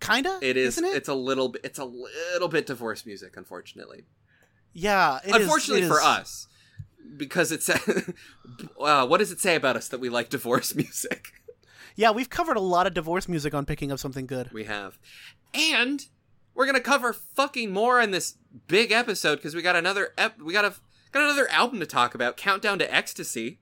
Kinda. 0.00 0.38
It 0.42 0.56
is. 0.56 0.78
Isn't 0.78 0.90
it? 0.90 0.96
It's 0.96 1.08
a 1.08 1.14
little 1.14 1.48
bit. 1.48 1.62
It's 1.64 1.78
a 1.78 1.84
little 1.84 2.48
bit 2.48 2.66
divorce 2.66 3.04
music, 3.06 3.36
unfortunately. 3.36 4.04
yeah. 4.72 5.18
it 5.24 5.30
is- 5.34 5.42
unfortunately 5.42 5.84
it 5.84 5.88
for 5.88 5.98
is- 5.98 6.04
us, 6.04 6.46
because 7.16 7.50
it's. 7.52 7.68
uh, 8.80 9.06
what 9.06 9.18
does 9.18 9.30
it 9.32 9.40
say 9.40 9.54
about 9.56 9.76
us 9.76 9.88
that 9.88 10.00
we 10.00 10.08
like 10.08 10.28
divorce 10.28 10.74
music? 10.82 11.32
Yeah, 11.96 12.12
we've 12.12 12.30
covered 12.30 12.56
a 12.56 12.60
lot 12.60 12.86
of 12.86 12.94
divorce 12.94 13.28
music 13.28 13.54
on 13.54 13.66
picking 13.66 13.90
up 13.90 13.98
something 13.98 14.26
good. 14.26 14.52
We 14.52 14.64
have, 14.64 14.98
and 15.52 16.06
we're 16.54 16.66
gonna 16.66 16.80
cover 16.80 17.12
fucking 17.12 17.72
more 17.72 18.00
in 18.00 18.12
this 18.12 18.36
big 18.68 18.92
episode 18.92 19.36
because 19.36 19.54
we 19.54 19.62
got 19.62 19.74
another. 19.76 20.10
Ep- 20.16 20.40
we 20.40 20.52
got 20.52 20.64
a 20.64 20.74
got 21.10 21.24
another 21.24 21.48
album 21.50 21.80
to 21.80 21.86
talk 21.86 22.14
about. 22.14 22.36
Countdown 22.36 22.78
to 22.78 22.94
Ecstasy. 22.94 23.58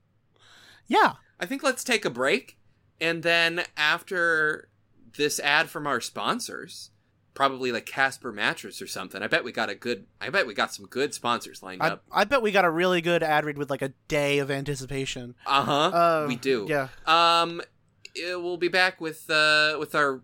Yeah. 0.87 1.14
I 1.39 1.45
think 1.47 1.62
let's 1.62 1.84
take 1.84 2.05
a 2.07 2.11
break, 2.11 2.57
and 3.01 3.22
then 3.22 3.64
after 3.76 4.68
this 5.17 5.41
ad 5.41 5.69
from 5.69 5.87
our 5.87 6.01
sponsors, 6.01 6.91
probably 7.35 7.73
like 7.73 7.87
Casper 7.87 8.33
Mattress 8.33 8.81
or 8.81 8.87
something. 8.87 9.23
I 9.23 9.27
bet 9.27 9.45
we 9.45 9.53
got 9.53 9.69
a 9.69 9.75
good. 9.75 10.07
I 10.21 10.31
bet 10.31 10.47
we 10.47 10.55
got 10.55 10.73
some 10.73 10.87
good 10.87 11.14
sponsors 11.14 11.62
lined 11.62 11.83
I, 11.83 11.89
up. 11.89 12.05
I 12.11 12.25
bet 12.25 12.43
we 12.43 12.53
got 12.53 12.64
a 12.64 12.71
really 12.71 13.01
good 13.01 13.23
ad 13.23 13.45
read 13.45 13.59
with 13.59 13.71
like 13.71 13.83
a 13.83 13.93
day 14.09 14.39
of 14.39 14.51
anticipation. 14.51 15.35
Uh 15.47 15.64
huh. 15.64 15.73
Uh, 15.73 16.25
we 16.29 16.37
do. 16.37 16.67
Yeah. 16.69 16.89
Um, 17.07 17.61
uh, 17.61 18.41
we'll 18.41 18.57
be 18.57 18.69
back 18.69 19.01
with 19.01 19.29
uh 19.31 19.77
with 19.79 19.95
our 19.95 20.23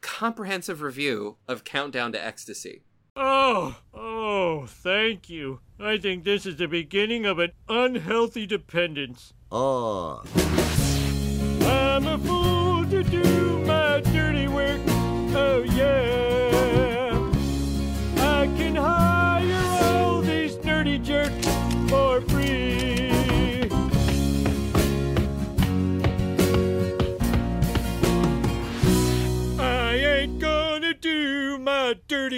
comprehensive 0.00 0.82
review 0.82 1.36
of 1.46 1.64
Countdown 1.64 2.12
to 2.12 2.24
Ecstasy. 2.24 2.82
Oh, 3.16 3.76
oh, 3.92 4.66
thank 4.66 5.28
you. 5.28 5.60
I 5.80 5.98
think 5.98 6.22
this 6.22 6.46
is 6.46 6.56
the 6.56 6.68
beginning 6.68 7.26
of 7.26 7.38
an 7.40 7.50
unhealthy 7.68 8.46
dependence. 8.46 9.32
Oh. 9.50 10.22
I'm 11.62 12.06
a 12.06 12.18
fool 12.18 12.86
to 12.86 13.02
do 13.02 13.27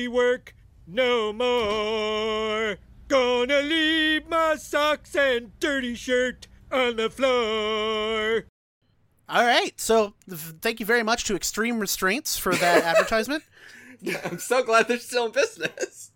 dirty 0.00 0.08
work 0.08 0.54
no 0.86 1.30
more. 1.30 2.76
Gonna 3.08 3.60
leave 3.60 4.26
my 4.28 4.56
socks 4.56 5.14
and 5.14 5.58
dirty 5.60 5.94
shirt 5.94 6.48
on 6.72 6.96
the 6.96 7.10
floor. 7.10 8.44
All 9.28 9.44
right. 9.44 9.78
So 9.78 10.14
thank 10.30 10.80
you 10.80 10.86
very 10.86 11.02
much 11.02 11.24
to 11.24 11.36
Extreme 11.36 11.80
Restraints 11.80 12.38
for 12.38 12.54
that 12.54 12.82
advertisement. 12.96 13.44
I'm 14.24 14.38
so 14.38 14.62
glad 14.62 14.88
they're 14.88 14.98
still 14.98 15.26
in 15.26 15.32
business. 15.32 16.12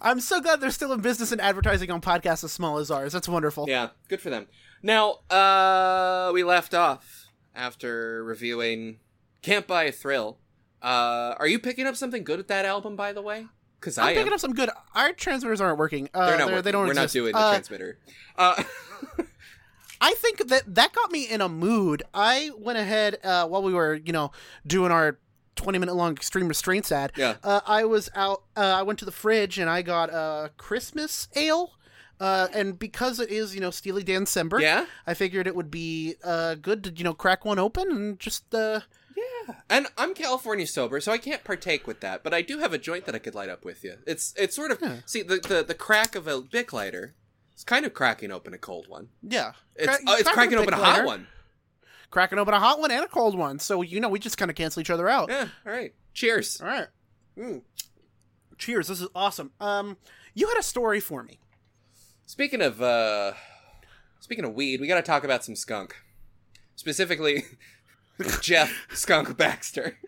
I'm 0.00 0.20
so 0.20 0.40
glad 0.40 0.62
they're 0.62 0.70
still 0.70 0.92
in 0.94 1.02
business 1.02 1.30
and 1.30 1.40
advertising 1.42 1.90
on 1.90 2.00
podcasts 2.00 2.42
as 2.44 2.52
small 2.52 2.78
as 2.78 2.90
ours. 2.90 3.12
That's 3.12 3.28
wonderful. 3.28 3.66
Yeah, 3.68 3.90
good 4.08 4.22
for 4.22 4.30
them. 4.30 4.46
Now, 4.82 5.18
uh, 5.28 6.30
we 6.32 6.42
left 6.42 6.72
off 6.72 7.28
after 7.54 8.24
reviewing 8.24 9.00
Can't 9.42 9.66
Buy 9.66 9.84
a 9.84 9.92
Thrill 9.92 10.38
Uh, 10.82 11.34
are 11.38 11.46
you 11.46 11.58
picking 11.58 11.86
up 11.86 11.96
something 11.96 12.24
good 12.24 12.38
with 12.38 12.48
that 12.48 12.64
album, 12.64 12.96
by 12.96 13.12
the 13.12 13.22
way? 13.22 13.46
Because 13.80 13.96
I 13.98 14.08
I'm 14.10 14.14
picking 14.14 14.28
am. 14.28 14.32
up 14.34 14.40
some 14.40 14.52
good. 14.54 14.70
Our 14.94 15.12
transmitters 15.12 15.60
aren't 15.60 15.78
working. 15.78 16.08
Uh, 16.12 16.26
They're 16.26 16.38
not 16.38 16.46
they're- 16.46 16.54
working. 16.56 16.64
They 16.64 16.72
don't 16.72 16.86
We're 16.88 16.94
not 16.94 17.10
doing 17.10 17.32
the 17.32 17.38
Uh, 17.38 17.50
transmitter. 17.52 17.98
Uh, 18.36 18.62
I 20.02 20.14
think 20.14 20.48
that 20.48 20.74
that 20.74 20.92
got 20.94 21.10
me 21.10 21.24
in 21.28 21.40
a 21.42 21.48
mood. 21.48 22.02
I 22.14 22.50
went 22.56 22.78
ahead 22.78 23.18
uh, 23.22 23.46
while 23.46 23.62
we 23.62 23.74
were, 23.74 23.94
you 23.94 24.12
know, 24.12 24.32
doing 24.66 24.90
our 24.90 25.18
20 25.56 25.78
minute 25.78 25.94
long 25.94 26.12
extreme 26.12 26.48
restraints 26.48 26.90
ad. 26.90 27.12
Yeah. 27.16 27.36
Uh, 27.44 27.60
I 27.66 27.84
was 27.84 28.08
out. 28.14 28.44
Uh, 28.56 28.60
I 28.60 28.82
went 28.82 28.98
to 29.00 29.04
the 29.04 29.12
fridge 29.12 29.58
and 29.58 29.68
I 29.68 29.82
got 29.82 30.08
a 30.10 30.52
Christmas 30.56 31.28
ale. 31.36 31.72
Uh, 32.18 32.48
and 32.54 32.78
because 32.78 33.18
it 33.18 33.30
is, 33.30 33.54
you 33.54 33.60
know, 33.62 33.70
Steely 33.70 34.02
Dan 34.02 34.24
December, 34.24 34.60
yeah. 34.60 34.84
I 35.06 35.14
figured 35.14 35.46
it 35.46 35.56
would 35.56 35.70
be 35.70 36.16
uh, 36.22 36.54
good 36.54 36.84
to, 36.84 36.90
you 36.90 37.02
know, 37.04 37.14
crack 37.14 37.44
one 37.44 37.58
open 37.58 37.90
and 37.90 38.18
just. 38.18 38.54
Uh. 38.54 38.80
And 39.68 39.86
I'm 39.98 40.14
California 40.14 40.66
sober, 40.66 41.00
so 41.00 41.12
I 41.12 41.18
can't 41.18 41.44
partake 41.44 41.86
with 41.86 42.00
that. 42.00 42.22
But 42.22 42.32
I 42.34 42.42
do 42.42 42.58
have 42.58 42.72
a 42.72 42.78
joint 42.78 43.06
that 43.06 43.14
I 43.14 43.18
could 43.18 43.34
light 43.34 43.48
up 43.48 43.64
with 43.64 43.82
you. 43.84 43.96
It's 44.06 44.34
it's 44.36 44.54
sort 44.56 44.70
of 44.70 44.78
Yeah. 44.80 44.96
see 45.06 45.22
the, 45.22 45.36
the 45.36 45.64
the 45.66 45.74
crack 45.74 46.14
of 46.14 46.26
a 46.26 46.40
Bic 46.40 46.72
lighter. 46.72 47.14
It's 47.52 47.64
kind 47.64 47.84
of 47.84 47.92
cracking 47.94 48.30
open 48.32 48.54
a 48.54 48.58
cold 48.58 48.86
one. 48.88 49.08
yeah. 49.22 49.52
It's 49.76 49.86
Cra- 49.98 50.10
uh, 50.12 50.16
it's 50.18 50.30
cracking 50.30 50.56
a 50.58 50.60
open 50.62 50.74
a 50.74 50.78
hot 50.78 50.92
lighter, 50.94 51.06
one. 51.06 51.26
Cracking 52.10 52.38
open 52.38 52.54
a 52.54 52.58
hot 52.60 52.80
one 52.80 52.90
and 52.90 53.04
a 53.04 53.08
cold 53.08 53.36
one. 53.36 53.58
So, 53.58 53.82
you 53.82 54.00
know, 54.00 54.08
we 54.08 54.18
just 54.18 54.38
kind 54.38 54.50
of 54.50 54.56
cancel 54.56 54.80
each 54.80 54.90
other 54.90 55.08
out. 55.08 55.28
Yeah. 55.28 55.48
All 55.66 55.72
right. 55.72 55.92
Cheers. 56.14 56.60
All 56.60 56.66
right. 56.66 56.88
Mm. 57.38 57.62
Cheers. 58.58 58.88
This 58.88 59.00
is 59.00 59.08
awesome. 59.14 59.52
Um, 59.60 59.96
you 60.34 60.48
had 60.48 60.56
a 60.58 60.62
story 60.62 61.00
for 61.00 61.22
me. 61.22 61.38
Speaking 62.26 62.62
of 62.62 62.80
uh 62.80 63.32
speaking 64.20 64.44
of 64.44 64.54
weed, 64.54 64.80
we 64.80 64.86
got 64.86 64.96
to 64.96 65.02
talk 65.02 65.24
about 65.24 65.44
some 65.44 65.54
skunk. 65.56 65.96
Specifically 66.76 67.44
Jeff 68.40 68.86
Skunk 68.92 69.36
Baxter. 69.36 69.98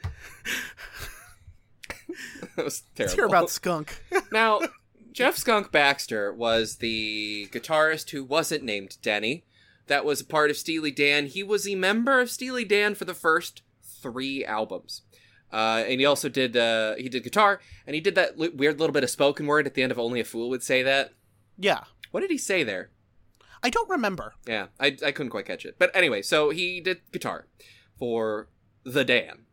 that 2.56 2.64
was 2.64 2.82
terrible. 2.94 2.98
Let's 2.98 3.12
hear 3.14 3.26
about 3.26 3.50
skunk. 3.50 4.02
Now, 4.32 4.60
Jeff 5.12 5.36
Skunk 5.36 5.70
Baxter 5.72 6.32
was 6.32 6.76
the 6.76 7.48
guitarist 7.52 8.10
who 8.10 8.24
wasn't 8.24 8.64
named 8.64 8.96
Denny. 9.02 9.44
That 9.86 10.04
was 10.04 10.20
a 10.20 10.24
part 10.24 10.50
of 10.50 10.56
Steely 10.56 10.90
Dan. 10.90 11.26
He 11.26 11.42
was 11.42 11.68
a 11.68 11.74
member 11.74 12.20
of 12.20 12.30
Steely 12.30 12.64
Dan 12.64 12.94
for 12.94 13.04
the 13.04 13.14
first 13.14 13.62
three 13.82 14.44
albums. 14.44 15.02
Uh, 15.52 15.84
and 15.86 16.00
he 16.00 16.06
also 16.06 16.30
did 16.30 16.56
uh, 16.56 16.94
he 16.96 17.10
did 17.10 17.22
guitar, 17.24 17.60
and 17.86 17.94
he 17.94 18.00
did 18.00 18.14
that 18.14 18.38
li- 18.38 18.48
weird 18.48 18.80
little 18.80 18.94
bit 18.94 19.04
of 19.04 19.10
spoken 19.10 19.46
word 19.46 19.66
at 19.66 19.74
the 19.74 19.82
end 19.82 19.92
of 19.92 19.98
Only 19.98 20.18
a 20.20 20.24
Fool 20.24 20.48
Would 20.48 20.62
Say 20.62 20.82
That. 20.82 21.12
yeah. 21.58 21.84
What 22.10 22.20
did 22.20 22.30
he 22.30 22.36
say 22.38 22.62
there? 22.62 22.90
I 23.62 23.70
don't 23.70 23.88
remember. 23.88 24.34
Yeah, 24.46 24.66
I, 24.78 24.96
I 25.02 25.12
couldn't 25.12 25.30
quite 25.30 25.46
catch 25.46 25.64
it. 25.64 25.76
But 25.78 25.90
anyway, 25.94 26.20
so 26.20 26.50
he 26.50 26.78
did 26.80 27.00
guitar 27.10 27.46
for 28.02 28.48
the 28.82 29.04
Dan. 29.04 29.44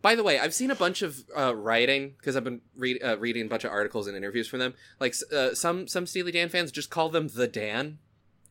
By 0.00 0.14
the 0.14 0.22
way, 0.22 0.38
I've 0.38 0.54
seen 0.54 0.70
a 0.70 0.74
bunch 0.74 1.02
of 1.02 1.18
uh, 1.36 1.54
writing 1.54 2.14
because 2.16 2.36
I've 2.36 2.42
been 2.44 2.62
read, 2.74 3.02
uh, 3.04 3.18
reading 3.18 3.44
a 3.44 3.48
bunch 3.50 3.64
of 3.64 3.70
articles 3.70 4.06
and 4.06 4.16
interviews 4.16 4.48
from 4.48 4.60
them. 4.60 4.72
Like 4.98 5.14
uh, 5.30 5.52
some 5.54 5.86
some 5.86 6.06
Steely 6.06 6.32
Dan 6.32 6.48
fans 6.48 6.72
just 6.72 6.88
call 6.88 7.10
them 7.10 7.28
the 7.28 7.46
Dan. 7.46 7.98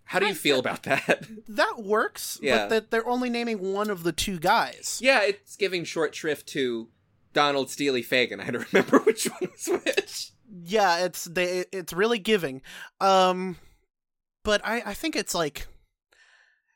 How 0.04 0.20
do 0.20 0.26
you 0.28 0.32
I- 0.34 0.36
feel 0.36 0.60
about 0.60 0.84
that? 0.84 1.26
That 1.48 1.80
works, 1.84 2.38
Yeah. 2.40 2.58
but 2.66 2.70
that 2.70 2.92
they're 2.92 3.08
only 3.08 3.32
naming 3.32 3.74
one 3.74 3.90
of 3.90 4.04
the 4.04 4.12
two 4.12 4.38
guys. 4.38 5.00
yeah, 5.02 5.24
it's 5.24 5.56
giving 5.56 5.86
short 5.86 6.14
shrift 6.14 6.48
to 6.50 6.88
Donald 7.34 7.72
Steely 7.72 8.04
Fagen. 8.04 8.40
I 8.40 8.44
had 8.44 8.54
to 8.60 8.66
remember 8.72 9.00
which 9.00 9.26
one 9.26 9.50
was 9.52 9.68
which. 9.84 10.32
Yeah, 10.66 11.00
it's 11.06 11.24
they 11.26 11.66
it's 11.72 11.94
really 11.94 12.20
giving. 12.20 12.62
Um 13.02 13.58
but 14.44 14.62
I 14.64 14.84
I 14.86 14.94
think 14.94 15.16
it's 15.16 15.34
like 15.34 15.68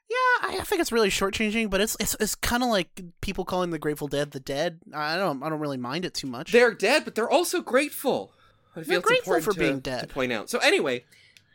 yeah, 0.10 0.50
I, 0.50 0.64
think 0.64 0.82
it's 0.82 0.92
really 0.92 1.10
shortchanging, 1.10 1.70
but 1.70 1.82
it's 1.82 1.98
it's 2.00 2.16
it's 2.20 2.36
kind 2.36 2.64
of 2.64 2.70
like 2.70 3.02
people 3.22 3.46
calling 3.46 3.72
the 3.72 3.80
Grateful 3.80 4.08
Dead 4.08 4.32
the 4.32 4.40
Dead. 4.40 4.80
I 4.94 5.18
don't 5.18 5.42
I 5.42 5.50
don't 5.50 5.60
really 5.60 5.78
mind 5.78 6.06
it 6.06 6.14
too 6.14 6.28
much. 6.28 6.52
They're 6.52 6.74
dead, 6.74 7.06
but 7.06 7.16
they're 7.16 7.30
also 7.30 7.62
grateful. 7.62 8.32
I 8.76 8.84
feel 8.84 8.86
They're 8.86 9.02
grateful 9.02 9.42
for 9.42 9.54
to- 9.54 9.60
being 9.60 9.80
dead. 9.80 10.02
To 10.02 10.08
point 10.08 10.34
out. 10.34 10.50
So 10.50 10.60
anyway, 10.60 11.06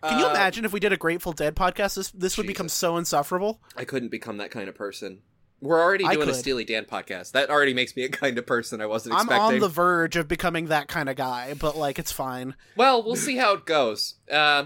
Can 0.02 0.18
you 0.18 0.26
uh, 0.26 0.30
imagine 0.30 0.64
if 0.64 0.72
we 0.72 0.80
did 0.80 0.92
a 0.92 0.96
Grateful 0.96 1.32
Dead 1.32 1.54
podcast? 1.54 1.96
This 1.96 2.10
this 2.10 2.36
would 2.38 2.46
become 2.46 2.68
so 2.68 2.96
insufferable. 2.96 3.60
I 3.76 3.84
couldn't 3.84 4.08
become 4.08 4.38
that 4.38 4.50
kind 4.50 4.68
of 4.68 4.74
person. 4.74 5.22
We're 5.62 5.80
already 5.80 6.08
doing 6.08 6.28
a. 6.28 6.34
Steely 6.34 6.64
Dan 6.64 6.86
podcast. 6.86 7.32
That 7.32 7.50
already 7.50 7.74
makes 7.74 7.94
me 7.94 8.04
a 8.04 8.08
kind 8.08 8.38
of 8.38 8.46
person 8.46 8.80
I 8.80 8.86
wasn't 8.86 9.14
I'm 9.14 9.26
expecting. 9.26 9.54
on 9.56 9.58
the 9.60 9.68
verge 9.68 10.16
of 10.16 10.26
becoming 10.26 10.66
that 10.68 10.88
kind 10.88 11.08
of 11.10 11.16
guy, 11.16 11.52
but 11.54 11.76
like 11.76 11.98
it's 11.98 12.12
fine. 12.12 12.54
Well, 12.76 13.02
we'll 13.02 13.16
see 13.16 13.36
how 13.36 13.52
it 13.54 13.66
goes. 13.66 14.14
Uh, 14.30 14.64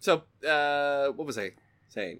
so, 0.00 0.24
uh, 0.46 1.10
what 1.12 1.26
was 1.26 1.38
I 1.38 1.52
saying? 1.90 2.18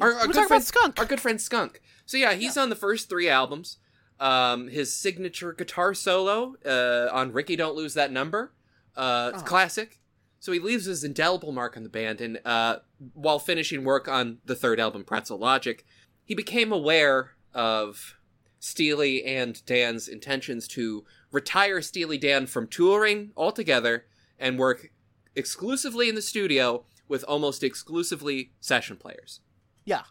Our, 0.00 0.12
our 0.14 0.26
good 0.26 0.46
friend 0.48 0.62
Skunk. 0.64 0.98
Our 0.98 1.04
good 1.06 1.20
friend 1.20 1.40
Skunk. 1.40 1.80
So 2.04 2.16
yeah, 2.16 2.34
he's 2.34 2.56
on 2.56 2.68
the 2.68 2.76
first 2.76 3.08
three 3.08 3.28
albums. 3.28 3.78
Um, 4.18 4.68
his 4.68 4.94
signature 4.94 5.52
guitar 5.52 5.92
solo 5.94 6.54
uh, 6.64 7.08
on 7.14 7.32
"Rikki 7.32 7.56
Don't 7.56 7.76
Lose 7.76 7.94
That 7.94 8.10
Number," 8.12 8.52
uh, 8.96 9.32
it's 9.34 9.42
Oh. 9.42 9.46
classic. 9.46 10.00
So 10.38 10.52
he 10.52 10.58
leaves 10.58 10.84
his 10.84 11.02
indelible 11.02 11.50
mark 11.52 11.76
on 11.76 11.82
the 11.82 11.88
band, 11.88 12.20
and 12.20 12.40
uh, 12.44 12.78
while 13.14 13.38
finishing 13.38 13.84
work 13.84 14.06
on 14.06 14.38
the 14.44 14.54
third 14.54 14.78
album, 14.78 15.02
Pretzel 15.04 15.38
Logic, 15.38 15.84
he 16.24 16.34
became 16.34 16.70
aware 16.72 17.32
of 17.52 18.16
Steely 18.60 19.24
and 19.24 19.64
Dan's 19.66 20.08
intentions 20.08 20.68
to 20.68 21.04
retire 21.32 21.82
Steely 21.82 22.16
Dan 22.18 22.46
from 22.46 22.68
touring 22.68 23.32
altogether 23.36 24.04
and 24.38 24.58
work 24.58 24.90
exclusively 25.34 26.08
in 26.08 26.14
the 26.14 26.22
studio 26.22 26.84
with 27.08 27.24
almost 27.26 27.62
exclusively 27.64 28.52
session 28.60 28.96
players. 28.96 29.40
Yeah. 29.86 30.02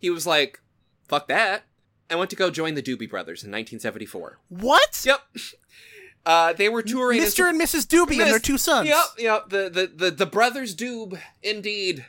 He 0.00 0.10
was 0.10 0.26
like, 0.26 0.60
fuck 1.06 1.28
that. 1.28 1.64
I 2.10 2.16
went 2.16 2.30
to 2.30 2.36
go 2.36 2.50
join 2.50 2.74
the 2.74 2.82
Doobie 2.82 3.08
Brothers 3.08 3.44
in 3.44 3.50
1974. 3.50 4.38
What? 4.48 5.04
Yep. 5.06 5.20
Uh, 6.26 6.52
they 6.52 6.68
were 6.68 6.82
touring. 6.82 7.20
Mr. 7.20 7.48
and 7.48 7.60
Mrs. 7.60 7.86
Doobie 7.86 8.20
and 8.20 8.30
their 8.30 8.38
two 8.38 8.58
sons. 8.58 8.88
Yep, 8.88 9.04
yep. 9.18 9.48
The, 9.48 9.70
the 9.70 9.86
the 9.94 10.10
the 10.10 10.26
brothers 10.26 10.74
Doob, 10.74 11.18
indeed. 11.42 12.04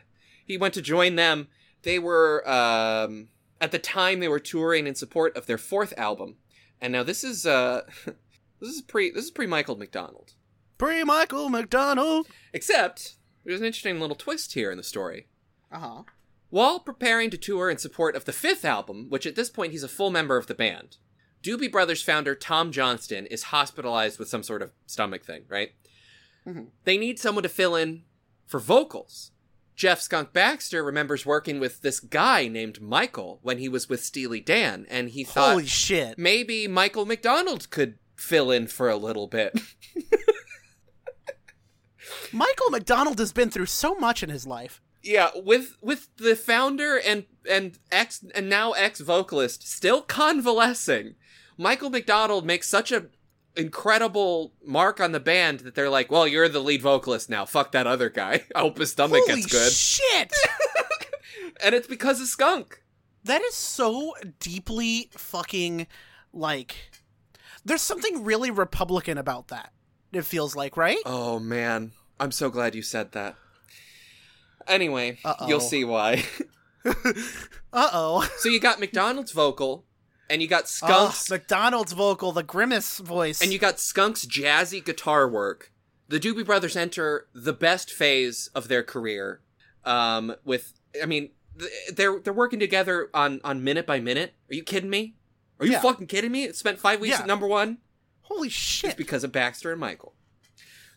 He 0.46 0.58
went 0.58 0.74
to 0.74 0.82
join 0.82 1.16
them. 1.16 1.48
They 1.84 2.00
were 2.00 2.48
um 2.50 3.30
at 3.62 3.72
the 3.72 3.80
time 3.80 4.20
they 4.20 4.28
were 4.28 4.40
touring 4.40 4.88
in 4.88 4.96
support 4.96 5.36
of 5.38 5.46
their 5.46 5.58
fourth 5.58 5.94
album. 5.98 6.36
And 6.82 6.92
now 6.94 7.04
this 7.04 7.24
is 7.24 7.46
uh 7.46 7.84
this 8.06 8.70
is 8.70 8.82
pre 8.82 9.12
this 9.12 9.26
is 9.26 9.32
pre 9.32 9.48
Michael 9.48 9.78
McDonald. 9.78 10.34
Pre 10.78 11.04
Michael 11.04 11.50
McDonald. 11.50 12.28
Except 12.52 13.16
there's 13.46 13.60
an 13.60 13.66
interesting 13.68 14.00
little 14.00 14.16
twist 14.16 14.54
here 14.54 14.72
in 14.72 14.78
the 14.78 14.84
story. 14.84 15.28
Uh 15.72 15.80
huh. 15.80 16.04
While 16.50 16.80
preparing 16.80 17.30
to 17.30 17.38
tour 17.38 17.70
in 17.70 17.78
support 17.78 18.16
of 18.16 18.26
the 18.26 18.34
fifth 18.34 18.66
album, 18.66 19.06
which 19.10 19.26
at 19.28 19.36
this 19.36 19.50
point 19.50 19.72
he's 19.72 19.84
a 19.84 19.88
full 19.88 20.10
member 20.10 20.36
of 20.38 20.48
the 20.48 20.56
band, 20.56 20.98
Doobie 21.44 21.72
Brothers 21.72 22.02
founder 22.02 22.36
Tom 22.36 22.72
Johnston 22.72 23.26
is 23.28 23.44
hospitalized 23.44 24.18
with 24.20 24.28
some 24.30 24.44
sort 24.44 24.62
of 24.62 24.72
stomach 24.88 25.24
thing, 25.24 25.44
right? 25.48 25.72
Mhm. 26.48 26.70
They 26.86 26.98
need 26.98 27.20
someone 27.20 27.44
to 27.44 27.50
fill 27.50 27.76
in 27.76 28.04
for 28.46 28.60
vocals. 28.60 29.32
Jeff 29.76 30.02
Skunk 30.02 30.34
Baxter 30.34 30.84
remembers 30.84 31.26
working 31.26 31.60
with 31.60 31.82
this 31.82 32.02
guy 32.02 32.48
named 32.50 32.82
Michael 32.82 33.40
when 33.44 33.60
he 33.60 33.70
was 33.70 33.88
with 33.88 34.04
Steely 34.04 34.42
Dan, 34.42 34.86
and 34.90 35.10
he 35.12 35.24
thought 35.24 35.52
Holy 35.52 35.66
shit. 35.68 36.18
maybe 36.18 36.68
Michael 36.68 37.06
McDonald 37.06 37.70
could 37.70 37.98
fill 38.16 38.52
in 38.52 38.68
for 38.68 38.90
a 38.90 38.98
little 38.98 39.28
bit. 39.28 39.58
Michael 42.34 42.70
McDonald 42.72 43.20
has 43.20 43.32
been 43.32 43.50
through 43.50 43.68
so 43.68 43.96
much 43.96 44.24
in 44.24 44.30
his 44.30 44.46
life. 44.48 44.82
Yeah, 45.02 45.30
with 45.36 45.78
with 45.82 46.10
the 46.18 46.36
founder 46.36 46.98
and 46.98 47.26
and 47.50 47.80
ex 47.92 48.24
and 48.36 48.50
now 48.50 48.74
ex 48.74 49.00
vocalist 49.00 49.68
still 49.68 50.02
convalescing, 50.02 51.16
Michael 51.58 51.90
McDonald 51.90 52.46
makes 52.46 52.68
such 52.68 52.92
a 52.92 53.06
incredible 53.56 54.54
mark 54.66 55.00
on 55.00 55.12
the 55.12 55.20
band 55.20 55.62
that 55.62 55.76
they're 55.76 55.90
like, 55.90 56.12
"Well, 56.12 56.28
you're 56.28 56.50
the 56.50 56.60
lead 56.60 56.82
vocalist 56.82 57.30
now. 57.30 57.46
Fuck 57.46 57.72
that 57.72 57.88
other 57.88 58.10
guy. 58.10 58.44
I 58.56 58.60
hope 58.60 58.78
his 58.78 58.92
stomach 58.92 59.22
Holy 59.26 59.42
gets 59.42 59.52
good." 59.52 59.72
shit. 59.72 60.34
and 61.64 61.74
it's 61.76 61.88
because 61.88 62.22
of 62.22 62.28
Skunk. 62.28 62.84
that 63.24 63.42
is 63.42 63.54
so 63.56 64.14
deeply 64.40 65.10
fucking 65.14 65.88
like 66.34 66.76
there's 67.66 67.82
something 67.82 68.24
really 68.24 68.52
republican 68.52 69.18
about 69.18 69.48
that. 69.50 69.72
It 70.12 70.26
feels 70.26 70.56
like, 70.56 70.76
right? 70.76 70.98
Oh 71.06 71.40
man, 71.40 71.92
I'm 72.20 72.32
so 72.32 72.50
glad 72.50 72.76
you 72.76 72.82
said 72.82 73.12
that. 73.14 73.36
Anyway, 74.70 75.18
Uh-oh. 75.26 75.48
you'll 75.48 75.60
see 75.60 75.84
why. 75.84 76.24
Uh-oh. 77.74 78.28
so 78.38 78.50
you 78.50 78.60
got 78.60 78.80
McDonald's 78.80 79.32
vocal, 79.32 79.86
and 80.30 80.42
you 80.42 80.48
got 80.48 80.68
Skunk's 80.68 81.30
McDonald's 81.30 81.92
vocal, 81.94 82.32
the 82.32 82.44
grimace 82.44 83.00
voice. 83.00 83.42
And 83.42 83.52
you 83.52 83.60
got 83.60 83.80
Skunk's 83.80 84.26
jazzy 84.26 84.84
guitar 84.84 85.28
work. 85.28 85.72
The 86.08 86.20
Doobie 86.20 86.46
Brothers 86.46 86.76
enter 86.76 87.28
the 87.34 87.54
best 87.54 87.92
phase 87.92 88.50
of 88.56 88.68
their 88.68 88.82
career. 88.84 89.42
Um, 89.86 90.36
with, 90.44 90.74
I 91.02 91.06
mean, 91.06 91.30
they're 91.94 92.20
they're 92.20 92.34
working 92.34 92.60
together 92.60 93.10
on 93.14 93.42
on 93.44 93.64
minute 93.64 93.86
by 93.86 94.00
minute. 94.00 94.34
Are 94.50 94.56
you 94.56 94.64
kidding 94.64 94.90
me? 94.90 95.16
Are 95.60 95.66
you 95.66 95.74
Yeah. 95.74 95.82
fucking 95.82 96.08
kidding 96.08 96.32
me? 96.32 96.46
It 96.46 96.56
spent 96.56 96.80
five 96.80 97.00
weeks 97.00 97.16
Yeah. 97.18 97.22
at 97.22 97.28
number 97.28 97.48
one. 97.48 97.80
Holy 98.22 98.50
shit! 98.50 98.92
It's 98.92 98.98
because 98.98 99.24
of 99.24 99.32
Baxter 99.32 99.72
and 99.72 99.80
Michael. 99.80 100.14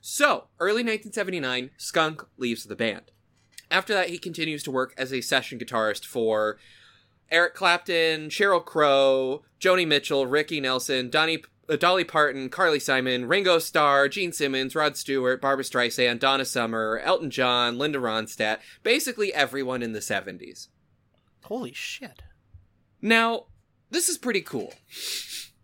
So, 0.01 0.49
early 0.59 0.83
1979, 0.83 1.71
Skunk 1.79 2.25
leaves 2.37 2.65
the 2.65 2.77
band. 2.77 3.11
After 3.73 3.95
that, 3.95 4.11
he 4.11 4.19
continues 4.19 4.63
to 4.65 4.71
work 4.71 4.93
as 4.99 5.13
a 5.13 5.23
session 5.23 5.59
guitarist 5.59 6.05
for 6.05 6.59
Eric 7.31 7.55
Clapton, 7.55 8.29
Sheryl 8.29 8.63
Crow, 8.63 9.43
Joni 9.59 9.87
Mitchell, 9.87 10.27
Ricky 10.27 10.61
Nelson, 10.61 11.09
Donnie 11.09 11.43
uh, 11.71 11.77
Dolly 11.77 12.05
Parton, 12.05 12.51
Carly 12.51 12.79
Simon, 12.79 13.27
Ringo 13.27 13.59
Starr, 13.59 14.09
Gene 14.09 14.33
Simmons, 14.33 14.75
Rod 14.75 14.97
Stewart, 14.99 15.41
Barbra 15.41 15.65
Streisand, 15.65 16.19
Donna 16.19 16.45
Summer, 16.45 17.01
Elton 17.03 17.31
John, 17.31 17.79
Linda 17.79 17.99
Ronstadt, 17.99 18.59
basically 18.83 19.33
everyone 19.33 19.83
in 19.83 19.93
the 19.93 20.01
70s. 20.01 20.69
Holy 21.45 21.73
shit. 21.73 22.21
Now, 23.01 23.47
this 23.91 24.11
is 24.11 24.19
pretty 24.19 24.43
cool. 24.43 24.75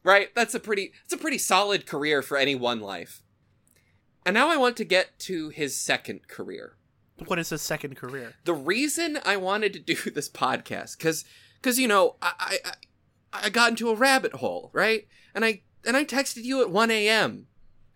Right? 0.02 0.34
That's 0.34 0.54
a 0.54 0.60
pretty 0.60 0.92
it's 1.04 1.12
a 1.12 1.18
pretty 1.18 1.38
solid 1.38 1.84
career 1.84 2.22
for 2.22 2.38
any 2.38 2.54
one 2.54 2.80
life. 2.80 3.22
And 4.24 4.32
now 4.32 4.48
I 4.48 4.56
want 4.56 4.78
to 4.78 4.84
get 4.84 5.18
to 5.20 5.50
his 5.50 5.76
second 5.76 6.28
career. 6.28 6.77
What 7.26 7.38
is 7.38 7.50
his 7.50 7.62
second 7.62 7.96
career? 7.96 8.34
The 8.44 8.54
reason 8.54 9.18
I 9.24 9.36
wanted 9.36 9.72
to 9.74 9.78
do 9.80 9.94
this 10.10 10.28
podcast 10.28 10.98
cuz 10.98 11.24
cuz 11.62 11.78
you 11.78 11.88
know, 11.88 12.16
I, 12.22 12.58
I 12.64 12.72
I 13.44 13.48
got 13.50 13.70
into 13.70 13.90
a 13.90 13.94
rabbit 13.94 14.34
hole, 14.34 14.70
right? 14.72 15.06
And 15.34 15.44
I 15.44 15.62
and 15.84 15.96
I 15.96 16.04
texted 16.04 16.44
you 16.44 16.60
at 16.62 16.70
1 16.70 16.90
a.m. 16.90 17.46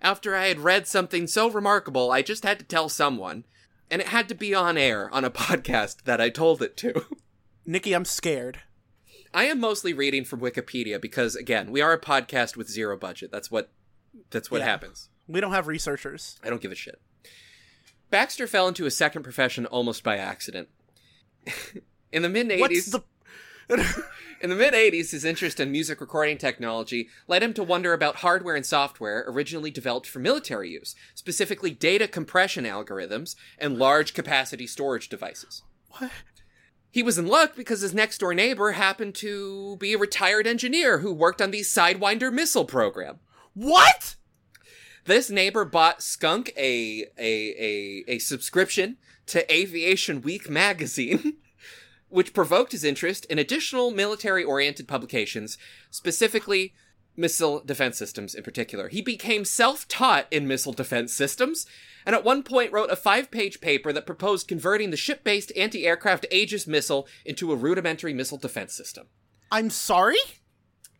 after 0.01 0.35
I 0.35 0.47
had 0.47 0.61
read 0.61 0.87
something 0.87 1.27
so 1.27 1.51
remarkable 1.51 2.11
I 2.11 2.23
just 2.23 2.45
had 2.45 2.59
to 2.59 2.65
tell 2.65 2.89
someone. 2.89 3.45
And 3.91 4.01
it 4.01 4.09
had 4.09 4.29
to 4.31 4.35
be 4.35 4.55
on 4.55 4.79
air 4.79 5.11
on 5.15 5.25
a 5.25 5.31
podcast 5.43 6.03
that 6.05 6.21
I 6.21 6.31
told 6.31 6.63
it 6.63 6.77
to. 6.79 7.05
Nikki, 7.67 7.93
I'm 7.95 8.05
scared. 8.07 8.61
I 9.35 9.45
am 9.45 9.61
mostly 9.61 9.93
reading 9.93 10.25
from 10.25 10.41
Wikipedia 10.41 11.01
because 11.01 11.37
again, 11.37 11.71
we 11.71 11.81
are 11.81 11.93
a 11.93 12.01
podcast 12.01 12.57
with 12.57 12.69
zero 12.71 12.97
budget. 12.97 13.31
That's 13.31 13.51
what 13.51 13.71
that's 14.31 14.51
what 14.51 14.61
Yeah. 14.61 14.67
happens. 14.67 15.09
We 15.29 15.41
don't 15.41 15.53
have 15.53 15.67
researchers. 15.69 16.39
I 16.43 16.51
don't 16.51 16.61
give 16.61 16.73
a 16.73 16.75
shit. 16.75 17.01
Baxter 18.13 18.47
fell 18.47 18.69
into 18.69 18.85
a 18.85 18.91
second 18.91 19.23
profession 19.23 19.65
almost 19.65 20.05
by 20.05 20.19
accident. 20.19 20.69
in 22.13 22.21
the 22.21 22.29
mid 22.29 22.49
80s. 22.49 22.93
the 22.93 23.03
in 24.43 24.51
the 24.51 24.55
mid 24.55 24.75
80s, 24.75 25.13
his 25.13 25.25
interest 25.25 25.59
in 25.59 25.73
music 25.73 25.99
recording 25.99 26.37
technology 26.37 27.09
led 27.27 27.43
him 27.43 27.55
to 27.55 27.63
wonder 27.63 27.95
about 27.95 28.17
hardware 28.17 28.55
and 28.55 28.67
software 28.67 29.25
originally 29.27 29.71
developed 29.71 30.07
for 30.07 30.19
military 30.19 30.69
use, 30.69 30.95
specifically 31.15 31.71
data 31.71 32.07
compression 32.07 32.67
algorithms 32.67 33.35
and 33.59 33.79
large 33.79 34.13
capacity 34.13 34.67
storage 34.67 35.09
devices. 35.09 35.63
what? 35.89 36.13
He 36.91 37.03
was 37.03 37.17
in 37.17 37.27
luck 37.27 37.57
because 37.57 37.81
his 37.81 37.95
next 37.95 38.19
door 38.19 38.35
neighbor 38.35 38.73
happened 38.73 39.15
to 39.17 39.79
be 39.79 39.95
a 39.95 39.99
retired 39.99 40.47
engineer 40.47 40.99
who 40.99 41.15
worked 41.15 41.41
on 41.41 41.51
the 41.51 41.61
Sidewinder 41.61 42.31
missile 42.31 42.67
program. 42.67 43.21
What? 43.55 44.17
This 45.05 45.31
neighbor 45.31 45.65
bought 45.65 46.03
Skunk 46.03 46.53
a 46.57 47.07
a 47.19 47.55
a, 47.59 48.05
a 48.07 48.19
subscription 48.19 48.99
to 49.27 49.53
Aviation 49.53 50.23
Week 50.23 50.49
magazine, 50.49 51.39
which 52.09 52.35
provoked 52.35 52.73
his 52.73 52.85
interest 52.85 53.25
in 53.27 53.39
additional 53.39 53.91
military 53.91 54.45
oriented 54.45 54.87
publications, 54.87 55.59
specifically 55.91 56.75
missile 57.17 57.61
defense 57.61 57.99
systems 57.99 58.35
in 58.35 58.43
particular. 58.43 58.89
He 58.89 59.03
became 59.03 59.45
self 59.45 59.89
taught 59.89 60.27
in 60.31 60.47
missile 60.47 60.73
defense 60.73 61.13
systems, 61.13 61.67
and 62.07 62.15
at 62.15 62.25
one 62.25 62.45
point 62.45 62.73
wrote 62.73 62.91
a 62.91 62.97
five 62.97 63.31
page 63.31 63.61
paper 63.61 63.93
that 63.93 64.07
proposed 64.07 64.47
converting 64.47 64.91
the 64.91 64.97
ship 64.97 65.25
based 65.25 65.53
anti 65.57 65.85
aircraft 65.85 66.27
Aegis 66.31 66.67
missile 66.69 67.09
into 67.25 67.51
a 67.51 67.57
rudimentary 67.57 68.15
missile 68.15 68.39
defense 68.39 68.73
system. 68.73 69.09
I'm 69.51 69.69
sorry? 69.69 70.17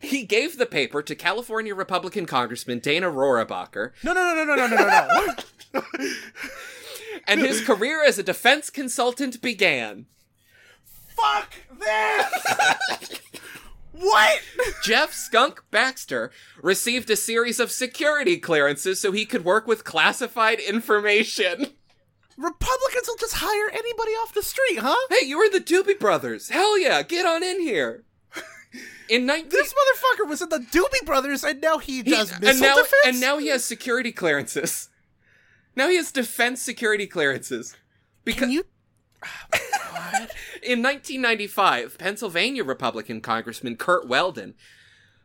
He 0.03 0.25
gave 0.25 0.59
the 0.59 0.67
paper 0.67 1.01
to 1.01 1.15
California 1.15 1.75
Republican 1.75 2.27
Congressman 2.27 2.81
Dana 2.81 3.11
Rohrabacher, 3.11 3.93
No, 4.03 4.13
no, 4.13 4.35
no, 4.35 4.45
no, 4.45 4.55
no, 4.55 4.67
no, 4.67 4.77
no, 4.77 5.27
no. 5.75 5.83
and 7.29 7.41
his 7.41 7.65
career 7.65 8.05
as 8.05 8.19
a 8.19 8.23
defense 8.23 8.69
consultant 8.69 9.41
began. 9.41 10.07
Fuck 11.17 11.55
this! 11.79 13.21
what? 13.93 14.41
Jeff 14.83 15.13
Skunk 15.13 15.63
Baxter 15.71 16.33
received 16.61 17.09
a 17.09 17.17
series 17.17 17.61
of 17.61 17.71
security 17.71 18.39
clearances 18.39 19.01
so 19.01 19.13
he 19.13 19.25
could 19.25 19.45
work 19.45 19.69
with 19.69 19.85
classified 19.85 20.59
information. 20.59 21.69
Republicans 22.37 23.07
will 23.07 23.17
just 23.17 23.37
hire 23.37 23.71
anybody 23.71 24.13
off 24.13 24.35
the 24.35 24.43
street, 24.43 24.79
huh? 24.81 24.97
Hey, 25.11 25.27
you 25.27 25.39
were 25.39 25.49
the 25.49 25.61
Doobie 25.61 25.99
Brothers. 25.99 26.49
Hell 26.49 26.77
yeah, 26.79 27.03
get 27.03 27.25
on 27.25 27.45
in 27.45 27.61
here. 27.61 28.05
In 29.13 29.27
19 29.27 29.51
This 29.51 29.75
motherfucker 29.75 30.27
was 30.29 30.41
in 30.41 30.49
the 30.49 30.59
Doobie 30.59 31.05
Brothers, 31.05 31.45
and 31.45 31.61
now 31.61 31.77
he 31.79 31.97
he- 31.97 32.03
does 32.11 32.33
and 32.33 32.41
missile 32.41 32.63
now 32.63 32.77
defense. 32.77 32.93
and 33.05 33.21
now 33.21 33.37
he 33.37 33.49
has 33.49 33.63
security 33.63 34.11
clearances. 34.11 34.89
Now 35.77 35.89
he 35.89 35.97
has 35.97 36.11
defense 36.13 36.63
security 36.63 37.07
clearances. 37.07 37.77
Because 38.25 38.41
Can 38.41 38.51
you? 38.53 38.65
In 40.63 40.83
1995, 40.83 41.99
Pennsylvania 41.99 42.65
Republican 42.65 43.21
Congressman 43.21 43.77
Curt 43.77 44.09
Weldon 44.09 44.55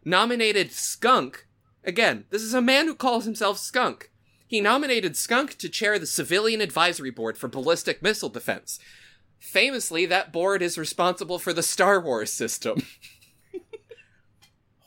nominated 0.03 0.71
Skunk. 0.71 1.47
Again, 1.83 2.25
this 2.29 2.41
is 2.41 2.53
a 2.53 2.61
man 2.61 2.87
who 2.87 2.95
calls 2.95 3.23
himself 3.25 3.57
Skunk. 3.57 4.11
He 4.47 4.59
nominated 4.61 5.15
Skunk 5.15 5.57
to 5.59 5.69
chair 5.69 5.97
the 5.97 6.05
Civilian 6.05 6.59
Advisory 6.61 7.11
Board 7.11 7.37
for 7.37 7.47
Ballistic 7.47 8.01
Missile 8.01 8.29
Defense. 8.29 8.79
Famously, 9.39 10.05
that 10.07 10.33
board 10.33 10.61
is 10.61 10.77
responsible 10.77 11.39
for 11.39 11.53
the 11.53 11.63
Star 11.63 12.01
Wars 12.01 12.31
system. 12.31 12.81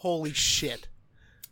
Holy 0.01 0.33
shit! 0.33 0.89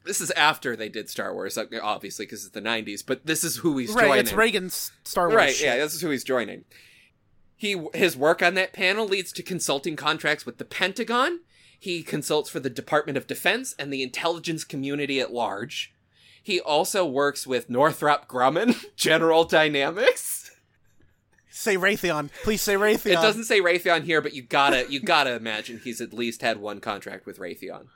This 0.05 0.21
is 0.21 0.31
after 0.33 0.75
they 0.77 0.89
did 0.89 1.09
Star 1.11 1.33
Wars, 1.35 1.57
uh, 1.59 1.67
obviously, 1.83 2.25
because 2.27 2.45
it's 2.45 2.55
the 2.55 2.63
90s, 2.63 3.05
but 3.07 3.27
this 3.27 3.45
is 3.45 3.57
who 3.59 3.77
he's 3.79 3.93
Right, 3.93 4.07
joining. 4.07 4.21
it's 4.21 4.33
Reagan's 4.33 4.93
Star 5.05 5.29
Wars. 5.29 5.37
Right, 5.37 5.55
shit. 5.55 5.67
yeah, 5.67 5.77
this 5.77 5.95
is 5.95 6.01
who 6.01 6.11
he's 6.11 6.25
joining. 6.25 6.65
He 7.57 7.83
his 7.95 8.17
work 8.17 8.43
on 8.43 8.55
that 8.55 8.73
panel 8.73 9.07
leads 9.07 9.33
to 9.33 9.43
consulting 9.43 9.97
contracts 9.97 10.47
with 10.47 10.59
the 10.59 10.65
Pentagon. 10.65 11.41
He 11.79 12.03
consults 12.03 12.49
for 12.49 12.59
the 12.61 12.71
Department 12.71 13.19
of 13.19 13.27
Defense 13.27 13.75
and 13.79 13.93
the 13.93 14.03
intelligence 14.03 14.65
community 14.65 15.21
at 15.21 15.33
large. 15.33 15.93
He 16.43 16.59
also 16.61 17.05
works 17.05 17.47
with 17.47 17.69
Northrop 17.69 18.29
Grumman, 18.29 18.87
General 18.97 19.45
Dynamics. 19.45 20.51
Say 21.51 21.77
Raytheon, 21.77 22.31
please 22.45 22.63
say 22.63 22.75
Raytheon. 22.75 23.11
It 23.13 23.15
doesn't 23.17 23.45
say 23.45 23.61
Raytheon 23.61 24.05
here, 24.05 24.23
but 24.23 24.33
you 24.33 24.43
gotta 24.43 24.87
you 24.91 25.01
gotta 25.01 25.35
imagine 25.35 25.81
he's 25.85 26.01
at 26.01 26.13
least 26.15 26.41
had 26.41 26.59
one 26.61 26.81
contract 26.81 27.27
with 27.27 27.39
Raytheon. 27.39 27.89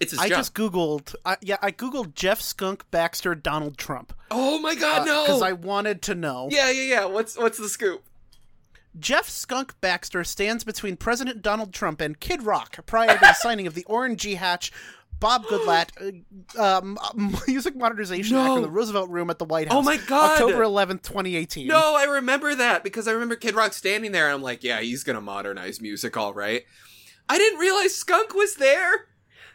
It's 0.00 0.12
his 0.12 0.20
I 0.20 0.28
job. 0.28 0.38
just 0.38 0.54
googled. 0.54 1.14
I, 1.24 1.36
yeah, 1.40 1.56
I 1.62 1.72
googled 1.72 2.14
Jeff 2.14 2.40
Skunk 2.40 2.90
Baxter 2.90 3.34
Donald 3.34 3.78
Trump 3.78 4.12
Oh 4.30 4.58
my 4.60 4.74
God, 4.74 5.06
no! 5.06 5.24
because 5.24 5.42
I 5.42 5.52
wanted 5.52 6.02
to 6.02 6.14
know. 6.14 6.48
Yeah, 6.50 6.70
yeah, 6.70 6.82
yeah. 6.82 7.04
What's 7.06 7.36
what's 7.36 7.58
the 7.58 7.68
scoop? 7.68 8.04
Jeff 8.98 9.28
Skunk 9.28 9.78
Baxter 9.80 10.24
stands 10.24 10.64
between 10.64 10.96
President 10.96 11.42
Donald 11.42 11.72
Trump 11.72 12.00
and 12.00 12.18
Kid 12.18 12.42
Rock 12.42 12.78
prior 12.86 13.12
to 13.12 13.18
the 13.20 13.32
signing 13.34 13.66
of 13.66 13.74
the 13.74 13.84
G. 14.16 14.34
Hatch, 14.34 14.72
Bob 15.20 15.44
Goodlatte 15.44 16.24
uh, 16.58 16.80
um, 16.80 16.98
Music 17.46 17.76
Modernization 17.76 18.36
Act 18.36 18.56
in 18.56 18.62
the 18.62 18.70
Roosevelt 18.70 19.10
Room 19.10 19.30
at 19.30 19.38
the 19.38 19.44
White 19.44 19.68
House. 19.68 19.76
Oh 19.76 19.82
my 19.82 19.96
God. 19.96 20.32
October 20.32 20.62
11th, 20.62 21.02
2018. 21.02 21.66
No, 21.66 21.94
I 21.96 22.04
remember 22.04 22.54
that 22.54 22.82
because 22.84 23.06
I 23.08 23.12
remember 23.12 23.36
Kid 23.36 23.54
Rock 23.54 23.72
standing 23.72 24.12
there 24.12 24.26
and 24.26 24.34
I'm 24.34 24.42
like, 24.42 24.62
yeah, 24.64 24.80
he's 24.80 25.04
gonna 25.04 25.20
modernize 25.20 25.80
music, 25.80 26.16
all 26.16 26.34
right. 26.34 26.64
I 27.28 27.38
didn't 27.38 27.58
realize 27.58 27.94
Skunk 27.94 28.34
was 28.34 28.56
there. 28.56 29.08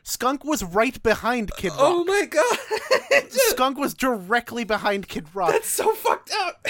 Skunk 0.03 0.44
was 0.44 0.64
right 0.64 1.02
behind 1.03 1.52
Kid 1.57 1.72
oh 1.76 1.78
Rock. 1.78 1.91
Oh 1.91 2.03
my 2.06 2.26
god, 2.26 3.30
Skunk 3.30 3.78
was 3.78 3.94
directly 3.94 4.64
behind 4.64 5.07
Kid 5.07 5.28
Rock. 5.34 5.52
that's 5.52 5.68
so 5.68 5.94
fucked 5.94 6.32
up. 6.40 6.68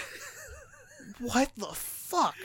What 1.20 1.52
the 1.56 1.68
fuck? 1.68 2.36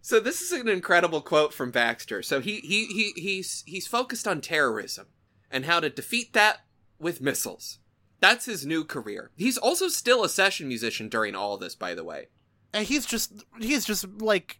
So 0.00 0.18
this 0.18 0.40
is 0.40 0.50
an 0.52 0.68
incredible 0.68 1.20
quote 1.20 1.54
from 1.54 1.70
Baxter. 1.70 2.22
So 2.22 2.40
he 2.40 2.60
he 2.60 2.86
he 2.86 3.12
he's 3.16 3.62
he's 3.66 3.86
focused 3.86 4.26
on 4.26 4.40
terrorism 4.40 5.06
and 5.50 5.64
how 5.64 5.78
to 5.80 5.88
defeat 5.90 6.32
that 6.32 6.64
with 6.98 7.20
missiles. 7.20 7.78
That's 8.18 8.46
his 8.46 8.64
new 8.64 8.84
career. 8.84 9.30
He's 9.36 9.58
also 9.58 9.88
still 9.88 10.24
a 10.24 10.28
session 10.28 10.68
musician 10.68 11.08
during 11.08 11.34
all 11.34 11.58
this, 11.58 11.74
by 11.74 11.94
the 11.94 12.04
way. 12.04 12.28
And 12.72 12.86
he's 12.86 13.04
just 13.06 13.44
he's 13.60 13.84
just 13.84 14.06
like 14.20 14.58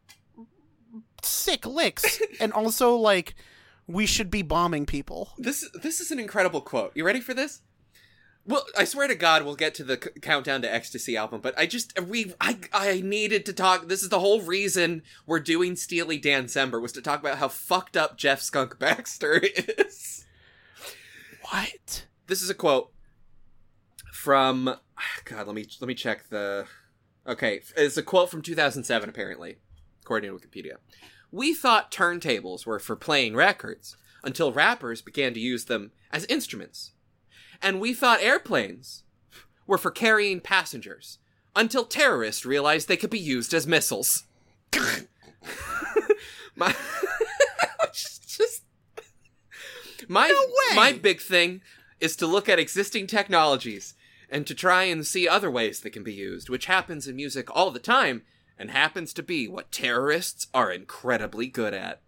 sick 1.22 1.66
licks 1.66 2.20
and 2.40 2.52
also 2.52 2.96
like 2.96 3.34
we 3.92 4.06
should 4.06 4.30
be 4.30 4.42
bombing 4.42 4.86
people. 4.86 5.30
This 5.38 5.68
this 5.82 6.00
is 6.00 6.10
an 6.10 6.18
incredible 6.18 6.60
quote. 6.60 6.92
You 6.94 7.04
ready 7.04 7.20
for 7.20 7.34
this? 7.34 7.60
Well, 8.44 8.64
I 8.76 8.84
swear 8.84 9.06
to 9.06 9.14
God, 9.14 9.44
we'll 9.44 9.54
get 9.54 9.72
to 9.76 9.84
the 9.84 10.00
c- 10.02 10.18
countdown 10.20 10.62
to 10.62 10.74
ecstasy 10.74 11.16
album, 11.16 11.40
but 11.40 11.56
I 11.56 11.66
just 11.66 11.96
we 12.00 12.34
I 12.40 12.58
I 12.72 13.00
needed 13.00 13.46
to 13.46 13.52
talk. 13.52 13.86
This 13.88 14.02
is 14.02 14.08
the 14.08 14.18
whole 14.20 14.40
reason 14.40 15.02
we're 15.26 15.38
doing 15.40 15.76
Steely 15.76 16.18
Dan 16.18 16.44
December 16.44 16.80
was 16.80 16.92
to 16.92 17.02
talk 17.02 17.20
about 17.20 17.38
how 17.38 17.48
fucked 17.48 17.96
up 17.96 18.16
Jeff 18.18 18.40
Skunk 18.40 18.78
Baxter 18.80 19.36
is. 19.78 20.26
What? 21.50 22.06
This 22.26 22.42
is 22.42 22.50
a 22.50 22.54
quote 22.54 22.90
from 24.12 24.76
God. 25.24 25.46
Let 25.46 25.54
me 25.54 25.66
let 25.80 25.86
me 25.88 25.94
check 25.94 26.28
the. 26.28 26.66
Okay, 27.26 27.60
it's 27.76 27.96
a 27.96 28.02
quote 28.02 28.30
from 28.30 28.42
2007, 28.42 29.08
apparently, 29.08 29.58
according 30.02 30.30
to 30.30 30.36
Wikipedia. 30.36 30.74
We 31.32 31.54
thought 31.54 31.90
turntables 31.90 32.66
were 32.66 32.78
for 32.78 32.94
playing 32.94 33.34
records 33.34 33.96
until 34.22 34.52
rappers 34.52 35.00
began 35.00 35.32
to 35.34 35.40
use 35.40 35.64
them 35.64 35.90
as 36.12 36.26
instruments. 36.26 36.92
And 37.62 37.80
we 37.80 37.94
thought 37.94 38.20
airplanes 38.22 39.02
were 39.66 39.78
for 39.78 39.90
carrying 39.90 40.40
passengers 40.40 41.18
until 41.56 41.86
terrorists 41.86 42.44
realized 42.44 42.86
they 42.86 42.98
could 42.98 43.10
be 43.10 43.18
used 43.18 43.54
as 43.54 43.66
missiles. 43.66 44.24
my 46.54 46.74
just 47.92 48.62
my 50.08 50.28
No 50.28 50.34
way! 50.34 50.76
my 50.76 50.92
big 50.92 51.20
thing 51.20 51.62
is 51.98 52.14
to 52.16 52.26
look 52.26 52.48
at 52.48 52.58
existing 52.58 53.06
technologies 53.06 53.94
and 54.28 54.46
to 54.46 54.54
try 54.54 54.84
and 54.84 55.06
see 55.06 55.28
other 55.28 55.50
ways 55.50 55.80
that 55.80 55.90
can 55.90 56.02
be 56.02 56.12
used, 56.12 56.48
which 56.48 56.66
happens 56.66 57.06
in 57.06 57.16
music 57.16 57.54
all 57.54 57.70
the 57.70 57.78
time 57.78 58.22
and 58.58 58.70
happens 58.70 59.12
to 59.14 59.22
be 59.22 59.48
what 59.48 59.70
terrorists 59.72 60.46
are 60.54 60.70
incredibly 60.70 61.46
good 61.48 61.74
at. 61.74 62.00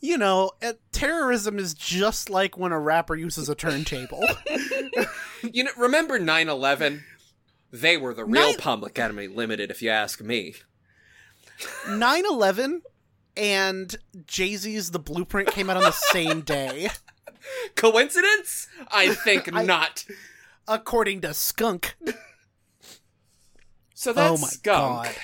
You 0.00 0.18
know, 0.18 0.52
uh, 0.62 0.74
terrorism 0.92 1.58
is 1.58 1.72
just 1.74 2.28
like 2.28 2.58
when 2.58 2.70
a 2.72 2.78
rapper 2.78 3.14
uses 3.16 3.48
a 3.48 3.54
turntable. 3.54 4.24
You 5.52 5.64
know, 5.64 5.70
remember 5.76 6.18
9/11? 6.18 7.02
They 7.70 7.96
were 7.98 8.14
the 8.14 8.24
real 8.24 8.32
Nine- 8.52 8.56
Public 8.56 8.98
Enemy 8.98 9.28
Limited, 9.28 9.70
if 9.70 9.80
you 9.82 9.90
ask 9.90 10.20
me. 10.20 10.54
9 11.88 12.24
11 12.26 12.82
and 13.36 13.94
Jay 14.26 14.56
Z's 14.56 14.90
The 14.90 14.98
Blueprint 14.98 15.48
came 15.52 15.68
out 15.70 15.76
on 15.76 15.82
the 15.84 15.92
same 15.92 16.40
day, 16.40 16.88
Coincidence? 17.76 18.66
I 18.90 19.14
think 19.14 19.54
I- 19.54 19.62
not. 19.62 20.04
according 20.66 21.20
to 21.20 21.34
Skunk. 21.34 21.94
So 24.06 24.12
oh 24.12 24.14
that's 24.14 24.38
oh 24.38 24.42
my 24.42 24.48
Skunk. 24.48 25.04
god. 25.04 25.14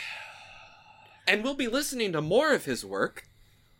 And 1.28 1.44
we'll 1.44 1.54
be 1.54 1.68
listening 1.68 2.10
to 2.14 2.20
more 2.20 2.52
of 2.52 2.64
his 2.64 2.84
work 2.84 3.28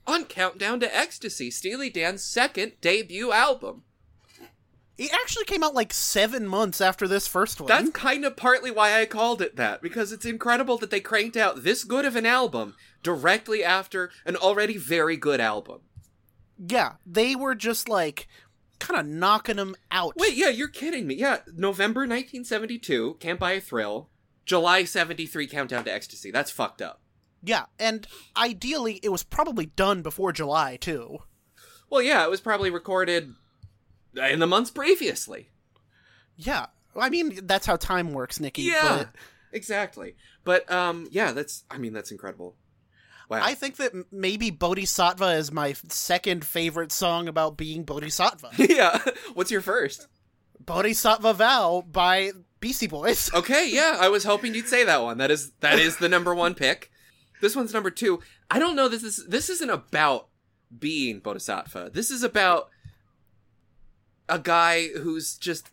on 0.06 0.26
Countdown 0.26 0.78
to 0.78 0.96
Ecstasy, 0.96 1.50
Steely 1.50 1.90
Dan's 1.90 2.22
second 2.22 2.74
debut 2.80 3.32
album. 3.32 3.82
It 4.96 5.12
actually 5.12 5.46
came 5.46 5.64
out 5.64 5.74
like 5.74 5.92
seven 5.92 6.46
months 6.46 6.80
after 6.80 7.08
this 7.08 7.26
first 7.26 7.60
one. 7.60 7.66
That's 7.66 7.90
kind 7.90 8.24
of 8.24 8.36
partly 8.36 8.70
why 8.70 9.00
I 9.00 9.06
called 9.06 9.42
it 9.42 9.56
that, 9.56 9.82
because 9.82 10.12
it's 10.12 10.24
incredible 10.24 10.78
that 10.78 10.90
they 10.90 11.00
cranked 11.00 11.36
out 11.36 11.64
this 11.64 11.82
good 11.82 12.04
of 12.04 12.14
an 12.14 12.24
album 12.24 12.76
directly 13.02 13.64
after 13.64 14.12
an 14.24 14.36
already 14.36 14.76
very 14.76 15.16
good 15.16 15.40
album. 15.40 15.80
yeah, 16.64 16.92
they 17.04 17.34
were 17.34 17.56
just 17.56 17.88
like 17.88 18.28
kind 18.78 19.00
of 19.00 19.06
knocking 19.06 19.56
them 19.56 19.74
out. 19.90 20.14
Wait, 20.16 20.34
yeah, 20.36 20.50
you're 20.50 20.68
kidding 20.68 21.08
me. 21.08 21.16
Yeah, 21.16 21.38
November 21.56 22.02
1972, 22.02 23.16
Can't 23.18 23.40
Buy 23.40 23.52
a 23.54 23.60
Thrill. 23.60 24.08
July 24.44 24.84
73, 24.84 25.46
Countdown 25.46 25.84
to 25.84 25.92
Ecstasy. 25.92 26.30
That's 26.30 26.50
fucked 26.50 26.82
up. 26.82 27.00
Yeah, 27.42 27.64
and 27.78 28.06
ideally 28.36 29.00
it 29.02 29.08
was 29.08 29.24
probably 29.24 29.66
done 29.66 30.02
before 30.02 30.32
July 30.32 30.76
too. 30.76 31.18
Well, 31.90 32.02
yeah, 32.02 32.24
it 32.24 32.30
was 32.30 32.40
probably 32.40 32.70
recorded 32.70 33.34
in 34.14 34.38
the 34.38 34.46
months 34.46 34.70
previously. 34.70 35.50
Yeah, 36.36 36.66
I 36.94 37.10
mean 37.10 37.40
that's 37.42 37.66
how 37.66 37.76
time 37.76 38.12
works, 38.12 38.38
Nikki. 38.38 38.62
Yeah, 38.62 38.96
but 38.98 39.08
exactly. 39.52 40.14
But 40.44 40.70
um, 40.70 41.08
yeah, 41.10 41.32
that's. 41.32 41.64
I 41.70 41.78
mean, 41.78 41.92
that's 41.92 42.10
incredible. 42.10 42.56
Wow. 43.28 43.40
I 43.42 43.54
think 43.54 43.76
that 43.76 43.92
maybe 44.12 44.50
Bodhisattva 44.50 45.36
is 45.36 45.50
my 45.50 45.72
second 45.88 46.44
favorite 46.44 46.92
song 46.92 47.28
about 47.28 47.56
being 47.56 47.82
Bodhisattva. 47.82 48.50
yeah. 48.58 49.02
What's 49.32 49.50
your 49.50 49.62
first? 49.62 50.06
Bodhisattva 50.60 51.32
Vow 51.34 51.82
by 51.90 52.32
Beastie 52.62 52.86
Boys. 52.86 53.28
Okay, 53.34 53.68
yeah, 53.68 53.98
I 54.00 54.08
was 54.08 54.24
hoping 54.24 54.54
you'd 54.54 54.68
say 54.68 54.84
that 54.84 55.02
one. 55.02 55.18
That 55.18 55.30
is 55.30 55.50
that 55.60 55.78
is 55.78 55.96
the 55.96 56.08
number 56.08 56.34
one 56.34 56.54
pick. 56.54 56.90
This 57.40 57.56
one's 57.56 57.74
number 57.74 57.90
two. 57.90 58.20
I 58.50 58.58
don't 58.58 58.76
know. 58.76 58.88
This 58.88 59.02
is 59.02 59.26
this 59.26 59.50
isn't 59.50 59.68
about 59.68 60.28
being 60.78 61.18
Bodhisattva. 61.18 61.90
This 61.92 62.10
is 62.10 62.22
about 62.22 62.70
a 64.28 64.38
guy 64.38 64.88
who's 64.88 65.36
just. 65.36 65.70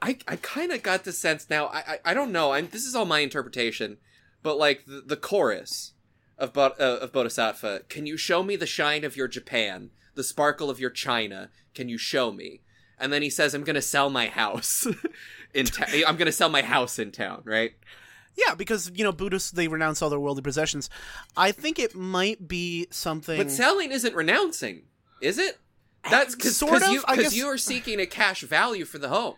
I 0.00 0.18
I 0.26 0.36
kind 0.36 0.72
of 0.72 0.82
got 0.82 1.04
the 1.04 1.12
sense 1.12 1.48
now. 1.48 1.66
I 1.66 1.78
I, 1.78 1.98
I 2.06 2.14
don't 2.14 2.32
know. 2.32 2.52
I'm 2.52 2.68
this 2.68 2.84
is 2.84 2.96
all 2.96 3.04
my 3.04 3.20
interpretation, 3.20 3.98
but 4.42 4.58
like 4.58 4.84
the, 4.86 5.02
the 5.06 5.16
chorus 5.16 5.92
of 6.36 6.52
Bod, 6.52 6.72
uh, 6.80 6.98
of 7.00 7.12
Bodhisattva. 7.12 7.82
Can 7.88 8.06
you 8.06 8.16
show 8.16 8.42
me 8.42 8.56
the 8.56 8.66
shine 8.66 9.04
of 9.04 9.16
your 9.16 9.28
Japan, 9.28 9.90
the 10.16 10.24
sparkle 10.24 10.68
of 10.68 10.80
your 10.80 10.90
China? 10.90 11.50
Can 11.74 11.88
you 11.88 11.98
show 11.98 12.32
me? 12.32 12.62
And 12.98 13.12
then 13.12 13.22
he 13.22 13.30
says, 13.30 13.54
"I'm 13.54 13.64
gonna 13.64 13.82
sell 13.82 14.10
my 14.10 14.26
house 14.26 14.86
in 15.54 15.66
town. 15.66 15.88
I'm 16.06 16.16
gonna 16.16 16.32
sell 16.32 16.48
my 16.48 16.62
house 16.62 16.98
in 16.98 17.12
town." 17.12 17.42
Right? 17.44 17.72
Yeah, 18.36 18.54
because 18.54 18.90
you 18.94 19.04
know 19.04 19.12
Buddhists 19.12 19.50
they 19.50 19.68
renounce 19.68 20.00
all 20.02 20.10
their 20.10 20.20
worldly 20.20 20.42
possessions. 20.42 20.88
I 21.36 21.52
think 21.52 21.78
it 21.78 21.94
might 21.94 22.48
be 22.48 22.86
something. 22.90 23.36
But 23.36 23.50
selling 23.50 23.92
isn't 23.92 24.14
renouncing, 24.14 24.82
is 25.20 25.38
it? 25.38 25.58
That's 26.10 26.34
eh, 26.34 26.36
because 26.36 26.56
Sort 26.56 26.82
of, 26.82 26.90
you 26.90 27.02
I 27.06 27.16
because 27.16 27.32
guess- 27.32 27.36
you 27.36 27.46
are 27.46 27.58
seeking 27.58 28.00
a 28.00 28.06
cash 28.06 28.40
value 28.42 28.84
for 28.84 28.98
the 28.98 29.08
home. 29.08 29.34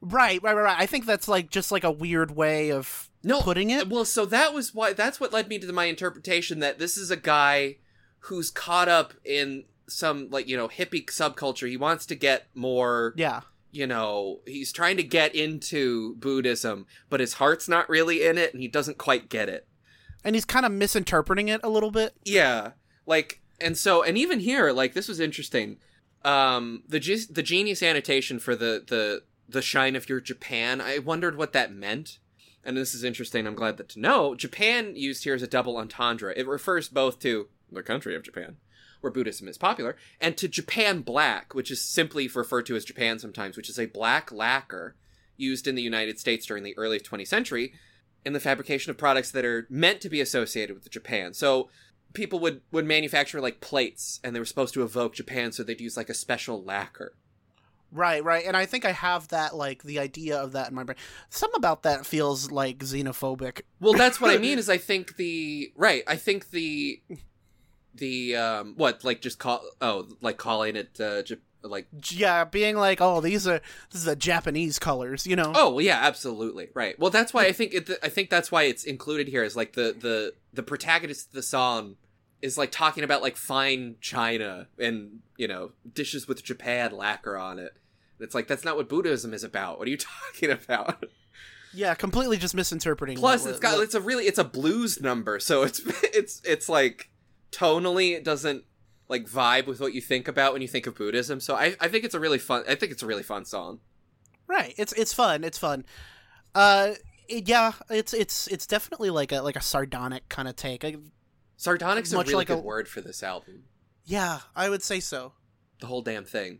right, 0.00 0.42
right, 0.42 0.54
right, 0.54 0.62
right. 0.62 0.78
I 0.78 0.86
think 0.86 1.06
that's 1.06 1.28
like 1.28 1.48
just 1.50 1.70
like 1.72 1.84
a 1.84 1.90
weird 1.90 2.32
way 2.36 2.70
of 2.72 3.08
No, 3.22 3.40
putting 3.40 3.70
it. 3.70 3.88
Well, 3.88 4.04
so 4.04 4.26
that 4.26 4.52
was 4.52 4.74
why. 4.74 4.92
That's 4.92 5.18
what 5.20 5.32
led 5.32 5.48
me 5.48 5.58
to 5.60 5.72
my 5.72 5.84
interpretation 5.86 6.58
that 6.58 6.78
this 6.78 6.96
is 6.96 7.10
a 7.10 7.16
guy 7.16 7.76
who's 8.20 8.50
caught 8.50 8.88
up 8.88 9.14
in 9.24 9.64
some 9.86 10.28
like 10.30 10.48
you 10.48 10.56
know 10.56 10.68
hippie 10.68 11.06
subculture. 11.06 11.68
He 11.68 11.76
wants 11.76 12.04
to 12.06 12.14
get 12.16 12.48
more. 12.54 13.14
Yeah, 13.16 13.42
You 13.74 13.86
know, 13.88 14.40
he's 14.46 14.72
trying 14.72 14.96
to 14.98 15.02
get 15.02 15.34
into 15.34 16.14
Buddhism, 16.16 16.86
but 17.10 17.18
his 17.20 17.34
heart's 17.34 17.68
not 17.68 17.88
really 17.88 18.24
in 18.24 18.38
it, 18.38 18.52
and 18.54 18.62
he 18.62 18.68
doesn't 18.68 18.98
quite 18.98 19.28
get 19.28 19.48
it. 19.48 19.66
and 20.22 20.34
he's 20.36 20.44
kind 20.44 20.64
of 20.64 20.72
misinterpreting 20.72 21.48
it 21.48 21.60
a 21.64 21.68
little 21.68 21.90
bit. 21.90 22.14
Yeah, 22.24 22.72
like, 23.04 23.42
and 23.60 23.76
so, 23.76 24.02
and 24.02 24.16
even 24.16 24.40
here, 24.40 24.70
like, 24.72 24.94
this 24.94 25.08
was 25.08 25.18
interesting. 25.20 25.78
Um, 26.24 26.84
the 26.88 27.00
ge- 27.00 27.28
the 27.28 27.42
genius 27.42 27.82
annotation 27.82 28.38
for 28.38 28.54
the 28.56 28.82
the 28.86 29.22
the 29.48 29.60
shine 29.60 29.96
of 29.96 30.08
your 30.08 30.20
Japan. 30.20 30.80
I 30.80 30.98
wondered 30.98 31.36
what 31.36 31.52
that 31.52 31.74
meant, 31.74 32.18
and 32.64 32.76
this 32.76 32.94
is 32.94 33.04
interesting. 33.04 33.46
I'm 33.46 33.54
glad 33.56 33.76
that 33.76 33.88
to 33.90 34.00
know 34.00 34.34
Japan 34.34 34.94
used 34.96 35.24
here 35.24 35.34
as 35.34 35.42
a 35.42 35.46
double 35.48 35.76
entendre. 35.76 36.32
It 36.36 36.46
refers 36.46 36.88
both 36.88 37.18
to 37.20 37.48
the 37.70 37.82
country 37.82 38.14
of 38.16 38.22
Japan, 38.22 38.56
where 39.04 39.12
Buddhism 39.12 39.46
is 39.46 39.58
popular, 39.58 39.96
and 40.20 40.36
to 40.36 40.48
Japan 40.48 41.02
Black, 41.02 41.54
which 41.54 41.70
is 41.70 41.80
simply 41.80 42.26
referred 42.26 42.66
to 42.66 42.74
as 42.74 42.84
Japan 42.84 43.18
sometimes, 43.18 43.56
which 43.56 43.70
is 43.70 43.78
a 43.78 43.86
black 43.86 44.32
lacquer 44.32 44.96
used 45.36 45.68
in 45.68 45.74
the 45.74 45.82
United 45.82 46.18
States 46.18 46.46
during 46.46 46.64
the 46.64 46.76
early 46.76 46.98
20th 46.98 47.28
century 47.28 47.74
in 48.24 48.32
the 48.32 48.40
fabrication 48.40 48.90
of 48.90 48.96
products 48.96 49.30
that 49.30 49.44
are 49.44 49.66
meant 49.68 50.00
to 50.00 50.08
be 50.08 50.20
associated 50.20 50.74
with 50.74 50.90
Japan. 50.90 51.34
So 51.34 51.68
people 52.14 52.38
would 52.38 52.62
would 52.72 52.86
manufacture 52.86 53.40
like 53.40 53.60
plates 53.60 54.20
and 54.24 54.34
they 54.34 54.40
were 54.40 54.44
supposed 54.46 54.74
to 54.74 54.82
evoke 54.82 55.14
Japan 55.14 55.52
so 55.52 55.62
they'd 55.62 55.80
use 55.80 55.96
like 55.96 56.08
a 56.08 56.14
special 56.14 56.62
lacquer. 56.62 57.12
Right, 57.92 58.24
right. 58.24 58.44
And 58.44 58.56
I 58.56 58.66
think 58.66 58.84
I 58.84 58.90
have 58.90 59.28
that 59.28 59.54
like 59.54 59.84
the 59.84 60.00
idea 60.00 60.36
of 60.36 60.52
that 60.52 60.68
in 60.68 60.74
my 60.74 60.82
brain. 60.82 60.96
Some 61.28 61.54
about 61.54 61.84
that 61.84 62.06
feels 62.06 62.50
like 62.50 62.78
xenophobic. 62.78 63.62
Well, 63.78 63.92
that's 63.92 64.20
what 64.20 64.30
I 64.30 64.38
mean 64.38 64.58
is 64.58 64.68
I 64.68 64.78
think 64.78 65.16
the 65.16 65.72
right, 65.76 66.02
I 66.06 66.16
think 66.16 66.50
the 66.50 67.00
the 67.94 68.36
um 68.36 68.74
what 68.76 69.04
like 69.04 69.20
just 69.20 69.38
call 69.38 69.62
oh 69.80 70.08
like 70.20 70.36
calling 70.36 70.76
it 70.76 70.90
uh 71.00 71.22
Jap- 71.22 71.38
like 71.62 71.86
Yeah, 72.10 72.44
being 72.44 72.76
like, 72.76 73.00
"Oh, 73.00 73.22
these 73.22 73.46
are 73.48 73.58
this 73.90 74.00
is 74.00 74.04
the 74.04 74.14
Japanese 74.16 74.78
colors," 74.78 75.26
you 75.26 75.34
know. 75.34 75.52
oh 75.54 75.70
well, 75.70 75.80
yeah 75.80 75.98
absolutely 76.02 76.68
right 76.74 76.98
well 76.98 77.10
that's 77.10 77.32
why 77.32 77.46
i 77.46 77.52
think 77.52 77.72
it 77.72 77.90
i 78.02 78.08
think 78.10 78.28
that's 78.28 78.52
why 78.52 78.64
it's 78.64 78.84
included 78.84 79.28
here 79.28 79.42
is 79.42 79.56
like 79.56 79.72
the 79.72 79.96
the 79.98 80.34
the 80.52 80.62
protagonist 80.62 81.28
of 81.28 81.32
the 81.32 81.42
song 81.42 81.96
is 82.42 82.58
like 82.58 82.70
talking 82.70 83.02
about 83.02 83.22
like 83.22 83.36
fine 83.38 83.96
china 84.02 84.68
and 84.78 85.20
you 85.38 85.48
know 85.48 85.72
dishes 85.94 86.28
with 86.28 86.44
japan 86.44 86.92
lacquer 86.94 87.38
on 87.38 87.58
it 87.58 87.72
and 88.18 88.26
it's 88.26 88.34
like 88.34 88.46
that's 88.46 88.64
not 88.64 88.76
what 88.76 88.86
buddhism 88.88 89.32
is 89.32 89.42
about 89.42 89.78
what 89.78 89.88
are 89.88 89.90
you 89.90 89.96
talking 90.32 90.50
about 90.50 91.06
Yeah, 91.72 91.94
completely 91.94 92.36
just 92.36 92.54
misinterpreting. 92.54 93.16
plus 93.16 93.42
what- 93.42 93.50
it's 93.52 93.58
got 93.60 93.76
what- 93.76 93.84
it's 93.84 93.94
a 93.94 94.00
really 94.02 94.26
it's 94.26 94.38
a 94.38 94.44
blues 94.44 95.00
number 95.00 95.40
so 95.40 95.62
it's 95.62 95.80
it's 96.02 96.42
it's 96.44 96.68
like 96.68 97.08
tonally 97.56 98.12
it 98.12 98.24
doesn't 98.24 98.64
like 99.08 99.26
vibe 99.28 99.66
with 99.66 99.80
what 99.80 99.92
you 99.94 100.00
think 100.00 100.28
about 100.28 100.52
when 100.52 100.62
you 100.62 100.68
think 100.68 100.86
of 100.86 100.94
buddhism 100.94 101.38
so 101.40 101.54
i 101.54 101.76
i 101.80 101.88
think 101.88 102.04
it's 102.04 102.14
a 102.14 102.20
really 102.20 102.38
fun 102.38 102.64
i 102.68 102.74
think 102.74 102.90
it's 102.92 103.02
a 103.02 103.06
really 103.06 103.22
fun 103.22 103.44
song 103.44 103.80
right. 104.46 104.74
It's 104.76 104.92
it's 104.92 105.14
fun. 105.14 105.42
It's 105.42 105.56
fun. 105.56 105.86
Uh, 106.54 106.92
it- 107.28 107.48
yeah, 107.48 107.72
it's 107.88 108.12
it's 108.12 108.46
it's 108.48 108.66
definitely 108.66 109.08
like 109.08 109.32
a 109.32 109.40
like 109.40 109.56
a 109.56 109.60
sardonic 109.62 110.28
kind 110.28 110.46
of 110.48 110.54
take. 110.54 110.84
I, 110.84 110.96
sardonic's 111.56 112.12
a 112.12 112.16
Much 112.16 112.26
really 112.26 112.36
like 112.36 112.48
good 112.48 112.58
a- 112.58 112.62
word 112.62 112.86
for 112.86 113.00
this 113.00 113.22
album 113.22 113.64
yeah, 114.04 114.40
I 114.54 114.68
would 114.68 114.82
say 114.82 115.00
so. 115.00 115.32
the 115.80 115.86
whole 115.86 116.02
damn 116.02 116.26
thing, 116.26 116.58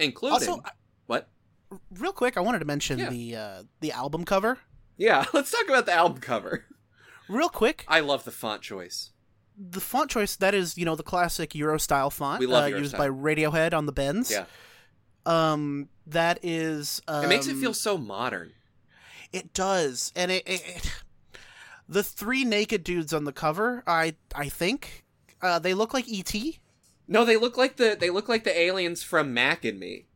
including 0.00 0.34
Also, 0.34 0.60
I- 0.64 0.70
what? 1.06 1.28
real 1.96 2.12
quick, 2.12 2.36
I 2.36 2.40
wanted 2.40 2.58
to 2.58 2.64
mention 2.64 2.98
Yeah. 2.98 3.10
the 3.10 3.36
uh, 3.36 3.62
the 3.80 3.92
album 3.92 4.24
cover. 4.24 4.58
Yeah, 4.96 5.24
let's 5.32 5.52
talk 5.52 5.68
about 5.68 5.86
the 5.86 5.92
album 5.92 6.18
cover. 6.20 6.64
Real 7.28 7.48
quick, 7.48 7.84
I 7.86 8.00
love 8.00 8.24
the 8.24 8.32
font 8.32 8.60
choice. 8.62 9.10
The 9.56 9.80
font 9.80 10.10
choice 10.10 10.34
that 10.36 10.54
is 10.54 10.76
you 10.76 10.84
know 10.84 10.96
the 10.96 11.02
classic 11.02 11.50
Eurostile 11.50 12.12
font 12.12 12.40
We 12.40 12.46
love 12.46 12.64
uh, 12.64 12.66
Euro 12.68 12.80
used 12.80 12.94
style. 12.94 13.08
by 13.12 13.34
Radiohead 13.34 13.72
on 13.72 13.86
the 13.86 13.92
Bends. 13.92 14.30
Yeah, 14.30 14.44
Um, 15.26 15.88
that 16.06 16.38
is. 16.42 17.00
Um, 17.08 17.24
it 17.24 17.28
makes 17.28 17.46
it 17.46 17.56
feel 17.56 17.74
so 17.74 17.96
modern. 17.96 18.52
It 19.32 19.52
does, 19.52 20.12
and 20.14 20.30
it, 20.30 20.42
it, 20.46 20.62
it 20.66 20.90
the 21.88 22.02
three 22.02 22.44
naked 22.44 22.84
dudes 22.84 23.12
on 23.12 23.24
the 23.24 23.32
cover. 23.32 23.82
I 23.86 24.14
I 24.34 24.48
think 24.48 25.04
uh, 25.42 25.58
they 25.58 25.74
look 25.74 25.94
like 25.94 26.06
ET. 26.10 26.34
No, 27.06 27.24
they 27.24 27.36
look 27.36 27.56
like 27.56 27.76
the 27.76 27.96
they 27.98 28.10
look 28.10 28.28
like 28.28 28.44
the 28.44 28.56
aliens 28.58 29.02
from 29.02 29.34
Mac 29.34 29.64
and 29.64 29.78
Me. 29.78 30.06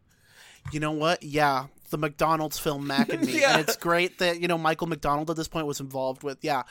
You 0.72 0.80
know 0.80 0.92
what? 0.92 1.22
Yeah, 1.22 1.66
the 1.90 1.98
McDonald's 1.98 2.58
film 2.58 2.86
Mac 2.86 3.08
and 3.12 3.24
Me, 3.26 3.40
Yeah. 3.40 3.52
and 3.52 3.60
it's 3.60 3.76
great 3.76 4.18
that 4.18 4.40
you 4.40 4.48
know 4.48 4.58
Michael 4.58 4.86
McDonald 4.86 5.30
at 5.30 5.36
this 5.36 5.48
point 5.48 5.66
was 5.66 5.80
involved 5.80 6.22
with. 6.22 6.38
Yeah, 6.42 6.62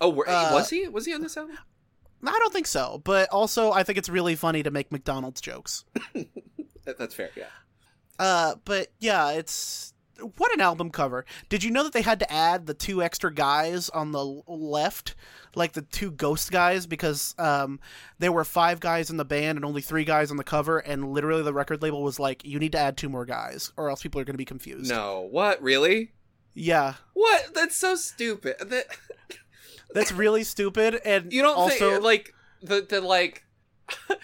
Oh, 0.00 0.08
were, 0.10 0.28
Uh, 0.28 0.52
was 0.52 0.70
he? 0.70 0.86
Was 0.88 1.06
he 1.06 1.14
on 1.14 1.20
this 1.22 1.36
album? 1.36 1.58
I 2.24 2.38
don't 2.38 2.52
think 2.52 2.66
so, 2.66 3.00
but 3.04 3.28
also 3.30 3.72
I 3.72 3.82
think 3.82 3.98
it's 3.98 4.08
really 4.08 4.34
funny 4.34 4.62
to 4.62 4.70
make 4.70 4.92
McDonald's 4.92 5.40
jokes. 5.40 5.84
That's 6.84 7.14
fair. 7.14 7.30
Yeah. 7.36 7.46
Uh, 8.18 8.54
but 8.64 8.88
yeah, 8.98 9.30
it's 9.32 9.94
what 10.36 10.52
an 10.52 10.60
album 10.60 10.90
cover. 10.90 11.24
Did 11.48 11.64
you 11.64 11.70
know 11.70 11.82
that 11.84 11.92
they 11.92 12.02
had 12.02 12.18
to 12.20 12.30
add 12.32 12.66
the 12.66 12.74
two 12.74 13.02
extra 13.02 13.32
guys 13.32 13.88
on 13.88 14.12
the 14.12 14.42
left, 14.46 15.14
like 15.54 15.72
the 15.72 15.82
two 15.82 16.10
ghost 16.10 16.50
guys, 16.52 16.86
because 16.86 17.34
um, 17.38 17.80
there 18.18 18.32
were 18.32 18.44
five 18.44 18.80
guys 18.80 19.10
in 19.10 19.16
the 19.16 19.24
band 19.24 19.56
and 19.56 19.64
only 19.64 19.80
three 19.80 20.04
guys 20.04 20.30
on 20.30 20.36
the 20.36 20.44
cover, 20.44 20.78
and 20.78 21.12
literally 21.12 21.42
the 21.42 21.54
record 21.54 21.82
label 21.82 22.02
was 22.02 22.20
like, 22.20 22.44
"You 22.44 22.58
need 22.58 22.72
to 22.72 22.78
add 22.78 22.96
two 22.96 23.08
more 23.08 23.24
guys, 23.24 23.72
or 23.76 23.88
else 23.88 24.02
people 24.02 24.20
are 24.20 24.24
going 24.24 24.34
to 24.34 24.38
be 24.38 24.44
confused." 24.44 24.90
No, 24.90 25.26
what 25.30 25.62
really? 25.62 26.12
Yeah, 26.52 26.94
What? 27.14 27.54
That's 27.54 27.76
so 27.76 27.94
stupid. 27.94 28.56
That 28.60 28.86
that's 29.94 30.12
really 30.12 30.44
stupid. 30.44 31.00
And 31.04 31.32
you 31.32 31.42
don't 31.42 31.56
also 31.56 31.92
think 31.92 32.04
like 32.04 32.34
the 32.62 32.80
the 32.88 33.00
like. 33.00 33.44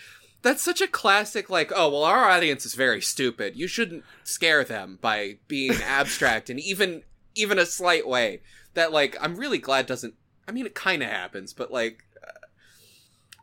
That's 0.43 0.63
such 0.63 0.81
a 0.81 0.87
classic, 0.87 1.51
like, 1.51 1.73
oh, 1.75 1.91
well, 1.91 2.05
our 2.05 2.31
audience 2.31 2.65
is 2.65 2.75
very 2.75 3.01
stupid. 3.01 3.57
You 3.57 3.67
shouldn't 3.67 4.05
scare 4.23 4.63
them 4.63 4.97
by 5.01 5.39
being 5.49 5.73
abstract 5.85 6.49
and 6.49 6.61
even 6.61 7.03
even 7.35 7.59
a 7.59 7.67
slight 7.67 8.07
way. 8.07 8.43
That, 8.75 8.93
like, 8.93 9.17
I'm 9.21 9.35
really 9.35 9.59
glad 9.59 9.87
doesn't. 9.87 10.15
I 10.47 10.53
mean, 10.53 10.65
it 10.65 10.75
kind 10.77 11.03
of 11.03 11.09
happens, 11.09 11.53
but, 11.53 11.73
like, 11.73 12.05
uh, 12.25 12.47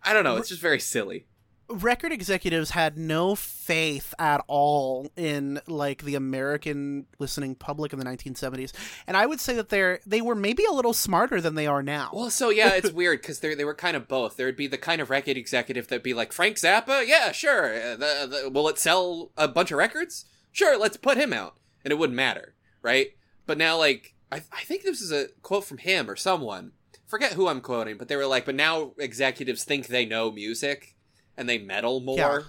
I 0.01 0.13
don't 0.13 0.23
know. 0.23 0.37
It's 0.37 0.47
just 0.47 0.61
very 0.61 0.79
silly. 0.79 1.25
Record 1.69 2.11
executives 2.11 2.71
had 2.71 2.97
no 2.97 3.35
faith 3.35 4.13
at 4.19 4.43
all 4.47 5.11
in 5.15 5.61
like 5.67 6.03
the 6.03 6.15
American 6.15 7.05
listening 7.19 7.55
public 7.55 7.93
in 7.93 7.99
the 7.99 8.05
1970s, 8.05 8.71
and 9.07 9.15
I 9.17 9.25
would 9.25 9.39
say 9.39 9.55
that 9.55 9.69
they're 9.69 9.99
they 10.05 10.21
were 10.21 10.35
maybe 10.35 10.63
a 10.65 10.73
little 10.73 10.93
smarter 10.93 11.41
than 11.41 11.55
they 11.55 11.67
are 11.67 11.83
now. 11.83 12.11
Well, 12.13 12.29
so 12.29 12.49
yeah, 12.49 12.73
it's 12.73 12.91
weird 12.93 13.21
because 13.21 13.39
they 13.39 13.53
they 13.55 13.65
were 13.65 13.75
kind 13.75 13.95
of 13.95 14.07
both. 14.07 14.37
There 14.37 14.45
would 14.45 14.57
be 14.57 14.67
the 14.67 14.77
kind 14.77 15.01
of 15.01 15.09
record 15.09 15.37
executive 15.37 15.87
that'd 15.87 16.03
be 16.03 16.13
like 16.13 16.33
Frank 16.33 16.57
Zappa, 16.57 17.07
yeah, 17.07 17.31
sure. 17.31 17.73
Uh, 17.73 17.95
the, 17.95 18.41
the, 18.43 18.49
will 18.49 18.67
it 18.67 18.79
sell 18.79 19.31
a 19.37 19.47
bunch 19.47 19.71
of 19.71 19.77
records? 19.77 20.25
Sure, 20.51 20.77
let's 20.77 20.97
put 20.97 21.17
him 21.17 21.33
out, 21.33 21.57
and 21.83 21.91
it 21.91 21.97
wouldn't 21.97 22.15
matter, 22.15 22.55
right? 22.81 23.09
But 23.45 23.57
now, 23.57 23.77
like, 23.77 24.13
I 24.31 24.41
I 24.51 24.63
think 24.63 24.83
this 24.83 25.01
is 25.01 25.11
a 25.11 25.27
quote 25.41 25.65
from 25.65 25.79
him 25.79 26.09
or 26.09 26.15
someone. 26.15 26.73
Forget 27.07 27.33
who 27.33 27.47
I'm 27.47 27.61
quoting, 27.61 27.97
but 27.97 28.07
they 28.07 28.15
were 28.15 28.25
like, 28.25 28.45
but 28.45 28.55
now 28.55 28.93
executives 28.97 29.63
think 29.63 29.85
they 29.85 30.03
know 30.03 30.31
music 30.31 30.92
and 31.37 31.47
they 31.49 31.57
meddle 31.57 31.99
more. 32.01 32.17
Yeah. 32.17 32.39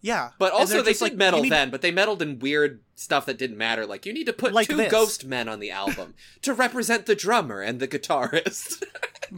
yeah, 0.00 0.30
But 0.38 0.52
also, 0.52 0.82
they 0.82 0.92
did 0.92 1.00
like, 1.00 1.16
need- 1.16 1.50
then, 1.52 1.70
but 1.70 1.82
they 1.82 1.90
meddled 1.90 2.22
in 2.22 2.38
weird 2.38 2.80
stuff 2.94 3.26
that 3.26 3.38
didn't 3.38 3.58
matter. 3.58 3.84
Like, 3.86 4.04
you 4.06 4.12
need 4.12 4.26
to 4.26 4.32
put 4.32 4.52
Like 4.52 4.68
two 4.68 4.76
this. 4.76 4.90
ghost 4.90 5.24
men 5.24 5.48
on 5.48 5.60
the 5.60 5.70
album 5.70 6.14
to 6.42 6.52
represent 6.54 7.06
the 7.06 7.14
drummer 7.14 7.60
and 7.60 7.78
the 7.80 7.88
guitarist. 7.88 8.82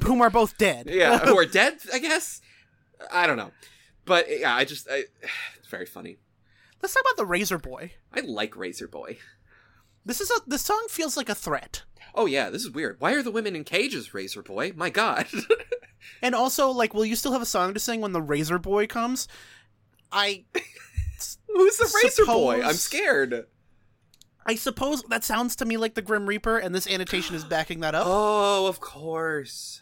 whom 0.03 0.21
are 0.23 0.31
both 0.31 0.57
dead. 0.59 0.89
yeah, 0.91 1.19
who 1.19 1.37
are 1.39 1.45
dead, 1.61 1.79
I 1.93 1.99
guess. 1.99 2.41
I 3.13 3.27
don't 3.27 3.37
know, 3.37 3.51
but 4.05 4.27
yeah, 4.31 4.55
I 4.55 4.65
just 4.65 4.89
I, 4.91 5.05
it's 5.57 5.69
very 5.69 5.87
funny. 5.87 6.19
Let's 6.83 6.95
talk 6.95 7.03
about 7.03 7.17
the 7.17 7.27
Razor 7.27 7.59
Boy. 7.59 7.93
I 8.13 8.21
like 8.21 8.57
Razor 8.57 8.89
Boy. 8.89 9.19
This 10.07 10.21
is 10.21 10.31
a 10.31 10.41
the 10.47 10.59
song 10.59 10.87
feels 10.91 11.17
like 11.17 11.29
a 11.31 11.35
threat, 11.35 11.83
Oh 12.15 12.27
yeah, 12.27 12.49
this 12.51 12.63
is 12.63 12.71
weird. 12.71 13.01
Why 13.01 13.13
are 13.15 13.23
the 13.23 13.31
women 13.31 13.57
in 13.57 13.65
cages, 13.65 14.15
Razor 14.15 14.43
Boy? 14.43 14.73
My 14.77 14.89
God. 14.91 15.27
and 16.23 16.35
also 16.35 16.71
like, 16.71 16.95
will 16.95 17.05
you 17.05 17.17
still 17.17 17.33
have 17.33 17.43
a 17.43 17.47
song 17.47 17.75
to 17.75 17.81
sing 17.81 18.01
when 18.01 18.13
the 18.13 18.23
Razor 18.23 18.59
Boy 18.59 18.87
comes? 18.87 19.29
I 20.13 20.45
Who's 21.49 21.77
the 21.79 22.01
Razor 22.03 22.27
Boy? 22.27 22.63
I'm 22.63 22.75
scared. 22.75 23.47
I 24.47 24.57
suppose 24.57 25.03
that 25.05 25.25
sounds 25.25 25.57
to 25.57 25.65
me 25.65 25.77
like 25.77 25.95
the 25.95 26.03
Grim 26.03 26.27
Reaper, 26.27 26.59
and 26.59 26.75
this 26.75 26.87
annotation 26.87 27.35
is 27.35 27.45
backing 27.45 27.81
that 27.81 27.95
up. 27.95 28.05
Oh, 28.07 28.67
of 28.67 28.79
course. 28.81 29.81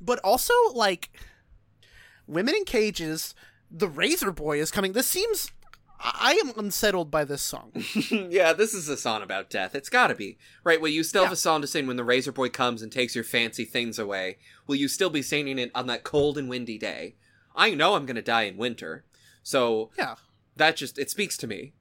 but 0.00 0.18
also 0.20 0.54
like 0.72 1.10
women 2.26 2.54
in 2.54 2.64
cages 2.64 3.34
the 3.70 3.88
razor 3.88 4.32
boy 4.32 4.60
is 4.60 4.70
coming 4.70 4.92
this 4.92 5.06
seems 5.06 5.50
i 6.00 6.40
am 6.44 6.52
unsettled 6.56 7.10
by 7.10 7.24
this 7.24 7.42
song 7.42 7.72
yeah, 8.10 8.52
this 8.52 8.72
is 8.74 8.88
a 8.88 8.96
song 8.96 9.22
about 9.22 9.50
death. 9.50 9.74
It's 9.74 9.88
gotta 9.88 10.14
be. 10.14 10.38
Right, 10.64 10.80
will 10.80 10.88
you 10.88 11.02
still 11.02 11.24
have 11.24 11.32
a 11.32 11.36
song 11.36 11.60
to 11.62 11.66
sing 11.66 11.86
when 11.86 11.96
the 11.96 12.04
Razor 12.04 12.32
Boy 12.32 12.48
comes 12.48 12.82
and 12.82 12.92
takes 12.92 13.14
your 13.14 13.24
fancy 13.24 13.64
things 13.64 13.98
away? 13.98 14.38
Will 14.66 14.76
you 14.76 14.86
still 14.88 15.10
be 15.10 15.22
singing 15.22 15.58
it 15.58 15.70
on 15.74 15.86
that 15.88 16.04
cold 16.04 16.38
and 16.38 16.48
windy 16.48 16.78
day? 16.78 17.16
I 17.56 17.74
know 17.74 17.94
I'm 17.94 18.06
gonna 18.06 18.22
die 18.22 18.42
in 18.42 18.56
winter. 18.56 19.04
So 19.42 19.90
yeah 19.98 20.14
that 20.56 20.76
just 20.76 20.98
it 20.98 21.10
speaks 21.10 21.36
to 21.38 21.46
me. 21.46 21.72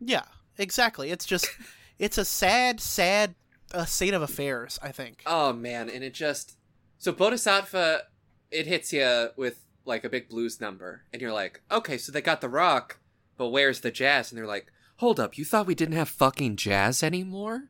yeah 0.00 0.24
exactly 0.58 1.10
it's 1.10 1.24
just 1.24 1.48
it's 1.98 2.18
a 2.18 2.24
sad 2.24 2.80
sad 2.80 3.34
uh, 3.72 3.84
state 3.86 4.12
of 4.14 4.20
affairs 4.22 4.78
i 4.82 4.92
think 4.92 5.22
Oh 5.26 5.52
man, 5.52 5.88
and 5.88 6.04
it 6.04 6.12
just 6.14 6.56
so 6.98 7.12
Bodhisattva 7.12 8.02
it 8.50 8.66
hits 8.66 8.92
you 8.92 9.28
with 9.36 9.64
like 9.84 10.04
a 10.04 10.08
big 10.10 10.28
blues 10.28 10.60
number, 10.60 11.02
and 11.12 11.20
you're 11.22 11.32
like, 11.32 11.62
okay, 11.70 11.96
so 11.98 12.12
they 12.12 12.20
got 12.20 12.40
the 12.40 12.48
rock, 12.48 12.98
but 13.36 13.48
where's 13.48 13.80
the 13.80 13.90
jazz? 13.90 14.30
And 14.30 14.38
they're 14.38 14.46
like, 14.46 14.70
hold 14.96 15.18
up, 15.20 15.36
you 15.38 15.44
thought 15.44 15.66
we 15.66 15.74
didn't 15.74 15.96
have 15.96 16.08
fucking 16.08 16.56
jazz 16.56 17.02
anymore? 17.02 17.64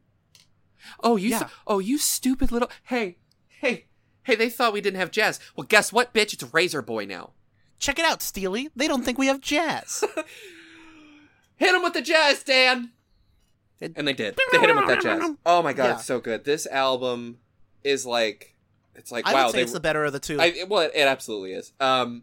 Oh, 1.03 1.17
you, 1.17 1.31
Yeah. 1.31 1.39
th- 1.41 1.51
oh, 1.67 1.79
you 1.79 1.97
stupid 1.99 2.51
little, 2.53 2.71
hey, 2.85 3.17
hey, 3.49 3.87
hey, 4.25 4.35
they 4.35 4.51
thought 4.51 4.73
we 4.73 4.81
didn't 4.81 4.99
have 5.01 5.11
jazz. 5.11 5.39
Well, 5.57 5.67
guess 5.67 5.93
what, 5.93 6.13
bitch? 6.13 6.33
It's 6.33 6.53
Razor 6.53 6.83
Boy 6.83 7.05
now. 7.07 7.31
check 7.79 7.99
it 7.99 8.05
out 8.05 8.23
steely 8.23 8.69
they 8.77 8.87
don't 8.87 9.05
think 9.05 9.19
we 9.19 9.27
have 9.27 9.41
jazz 9.41 10.05
Hit 11.57 11.75
him 11.75 11.83
with 11.83 11.93
the 11.93 12.03
jazz, 12.03 12.43
Dan. 12.43 12.91
It- 13.81 13.93
And 13.97 14.07
they 14.07 14.13
did. 14.13 14.37
They 14.53 14.59
hit 14.59 14.71
him 14.71 14.77
with 14.77 14.87
that 14.89 15.01
jazz. 15.03 15.31
Oh 15.47 15.63
my 15.63 15.73
god, 15.73 15.85
Yeah. 15.85 15.95
it's 15.95 16.05
so 16.05 16.21
good. 16.21 16.45
This 16.45 16.67
album 16.67 17.39
is 17.85 18.05
like, 18.07 18.55
it's 18.95 19.11
like 19.13 19.27
i 19.27 19.33
wow. 19.33 19.45
would 19.47 19.53
say 19.53 19.59
they 19.59 19.63
it's 19.63 19.73
the 19.73 19.81
better 19.81 20.05
of 20.05 20.13
the 20.13 20.19
two 20.21 20.39
I, 20.41 20.65
well, 20.69 20.83
it, 20.83 20.93
it 20.95 21.07
absolutely 21.07 21.53
is. 21.53 21.73
Um, 21.81 22.23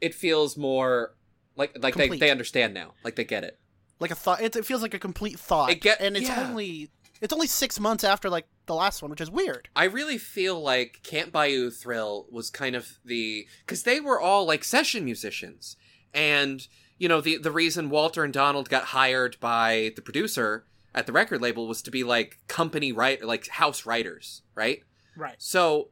it 0.00 0.14
feels 0.14 0.56
more 0.56 1.14
like 1.56 1.76
like 1.80 1.94
they, 1.94 2.04
Complete. 2.04 2.20
they 2.20 2.30
understand 2.30 2.74
now, 2.74 2.94
like 3.04 3.16
they 3.16 3.24
get 3.24 3.44
it. 3.44 3.58
like 4.00 4.10
a 4.10 4.14
thought 4.14 4.40
it, 4.40 4.56
it 4.56 4.64
feels 4.66 4.82
like 4.82 4.94
a 4.94 4.98
complete 4.98 5.38
thought 5.38 5.70
It 5.70 5.80
get- 5.80 6.00
and 6.00 6.16
it's 6.16 6.28
yeah. 6.28 6.48
only 6.48 6.90
it's 7.20 7.32
only 7.32 7.46
six 7.46 7.78
months 7.78 8.02
after 8.04 8.28
like 8.28 8.46
the 8.66 8.74
last 8.74 9.00
one 9.02 9.10
which 9.10 9.20
is 9.20 9.30
weird 9.30 9.68
I 9.76 9.84
really 9.84 10.18
feel 10.18 10.60
like 10.60 11.00
Can't 11.04 11.30
Buy 11.30 11.46
You 11.46 11.70
Thrill 11.70 12.26
was 12.30 12.50
kind 12.50 12.74
of 12.74 12.98
the 13.04 13.46
because 13.64 13.82
they 13.84 14.00
were 14.00 14.20
all 14.20 14.44
like 14.46 14.64
session 14.64 15.04
musicians, 15.04 15.76
and 16.14 16.66
you 16.98 17.08
know 17.08 17.20
the 17.20 17.38
the 17.38 17.50
reason 17.52 17.90
Walter 17.90 18.24
and 18.24 18.32
Donald 18.32 18.68
got 18.68 18.84
hired 18.86 19.36
by 19.40 19.92
the 19.96 20.02
producer 20.02 20.64
at 20.94 21.06
the 21.06 21.12
record 21.12 21.40
label 21.40 21.66
was 21.68 21.80
to 21.82 21.90
be 21.90 22.04
like 22.04 22.38
company 22.48 22.92
right 22.92 23.22
like 23.24 23.46
house 23.48 23.86
writers, 23.86 24.42
right? 24.54 24.82
right 25.16 25.36
So 25.38 25.88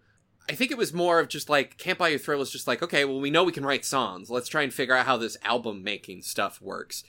I 0.49 0.55
think 0.55 0.71
it 0.71 0.79
was 0.79 0.93
more 0.93 1.21
of 1.21 1.29
just 1.29 1.49
like 1.49 1.77
Can't 1.79 1.99
Buy 1.99 2.09
You 2.09 2.17
a 2.17 2.19
Thrill 2.19 2.39
was 2.39 2.51
just 2.51 2.67
like, 2.67 2.83
okay, 2.83 3.05
well 3.05 3.21
we 3.21 3.31
know 3.31 3.45
we 3.45 3.53
can 3.53 3.65
write 3.67 3.85
songs. 3.85 4.31
Let's 4.31 4.49
try 4.49 4.63
and 4.63 4.73
figure 4.75 4.95
out 4.95 5.07
how 5.07 5.17
this 5.17 5.37
album 5.45 5.83
making 5.85 6.23
stuff 6.23 6.61
works. 6.61 7.05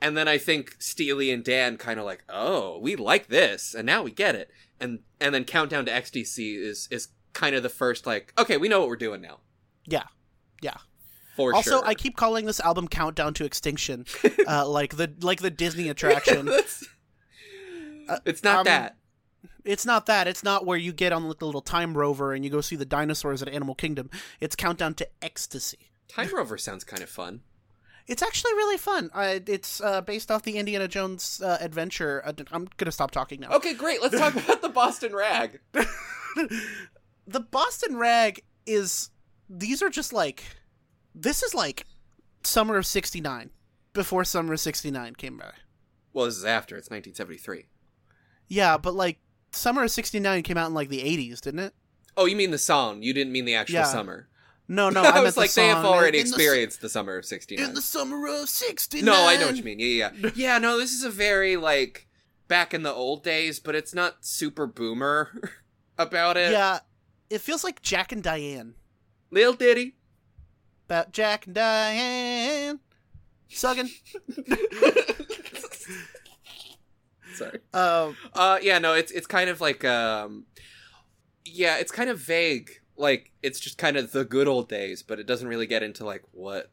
And 0.00 0.16
then 0.16 0.28
I 0.28 0.38
think 0.38 0.76
Steely 0.78 1.30
and 1.30 1.42
Dan 1.44 1.76
kind 1.78 1.98
of 1.98 2.04
like, 2.06 2.22
oh, 2.28 2.78
we 2.78 2.96
like 2.96 3.28
this, 3.28 3.74
and 3.74 3.86
now 3.86 4.02
we 4.02 4.10
get 4.10 4.34
it. 4.34 4.50
And 4.80 5.00
and 5.20 5.34
then 5.34 5.44
Countdown 5.44 5.86
to 5.86 5.94
Ecstasy 5.94 6.54
is 6.56 6.88
is 6.90 7.08
kind 7.32 7.54
of 7.56 7.62
the 7.62 7.68
first 7.68 8.06
like, 8.06 8.32
okay, 8.38 8.56
we 8.56 8.68
know 8.68 8.80
what 8.80 8.88
we're 8.88 8.96
doing 8.96 9.20
now. 9.20 9.38
yeah 9.86 10.04
yeah 10.62 10.76
For 11.36 11.54
also 11.54 11.70
sure. 11.80 11.86
i 11.86 11.92
keep 11.92 12.16
calling 12.16 12.46
this 12.46 12.60
album 12.60 12.88
countdown 12.88 13.34
to 13.34 13.44
extinction 13.44 14.06
uh, 14.48 14.66
like 14.66 14.96
the 14.96 15.12
like 15.20 15.42
the 15.42 15.50
disney 15.50 15.90
attraction 15.90 16.46
That's- 16.46 16.82
it's 18.24 18.42
not 18.42 18.60
um, 18.60 18.64
that. 18.64 18.96
It's 19.64 19.84
not 19.86 20.06
that 20.06 20.26
it's 20.28 20.42
not 20.44 20.64
where 20.66 20.78
you 20.78 20.92
get 20.92 21.12
on 21.12 21.26
like, 21.28 21.38
the 21.38 21.46
little 21.46 21.60
time 21.60 21.96
rover 21.96 22.32
and 22.34 22.44
you 22.44 22.50
go 22.50 22.60
see 22.60 22.76
the 22.76 22.84
dinosaurs 22.84 23.42
at 23.42 23.48
animal 23.48 23.74
kingdom 23.74 24.10
it's 24.40 24.54
countdown 24.56 24.94
to 24.94 25.08
ecstasy 25.22 25.90
Time 26.08 26.28
Rover 26.34 26.56
sounds 26.56 26.84
kind 26.84 27.02
of 27.02 27.08
fun. 27.10 27.40
it's 28.06 28.22
actually 28.22 28.52
really 28.54 28.76
fun 28.78 29.10
uh, 29.14 29.40
it's 29.46 29.80
uh, 29.80 30.00
based 30.00 30.30
off 30.30 30.42
the 30.42 30.56
indiana 30.58 30.86
jones 30.88 31.40
uh, 31.44 31.58
adventure 31.60 32.22
uh, 32.24 32.32
i'm 32.52 32.68
gonna 32.76 32.92
stop 32.92 33.10
talking 33.10 33.40
now 33.40 33.50
Okay, 33.50 33.74
great. 33.74 34.00
Let's 34.02 34.16
talk 34.18 34.34
about 34.36 34.62
the 34.62 34.68
Boston 34.68 35.14
Rag. 35.14 35.60
the 37.26 37.40
boston 37.40 37.96
rag 37.96 38.42
is 38.66 39.10
these 39.48 39.82
are 39.82 39.90
just 39.90 40.12
like 40.12 40.44
this 41.14 41.42
is 41.42 41.54
like 41.54 41.86
summer 42.44 42.76
of 42.76 42.86
69 42.86 43.50
before 43.92 44.24
summer 44.24 44.52
of 44.52 44.60
69 44.60 45.14
came 45.14 45.38
by 45.38 45.52
Well, 46.12 46.26
this 46.26 46.36
is 46.36 46.44
after. 46.44 46.76
It's 46.76 46.90
1973. 46.90 47.66
yeah 48.48 48.76
but 48.76 48.94
like 48.94 49.18
summer 49.56 49.82
of 49.84 49.90
69 49.90 50.42
came 50.42 50.56
out 50.56 50.66
in 50.68 50.74
like 50.74 50.88
the 50.88 51.00
80s 51.00 51.40
didn't 51.40 51.60
it 51.60 51.74
Oh, 52.18 52.24
you 52.24 52.34
mean 52.34 52.50
the 52.50 52.56
song? 52.58 53.02
You 53.02 53.12
didn't 53.12 53.32
mean 53.32 53.44
the 53.44 53.54
actual 53.56 53.74
Yeah. 53.74 53.84
summer. 53.84 54.28
no 54.68 54.88
no 54.90 55.00
I, 55.04 55.12
meant 55.12 55.24
was 55.24 55.34
the 55.34 55.40
like, 55.40 55.52
they 55.52 55.66
have 55.68 55.84
song 55.84 55.94
already 55.94 56.18
in 56.18 56.26
experienced 56.26 56.80
the, 56.80 56.88
summer 56.88 57.16
of 57.18 57.24
'69. 57.26 57.64
in 57.64 57.74
the 57.74 57.82
summer 57.82 58.26
of 58.26 58.48
69 58.48 59.04
no, 59.04 59.26
I 59.28 59.36
know 59.36 59.46
what 59.46 59.56
you 59.56 59.62
mean. 59.62 59.78
Yeah, 59.80 60.10
yeah, 60.16 60.30
yeah. 60.34 60.58
No, 60.58 60.78
this 60.78 60.92
is 60.92 61.04
a 61.04 61.10
very 61.10 61.56
like 61.56 62.06
back 62.48 62.72
in 62.72 62.82
the 62.84 62.92
old 62.92 63.22
days, 63.24 63.58
but 63.60 63.74
it's 63.74 63.92
not 63.94 64.24
super 64.24 64.66
boomer 64.66 65.30
about 65.98 66.36
it. 66.36 66.52
yeah 66.52 66.78
it 67.28 67.40
feels 67.40 67.64
like 67.64 67.82
jack 67.82 68.12
and 68.12 68.22
diane 68.22 68.74
Lil 69.30 69.52
Diddy. 69.54 69.96
about 70.86 71.12
jack 71.12 71.46
and 71.46 71.54
diane 71.54 72.80
sugging 73.50 73.90
Sorry. 77.36 77.58
um 77.74 78.16
Uh, 78.34 78.58
yeah, 78.62 78.78
no, 78.78 78.94
it's 78.94 79.12
it's 79.12 79.26
kind 79.26 79.48
of 79.50 79.60
like 79.60 79.84
um, 79.84 80.46
yeah, 81.44 81.78
it's 81.78 81.92
kind 81.92 82.10
of 82.10 82.18
vague. 82.18 82.70
Like 82.96 83.30
it's 83.42 83.60
just 83.60 83.78
kind 83.78 83.96
of 83.96 84.12
the 84.12 84.24
good 84.24 84.48
old 84.48 84.68
days, 84.68 85.02
but 85.02 85.18
it 85.20 85.26
doesn't 85.26 85.48
really 85.48 85.66
get 85.66 85.82
into 85.82 86.04
like 86.04 86.22
what, 86.32 86.70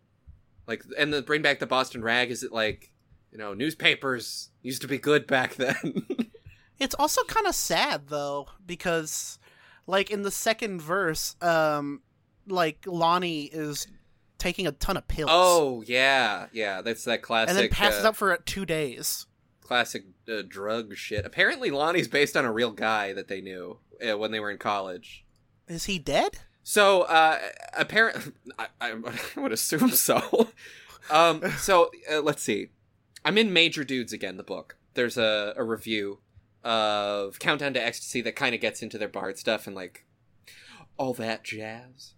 like, 0.67 0.83
and 0.97 1.13
the 1.13 1.21
bring 1.21 1.41
back 1.41 1.59
the 1.59 1.67
Boston 1.67 2.01
Rag. 2.01 2.31
Is 2.31 2.43
it 2.43 2.51
like, 2.51 2.91
you 3.31 3.37
know, 3.37 3.53
newspapers 3.53 4.49
used 4.61 4.81
to 4.81 4.87
be 4.87 4.97
good 4.97 5.27
back 5.27 5.55
then. 5.57 6.05
It's 6.79 6.95
also 6.95 7.23
kind 7.25 7.45
of 7.47 7.55
sad 7.55 8.07
though 8.07 8.47
because 8.65 9.37
like 9.85 10.09
in 10.09 10.21
the 10.23 10.31
second 10.31 10.81
verse 10.81 11.35
um 11.41 12.01
like 12.47 12.85
Lonnie 12.85 13.43
is 13.43 13.87
taking 14.37 14.67
a 14.67 14.71
ton 14.71 14.97
of 14.97 15.07
pills. 15.07 15.29
oh 15.31 15.83
yeah, 15.85 16.47
yeah, 16.51 16.81
that's 16.81 17.05
that 17.05 17.21
classic. 17.21 17.49
and 17.49 17.57
then 17.57 17.69
passes 17.69 18.03
uh, 18.03 18.09
out 18.09 18.15
for 18.15 18.35
2 18.35 18.65
days. 18.65 19.25
Classic 19.63 20.03
uh, 20.31 20.43
drug 20.47 20.95
shit. 20.95 21.25
Apparently, 21.25 21.71
Lonnie's 21.71 22.07
based 22.07 22.37
on 22.37 22.45
a 22.45 22.51
real 22.51 22.71
guy 22.71 23.13
that 23.13 23.27
they 23.27 23.41
knew 23.41 23.79
uh, 24.07 24.17
when 24.17 24.31
they 24.31 24.39
were 24.39 24.51
in 24.51 24.57
college. 24.57 25.25
Is 25.67 25.85
he 25.85 25.97
dead? 25.97 26.39
So, 26.63 27.03
uh, 27.03 27.39
apparently, 27.77 28.33
I, 28.59 28.67
I 28.81 29.39
would 29.39 29.51
assume 29.51 29.89
so. 29.89 30.49
um, 31.09 31.41
so 31.57 31.91
uh, 32.11 32.21
let's 32.21 32.43
see. 32.43 32.69
I'm 33.25 33.37
in 33.37 33.53
Major 33.53 33.83
Dudes 33.83 34.13
again. 34.13 34.37
The 34.37 34.43
book. 34.43 34.77
There's 34.93 35.17
a, 35.17 35.53
a 35.57 35.63
review 35.63 36.19
of 36.63 37.39
Countdown 37.39 37.73
to 37.73 37.83
Ecstasy 37.83 38.21
that 38.21 38.35
kind 38.35 38.53
of 38.53 38.61
gets 38.61 38.81
into 38.81 38.97
their 38.97 39.07
Bard 39.07 39.37
stuff 39.37 39.67
and 39.67 39.75
like 39.75 40.05
all 40.97 41.13
that 41.15 41.43
jazz. 41.43 42.13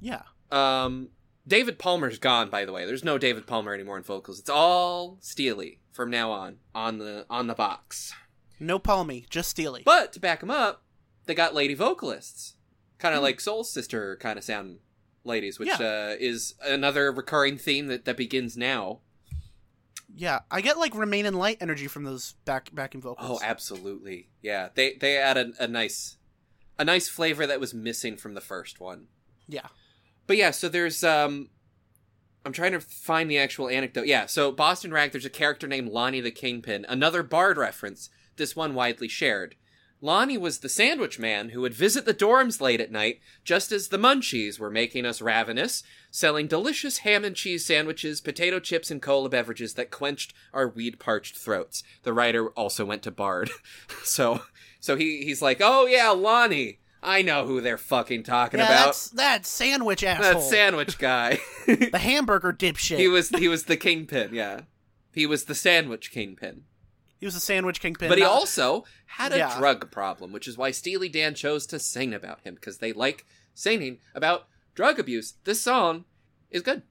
Yeah. 0.00 0.22
Um, 0.50 1.08
David 1.48 1.78
Palmer's 1.78 2.18
gone, 2.18 2.50
by 2.50 2.64
the 2.64 2.72
way. 2.72 2.84
There's 2.86 3.04
no 3.04 3.18
David 3.18 3.46
Palmer 3.46 3.72
anymore 3.72 3.96
in 3.96 4.02
vocals. 4.02 4.38
It's 4.40 4.50
all 4.50 5.18
Steely 5.20 5.80
from 5.92 6.10
now 6.10 6.30
on 6.32 6.58
on 6.74 6.98
the 6.98 7.24
on 7.30 7.46
the 7.46 7.54
box. 7.54 8.12
No 8.58 8.78
Palmy, 8.78 9.26
just 9.30 9.50
Steely. 9.50 9.82
But 9.84 10.12
to 10.14 10.20
back 10.20 10.42
him 10.42 10.50
up, 10.50 10.82
they 11.26 11.34
got 11.34 11.54
lady 11.54 11.74
vocalists, 11.74 12.54
kind 12.98 13.14
of 13.14 13.20
Hmm. 13.20 13.24
like 13.24 13.40
Soul 13.40 13.64
Sister 13.64 14.16
kind 14.16 14.38
of 14.38 14.44
sound 14.44 14.78
ladies, 15.24 15.58
which 15.58 15.68
Yeah. 15.68 15.76
uh, 16.12 16.16
is 16.18 16.54
another 16.62 17.12
recurring 17.12 17.58
theme 17.58 17.86
that 17.88 18.04
that 18.06 18.16
begins 18.16 18.56
now. 18.56 19.00
yeah, 20.14 20.40
I 20.50 20.60
get 20.62 20.78
like 20.78 20.94
Remain 20.94 21.26
in 21.26 21.34
Light 21.34 21.58
energy 21.60 21.86
from 21.88 22.04
those 22.04 22.32
back 22.44 22.70
backing 22.74 23.02
vocals. 23.02 23.40
Oh, 23.42 23.44
absolutely, 23.44 24.30
yeah. 24.42 24.70
They 24.74 24.94
they 24.94 25.16
add 25.18 25.36
a, 25.36 25.52
a 25.60 25.68
nice 25.68 26.16
a 26.78 26.84
nice 26.84 27.08
flavor 27.08 27.46
that 27.46 27.60
was 27.60 27.72
missing 27.74 28.16
from 28.16 28.34
the 28.34 28.40
first 28.40 28.80
one. 28.80 29.08
yeah. 29.46 29.68
But 30.26 30.36
yeah, 30.36 30.50
so 30.50 30.68
there's 30.68 31.04
um 31.04 31.50
I'm 32.44 32.52
trying 32.52 32.72
to 32.72 32.80
find 32.80 33.30
the 33.30 33.38
actual 33.38 33.68
anecdote. 33.68 34.06
Yeah, 34.06 34.26
so 34.26 34.52
Boston 34.52 34.92
Rag, 34.92 35.10
there's 35.10 35.24
a 35.24 35.30
character 35.30 35.66
named 35.66 35.88
Lonnie 35.88 36.20
the 36.20 36.30
Kingpin, 36.30 36.86
another 36.88 37.24
Bard 37.24 37.56
reference, 37.56 38.08
this 38.36 38.54
one 38.54 38.74
widely 38.74 39.08
shared. 39.08 39.56
Lonnie 40.00 40.38
was 40.38 40.58
the 40.58 40.68
sandwich 40.68 41.18
man 41.18 41.48
who 41.48 41.62
would 41.62 41.74
visit 41.74 42.04
the 42.04 42.14
dorms 42.14 42.60
late 42.60 42.80
at 42.80 42.92
night, 42.92 43.20
just 43.44 43.72
as 43.72 43.88
the 43.88 43.98
munchies 43.98 44.58
were 44.58 44.70
making 44.70 45.06
us 45.06 45.22
ravenous, 45.22 45.82
selling 46.10 46.46
delicious 46.46 46.98
ham 46.98 47.24
and 47.24 47.34
cheese 47.34 47.64
sandwiches, 47.64 48.20
potato 48.20 48.60
chips, 48.60 48.90
and 48.90 49.00
cola 49.00 49.28
beverages 49.28 49.74
that 49.74 49.90
quenched 49.90 50.34
our 50.52 50.68
weed 50.68 51.00
parched 51.00 51.36
throats. 51.36 51.82
The 52.02 52.12
writer 52.12 52.50
also 52.50 52.84
went 52.84 53.02
to 53.04 53.10
Bard. 53.10 53.50
so 54.04 54.42
so 54.78 54.96
he 54.96 55.24
he's 55.24 55.42
like, 55.42 55.58
Oh 55.60 55.86
yeah, 55.86 56.10
Lonnie. 56.10 56.78
I 57.08 57.22
know 57.22 57.46
who 57.46 57.60
they're 57.60 57.78
fucking 57.78 58.24
talking 58.24 58.58
Yeah, 58.58 58.66
about. 58.66 58.84
that's 58.86 59.10
that 59.10 59.46
sandwich 59.46 60.02
asshole. 60.02 60.40
That 60.40 60.42
sandwich 60.42 60.98
guy. 60.98 61.38
the 61.66 61.98
hamburger 61.98 62.52
dipshit. 62.52 62.98
he 62.98 63.06
was 63.08 63.28
he 63.30 63.46
was 63.48 63.64
the 63.64 63.76
kingpin, 63.76 64.34
yeah. 64.34 64.62
He 65.12 65.24
was 65.24 65.44
the 65.44 65.54
sandwich 65.54 66.10
kingpin. 66.10 66.64
He 67.18 67.24
was 67.24 67.34
a 67.36 67.40
sandwich 67.40 67.80
kingpin. 67.80 68.08
But 68.10 68.18
he 68.18 68.24
also 68.24 68.84
had 69.06 69.32
a 69.32 69.38
Yeah. 69.38 69.56
drug 69.56 69.90
problem, 69.90 70.32
which 70.32 70.46
is 70.46 70.58
why 70.58 70.70
Steely 70.72 71.08
Dan 71.08 71.34
chose 71.34 71.66
to 71.68 71.78
sing 71.78 72.12
about 72.12 72.40
him 72.42 72.56
because 72.56 72.78
they 72.78 72.92
like 72.92 73.24
singing 73.54 73.98
about 74.14 74.48
drug 74.74 74.98
abuse. 74.98 75.34
This 75.44 75.62
song 75.62 76.04
is 76.50 76.60
good. 76.62 76.82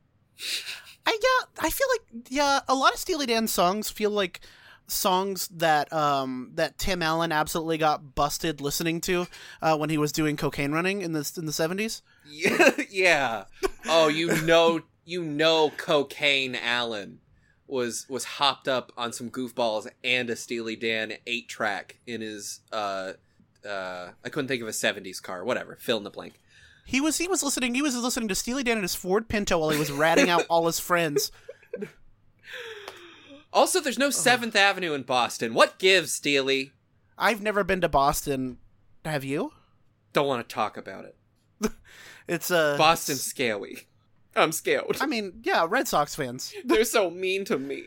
I 1.05 1.11
yeah, 1.21 1.47
I 1.59 1.69
feel 1.69 1.87
like 1.93 2.25
yeah, 2.29 2.61
a 2.67 2.73
lot 2.73 2.93
of 2.93 2.99
Steely 2.99 3.25
Dan 3.27 3.47
songs 3.47 3.89
feel 3.91 4.09
like 4.09 4.39
songs 4.87 5.47
that 5.49 5.91
um 5.91 6.51
that 6.55 6.77
Tim 6.77 7.01
Allen 7.01 7.31
absolutely 7.31 7.77
got 7.77 8.15
busted 8.15 8.61
listening 8.61 9.01
to 9.01 9.27
uh, 9.61 9.77
when 9.77 9.89
he 9.89 9.97
was 9.97 10.11
doing 10.11 10.37
cocaine 10.37 10.71
running 10.71 11.01
in 11.01 11.13
the 11.13 11.31
in 11.37 11.45
the 11.45 11.53
seventies. 11.53 12.01
Yeah, 12.27 12.71
yeah. 12.89 13.43
Oh, 13.87 14.07
you 14.07 14.41
know, 14.43 14.81
you 15.03 15.23
know, 15.23 15.71
cocaine 15.77 16.55
Allen 16.55 17.19
was 17.67 18.05
was 18.09 18.23
hopped 18.23 18.67
up 18.67 18.91
on 18.97 19.11
some 19.11 19.29
goofballs 19.29 19.87
and 20.03 20.29
a 20.29 20.35
Steely 20.35 20.75
Dan 20.75 21.13
eight 21.25 21.47
track 21.47 21.97
in 22.05 22.21
his 22.21 22.59
uh 22.71 23.13
uh 23.67 24.09
I 24.23 24.29
couldn't 24.29 24.47
think 24.47 24.61
of 24.61 24.67
a 24.67 24.73
seventies 24.73 25.19
car. 25.19 25.43
Whatever, 25.43 25.77
fill 25.79 25.97
in 25.97 26.03
the 26.03 26.09
blank. 26.09 26.39
He 26.85 27.01
was 27.01 27.17
he 27.17 27.27
was 27.27 27.41
listening 27.41 27.73
he 27.73 27.81
was 27.81 27.95
listening 27.95 28.27
to 28.29 28.35
Steely 28.35 28.63
Dan 28.63 28.77
in 28.77 28.83
his 28.83 28.93
Ford 28.93 29.27
Pinto 29.27 29.57
while 29.57 29.71
he 29.71 29.79
was 29.79 29.91
ratting 29.91 30.29
out 30.29 30.45
all 30.49 30.67
his 30.67 30.79
friends. 30.79 31.31
Also, 33.56 33.80
there's 33.80 33.98
no 33.98 34.10
Seventh 34.10 34.56
Avenue 34.56 34.94
in 34.94 35.03
Boston. 35.03 35.53
What 35.53 35.80
gives, 35.80 36.11
Steely? 36.11 36.73
I've 37.18 37.41
never 37.41 37.64
been 37.64 37.80
to 37.82 37.90
Boston. 37.90 38.57
Have 39.06 39.23
you? 39.23 39.53
Don't 40.11 40.27
want 40.27 40.48
to 40.48 40.53
talk 40.53 40.77
about 40.77 41.06
it. 41.06 41.15
It's 42.27 42.49
uh 42.49 42.76
Boston's 42.76 43.22
scaly. 43.22 43.82
I'm 44.36 44.52
scared. 44.52 44.98
I 44.99 45.06
mean, 45.06 45.41
yeah, 45.44 45.68
Red 45.69 45.88
Sox 45.88 46.15
fans. 46.15 46.53
They're 46.65 46.84
so 46.84 47.10
mean 47.11 47.45
to 47.45 47.60
me. 47.60 47.84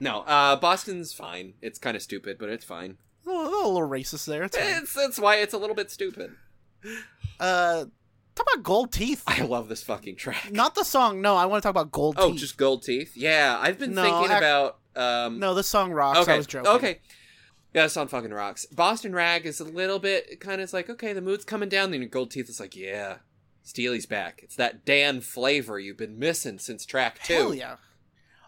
No, 0.00 0.20
uh, 0.20 0.56
Boston's 0.56 1.14
fine. 1.14 1.54
It's 1.62 1.78
kind 1.78 1.96
of 1.96 2.02
stupid, 2.02 2.36
but 2.38 2.50
it's 2.50 2.64
fine. 2.66 2.98
A 3.26 3.30
little, 3.30 3.44
a 3.44 3.72
little 3.72 3.88
racist 3.88 4.26
there. 4.26 4.44
It's. 4.44 4.56
It's 4.58 4.92
that's 4.92 5.18
why 5.18 5.36
it's 5.36 5.54
a 5.54 5.58
little 5.58 5.74
bit 5.74 5.90
stupid. 5.90 6.32
Uh, 7.40 7.86
talk 8.38 8.46
about 8.54 8.64
gold 8.64 8.92
teeth. 8.92 9.22
I 9.26 9.42
love 9.42 9.68
this 9.68 9.82
fucking 9.82 10.16
track. 10.16 10.50
Not 10.52 10.74
the 10.74 10.84
song. 10.84 11.20
No, 11.20 11.36
I 11.36 11.46
want 11.46 11.62
to 11.62 11.66
talk 11.66 11.70
about 11.70 11.90
gold 11.90 12.16
oh, 12.18 12.30
teeth. 12.30 12.40
just 12.40 12.56
gold 12.56 12.82
teeth. 12.82 13.16
Yeah, 13.16 13.58
I've 13.60 13.78
been 13.78 13.94
No, 13.94 14.02
thinking 14.02 14.36
about. 14.36 14.78
Um, 14.96 15.38
no, 15.38 15.54
the 15.54 15.62
song 15.62 15.92
rocks. 15.92 16.18
okay, 16.20 16.34
I 16.34 16.36
was 16.36 16.46
joking. 16.46 16.70
okay. 16.72 17.00
Yeah, 17.74 17.82
this 17.84 17.92
song 17.92 18.08
fucking 18.08 18.32
rocks. 18.32 18.66
Boston 18.66 19.14
Rag 19.14 19.44
is 19.44 19.60
a 19.60 19.64
little 19.64 19.98
bit 19.98 20.40
kind 20.40 20.54
of 20.54 20.64
it's 20.64 20.72
like 20.72 20.88
okay, 20.88 21.12
the 21.12 21.20
mood's 21.20 21.44
coming 21.44 21.68
down. 21.68 21.90
Then 21.90 22.06
Gold 22.08 22.30
Teeth 22.30 22.48
is 22.48 22.58
like, 22.58 22.74
yeah, 22.74 23.18
Steely's 23.62 24.06
back. 24.06 24.40
It's 24.42 24.56
that 24.56 24.84
Dan 24.84 25.20
flavor 25.20 25.78
you've 25.78 25.98
been 25.98 26.18
missing 26.18 26.58
since 26.58 26.86
track 26.86 27.20
two. 27.22 27.34
Hell 27.34 27.54
yeah. 27.54 27.76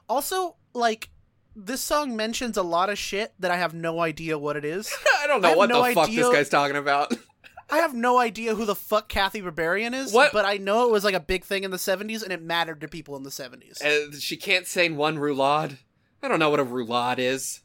Also, 0.08 0.56
like, 0.72 1.10
this 1.54 1.82
song 1.82 2.16
mentions 2.16 2.56
a 2.56 2.62
lot 2.62 2.90
of 2.90 2.98
shit 2.98 3.34
that 3.38 3.50
I 3.50 3.56
have 3.56 3.74
no 3.74 4.00
idea 4.00 4.38
what 4.38 4.56
it 4.56 4.64
is. 4.64 4.92
I 5.22 5.26
don't 5.26 5.42
know 5.42 5.48
have 5.48 5.56
what 5.58 5.68
no 5.68 5.86
the 5.86 5.94
fuck 5.94 6.10
this 6.10 6.28
guy's 6.30 6.48
talking 6.48 6.76
about. 6.76 7.14
I 7.70 7.78
have 7.78 7.94
no 7.94 8.18
idea 8.18 8.54
who 8.54 8.64
the 8.64 8.74
fuck 8.74 9.08
Cathy 9.08 9.40
Berberian 9.40 9.94
is, 9.94 10.12
What- 10.12 10.32
but 10.32 10.44
I 10.44 10.56
know 10.56 10.86
it 10.86 10.90
was 10.92 11.04
like 11.04 11.14
a 11.14 11.20
big 11.20 11.44
thing 11.44 11.64
in 11.64 11.70
the 11.70 11.76
70s 11.78 12.22
and 12.22 12.32
it 12.32 12.42
mattered 12.42 12.80
to 12.80 12.88
people 12.88 13.16
in 13.16 13.22
the 13.22 13.30
70s. 13.30 13.80
Uh, 13.82 14.18
she 14.18 14.36
can't 14.36 14.66
sing 14.66 14.96
one 14.96 15.16
roulade. 15.18 15.78
I 16.22 16.28
don't 16.28 16.38
know 16.38 16.50
what 16.50 16.60
a 16.60 16.64
roulade 16.64 17.18
is. 17.18 17.60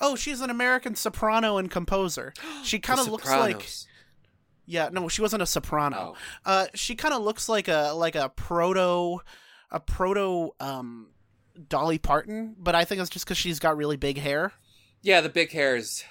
oh, 0.00 0.14
she's 0.16 0.40
an 0.40 0.48
American 0.50 0.94
soprano 0.94 1.58
and 1.58 1.70
composer. 1.70 2.32
She 2.64 2.78
kind 2.78 3.00
of 3.00 3.08
looks 3.08 3.26
like 3.28 3.68
Yeah, 4.66 4.90
no, 4.92 5.08
she 5.08 5.22
wasn't 5.22 5.42
a 5.42 5.46
soprano. 5.46 6.14
Oh. 6.14 6.16
Uh 6.44 6.66
she 6.74 6.94
kind 6.94 7.14
of 7.14 7.22
looks 7.22 7.48
like 7.48 7.68
a 7.68 7.92
like 7.94 8.14
a 8.14 8.28
proto 8.28 9.20
a 9.70 9.80
proto 9.80 10.50
um 10.60 11.08
Dolly 11.68 11.98
Parton, 11.98 12.54
but 12.58 12.74
I 12.76 12.84
think 12.84 13.00
it's 13.00 13.10
just 13.10 13.26
cuz 13.26 13.36
she's 13.36 13.58
got 13.58 13.76
really 13.76 13.96
big 13.96 14.18
hair. 14.18 14.52
Yeah, 15.02 15.20
the 15.20 15.28
big 15.28 15.50
hair 15.52 15.74
is. 15.76 16.04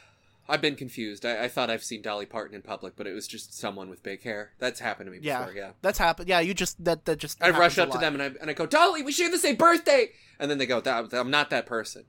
I've 0.49 0.61
been 0.61 0.75
confused. 0.75 1.25
I, 1.25 1.43
I 1.45 1.47
thought 1.49 1.69
I've 1.69 1.83
seen 1.83 2.01
Dolly 2.01 2.25
Parton 2.25 2.55
in 2.55 2.61
public, 2.61 2.95
but 2.95 3.05
it 3.07 3.13
was 3.13 3.27
just 3.27 3.57
someone 3.57 3.89
with 3.89 4.01
big 4.03 4.23
hair. 4.23 4.53
That's 4.59 4.79
happened 4.79 5.07
to 5.07 5.11
me 5.11 5.19
Yeah. 5.21 5.39
before. 5.39 5.53
Yeah. 5.55 5.71
That's 5.81 5.97
happened. 5.97 6.29
Yeah, 6.29 6.39
you 6.39 6.53
just 6.53 6.81
that 6.85 7.05
that 7.05 7.17
just 7.17 7.43
I 7.43 7.49
rush 7.49 7.77
up 7.77 7.91
to 7.91 7.97
them 7.97 8.13
and 8.13 8.23
I 8.23 8.31
and 8.41 8.49
I 8.49 8.53
go, 8.53 8.65
Dolly, 8.65 9.01
we 9.03 9.11
share 9.11 9.29
the 9.29 9.37
same 9.37 9.55
birthday, 9.55 10.11
and 10.39 10.49
then 10.49 10.57
they 10.57 10.65
go, 10.65 10.79
"That- 10.79 11.13
I'm 11.13 11.29
not 11.31 11.49
that 11.49 11.65
person. 11.65 12.05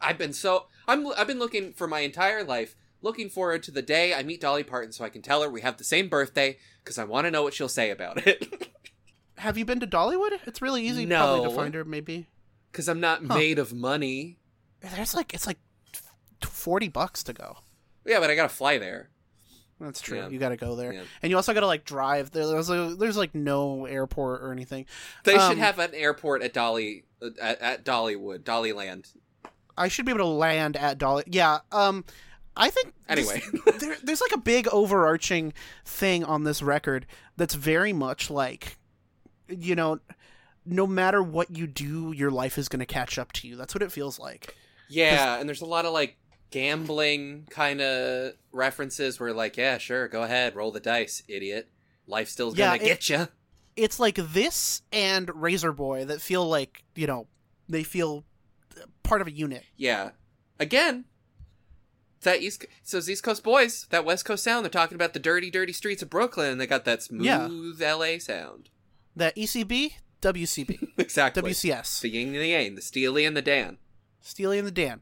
I've 0.00 0.18
been 0.18 0.32
so 0.32 0.66
I'm 0.88 1.06
I've 1.16 1.26
been 1.28 1.38
looking 1.38 1.72
for 1.72 1.86
my 1.86 2.00
entire 2.00 2.42
life, 2.42 2.74
looking 3.02 3.28
forward 3.28 3.62
to 3.64 3.70
the 3.70 3.82
day 3.82 4.12
I 4.14 4.22
meet 4.22 4.40
Dolly 4.40 4.64
Parton 4.64 4.90
so 4.92 5.04
I 5.04 5.08
can 5.08 5.22
tell 5.22 5.42
her 5.42 5.48
we 5.48 5.60
have 5.60 5.76
the 5.76 5.84
same 5.84 6.08
birthday 6.08 6.58
because 6.82 6.98
I 6.98 7.04
want 7.04 7.26
to 7.26 7.30
know 7.30 7.42
what 7.44 7.54
she'll 7.54 7.68
say 7.68 7.90
about 7.90 8.26
it. 8.26 8.68
Have 9.38 9.56
you 9.56 9.64
been 9.64 9.80
to 9.80 9.86
Dollywood? 9.86 10.38
It's 10.46 10.60
really 10.62 10.86
easy 10.86 11.06
probably 11.06 11.48
to 11.48 11.54
find 11.54 11.74
her 11.74 11.84
maybe. 11.84 12.26
Because 12.70 12.88
I'm 12.88 13.00
not 13.00 13.24
Huh. 13.26 13.34
made 13.34 13.58
of 13.58 13.72
money. 13.72 14.38
There's 14.80 15.14
like 15.14 15.32
it's 15.34 15.46
like 15.46 15.58
40 16.44 16.88
bucks 16.88 17.22
to 17.24 17.32
go. 17.32 17.58
Yeah, 18.04 18.20
but 18.20 18.30
I 18.30 18.34
gotta 18.34 18.48
fly 18.48 18.78
there. 18.78 19.08
That's 19.80 20.00
true. 20.00 20.18
Yeah. 20.18 20.28
You 20.28 20.38
got 20.38 20.50
to 20.50 20.56
go 20.56 20.76
there. 20.76 20.92
Yeah. 20.92 21.02
And 21.22 21.30
you 21.30 21.36
also 21.36 21.52
got 21.52 21.60
to 21.60 21.66
like 21.66 21.84
drive. 21.84 22.30
There- 22.30 22.46
There's 22.46 22.70
like, 22.70 22.98
there's 23.00 23.16
like 23.16 23.34
no 23.34 23.84
airport 23.86 24.42
or 24.42 24.52
anything. 24.52 24.86
They 25.24 25.34
Um, 25.34 25.50
should 25.50 25.58
have 25.58 25.80
an 25.80 25.90
airport 25.92 26.42
at 26.42 26.52
Dolly 26.52 27.02
uh, 27.20 27.30
at, 27.40 27.60
at 27.60 27.84
Dollywood, 27.84 28.44
Dollyland. 28.44 29.12
I 29.76 29.88
should 29.88 30.06
be 30.06 30.12
able 30.12 30.20
to 30.20 30.26
land 30.26 30.76
at 30.76 30.98
Dolly. 30.98 31.24
Yeah. 31.26 31.58
Um, 31.72 32.04
I 32.56 32.70
think 32.70 32.94
Anyway. 33.08 33.42
there, 33.80 33.96
there's 34.04 34.20
like 34.20 34.30
a 34.32 34.38
big 34.38 34.68
overarching 34.68 35.52
thing 35.84 36.22
on 36.22 36.44
this 36.44 36.62
record 36.62 37.04
that's 37.36 37.54
very 37.54 37.92
much 37.92 38.30
like, 38.30 38.76
you 39.48 39.74
know, 39.74 39.98
no 40.64 40.86
matter 40.86 41.20
what 41.24 41.50
you 41.56 41.66
do, 41.66 42.12
your 42.12 42.30
life 42.30 42.56
is 42.56 42.68
going 42.68 42.78
to 42.80 42.86
catch 42.86 43.18
up 43.18 43.32
to 43.32 43.48
you. 43.48 43.56
That's 43.56 43.74
what 43.74 43.82
it 43.82 43.90
feels 43.90 44.20
like. 44.20 44.54
Yeah, 44.88 45.40
and 45.40 45.48
there's 45.48 45.62
a 45.62 45.66
lot 45.66 45.86
of 45.86 45.92
like 45.92 46.18
gambling 46.52 47.46
kind 47.50 47.80
of 47.80 48.34
references 48.52 49.18
where 49.18 49.32
like, 49.32 49.56
yeah, 49.56 49.78
sure, 49.78 50.06
go 50.08 50.22
ahead, 50.22 50.54
roll 50.54 50.70
the 50.70 50.80
dice, 50.80 51.22
idiot. 51.26 51.68
Life 52.06 52.28
still's 52.28 52.56
Yeah, 52.56 52.76
gonna 52.76 52.82
it- 52.84 52.86
get 52.86 53.08
you. 53.08 53.28
It's 53.74 53.98
like 53.98 54.16
this 54.16 54.82
and 54.92 55.30
Razor 55.34 55.72
Boy 55.72 56.04
that 56.04 56.20
feel 56.20 56.46
like 56.46 56.84
you 56.94 57.06
know 57.06 57.26
they 57.68 57.82
feel 57.82 58.24
part 59.02 59.20
of 59.22 59.26
a 59.26 59.32
unit. 59.32 59.64
Yeah. 59.76 60.10
Again, 60.60 61.06
that 62.22 62.42
East. 62.42 62.66
So 62.82 62.98
it's 62.98 63.08
East 63.08 63.22
Coast 63.22 63.42
boys, 63.42 63.86
that 63.90 64.04
West 64.04 64.24
Coast 64.24 64.44
sound. 64.44 64.64
They're 64.64 64.70
talking 64.70 64.94
about 64.94 65.14
the 65.14 65.18
dirty, 65.18 65.50
dirty 65.50 65.72
streets 65.72 66.02
of 66.02 66.10
Brooklyn, 66.10 66.52
and 66.52 66.60
they 66.60 66.66
got 66.66 66.84
that 66.84 67.02
smooth 67.02 67.24
Yeah. 67.24 67.94
LA 67.94 68.18
sound. 68.18 68.68
The 69.16 69.32
E 69.38 69.44
ECB, 69.44 69.92
WCB, 70.20 70.88
Exactly. 70.98 71.42
WCS, 71.42 72.00
The 72.02 72.10
yin 72.10 72.28
and 72.28 72.36
the 72.36 72.48
yang, 72.48 72.74
the 72.74 72.82
Steely 72.82 73.24
and 73.24 73.36
the 73.36 73.42
Dan. 73.42 73.78
Steely 74.20 74.58
and 74.58 74.66
the 74.66 74.70
Dan. 74.72 75.00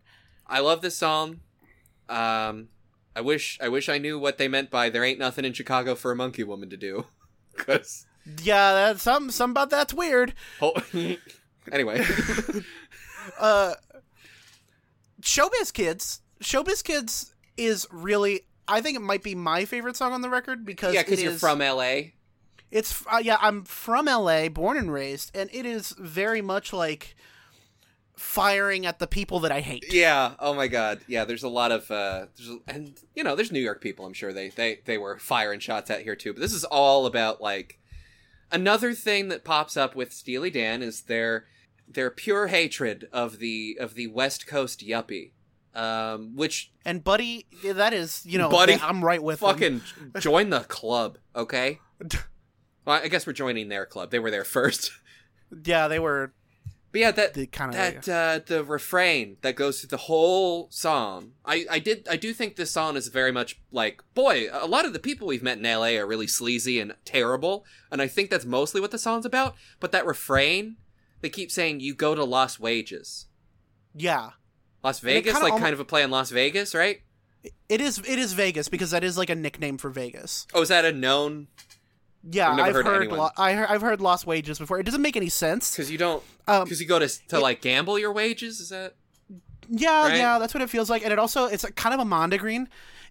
I 0.51 0.61
love 0.61 0.83
this 0.83 0.97
song. 0.97 1.41
Um, 2.09 2.69
I 3.15 3.21
wish 3.21 3.59
I 3.63 3.69
wish 3.69 3.89
I 3.89 3.99
knew 3.99 4.19
what 4.19 4.37
they 4.37 4.49
meant 4.49 4.71
by 4.71 4.91
"There 4.91 5.05
ain't 5.05 5.19
nothing 5.19 5.45
in 5.45 5.53
Chicago 5.53 5.95
for 5.95 6.11
a 6.11 6.17
monkey 6.17 6.45
woman 6.45 6.69
to 6.71 6.77
do," 6.77 7.07
because 7.57 8.07
Yeah, 8.43 8.73
that's 8.73 9.03
some 9.03 9.31
some 9.31 9.53
about 9.53 9.71
that's 9.71 9.95
weird. 9.95 10.35
anyway, 11.73 12.05
Uh, 13.39 13.75
Showbiz 15.21 15.73
Kids, 15.73 16.23
Showbiz 16.43 16.83
Kids 16.83 17.35
is 17.57 17.87
really. 17.91 18.43
I 18.67 18.81
think 18.81 18.97
it 18.97 19.01
might 19.03 19.23
be 19.23 19.35
my 19.35 19.65
favorite 19.65 19.97
song 19.97 20.13
on 20.13 20.21
the 20.21 20.31
record 20.31 20.65
because 20.65 20.95
yeah, 20.95 21.03
because 21.03 21.23
you're 21.23 21.33
is- 21.33 21.41
from 21.41 21.59
LA. 21.59 22.13
It's 22.71 23.05
uh, 23.13 23.19
yeah, 23.21 23.37
I'm 23.41 23.65
from 23.65 24.07
LA, 24.07 24.49
born 24.49 24.77
and 24.77 24.93
raised, 24.93 25.33
and 25.35 25.51
it 25.53 25.67
is 25.67 25.91
very 25.99 26.41
much 26.41 26.73
like 26.73 27.17
firing 28.21 28.85
at 28.87 28.99
the 28.99 29.07
people 29.07 29.41
that 29.41 29.51
I 29.51 29.61
hate. 29.61 29.87
Yeah. 29.93 30.35
Oh 30.39 30.55
my 30.55 30.69
God. 30.69 31.01
Yeah. 31.09 31.25
There's 31.25 31.43
a 31.43 31.49
lot 31.49 31.73
of 31.73 31.91
uh, 31.91 32.27
there's 32.37 32.59
and 32.69 32.95
you 33.15 33.25
know 33.25 33.35
there's 33.35 33.51
New 33.51 33.61
York 33.61 33.81
people. 33.81 34.05
I'm 34.07 34.13
sure 34.13 34.33
they 34.33 34.51
they 34.51 34.81
they 34.85 34.99
were 34.99 35.19
firing 35.19 35.59
shots 35.59 35.91
at 35.91 36.03
here 36.03 36.15
too. 36.15 36.35
But 36.35 36.41
this 36.41 36.53
is 36.53 36.65
all 36.65 37.07
about 37.07 37.41
like 37.41 37.79
another 38.53 38.93
thing 38.93 39.29
that 39.29 39.45
pops 39.45 39.77
up 39.77 39.97
with 39.97 40.13
Steely 40.13 40.51
Dan 40.51 40.83
is 40.83 41.03
their 41.03 41.47
their 41.89 42.11
pure 42.11 42.49
hatred 42.49 43.09
of 43.13 43.39
the 43.39 43.77
of 43.81 43.95
the 43.95 44.07
West 44.09 44.47
Coast 44.47 44.87
yuppie. 44.87 45.33
Um, 45.75 46.35
which 46.35 46.73
And 46.85 47.03
Buddy, 47.03 47.47
that 47.65 47.93
is 47.93 48.25
you 48.27 48.39
know, 48.39 48.51
Buddy, 48.51 48.75
I'm 48.75 49.05
right 49.05 49.23
with 49.23 49.41
fucking 49.41 49.83
join 50.19 50.51
the 50.51 50.61
club, 50.61 51.19
okay? 51.35 51.81
Well, 52.87 52.99
I 53.05 53.09
guess 53.09 53.27
we're 53.27 53.35
joining 53.35 53.69
their 53.69 53.85
club. 53.85 54.11
They 54.11 54.19
were 54.19 54.31
there 54.31 54.43
first. 54.45 54.91
Yeah, 55.65 55.89
they 55.89 55.99
were 55.99 56.33
But 56.93 57.01
yeah, 57.01 57.11
that 57.13 57.35
the 57.35 57.47
kind 57.47 57.71
of 57.71 57.77
that 57.77 58.09
uh, 58.09 58.41
the 58.45 58.65
refrain 58.65 59.37
that 59.43 59.55
goes 59.55 59.81
through 59.81 59.91
the 59.91 59.97
whole 59.97 60.69
song. 60.71 61.33
I 61.45 61.65
I 61.71 61.79
did 61.79 62.09
I 62.11 62.17
do 62.17 62.33
think 62.33 62.57
this 62.57 62.73
song 62.73 62.97
is 62.97 63.09
very 63.09 63.31
much 63.31 63.61
like 63.71 64.03
boy. 64.15 64.49
A 64.53 64.67
lot 64.67 64.85
of 64.85 64.93
the 64.93 64.99
people 64.99 65.29
we've 65.29 65.43
met 65.43 65.59
in 65.59 65.65
LA 65.65 65.99
are 65.99 66.07
really 66.07 66.27
sleazy 66.27 66.81
and 66.81 66.95
terrible, 67.05 67.65
and 67.93 68.03
I 68.03 68.09
think 68.09 68.29
that's 68.29 68.45
mostly 68.45 68.81
what 68.81 68.91
the 68.91 68.99
song's 68.99 69.25
about. 69.25 69.55
But 69.79 69.93
that 69.93 70.05
refrain, 70.05 70.77
they 71.21 71.29
keep 71.29 71.53
saying 71.53 71.79
you 71.79 71.95
go 71.95 72.17
to 72.17 72.25
Las 72.25 72.59
Wages, 72.59 73.27
yeah. 73.95 74.31
Las 74.83 74.99
Vegas, 75.01 75.41
like 75.41 75.59
kind 75.59 75.75
of 75.75 75.81
a 75.81 75.85
play 75.85 76.03
on 76.03 76.11
Las 76.11 76.31
Vegas, 76.31 76.75
right? 76.75 77.03
It 77.69 77.81
is 77.81 77.99
it 77.99 78.19
is 78.19 78.33
Vegas 78.33 78.69
because 78.69 78.91
that 78.91 79.05
is 79.05 79.17
like 79.17 79.31
a 79.31 79.37
nickname 79.37 79.79
for 79.79 79.91
Vegas. 79.91 80.47
Oh, 80.53 80.63
is 80.63 80.69
that 80.71 80.85
a 80.85 80.93
known? 80.93 81.47
Yeah, 82.23 82.53
I've 82.53 82.75
heard 82.75 82.87
heard, 82.87 83.09
lo- 83.09 83.31
I 83.37 83.53
heard 83.55 83.69
I've 83.69 83.81
heard 83.81 84.01
lost 84.01 84.27
wages 84.27 84.59
before. 84.59 84.79
It 84.79 84.85
doesn't 84.85 85.01
make 85.03 85.17
any 85.17 85.29
sense. 85.31 85.71
Because 85.75 85.91
you 85.91 85.99
don't. 85.99 86.23
Um, 86.47 86.65
Because 86.65 86.81
you 86.81 86.87
go 86.87 86.99
to 86.99 87.09
to 87.29 87.37
it- 87.37 87.41
like 87.41 87.63
gamble 87.63 87.99
your 87.99 88.13
wages. 88.13 88.61
Is 88.61 88.69
that? 88.71 88.95
yeah, 89.69 90.03
right? 90.09 90.17
yeah, 90.17 90.39
that's 90.39 90.53
what 90.53 90.63
it 90.63 90.69
feels 90.71 90.91
like, 90.91 91.03
and 91.03 91.13
it 91.13 91.19
also 91.19 91.47
it's 91.47 91.65
a, 91.65 91.73
kind 91.73 91.95
of 91.95 92.01
a 92.01 92.05
mondegreen. 92.11 92.67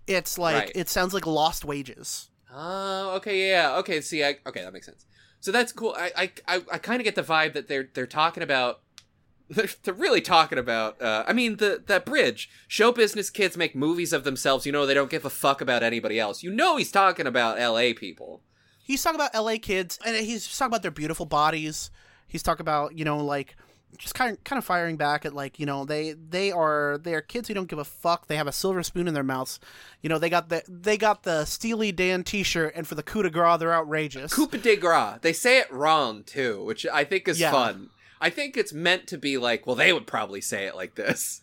It's 0.07 0.37
like 0.37 0.55
Right. 0.55 0.71
it 0.75 0.89
sounds 0.89 1.13
like 1.13 1.25
lost 1.25 1.65
wages. 1.65 2.29
Oh, 2.53 3.13
okay, 3.17 3.49
yeah, 3.49 3.77
okay. 3.77 4.01
See, 4.01 4.23
I, 4.23 4.37
okay, 4.45 4.61
that 4.63 4.73
makes 4.73 4.85
sense. 4.85 5.05
So 5.39 5.51
that's 5.51 5.71
cool. 5.71 5.95
I, 5.97 6.11
I, 6.17 6.31
I, 6.47 6.61
I 6.73 6.77
kind 6.79 6.99
of 6.99 7.05
get 7.05 7.15
the 7.15 7.23
vibe 7.23 7.53
that 7.53 7.67
they're 7.67 7.89
they're 7.93 8.07
talking 8.07 8.43
about. 8.43 8.81
They're, 9.51 9.67
they're 9.81 9.95
really 9.95 10.21
talking 10.21 10.59
about. 10.59 11.01
Uh, 11.01 11.23
I 11.27 11.33
mean, 11.33 11.55
the 11.57 11.81
that 11.87 12.05
bridge. 12.05 12.51
Show 12.67 12.91
business 12.91 13.31
kids 13.31 13.57
make 13.57 13.75
movies 13.75 14.13
of 14.13 14.23
themselves. 14.23 14.67
You 14.67 14.71
know, 14.71 14.85
they 14.85 14.93
don't 14.93 15.09
give 15.09 15.25
a 15.25 15.29
fuck 15.31 15.59
about 15.59 15.81
anybody 15.81 16.19
else. 16.19 16.43
You 16.43 16.51
know, 16.51 16.77
he's 16.77 16.91
talking 16.91 17.25
about 17.25 17.57
L.A. 17.59 17.95
people. 17.95 18.43
He's 18.89 19.03
talking 19.03 19.19
about 19.19 19.35
L.A. 19.35 19.59
kids, 19.59 19.99
and 20.03 20.15
he's 20.15 20.47
talking 20.57 20.71
about 20.71 20.81
their 20.81 20.89
beautiful 20.89 21.27
bodies. 21.27 21.91
He's 22.27 22.41
talking 22.41 22.61
about 22.63 22.97
you 22.97 23.05
know 23.05 23.17
like 23.23 23.55
just 23.99 24.15
kind 24.15 24.31
of 24.35 24.43
kind 24.43 24.57
of 24.57 24.65
firing 24.65 24.97
back 24.97 25.25
at 25.27 25.33
like 25.33 25.59
you 25.59 25.67
know 25.67 25.85
they 25.85 26.13
they 26.13 26.51
are 26.51 26.97
they 27.03 27.13
are 27.13 27.21
kids 27.21 27.47
who 27.47 27.53
don't 27.53 27.69
give 27.69 27.77
a 27.77 27.83
fuck. 27.85 28.25
They 28.25 28.35
have 28.35 28.47
a 28.47 28.51
silver 28.51 28.81
spoon 28.81 29.07
in 29.07 29.13
their 29.13 29.21
mouths. 29.23 29.59
You 30.01 30.09
know 30.09 30.17
they 30.17 30.29
got 30.31 30.49
the 30.49 30.63
they 30.67 30.97
got 30.97 31.21
the 31.21 31.45
Steely 31.45 31.91
Dan 31.91 32.23
T-shirt, 32.23 32.73
and 32.75 32.87
for 32.87 32.95
the 32.95 33.03
coup 33.03 33.21
de 33.21 33.29
grace, 33.29 33.59
they're 33.59 33.75
outrageous. 33.75 34.33
coup 34.33 34.47
de 34.47 34.75
gras. 34.75 35.19
They 35.21 35.33
say 35.33 35.59
it 35.59 35.71
wrong 35.71 36.23
too, 36.23 36.63
which 36.63 36.87
I 36.87 37.03
think 37.03 37.27
is 37.27 37.39
Yeah. 37.39 37.51
fun. 37.51 37.91
I 38.19 38.31
think 38.31 38.57
it's 38.57 38.73
meant 38.73 39.05
to 39.09 39.19
be 39.19 39.37
like, 39.37 39.67
well, 39.67 39.75
they 39.75 39.93
would 39.93 40.07
probably 40.07 40.41
say 40.41 40.65
it 40.65 40.75
like 40.75 40.95
this. 40.95 41.41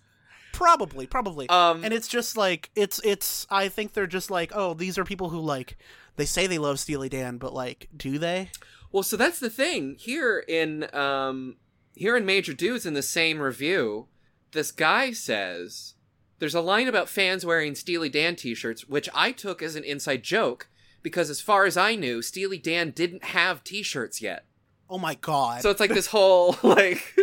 Probably, 0.53 1.07
probably. 1.07 1.49
Um, 1.49 1.85
and 1.85 1.93
it's 1.95 2.09
just 2.09 2.37
like 2.37 2.71
it's 2.75 3.01
it's. 3.05 3.47
I 3.51 3.69
think 3.69 3.93
they're 3.93 4.07
just 4.07 4.31
like, 4.31 4.53
oh, 4.55 4.75
these 4.75 4.99
are 4.99 5.05
people 5.05 5.29
who 5.29 5.39
like 5.41 5.77
they 6.17 6.25
say 6.25 6.47
they 6.47 6.59
love 6.59 6.81
Steely 6.81 7.09
Dan, 7.09 7.39
but 7.39 7.55
like, 7.55 7.89
do 7.97 8.19
they? 8.19 8.51
Well, 8.93 9.03
so 9.03 9.17
that's 9.17 9.41
the 9.41 9.51
thing 9.51 9.97
here 9.99 10.39
in 10.47 10.95
um 10.95 11.57
here 11.95 12.17
in 12.17 12.27
Major 12.27 12.53
Dudes 12.53 12.87
in 12.87 12.95
the 12.95 13.03
same 13.03 13.41
review. 13.41 14.07
This 14.53 14.71
guy 14.71 15.13
says 15.13 15.95
there's 16.39 16.55
a 16.55 16.61
line 16.61 16.89
about 16.89 17.09
fans 17.09 17.45
wearing 17.45 17.75
Steely 17.75 18.09
Dan 18.09 18.37
T-shirts, 18.37 18.87
which 18.87 19.09
I 19.15 19.33
took 19.33 19.63
as 19.63 19.77
an 19.77 19.85
inside 19.85 20.23
joke 20.23 20.69
because, 21.03 21.31
as 21.31 21.41
far 21.41 21.65
as 21.65 21.77
I 21.77 21.95
knew, 21.95 22.21
Steely 22.23 22.59
Dan 22.59 22.91
didn't 22.91 23.25
have 23.25 23.65
T-shirts 23.65 24.21
yet. 24.21 24.45
Oh 24.89 24.99
my 24.99 25.15
god! 25.15 25.63
So 25.63 25.71
it's 25.71 25.81
like 25.81 25.95
this 25.95 26.09
whole 26.09 26.57
like, 26.63 27.17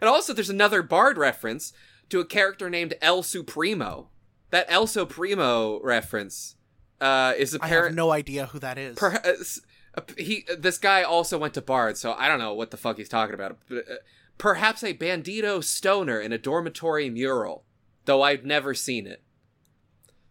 and 0.00 0.08
also 0.08 0.32
there's 0.32 0.50
another 0.50 0.82
Bard 0.82 1.18
reference 1.18 1.72
to 2.08 2.20
a 2.20 2.26
character 2.26 2.68
named 2.70 2.94
El 3.00 3.22
Supremo. 3.22 4.08
That 4.50 4.66
El 4.68 4.86
Supremo 4.86 5.80
reference 5.82 6.55
uh, 7.00 7.34
is 7.36 7.54
I 7.54 7.66
have 7.66 7.72
apparent. 7.76 7.96
no 7.96 8.10
idea 8.10 8.46
who 8.46 8.58
that 8.60 8.78
is. 8.78 8.96
Perhaps 8.96 9.60
uh, 9.96 10.02
he 10.16 10.46
this 10.58 10.78
guy 10.78 11.02
also 11.02 11.38
went 11.38 11.54
to 11.54 11.62
Bard, 11.62 11.96
so 11.96 12.12
I 12.12 12.28
don't 12.28 12.38
know 12.38 12.54
what 12.54 12.70
the 12.70 12.76
fuck 12.76 12.96
he's 12.98 13.08
talking 13.08 13.34
about. 13.34 13.58
But, 13.68 13.78
uh, 13.78 13.94
perhaps 14.38 14.82
a 14.82 14.94
bandito 14.94 15.62
stoner 15.64 16.20
in 16.20 16.32
a 16.32 16.38
dormitory 16.38 17.08
mural, 17.10 17.64
though 18.04 18.22
I've 18.22 18.44
never 18.44 18.74
seen 18.74 19.06
it. 19.06 19.22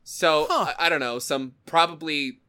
So 0.03 0.47
Huh. 0.49 0.73
I, 0.77 0.85
I 0.85 0.89
don't 0.89 0.99
know, 0.99 1.19
some 1.19 1.53
probably 1.65 2.39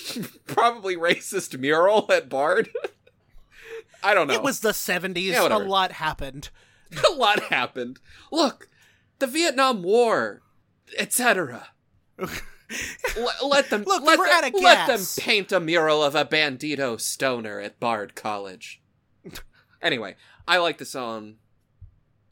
probably 0.46 0.96
racist 0.96 1.58
mural 1.58 2.10
at 2.10 2.28
Bard. 2.28 2.70
I 4.02 4.14
don't 4.14 4.26
know. 4.26 4.34
It 4.34 4.42
was 4.42 4.60
the 4.60 4.72
seventies. 4.72 5.32
Yeah, 5.32 5.46
a 5.46 5.58
lot 5.58 5.92
happened. 5.92 6.50
a 7.10 7.14
lot 7.14 7.40
happened. 7.44 8.00
Look, 8.30 8.68
the 9.18 9.26
Vietnam 9.26 9.82
War, 9.82 10.42
etc. 10.98 11.68
let, 13.16 13.44
let 13.44 13.70
them 13.70 13.82
Look, 13.86 14.02
let 14.04 14.18
we're 14.18 14.26
them, 14.26 14.34
out 14.34 14.46
of 14.46 14.52
gas. 14.52 14.62
let 14.62 14.86
them 14.86 15.06
paint 15.24 15.52
a 15.52 15.60
mural 15.60 16.02
of 16.02 16.14
a 16.14 16.24
bandito 16.24 17.00
stoner 17.00 17.60
at 17.60 17.78
Bard 17.80 18.14
College. 18.14 18.80
anyway, 19.80 20.16
I 20.46 20.58
like 20.58 20.78
the 20.78 20.84
song. 20.84 21.34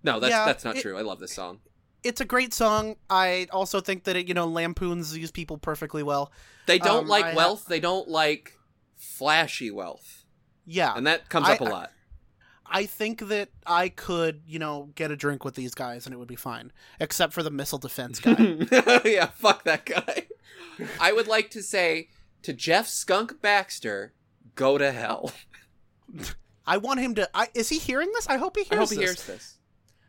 No, 0.02 0.18
that's 0.20 0.30
Yeah, 0.30 0.44
that's 0.46 0.64
not 0.64 0.76
it- 0.76 0.82
true. 0.82 0.96
I 0.96 1.02
love 1.02 1.20
this 1.20 1.32
song. 1.32 1.60
It's 2.02 2.20
a 2.22 2.24
great 2.24 2.54
song. 2.54 2.96
I 3.10 3.46
also 3.52 3.80
think 3.82 4.04
that 4.04 4.16
it 4.16 4.26
you 4.26 4.32
know 4.34 4.46
lampoons 4.46 5.12
these 5.12 5.30
people 5.30 5.58
perfectly 5.58 6.02
well. 6.02 6.32
They 6.66 6.78
don't 6.78 7.00
um, 7.04 7.08
like 7.08 7.24
I 7.26 7.34
wealth. 7.34 7.66
They 7.66 7.80
don't 7.80 8.08
like 8.08 8.56
flashy 8.96 9.70
wealth, 9.70 10.24
Yeah, 10.64 10.94
and 10.96 11.06
that 11.06 11.28
comes 11.28 11.48
I- 11.48 11.54
up 11.54 11.60
a 11.60 11.64
I- 11.64 11.70
lot. 11.70 11.90
I 12.72 12.86
think 12.86 13.26
that 13.28 13.48
I 13.66 13.88
could 13.88 14.42
you 14.46 14.58
know 14.60 14.90
get 14.94 15.10
a 15.10 15.16
drink 15.16 15.44
with 15.44 15.56
these 15.56 15.74
guys 15.74 16.06
and 16.06 16.14
it 16.14 16.18
would 16.18 16.28
be 16.28 16.36
fine, 16.36 16.70
except 17.00 17.32
for 17.32 17.42
the 17.42 17.50
missile 17.50 17.78
defense 17.80 18.20
guy. 18.20 18.36
yeah, 19.04 19.26
fuck 19.26 19.64
that 19.64 19.84
guy. 19.84 20.28
I 21.00 21.12
would 21.12 21.26
like 21.26 21.50
to 21.50 21.62
say 21.62 22.08
to 22.42 22.52
Jeff 22.52 22.86
Skunk 22.88 23.40
Baxter, 23.42 24.12
go 24.54 24.78
to 24.78 24.92
hell. 24.92 25.32
I 26.66 26.76
want 26.76 27.00
him 27.00 27.14
to. 27.16 27.28
I, 27.34 27.48
is 27.54 27.68
he 27.68 27.78
hearing 27.78 28.10
this? 28.14 28.28
I 28.28 28.36
hope 28.36 28.56
he 28.56 28.64
hears 28.64 28.72
I 28.72 28.76
hope 28.76 28.90
he 28.90 28.96
this. 28.96 29.04
hears 29.04 29.24
this. 29.26 29.56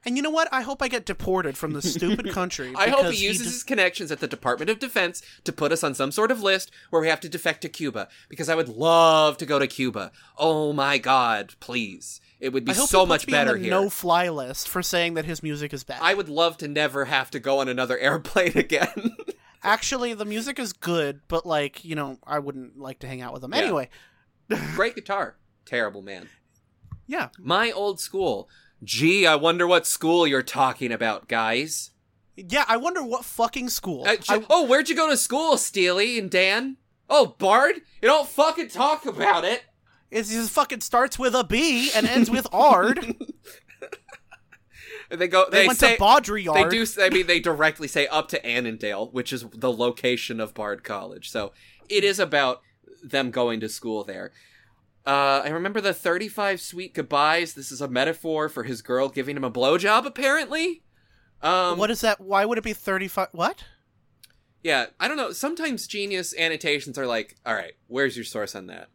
And 0.04 0.18
you 0.18 0.24
know 0.24 0.32
what? 0.32 0.48
I 0.52 0.62
hope 0.62 0.82
I 0.82 0.88
get 0.88 1.06
deported 1.06 1.56
from 1.58 1.74
this 1.74 1.94
stupid 1.94 2.30
country. 2.34 2.74
I 2.76 2.90
hope 2.90 3.12
he 3.14 3.24
uses 3.24 3.44
just- 3.44 3.54
his 3.58 3.64
connections 3.64 4.12
at 4.12 4.20
the 4.20 4.28
Department 4.28 4.72
of 4.72 4.80
Defense 4.80 5.22
to 5.44 5.52
put 5.54 5.72
us 5.72 5.84
on 5.84 5.94
some 5.94 6.12
sort 6.12 6.32
of 6.32 6.42
list 6.42 6.72
where 6.90 7.02
we 7.02 7.08
have 7.08 7.20
to 7.22 7.30
defect 7.30 7.62
to 7.62 7.70
Cuba 7.70 8.08
because 8.28 8.50
I 8.50 8.56
would 8.56 8.68
love 8.70 9.38
to 9.38 9.46
go 9.46 9.60
to 9.60 9.68
Cuba. 9.68 10.12
Oh 10.40 10.74
my 10.74 10.98
god, 10.98 11.54
please. 11.60 12.20
It 12.40 12.52
would 12.52 12.66
be 12.66 12.74
so 12.74 13.02
he 13.02 13.06
much 13.10 13.28
me 13.28 13.34
on 13.34 13.40
better 13.46 13.54
the 13.58 13.66
here. 13.66 13.70
No-fly 13.72 14.28
list 14.30 14.68
for 14.68 14.82
saying 14.82 15.14
that 15.14 15.26
his 15.26 15.44
music 15.44 15.72
is 15.72 15.84
bad. 15.84 16.00
I 16.02 16.16
would 16.16 16.30
love 16.30 16.58
to 16.58 16.68
never 16.68 17.06
have 17.06 17.30
to 17.32 17.40
go 17.40 17.60
on 17.60 17.70
another 17.70 17.98
airplane 18.00 18.58
again. 18.58 19.16
Actually, 19.64 20.14
the 20.14 20.26
music 20.26 20.58
is 20.60 20.74
good, 20.74 21.22
but 21.28 21.46
like 21.46 21.84
you 21.86 21.96
know, 21.96 22.18
I 22.26 22.40
wouldn't 22.40 22.80
like 22.80 23.00
to 23.00 23.08
hang 23.08 23.22
out 23.22 23.34
with 23.34 23.42
them. 23.42 23.54
Yeah. 23.54 23.60
anyway. 23.62 23.90
Great 24.76 24.96
guitar. 24.96 25.36
Terrible 25.66 26.02
man. 26.02 26.28
Yeah, 27.08 27.30
My 27.40 27.72
old 27.72 28.00
school. 28.00 28.48
Gee, 28.84 29.28
I 29.28 29.36
wonder 29.36 29.68
what 29.68 29.86
school 29.86 30.26
you're 30.26 30.42
talking 30.42 30.92
about, 30.92 31.28
guys. 31.28 31.92
yeah. 32.36 32.64
I 32.68 32.78
wonder 32.78 33.04
what 33.04 33.26
fucking 33.26 33.70
school. 33.70 34.06
Uh, 34.08 34.16
I- 34.30 34.46
oh, 34.50 34.66
where'd 34.66 34.90
you 34.90 34.96
go 34.96 35.10
to 35.10 35.18
school, 35.18 35.58
Steely 35.58 36.18
and 36.18 36.30
Dan? 36.32 36.78
Oh, 37.10 37.36
Bard? 37.38 37.76
You 38.02 38.08
don't 38.08 38.28
fucking 38.28 38.70
talk 38.70 39.06
about 39.06 39.44
it. 39.46 39.64
It 40.10 40.24
just 40.24 40.52
fucking 40.52 40.82
starts 40.82 41.20
with 41.20 41.36
a 41.36 41.44
B 41.44 41.92
and 41.96 42.08
ends 42.08 42.30
with 42.32 42.48
Ard. 42.52 43.16
They 45.12 45.28
go. 45.28 45.46
They, 45.50 45.62
They, 45.62 45.68
went 45.68 45.80
say 45.80 45.96
to 45.96 46.02
Baudrillard. 46.02 46.70
they 46.70 46.78
do. 46.86 47.04
I 47.04 47.10
mean, 47.10 47.28
they 47.28 47.40
directly 47.40 47.88
say 47.88 48.08
up 48.08 48.30
to 48.30 48.46
Annandale, 48.46 49.10
which 49.12 49.34
is 49.34 49.46
the 49.54 49.72
location 49.72 50.40
of 50.40 50.54
Bard 50.54 50.84
College. 50.84 51.30
So 51.30 51.52
it 51.90 52.04
is 52.04 52.20
about 52.20 52.62
them 53.04 53.32
going 53.32 53.60
to 53.60 53.70
school 53.70 54.04
there. 54.04 54.32
Uh, 55.06 55.42
I 55.44 55.50
remember 55.50 55.82
the 55.82 55.94
35 55.94 56.62
sweet 56.62 56.94
goodbyes. 56.94 57.54
This 57.56 57.72
is 57.72 57.82
a 57.82 57.88
metaphor 57.88 58.50
for 58.50 58.64
his 58.64 58.82
girl 58.82 59.10
giving 59.10 59.36
him 59.36 59.44
a 59.44 59.52
blowjob, 59.52 60.06
apparently. 60.06 60.84
Um, 61.42 61.78
What 61.80 61.90
is 61.90 62.02
that? 62.02 62.22
Why 62.22 62.46
would 62.46 62.58
it 62.60 62.64
be 62.64 62.74
35? 62.74 63.30
What? 63.32 63.64
Yeah, 64.64 64.88
I 65.00 65.08
don't 65.08 65.18
know. 65.18 65.32
Sometimes 65.32 65.88
genius 65.88 66.36
annotations 66.38 66.98
are 67.00 67.08
like, 67.08 67.36
all 67.46 67.56
right, 67.56 67.74
where's 67.88 68.16
your 68.16 68.26
source 68.26 68.54
on 68.56 68.68
that? 68.68 68.90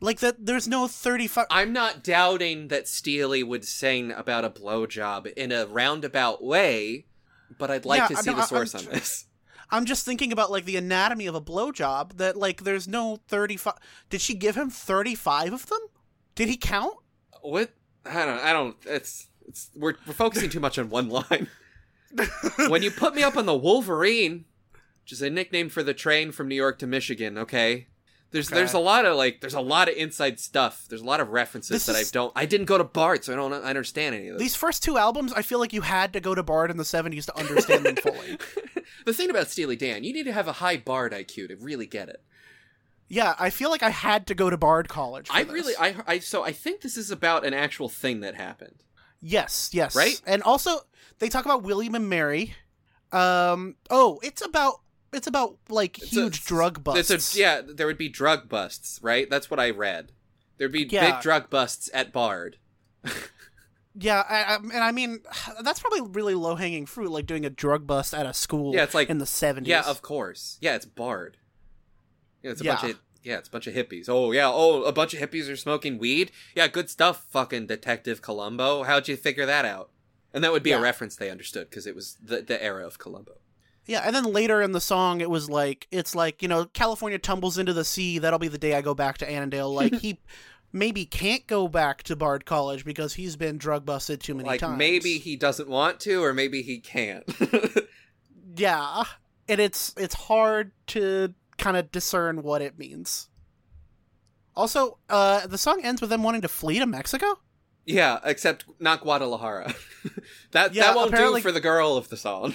Like 0.00 0.20
that? 0.20 0.44
There's 0.44 0.68
no 0.68 0.86
35. 0.88 1.46
I'm 1.50 1.72
not 1.72 2.02
doubting 2.04 2.68
that 2.68 2.86
Steely 2.86 3.42
would 3.42 3.64
sing 3.64 4.12
about 4.12 4.44
a 4.44 4.50
blowjob 4.50 5.32
in 5.34 5.52
a 5.52 5.66
roundabout 5.66 6.44
way, 6.44 7.06
but 7.58 7.70
I'd 7.70 7.84
like 7.86 8.00
Yeah, 8.00 8.08
to 8.08 8.16
see 8.16 8.30
know, 8.30 8.36
the 8.36 8.42
source 8.42 8.74
I'm 8.74 8.86
on 8.86 8.92
this. 8.92 9.26
I'm 9.70 9.84
just 9.84 10.04
thinking 10.04 10.32
about 10.32 10.50
like 10.50 10.64
the 10.64 10.76
anatomy 10.76 11.26
of 11.26 11.34
a 11.34 11.40
blowjob. 11.40 12.18
That 12.18 12.36
like 12.36 12.62
there's 12.64 12.86
no 12.86 13.20
35. 13.28 13.74
Did 14.10 14.20
she 14.20 14.34
give 14.34 14.54
him 14.54 14.70
35 14.70 15.52
of 15.52 15.66
them? 15.66 15.80
Did 16.34 16.48
he 16.48 16.56
count? 16.56 16.94
What? 17.42 17.70
I 18.04 18.26
don't. 18.26 18.40
I 18.40 18.52
don't. 18.52 18.76
It's. 18.84 19.28
It's. 19.48 19.70
We're 19.74 19.94
we're 20.06 20.12
focusing 20.12 20.50
too 20.50 20.60
much 20.60 20.78
on 20.78 20.90
one 20.90 21.08
line. 21.08 21.48
when 22.68 22.82
you 22.82 22.90
put 22.90 23.14
me 23.14 23.22
up 23.22 23.36
on 23.36 23.46
the 23.46 23.56
Wolverine, 23.56 24.44
which 25.02 25.12
is 25.12 25.22
a 25.22 25.30
nickname 25.30 25.68
for 25.68 25.82
the 25.82 25.94
train 25.94 26.32
from 26.32 26.48
New 26.48 26.54
York 26.54 26.78
to 26.80 26.86
Michigan, 26.86 27.36
okay. 27.38 27.88
There's 28.32 28.48
Okay. 28.48 28.56
there's 28.56 28.74
a 28.74 28.78
lot 28.78 29.04
of 29.04 29.16
like 29.16 29.40
there's 29.40 29.54
a 29.54 29.60
lot 29.60 29.88
of 29.88 29.94
inside 29.96 30.40
stuff. 30.40 30.84
There's 30.88 31.00
a 31.00 31.04
lot 31.04 31.20
of 31.20 31.30
references 31.30 31.70
This 31.70 31.86
that 31.86 31.96
is- 32.00 32.10
I 32.10 32.12
don't. 32.12 32.32
I 32.36 32.44
didn't 32.44 32.66
go 32.66 32.76
to 32.76 32.84
Bard, 32.84 33.24
so 33.24 33.32
I 33.32 33.36
don't 33.36 33.52
understand 33.52 34.14
any 34.14 34.28
of 34.28 34.34
this. 34.34 34.42
These 34.42 34.56
first 34.56 34.82
two 34.82 34.98
albums, 34.98 35.32
I 35.32 35.42
feel 35.42 35.58
like 35.58 35.72
you 35.72 35.82
had 35.82 36.12
to 36.12 36.20
go 36.20 36.34
to 36.34 36.42
Bard 36.42 36.70
in 36.70 36.76
the 36.76 36.84
70s 36.84 37.24
to 37.26 37.38
understand 37.38 37.84
them 37.86 37.96
fully. 37.96 38.38
the 39.06 39.12
thing 39.12 39.30
about 39.30 39.48
Steely 39.48 39.76
Dan, 39.76 40.02
you 40.04 40.12
need 40.12 40.24
to 40.24 40.32
have 40.32 40.48
a 40.48 40.52
high 40.54 40.76
Bard 40.76 41.12
IQ 41.12 41.48
to 41.48 41.56
really 41.56 41.86
get 41.86 42.08
it. 42.08 42.22
Yeah, 43.08 43.36
I 43.38 43.50
feel 43.50 43.70
like 43.70 43.84
I 43.84 43.90
had 43.90 44.26
to 44.26 44.34
go 44.34 44.50
to 44.50 44.56
Bard 44.56 44.88
College. 44.88 45.28
I 45.30 45.44
this. 45.44 45.52
really, 45.52 45.74
I, 45.78 45.94
I, 46.08 46.18
so 46.18 46.42
I 46.42 46.50
think 46.50 46.80
this 46.80 46.96
is 46.96 47.12
about 47.12 47.46
an 47.46 47.54
actual 47.54 47.88
thing 47.88 48.18
that 48.20 48.34
happened. 48.34 48.82
Yes, 49.20 49.70
yes. 49.72 49.94
Right? 49.94 50.20
And 50.26 50.42
also 50.42 50.80
they 51.20 51.28
talk 51.28 51.44
about 51.44 51.62
William 51.62 51.94
and 51.94 52.08
Mary. 52.08 52.54
Um 53.12 53.76
oh, 53.88 54.18
it's 54.22 54.44
about 54.44 54.80
it's 55.16 55.26
about 55.26 55.56
like 55.68 55.98
It's 55.98 56.12
a- 56.16 56.20
huge 56.20 56.44
drug 56.44 56.84
busts. 56.84 57.10
It's 57.10 57.34
a, 57.34 57.38
yeah, 57.38 57.60
there 57.64 57.86
would 57.86 57.98
be 57.98 58.08
drug 58.08 58.48
busts, 58.48 59.00
right? 59.02 59.28
That's 59.28 59.50
what 59.50 59.58
I 59.58 59.70
read. 59.70 60.12
There'd 60.58 60.72
be 60.72 60.84
Yeah. 60.88 61.12
big 61.12 61.22
drug 61.22 61.50
busts 61.50 61.90
at 61.92 62.12
Bard. 62.12 62.58
Yeah, 63.98 64.22
I, 64.28 64.42
I, 64.42 64.54
and 64.56 64.72
I 64.84 64.92
mean 64.92 65.20
that's 65.62 65.80
probably 65.80 66.02
really 66.02 66.34
low 66.34 66.54
hanging 66.54 66.84
fruit, 66.84 67.10
like 67.10 67.24
doing 67.24 67.46
a 67.46 67.50
drug 67.50 67.86
bust 67.86 68.12
at 68.12 68.26
a 68.26 68.34
school. 68.34 68.74
Yeah, 68.74 68.82
it's 68.84 68.92
like- 68.94 69.08
in 69.08 69.18
the 69.18 69.26
seventies. 69.26 69.70
Yeah, 69.70 69.82
of 69.86 70.02
course. 70.02 70.58
Yeah, 70.60 70.74
it's 70.76 70.84
Bard. 70.84 71.38
Yeah, 72.42 72.50
it's 72.50 72.60
a 72.60 72.64
bunch 72.64 72.82
of 72.84 72.98
yeah, 73.22 73.38
it's 73.38 73.48
a 73.48 73.50
bunch 73.50 73.66
of 73.66 73.74
hippies. 73.74 74.08
Oh 74.08 74.32
yeah, 74.32 74.48
oh 74.52 74.82
a 74.84 74.92
bunch 74.92 75.14
of 75.14 75.20
hippies 75.20 75.50
are 75.50 75.56
smoking 75.56 75.96
weed. 75.98 76.30
Yeah, 76.54 76.68
good 76.68 76.90
stuff, 76.90 77.24
fucking 77.30 77.66
Detective 77.68 78.20
Columbo. 78.20 78.82
How'd 78.82 79.08
you 79.08 79.16
figure 79.16 79.46
that 79.46 79.64
out? 79.64 79.90
And 80.34 80.44
that 80.44 80.52
would 80.52 80.62
be 80.62 80.70
Yeah. 80.70 80.78
a 80.78 80.82
reference 80.82 81.16
they 81.16 81.30
understood 81.30 81.70
because 81.70 81.86
it 81.86 81.94
was 81.94 82.18
the 82.22 82.42
the 82.42 82.62
era 82.62 82.86
of 82.86 82.98
Columbo. 82.98 83.38
Yeah, 83.86 84.02
and 84.04 84.14
then 84.14 84.24
later 84.24 84.60
in 84.60 84.72
the 84.72 84.80
song, 84.80 85.20
it 85.20 85.30
was 85.30 85.48
like 85.48 85.86
it's 85.90 86.14
like 86.14 86.42
you 86.42 86.48
know 86.48 86.66
California 86.66 87.18
tumbles 87.18 87.56
into 87.56 87.72
the 87.72 87.84
sea. 87.84 88.18
That'll 88.18 88.38
be 88.38 88.48
the 88.48 88.58
day 88.58 88.74
I 88.74 88.82
go 88.82 88.94
back 88.94 89.18
to 89.18 89.30
Annandale. 89.30 89.72
Like 89.72 89.94
he 90.00 90.18
maybe 90.72 91.06
can't 91.06 91.46
go 91.46 91.68
back 91.68 92.02
to 92.04 92.16
Bard 92.16 92.44
College 92.44 92.84
because 92.84 93.14
he's 93.14 93.36
been 93.36 93.58
drug 93.58 93.84
busted 93.86 94.20
too 94.20 94.34
many 94.34 94.48
like 94.48 94.60
times. 94.60 94.78
maybe 94.78 95.18
he 95.18 95.36
doesn't 95.36 95.68
want 95.68 96.00
to, 96.00 96.22
or 96.22 96.34
maybe 96.34 96.62
he 96.62 96.80
can't. 96.80 97.24
yeah, 98.56 99.04
and 99.48 99.60
it's 99.60 99.94
it's 99.96 100.14
hard 100.14 100.72
to 100.88 101.34
kind 101.56 101.76
of 101.76 101.92
discern 101.92 102.42
what 102.42 102.62
it 102.62 102.78
means. 102.78 103.28
Also, 104.56 104.98
uh, 105.10 105.46
the 105.46 105.58
song 105.58 105.80
ends 105.84 106.00
with 106.00 106.10
them 106.10 106.22
wanting 106.22 106.40
to 106.42 106.48
flee 106.48 106.78
to 106.78 106.86
Mexico. 106.86 107.38
Yeah, 107.84 108.18
except 108.24 108.64
not 108.80 109.00
Guadalajara. 109.02 109.74
that 110.50 110.74
Yeah, 110.74 110.84
that 110.84 110.96
won't 110.96 111.14
do 111.14 111.38
for 111.40 111.52
the 111.52 111.60
girl 111.60 111.96
of 111.96 112.08
the 112.08 112.16
song. 112.16 112.54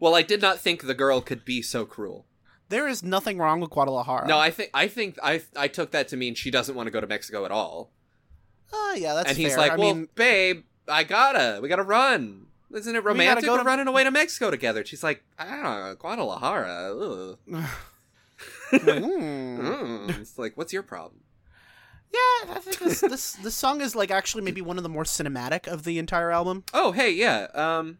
Well, 0.00 0.14
I 0.16 0.22
did 0.22 0.40
not 0.42 0.58
think 0.58 0.82
the 0.82 0.94
girl 0.94 1.20
could 1.20 1.44
be 1.44 1.62
so 1.62 1.84
cruel. 1.84 2.26
There 2.70 2.88
is 2.88 3.02
nothing 3.02 3.38
wrong 3.38 3.60
with 3.60 3.70
Guadalajara. 3.70 4.26
No, 4.26 4.38
I 4.38 4.50
think 4.50 4.70
I 4.74 4.88
think 4.88 5.18
I 5.22 5.42
I 5.56 5.68
took 5.68 5.90
that 5.92 6.08
to 6.08 6.16
mean 6.16 6.34
she 6.34 6.50
doesn't 6.50 6.74
want 6.74 6.86
to 6.86 6.90
go 6.90 7.00
to 7.00 7.06
Mexico 7.06 7.44
at 7.44 7.50
all. 7.50 7.90
Uh, 8.72 8.94
yeah, 8.96 9.14
that's 9.14 9.28
and 9.30 9.38
he's 9.38 9.50
fair. 9.50 9.58
like, 9.58 9.72
I 9.72 9.76
"Well, 9.76 9.94
mean, 9.94 10.08
babe, 10.14 10.62
I 10.88 11.02
gotta, 11.04 11.58
we 11.60 11.68
gotta 11.68 11.82
run. 11.82 12.46
Isn't 12.72 12.94
it 12.94 13.02
romantic? 13.02 13.44
go 13.44 13.52
We're 13.54 13.58
to- 13.58 13.64
running 13.64 13.88
away 13.88 14.04
to 14.04 14.10
Mexico 14.12 14.50
together." 14.50 14.84
She's 14.84 15.02
like, 15.02 15.24
"I 15.38 15.46
don't 15.46 15.62
know, 15.64 15.94
Guadalajara." 15.98 17.36
Mm. 18.72 20.18
It's 20.20 20.38
like, 20.38 20.56
what's 20.56 20.72
your 20.72 20.82
problem? 20.82 21.20
yeah, 22.12 22.54
I 22.54 22.58
think 22.60 22.78
this, 22.78 23.00
this 23.00 23.32
this 23.34 23.54
song 23.54 23.80
is 23.80 23.94
like 23.94 24.10
actually 24.10 24.42
maybe 24.42 24.60
one 24.60 24.76
of 24.76 24.82
the 24.82 24.88
more 24.88 25.04
cinematic 25.04 25.66
of 25.68 25.84
the 25.84 25.98
entire 25.98 26.30
album. 26.32 26.64
Oh, 26.74 26.90
hey, 26.92 27.10
yeah. 27.12 27.48
Um, 27.54 27.98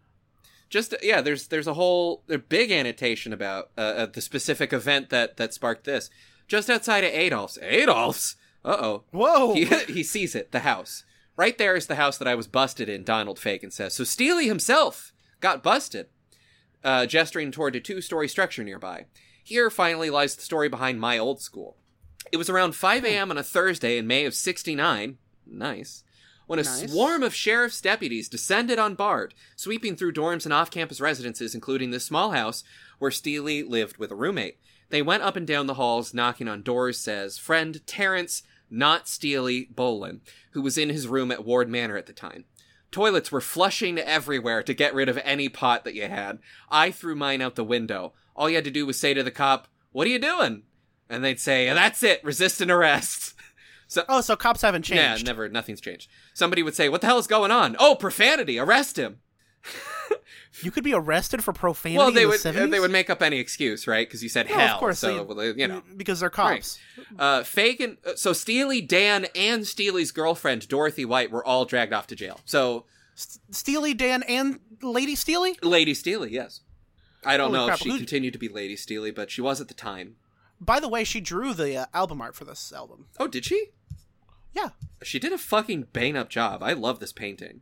just 0.71 0.95
yeah. 1.03 1.21
There's 1.21 1.49
there's 1.49 1.67
a 1.67 1.75
whole 1.75 2.23
a 2.29 2.39
big 2.39 2.71
annotation 2.71 3.33
about 3.33 3.71
uh, 3.77 3.81
uh, 3.81 4.07
the 4.07 4.21
specific 4.21 4.73
event 4.73 5.11
that 5.11 5.37
that 5.37 5.53
sparked 5.53 5.85
this. 5.85 6.09
Just 6.49 6.71
outside 6.71 7.05
of 7.05 7.13
Adolph's. 7.13 7.59
Adolph's. 7.61 8.37
Uh 8.65 8.77
oh. 8.79 9.05
Whoa! 9.11 9.55
He 9.55 9.65
he 9.89 10.03
sees 10.03 10.35
it. 10.35 10.53
The 10.53 10.61
house. 10.61 11.05
Right 11.37 11.59
there 11.59 11.75
is 11.75 11.87
the 11.87 11.97
house 11.97 12.19
that 12.19 12.29
I 12.29 12.35
was 12.35 12.47
busted 12.47 12.89
in. 12.89 13.03
Donald 13.03 13.39
Fagen 13.39 13.73
says. 13.73 13.95
So 13.95 14.05
Steely 14.05 14.47
himself 14.47 15.13
got 15.41 15.63
busted, 15.63 16.07
uh, 16.85 17.07
gesturing 17.07 17.51
toward 17.51 17.75
a 17.75 17.81
two-story 17.81 18.29
structure 18.29 18.63
nearby. 18.63 19.07
Here 19.43 19.71
finally 19.71 20.11
lies 20.11 20.37
the 20.37 20.43
story 20.43 20.69
behind 20.69 21.01
my 21.01 21.17
old 21.17 21.41
school. 21.41 21.79
It 22.31 22.37
was 22.37 22.51
around 22.51 22.75
5 22.75 23.05
a.m. 23.07 23.31
on 23.31 23.39
a 23.39 23.43
Thursday 23.43 23.97
in 23.97 24.07
May 24.07 24.27
of 24.27 24.35
'69. 24.35 25.17
Nice. 25.47 26.05
When 26.51 26.59
a 26.59 26.65
Nice. 26.65 26.91
swarm 26.91 27.23
of 27.23 27.33
sheriff's 27.33 27.81
deputies 27.81 28.29
descended 28.29 28.77
on 28.77 28.97
Bard, 28.97 29.35
sweeping 29.55 29.95
through 29.95 30.15
dorms 30.15 30.45
and 30.45 30.53
off-campus 30.53 31.01
residences, 31.01 31.55
including 31.55 31.93
this 31.93 32.05
small 32.05 32.33
house 32.33 32.65
where 32.99 33.13
Steely 33.13 33.63
lived 33.63 33.99
with 33.99 34.11
a 34.11 34.17
roommate. 34.17 34.59
They 34.89 35.01
went 35.01 35.23
up 35.23 35.37
and 35.37 35.47
down 35.47 35.69
the 35.69 35.75
halls, 35.75 36.13
knocking 36.13 36.49
on 36.49 36.63
doors, 36.63 36.99
says 36.99 37.39
friend 37.39 37.81
Terence, 37.87 38.43
not 38.69 39.07
Steely, 39.07 39.69
Boylan, 39.71 40.23
who 40.51 40.61
was 40.61 40.77
in 40.77 40.89
his 40.89 41.07
room 41.07 41.31
at 41.31 41.45
Ward 41.45 41.69
Manor 41.69 41.97
at 41.97 42.07
the 42.07 42.13
time. 42.13 42.47
Toilets 42.91 43.31
were 43.31 43.41
flushing 43.41 43.97
everywhere 43.97 44.65
to 44.65 44.75
get 44.75 44.93
rid 44.93 45.09
of 45.09 45.19
any 45.19 45.49
pot 45.49 45.85
that 45.85 45.95
you 45.95 46.09
had. 46.09 46.41
I 46.69 46.91
threw 46.91 47.15
mine 47.15 47.41
out 47.43 47.55
the 47.55 47.63
window. 47.63 48.13
All 48.35 48.51
you 48.51 48.57
had 48.57 48.65
to 48.65 48.73
do 48.73 48.87
was 48.87 48.99
say 48.99 49.15
to 49.15 49.23
the 49.23 49.31
cop, 49.31 49.69
What 49.93 50.09
are 50.09 50.11
you 50.11 50.19
doing? 50.19 50.65
And 51.09 51.23
they'd 51.23 51.39
say, 51.39 51.73
That's 51.73 52.03
it, 52.03 52.25
resist 52.25 52.61
an 52.61 52.73
arrest. 52.73 53.35
Oh, 54.09 54.21
so 54.21 54.37
cops 54.37 54.63
haven't 54.63 54.83
changed. 54.83 55.23
Yeah, 55.27 55.33
never, 55.33 55.49
nothing's 55.49 55.81
changed. 55.81 56.09
Somebody 56.35 56.63
would 56.63 56.75
say, 56.75 56.89
What 56.89 57.01
the 57.01 57.07
hell 57.09 57.19
is 57.19 57.27
going 57.27 57.51
on? 57.51 57.77
Oh, 57.79 57.95
profanity, 57.95 58.59
arrest 58.59 58.99
him. 58.99 59.21
You 60.63 60.71
could 60.73 60.83
be 60.85 60.93
arrested 60.93 61.45
for 61.45 61.53
profanity 61.53 61.97
well, 61.99 62.11
they 62.11 62.23
in 62.23 62.29
the 62.29 62.33
would 62.33 62.41
70s? 62.41 62.71
they 62.73 62.81
would 62.81 62.91
make 62.91 63.09
up 63.09 63.23
any 63.23 63.39
excuse, 63.39 63.87
right? 63.87 64.07
Because 64.07 64.23
you 64.23 64.29
said 64.29 64.49
No, 64.51 64.57
hell, 64.59 64.75
of 64.75 64.81
course, 64.81 64.99
so 64.99 65.25
they- 65.25 65.53
you 65.53 65.69
know. 65.69 65.83
because 65.97 66.21
they're 66.21 66.29
cops. 66.29 66.79
Uh, 67.19 67.41
Fagen, 67.41 67.97
uh, 68.05 68.17
so 68.17 68.33
Steely, 68.33 68.81
Dan, 68.81 69.27
and 69.37 69.67
Steely's 69.67 70.11
girlfriend 70.11 70.67
Dorothy 70.69 71.05
White 71.05 71.31
were 71.31 71.45
all 71.47 71.65
dragged 71.65 71.93
off 71.93 72.09
to 72.09 72.17
jail. 72.17 72.41
So 72.45 72.85
Steely 73.15 73.95
Dan 73.95 74.23
and 74.25 74.59
Lady 74.83 75.15
Steely? 75.15 75.57
Lady 75.63 75.95
Steely, 75.95 76.33
yes. 76.33 76.61
I 77.25 77.37
don't 77.37 77.49
Holy 77.51 77.59
know 77.61 77.67
crap, 77.67 77.79
if 77.79 77.83
she 77.85 77.91
who- 77.91 77.99
continued 77.99 78.33
to 78.33 78.39
be 78.39 78.49
Lady 78.49 78.77
Steely, 78.77 79.13
but 79.13 79.31
she 79.31 79.41
was 79.41 79.61
at 79.61 79.69
the 79.69 79.75
time. 79.75 80.17
By 80.61 80.81
the 80.81 80.89
way, 80.89 81.05
she 81.05 81.21
drew 81.21 81.55
the 81.55 81.77
uh, 81.77 81.87
album 81.95 82.21
art 82.21 82.35
for 82.35 82.45
this 82.45 82.73
album. 82.73 83.07
Oh, 83.19 83.29
did 83.29 83.45
she? 83.45 83.69
Yeah. 84.53 84.71
She 85.03 85.19
did 85.19 85.33
a 85.33 85.39
fucking 85.39 85.89
bang 85.93 86.17
up 86.17 86.29
job. 86.29 86.63
I 86.63 86.73
love 86.73 87.01
this 87.01 87.13
painting. 87.13 87.61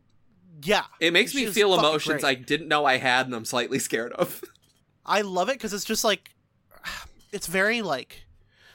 Yeah. 0.61 0.85
It 0.99 1.13
makes 1.13 1.33
me 1.33 1.45
feel 1.47 1.77
emotions 1.77 2.23
I 2.23 2.33
didn't 2.33 2.67
know 2.67 2.85
I 2.85 2.97
had 2.97 3.25
and 3.25 3.35
I'm 3.35 3.45
slightly 3.45 3.79
scared 3.79 4.11
of. 4.13 4.43
I 5.05 5.21
love 5.21 5.49
it 5.49 5.53
because 5.53 5.73
it's 5.73 5.85
just 5.85 6.03
like, 6.03 6.31
it's 7.31 7.47
very 7.47 7.81
like, 7.81 8.25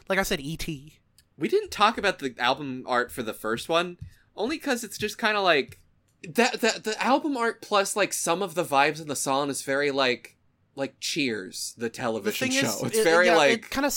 like 0.08 0.18
I 0.18 0.22
said, 0.22 0.40
E.T. 0.40 0.98
we 1.38 1.48
didn't 1.48 1.70
talk 1.70 1.98
about 1.98 2.18
the 2.18 2.34
album 2.38 2.84
art 2.86 3.10
for 3.12 3.22
the 3.22 3.34
first 3.34 3.68
one, 3.68 3.98
only 4.36 4.56
because 4.56 4.84
it's 4.84 4.98
just 4.98 5.18
kind 5.18 5.36
of 5.36 5.44
like 5.44 5.80
that. 6.28 6.60
That 6.60 6.84
the 6.84 7.00
album 7.02 7.36
art 7.36 7.62
plus 7.62 7.96
like 7.96 8.12
some 8.12 8.42
of 8.42 8.54
the 8.54 8.64
vibes 8.64 9.00
in 9.00 9.08
the 9.08 9.16
song 9.16 9.50
is 9.50 9.62
very 9.62 9.90
like 9.90 10.36
like 10.76 10.98
Cheers, 11.00 11.74
the 11.76 11.84
The 11.84 11.90
television 11.90 12.48
thing 12.48 12.58
show. 12.60 12.66
is, 12.68 12.82
it's 12.82 12.98
it- 12.98 13.04
very 13.04 13.26
yeah, 13.26 13.36
like 13.36 13.50
it 13.52 13.70
kind 13.70 13.86
of 13.86 13.94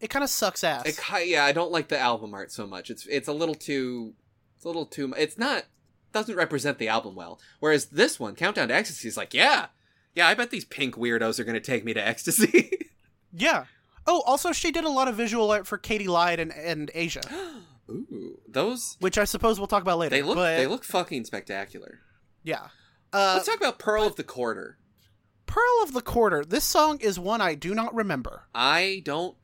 it 0.00 0.08
kind 0.10 0.22
of 0.22 0.30
sucks 0.30 0.62
ass. 0.64 0.86
It 0.86 0.98
ki- 0.98 1.30
yeah, 1.32 1.44
I 1.44 1.52
don't 1.52 1.72
like 1.72 1.88
the 1.88 1.98
album 1.98 2.34
art 2.34 2.52
so 2.52 2.66
much. 2.66 2.90
It's 2.90 3.06
it's 3.06 3.28
a 3.28 3.32
little 3.32 3.54
too 3.54 4.14
it's 4.56 4.64
a 4.64 4.68
little 4.68 4.86
too 4.86 5.12
it's 5.16 5.36
not 5.38 5.64
doesn't 6.12 6.34
represent 6.36 6.78
the 6.78 6.88
album 6.88 7.14
well. 7.14 7.40
Whereas 7.60 7.86
this 7.86 8.18
one, 8.18 8.34
Countdown 8.34 8.68
to 8.68 8.74
Ecstasy 8.74 9.06
is 9.08 9.16
like, 9.16 9.32
yeah. 9.34 9.66
Yeah, 10.14 10.26
I 10.26 10.34
bet 10.34 10.50
these 10.50 10.64
pink 10.64 10.96
weirdos 10.96 11.38
are 11.38 11.44
going 11.44 11.54
to 11.54 11.60
take 11.60 11.84
me 11.84 11.94
to 11.94 12.04
ecstasy. 12.04 12.88
yeah. 13.32 13.66
Oh, 14.08 14.22
also 14.26 14.50
she 14.50 14.72
did 14.72 14.82
a 14.82 14.88
lot 14.90 15.06
of 15.06 15.14
visual 15.14 15.50
art 15.52 15.68
for 15.68 15.78
Katy 15.78 16.08
Lied 16.08 16.40
and, 16.40 16.52
and 16.52 16.90
Aja, 16.96 17.20
Ooh, 17.90 18.38
those 18.48 18.96
which 19.00 19.18
I 19.18 19.24
suppose 19.24 19.58
we'll 19.60 19.66
talk 19.68 19.82
about 19.82 19.98
later. 19.98 20.10
they 20.16 20.22
look 20.22 20.36
but, 20.36 20.56
they 20.56 20.66
look 20.66 20.82
fucking 20.84 21.24
spectacular. 21.26 22.00
yeah. 22.42 22.68
Uh, 23.12 23.32
Let's 23.34 23.46
talk 23.46 23.56
about 23.58 23.78
Pearl 23.80 24.04
of 24.04 24.14
the 24.16 24.22
Quarter. 24.24 24.78
Pearl 25.50 25.82
of 25.82 25.92
the 25.92 26.00
Quarter. 26.00 26.44
This 26.44 26.64
song 26.64 26.98
is 27.00 27.18
one 27.18 27.40
I 27.40 27.54
do 27.54 27.74
not 27.74 27.94
remember. 27.94 28.44
I 28.54 29.02
don't 29.04 29.36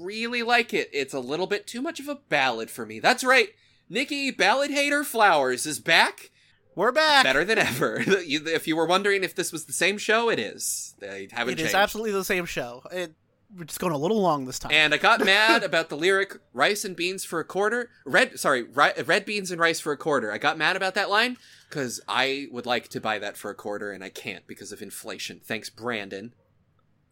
really 0.00 0.42
like 0.42 0.72
it. 0.72 0.88
It's 0.92 1.14
a 1.14 1.20
little 1.20 1.46
bit 1.46 1.66
too 1.66 1.82
much 1.82 2.00
of 2.00 2.08
a 2.08 2.14
ballad 2.28 2.70
for 2.70 2.86
me. 2.86 3.00
That's 3.00 3.22
right. 3.22 3.48
Nicky 3.88 4.30
Ballad 4.30 4.70
Hater 4.70 5.04
Flowers 5.04 5.66
is 5.66 5.78
back 5.80 6.30
We're 6.74 6.92
back. 6.92 7.24
better 7.24 7.44
than 7.44 7.58
ever. 7.58 8.02
If 8.06 8.66
you 8.68 8.76
were 8.76 8.86
wondering 8.86 9.24
if 9.24 9.34
this 9.34 9.52
was 9.52 9.64
the 9.66 9.72
same 9.72 9.98
show, 9.98 10.30
it 10.30 10.38
is. 10.38 10.94
They 11.00 11.28
haven't 11.30 11.54
It 11.54 11.56
changed. 11.58 11.70
is 11.70 11.74
absolutely 11.74 12.12
the 12.12 12.24
same 12.24 12.46
show. 12.46 12.82
It, 12.90 13.14
we're 13.56 13.64
just 13.64 13.80
going 13.80 13.92
a 13.92 13.98
little 13.98 14.20
long 14.20 14.46
this 14.46 14.58
time. 14.58 14.72
And 14.72 14.94
I 14.94 14.96
got 14.96 15.24
mad 15.24 15.62
about 15.64 15.88
the 15.88 15.96
lyric 15.96 16.36
"rice 16.52 16.84
and 16.84 16.94
beans 16.96 17.24
for 17.24 17.40
a 17.40 17.44
quarter." 17.44 17.90
Red, 18.04 18.38
sorry, 18.38 18.62
ri- 18.62 19.02
red 19.04 19.24
beans 19.24 19.50
and 19.50 19.60
rice 19.60 19.80
for 19.80 19.92
a 19.92 19.96
quarter. 19.96 20.32
I 20.32 20.38
got 20.38 20.58
mad 20.58 20.76
about 20.76 20.94
that 20.94 21.10
line 21.10 21.36
because 21.68 22.00
I 22.08 22.48
would 22.50 22.66
like 22.66 22.88
to 22.88 23.00
buy 23.00 23.18
that 23.18 23.36
for 23.36 23.50
a 23.50 23.54
quarter 23.54 23.92
and 23.92 24.02
I 24.02 24.08
can't 24.08 24.46
because 24.46 24.72
of 24.72 24.82
inflation. 24.82 25.40
Thanks, 25.44 25.70
Brandon. 25.70 26.34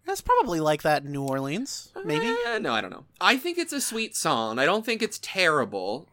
That's 0.04 0.20
probably 0.22 0.58
like 0.58 0.82
that 0.82 1.04
in 1.04 1.12
New 1.12 1.22
Orleans. 1.24 1.92
Maybe. 2.02 2.34
Eh, 2.46 2.58
no, 2.58 2.72
I 2.72 2.80
don't 2.80 2.90
know. 2.90 3.04
I 3.20 3.36
think 3.36 3.58
it's 3.58 3.74
a 3.74 3.80
sweet 3.80 4.16
song. 4.16 4.58
I 4.58 4.64
don't 4.64 4.86
think 4.86 5.02
it's 5.02 5.18
terrible. 5.22 6.08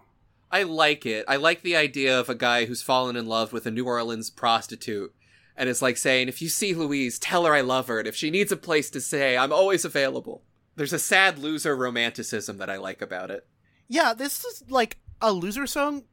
I 0.51 0.63
like 0.63 1.05
it. 1.05 1.23
I 1.27 1.37
like 1.37 1.61
the 1.61 1.77
idea 1.77 2.19
of 2.19 2.29
a 2.29 2.35
guy 2.35 2.65
who's 2.65 2.81
fallen 2.81 3.15
in 3.15 3.25
love 3.25 3.53
with 3.53 3.65
a 3.65 3.71
New 3.71 3.85
Orleans 3.85 4.29
prostitute. 4.29 5.13
And 5.57 5.69
it's 5.69 5.81
like 5.81 5.97
saying, 5.97 6.27
if 6.27 6.41
you 6.41 6.49
see 6.49 6.73
Louise, 6.73 7.17
tell 7.17 7.45
her 7.45 7.53
I 7.53 7.61
love 7.61 7.87
her. 7.87 7.99
And 7.99 8.07
if 8.07 8.15
she 8.15 8.29
needs 8.29 8.51
a 8.51 8.57
place 8.57 8.89
to 8.89 8.99
stay, 9.01 9.37
I'm 9.37 9.53
always 9.53 9.85
available. 9.85 10.43
There's 10.75 10.91
a 10.93 10.99
sad 10.99 11.39
loser 11.39 11.75
romanticism 11.75 12.57
that 12.57 12.69
I 12.69 12.75
like 12.77 13.01
about 13.01 13.31
it. 13.31 13.47
Yeah, 13.87 14.13
this 14.13 14.43
is 14.43 14.63
like 14.69 14.97
a 15.21 15.31
loser 15.31 15.65
song, 15.67 16.03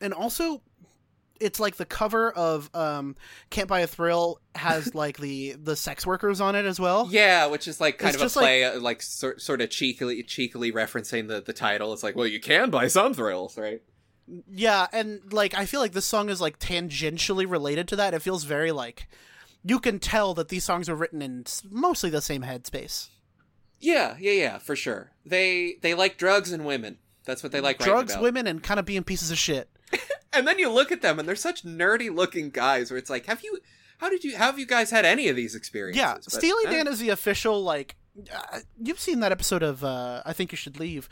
and 0.00 0.12
also 0.12 0.60
it's 1.40 1.58
like 1.58 1.76
the 1.76 1.86
cover 1.86 2.30
of 2.32 2.68
um 2.74 3.16
Can't 3.48 3.66
Buy 3.68 3.80
a 3.80 3.86
Thrill 3.86 4.38
has 4.54 4.94
like 4.94 5.16
the 5.16 5.52
the 5.52 5.76
sex 5.76 6.06
workers 6.06 6.38
on 6.42 6.54
it 6.54 6.66
as 6.66 6.78
well. 6.78 7.08
Yeah, 7.10 7.46
which 7.46 7.66
is 7.66 7.80
like 7.80 7.96
kind 7.96 8.14
It's 8.14 8.22
of 8.22 8.36
a 8.36 8.38
like- 8.38 8.44
play, 8.44 8.64
uh, 8.64 8.80
like, 8.80 9.00
sort, 9.00 9.40
sort 9.40 9.62
of 9.62 9.70
cheekily, 9.70 10.22
cheekily 10.24 10.72
referencing 10.72 11.28
the, 11.28 11.40
the 11.40 11.54
title. 11.54 11.94
It's 11.94 12.02
like, 12.02 12.14
well, 12.16 12.26
you 12.26 12.40
can 12.40 12.68
buy 12.68 12.88
some 12.88 13.14
thrills, 13.14 13.56
right? 13.56 13.80
Yeah, 14.50 14.86
and 14.92 15.32
like 15.32 15.54
I 15.54 15.66
feel 15.66 15.80
like 15.80 15.92
this 15.92 16.06
song 16.06 16.28
is 16.28 16.40
like 16.40 16.58
tangentially 16.58 17.48
related 17.48 17.88
to 17.88 17.96
that. 17.96 18.14
It 18.14 18.22
feels 18.22 18.44
very 18.44 18.72
like 18.72 19.08
you 19.64 19.78
can 19.78 19.98
tell 19.98 20.34
that 20.34 20.48
these 20.48 20.64
songs 20.64 20.88
are 20.88 20.94
written 20.94 21.22
in 21.22 21.44
mostly 21.70 22.10
the 22.10 22.20
same 22.20 22.42
headspace. 22.42 23.08
Yeah, 23.80 24.16
yeah, 24.18 24.32
yeah, 24.32 24.58
for 24.58 24.76
sure. 24.76 25.12
They 25.24 25.76
they 25.82 25.94
like 25.94 26.18
drugs 26.18 26.52
and 26.52 26.64
women. 26.64 26.98
That's 27.24 27.42
what 27.42 27.52
they 27.52 27.60
like. 27.60 27.78
Drugs, 27.78 28.16
women, 28.18 28.46
and 28.46 28.62
kind 28.62 28.80
of 28.80 28.86
being 28.86 29.04
pieces 29.04 29.30
of 29.30 29.38
shit. 29.38 29.68
And 30.32 30.46
then 30.46 30.60
you 30.60 30.70
look 30.70 30.92
at 30.92 31.02
them, 31.02 31.18
and 31.18 31.26
they're 31.28 31.34
such 31.34 31.64
nerdy 31.64 32.14
looking 32.14 32.50
guys. 32.50 32.88
Where 32.88 32.98
it's 32.98 33.10
like, 33.10 33.26
have 33.26 33.42
you? 33.42 33.58
How 33.98 34.08
did 34.08 34.22
you? 34.22 34.36
How 34.36 34.46
have 34.46 34.60
you 34.60 34.64
guys 34.64 34.90
had 34.92 35.04
any 35.04 35.26
of 35.26 35.34
these 35.34 35.56
experiences? 35.56 36.00
Yeah, 36.00 36.14
But, 36.14 36.32
Steely 36.32 36.66
eh, 36.66 36.70
Dan 36.70 36.86
is 36.86 37.00
the 37.00 37.08
official 37.08 37.60
like. 37.64 37.96
Uh, 38.32 38.60
you've 38.80 39.00
seen 39.00 39.18
that 39.20 39.32
episode 39.32 39.64
of 39.64 39.82
uh, 39.82 40.22
I 40.24 40.32
think 40.32 40.52
you 40.52 40.56
should 40.56 40.78
leave. 40.78 41.08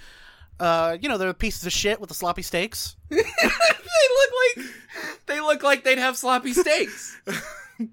Uh, 0.61 0.97
you 1.01 1.09
know 1.09 1.19
they're 1.19 1.33
pieces 1.33 1.65
of 1.65 1.73
shit 1.73 2.01
with 2.01 2.09
the 2.09 2.15
sloppy 2.15 2.43
steaks. 2.43 2.97
they 3.11 3.17
look 3.17 4.33
like 4.57 4.67
they 5.27 5.41
look 5.41 5.63
like 5.63 5.85
they'd 5.85 5.99
have 5.99 6.17
sloppy 6.17 6.53
steaks. 6.53 7.17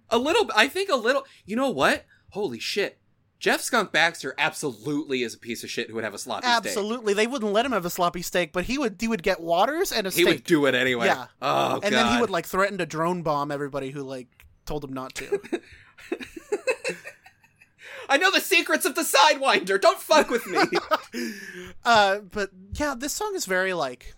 a 0.10 0.18
little. 0.18 0.50
I 0.56 0.68
think 0.68 0.90
a 0.90 0.96
little. 0.96 1.26
You 1.46 1.56
know 1.56 1.70
what? 1.70 2.06
Holy 2.32 2.60
shit! 2.60 3.00
Jeff 3.40 3.62
Skunk 3.62 3.92
Baxter 3.92 4.34
absolutely 4.38 5.22
is 5.22 5.36
a 5.36 5.38
piece 5.38 5.64
of 5.64 5.70
shit 5.70 5.90
who 5.90 5.96
would 5.96 6.04
have 6.04 6.14
a 6.16 6.18
sloppy 6.18 6.48
steak. 6.48 6.66
Absolutely, 6.66 7.14
they 7.14 7.28
wouldn't 7.28 7.54
let 7.54 7.66
him 7.66 7.74
have 7.74 7.86
a 7.86 7.90
sloppy 7.90 8.22
steak, 8.24 8.52
but 8.52 8.66
he 8.66 8.78
would. 8.78 8.96
He 9.00 9.08
would 9.08 9.22
get 9.22 9.40
waters 9.40 9.92
and 9.92 10.08
a 10.08 10.10
He 10.10 10.14
steak, 10.14 10.26
He 10.26 10.34
would 10.34 10.44
do 10.46 10.66
it 10.66 10.74
anyway. 10.76 11.06
Yeah. 11.08 11.28
Oh 11.42 11.80
and 11.84 11.94
then 11.94 12.16
he 12.16 12.20
would 12.20 12.32
like 12.32 12.46
threaten 12.48 12.80
to 12.80 12.86
drone 12.86 13.22
bomb 13.22 13.52
everybody 13.52 13.92
who 13.92 14.02
like 14.04 14.28
told 14.66 14.84
him 14.84 14.94
not 14.94 15.14
to. 15.16 15.40
I 18.10 18.18
know 18.18 18.32
the 18.32 18.42
secrets 18.42 18.86
of 18.86 18.96
the 18.96 19.02
Sidewinder. 19.02 19.80
Don't 19.80 20.00
fuck 20.00 20.30
with 20.30 20.46
me. 20.48 20.60
uh, 21.86 22.20
but 22.20 22.50
yeah, 22.74 22.96
this 22.98 23.14
song 23.14 23.34
is 23.36 23.46
very 23.46 23.74
like. 23.74 24.14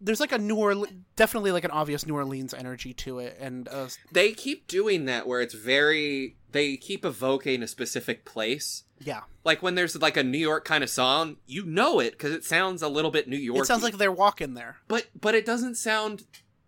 There's 0.00 0.20
like 0.20 0.32
a 0.32 0.38
New 0.38 0.56
Orleans, 0.56 0.92
definitely 1.16 1.50
like 1.50 1.64
an 1.64 1.70
obvious 1.70 2.04
New 2.06 2.14
Orleans 2.14 2.52
energy 2.52 2.92
to 2.92 3.20
it, 3.20 3.38
and 3.40 3.66
uh, 3.68 3.88
they 4.12 4.32
keep 4.32 4.66
doing 4.66 5.06
that 5.06 5.26
where 5.26 5.40
it's 5.40 5.54
very. 5.54 6.36
They 6.52 6.76
keep 6.76 7.04
evoking 7.04 7.62
a 7.62 7.66
specific 7.66 8.24
place. 8.24 8.84
yeah, 9.00 9.22
Like 9.44 9.62
when 9.62 9.74
there's 9.74 10.00
like 10.00 10.16
a 10.16 10.22
New 10.22 10.38
York 10.38 10.64
kind 10.64 10.84
of 10.84 10.90
song, 10.90 11.38
you 11.46 11.64
know 11.64 11.98
it 12.00 12.12
because 12.12 12.32
it 12.32 12.44
sounds 12.44 12.80
a 12.82 12.88
little 12.88 13.10
bit 13.10 13.28
New 13.28 13.36
York. 13.36 13.62
it 13.62 13.66
sounds 13.66 13.82
like 13.82 13.96
they're 13.96 14.12
walking 14.12 14.54
there. 14.54 14.76
but 14.86 15.06
but 15.20 15.34
it 15.34 15.44
doesn't 15.46 15.76
sound 15.76 16.24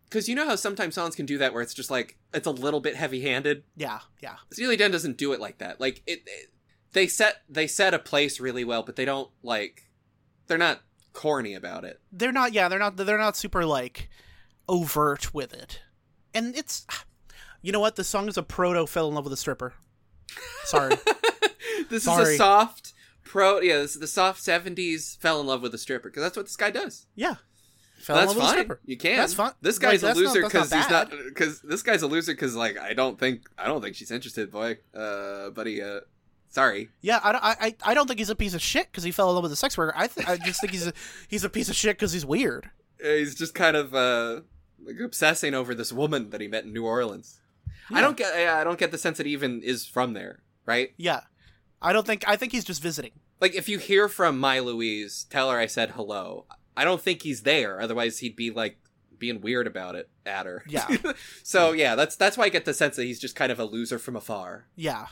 because 0.07 0.29
you 0.29 0.35
know 0.35 0.47
how 0.47 0.57
sometimes 0.57 0.95
songs 0.95 1.15
can 1.15 1.27
do 1.27 1.39
that 1.39 1.53
where 1.53 1.63
it's 1.63 1.75
just 1.75 1.91
like 1.91 2.17
it's 2.35 2.47
a 2.47 2.51
little 2.51 2.81
bit 2.81 2.97
heavy-handed. 2.97 3.63
Yeah, 3.77 4.01
yeah, 4.23 4.37
Steely 4.53 4.77
Dan 4.77 4.91
doesn't 4.91 5.17
do 5.19 5.33
it 5.33 5.41
like 5.41 5.59
that. 5.59 5.81
Like 5.81 6.03
it, 6.07 6.23
it- 6.27 6.51
they 6.93 7.07
set 7.07 7.43
they 7.49 7.67
set 7.67 7.93
a 7.93 7.99
place 7.99 8.41
really 8.41 8.65
well, 8.65 8.83
but 8.83 8.97
they 8.97 9.05
don't 9.05 9.31
like 9.43 9.89
they're 10.47 10.57
not 10.57 10.81
corny 11.13 11.53
about 11.55 11.85
it. 11.85 12.01
they're 12.11 12.33
not. 12.33 12.53
Yeah, 12.55 12.69
they're 12.69 12.79
not. 12.79 12.97
They're 12.97 13.19
not 13.19 13.37
super 13.37 13.67
like 13.67 14.09
overt 14.69 15.35
with 15.35 15.53
it, 15.53 15.81
and 16.35 16.57
it's. 16.57 16.87
You 17.63 17.73
know 17.73 17.81
what? 17.81 17.97
The 17.97 18.05
song 18.05 18.29
is 18.29 18.37
a 18.37 18.45
proto 18.45 18.87
fell 18.87 19.09
in 19.09 19.15
love 19.17 19.25
with 19.25 19.33
a 19.33 19.37
stripper. 19.37 19.75
Sorry. 20.67 20.95
this 21.91 22.07
is 22.07 22.09
a 22.09 22.37
soft 22.37 22.93
pro. 23.25 23.59
Yeah, 23.61 23.79
this 23.79 23.95
is 23.95 24.01
the 24.01 24.07
soft 24.07 24.41
'70s 24.41 25.19
fell 25.19 25.41
in 25.41 25.49
love 25.49 25.63
with 25.63 25.75
a 25.75 25.79
stripper 25.79 26.09
because 26.09 26.23
that's 26.23 26.37
what 26.37 26.47
this 26.47 26.55
guy 26.55 26.71
does. 26.71 27.07
yeah. 27.17 27.37
Fell 28.07 28.15
that's 28.17 28.29
love 28.37 28.37
with 28.57 28.67
a 28.67 28.69
fine. 28.69 28.79
You 28.85 28.97
can. 28.97 29.17
That's 29.17 29.35
fine. 29.35 29.51
This 29.61 29.83
Like, 29.83 29.91
guy's 29.93 30.01
that's 30.03 30.17
a 30.17 30.23
loser 30.23 30.43
because 30.43 30.73
he's 30.73 30.89
not 30.89 31.11
because 31.11 31.61
this 31.63 31.83
guy's 31.83 32.03
a 32.03 32.07
loser 32.07 32.33
because 32.35 32.55
like 32.55 32.79
I 32.79 32.93
don't 32.95 33.19
think 33.19 33.43
I 33.59 33.67
don't 33.67 33.83
think 33.83 33.97
she's 33.97 34.13
interested, 34.13 34.53
boy. 34.53 34.79
Uh, 34.95 35.51
buddy. 35.51 35.83
Uh, 35.83 36.01
sorry. 36.49 36.89
Yeah, 37.01 37.19
I, 37.25 37.33
don't- 37.33 37.43
I, 37.45 37.57
I- 37.61 37.75
I 37.91 37.95
don't 37.95 38.07
think 38.07 38.21
he's 38.21 38.31
a 38.31 38.37
piece 38.37 38.55
of 38.55 38.63
shit 38.63 38.87
because 38.93 39.03
he 39.03 39.11
fell 39.11 39.29
in 39.29 39.35
love 39.35 39.43
with 39.43 39.51
a 39.51 39.57
sex 39.57 39.77
worker. 39.77 39.93
I, 39.97 40.07
th- 40.07 40.27
I 40.29 40.37
just 40.37 40.61
think 40.61 40.73
he's 40.73 40.87
a 40.87 40.93
he's 41.27 41.43
a 41.43 41.49
piece 41.51 41.69
of 41.69 41.75
shit 41.75 41.97
because 41.99 42.13
he's 42.13 42.25
weird. 42.25 42.71
Uh, 43.05 43.09
He's 43.09 43.35
just 43.35 43.55
kind 43.55 43.77
of 43.77 43.93
uh 43.93 44.43
like 44.85 45.01
obsessing 45.05 45.53
over 45.53 45.75
this 45.75 45.93
woman 45.93 46.31
that 46.31 46.41
he 46.41 46.47
met 46.47 46.63
in 46.65 46.73
New 46.73 46.85
Orleans. 46.87 47.41
I 47.91 48.01
don't 48.01 48.17
get. 48.17 48.33
Yeah, 48.39 48.57
I 48.59 48.63
don't 48.65 48.79
get 48.79 48.93
the 48.93 48.99
sense 48.99 49.17
that 49.19 49.27
he 49.27 49.33
even 49.33 49.63
is 49.63 49.85
from 49.85 50.13
there, 50.13 50.43
right? 50.65 50.93
Yeah, 50.97 51.23
I 51.83 51.93
don't 51.93 52.07
think 52.07 52.23
I 52.29 52.37
think 52.37 52.53
he's 52.53 52.65
just 52.65 52.81
visiting. 52.81 53.13
Like 53.41 53.55
if 53.57 53.69
you 53.69 53.79
hear 53.79 54.09
from 54.09 54.39
My 54.39 54.61
Louise, 54.61 55.27
tell 55.29 55.51
her 55.51 55.59
I 55.59 55.67
said 55.67 55.91
hello. 55.91 56.47
I 56.77 56.85
don't 56.85 57.01
think 57.01 57.23
he's 57.23 57.43
there. 57.43 57.81
Otherwise, 57.81 58.19
he'd 58.19 58.37
be 58.37 58.51
like 58.51 58.79
being 59.19 59.41
weird 59.41 59.67
about 59.67 59.95
it 59.95 60.11
at 60.27 60.47
her. 60.47 60.63
Yeah. 60.69 60.89
so 61.43 61.73
yeah, 61.73 61.95
that's 61.95 62.17
that's 62.17 62.37
why 62.37 62.45
I 62.45 62.49
get 62.49 62.65
the 62.65 62.75
sense 62.75 62.97
that 62.97 63.05
he's 63.05 63.21
just 63.21 63.37
kind 63.37 63.51
of 63.53 63.59
a 63.59 63.65
loser 63.65 63.99
from 63.99 64.17
afar. 64.17 64.67
Yeah. 64.77 65.07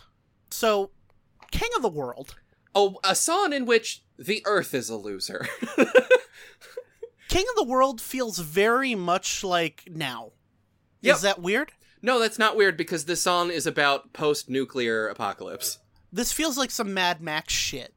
So, 0.51 0.91
King 1.51 1.71
of 1.77 1.83
the 1.83 1.89
World, 1.89 2.37
Oh, 2.75 2.99
a 3.05 3.15
song 3.15 3.53
in 3.53 3.67
which 3.67 4.03
the 4.19 4.43
Earth 4.47 4.75
is 4.75 4.89
a 4.91 4.97
loser. 4.97 5.47
King 7.29 7.45
of 7.51 7.57
the 7.57 7.65
World 7.67 8.01
feels 8.01 8.39
very 8.39 8.95
much 8.95 9.43
like 9.45 9.85
now. 9.91 10.33
Yep. 11.01 11.17
Is 11.17 11.23
that 11.23 11.41
weird? 11.43 11.73
no, 12.03 12.19
that's 12.21 12.39
not 12.39 12.55
weird 12.57 12.77
because 12.77 13.07
this 13.07 13.23
song 13.23 13.51
is 13.51 13.67
about 13.67 14.13
post-nuclear 14.13 15.09
apocalypse. 15.09 15.79
This 16.13 16.33
feels 16.33 16.59
like 16.59 16.71
some 16.71 16.93
Mad 16.93 17.23
Max 17.23 17.53
shit. 17.53 17.94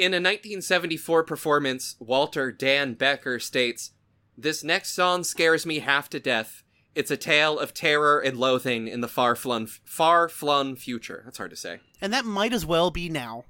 In 0.00 0.14
a 0.14 0.16
1974 0.16 1.24
performance, 1.24 1.96
Walter 1.98 2.50
Dan 2.50 2.94
Becker 2.94 3.38
states, 3.38 3.90
"This 4.34 4.64
next 4.64 4.94
song 4.94 5.24
scares 5.24 5.66
me 5.66 5.80
half 5.80 6.08
to 6.08 6.18
death. 6.18 6.62
It's 6.94 7.10
a 7.10 7.18
tale 7.18 7.58
of 7.58 7.74
terror 7.74 8.18
and 8.18 8.38
loathing 8.38 8.88
in 8.88 9.02
the 9.02 9.08
far-flung 9.08 9.66
far-flung 9.66 10.76
future." 10.76 11.20
That's 11.26 11.36
hard 11.36 11.50
to 11.50 11.56
say. 11.56 11.80
And 12.00 12.14
that 12.14 12.24
might 12.24 12.54
as 12.54 12.64
well 12.64 12.90
be 12.90 13.10
now. 13.10 13.44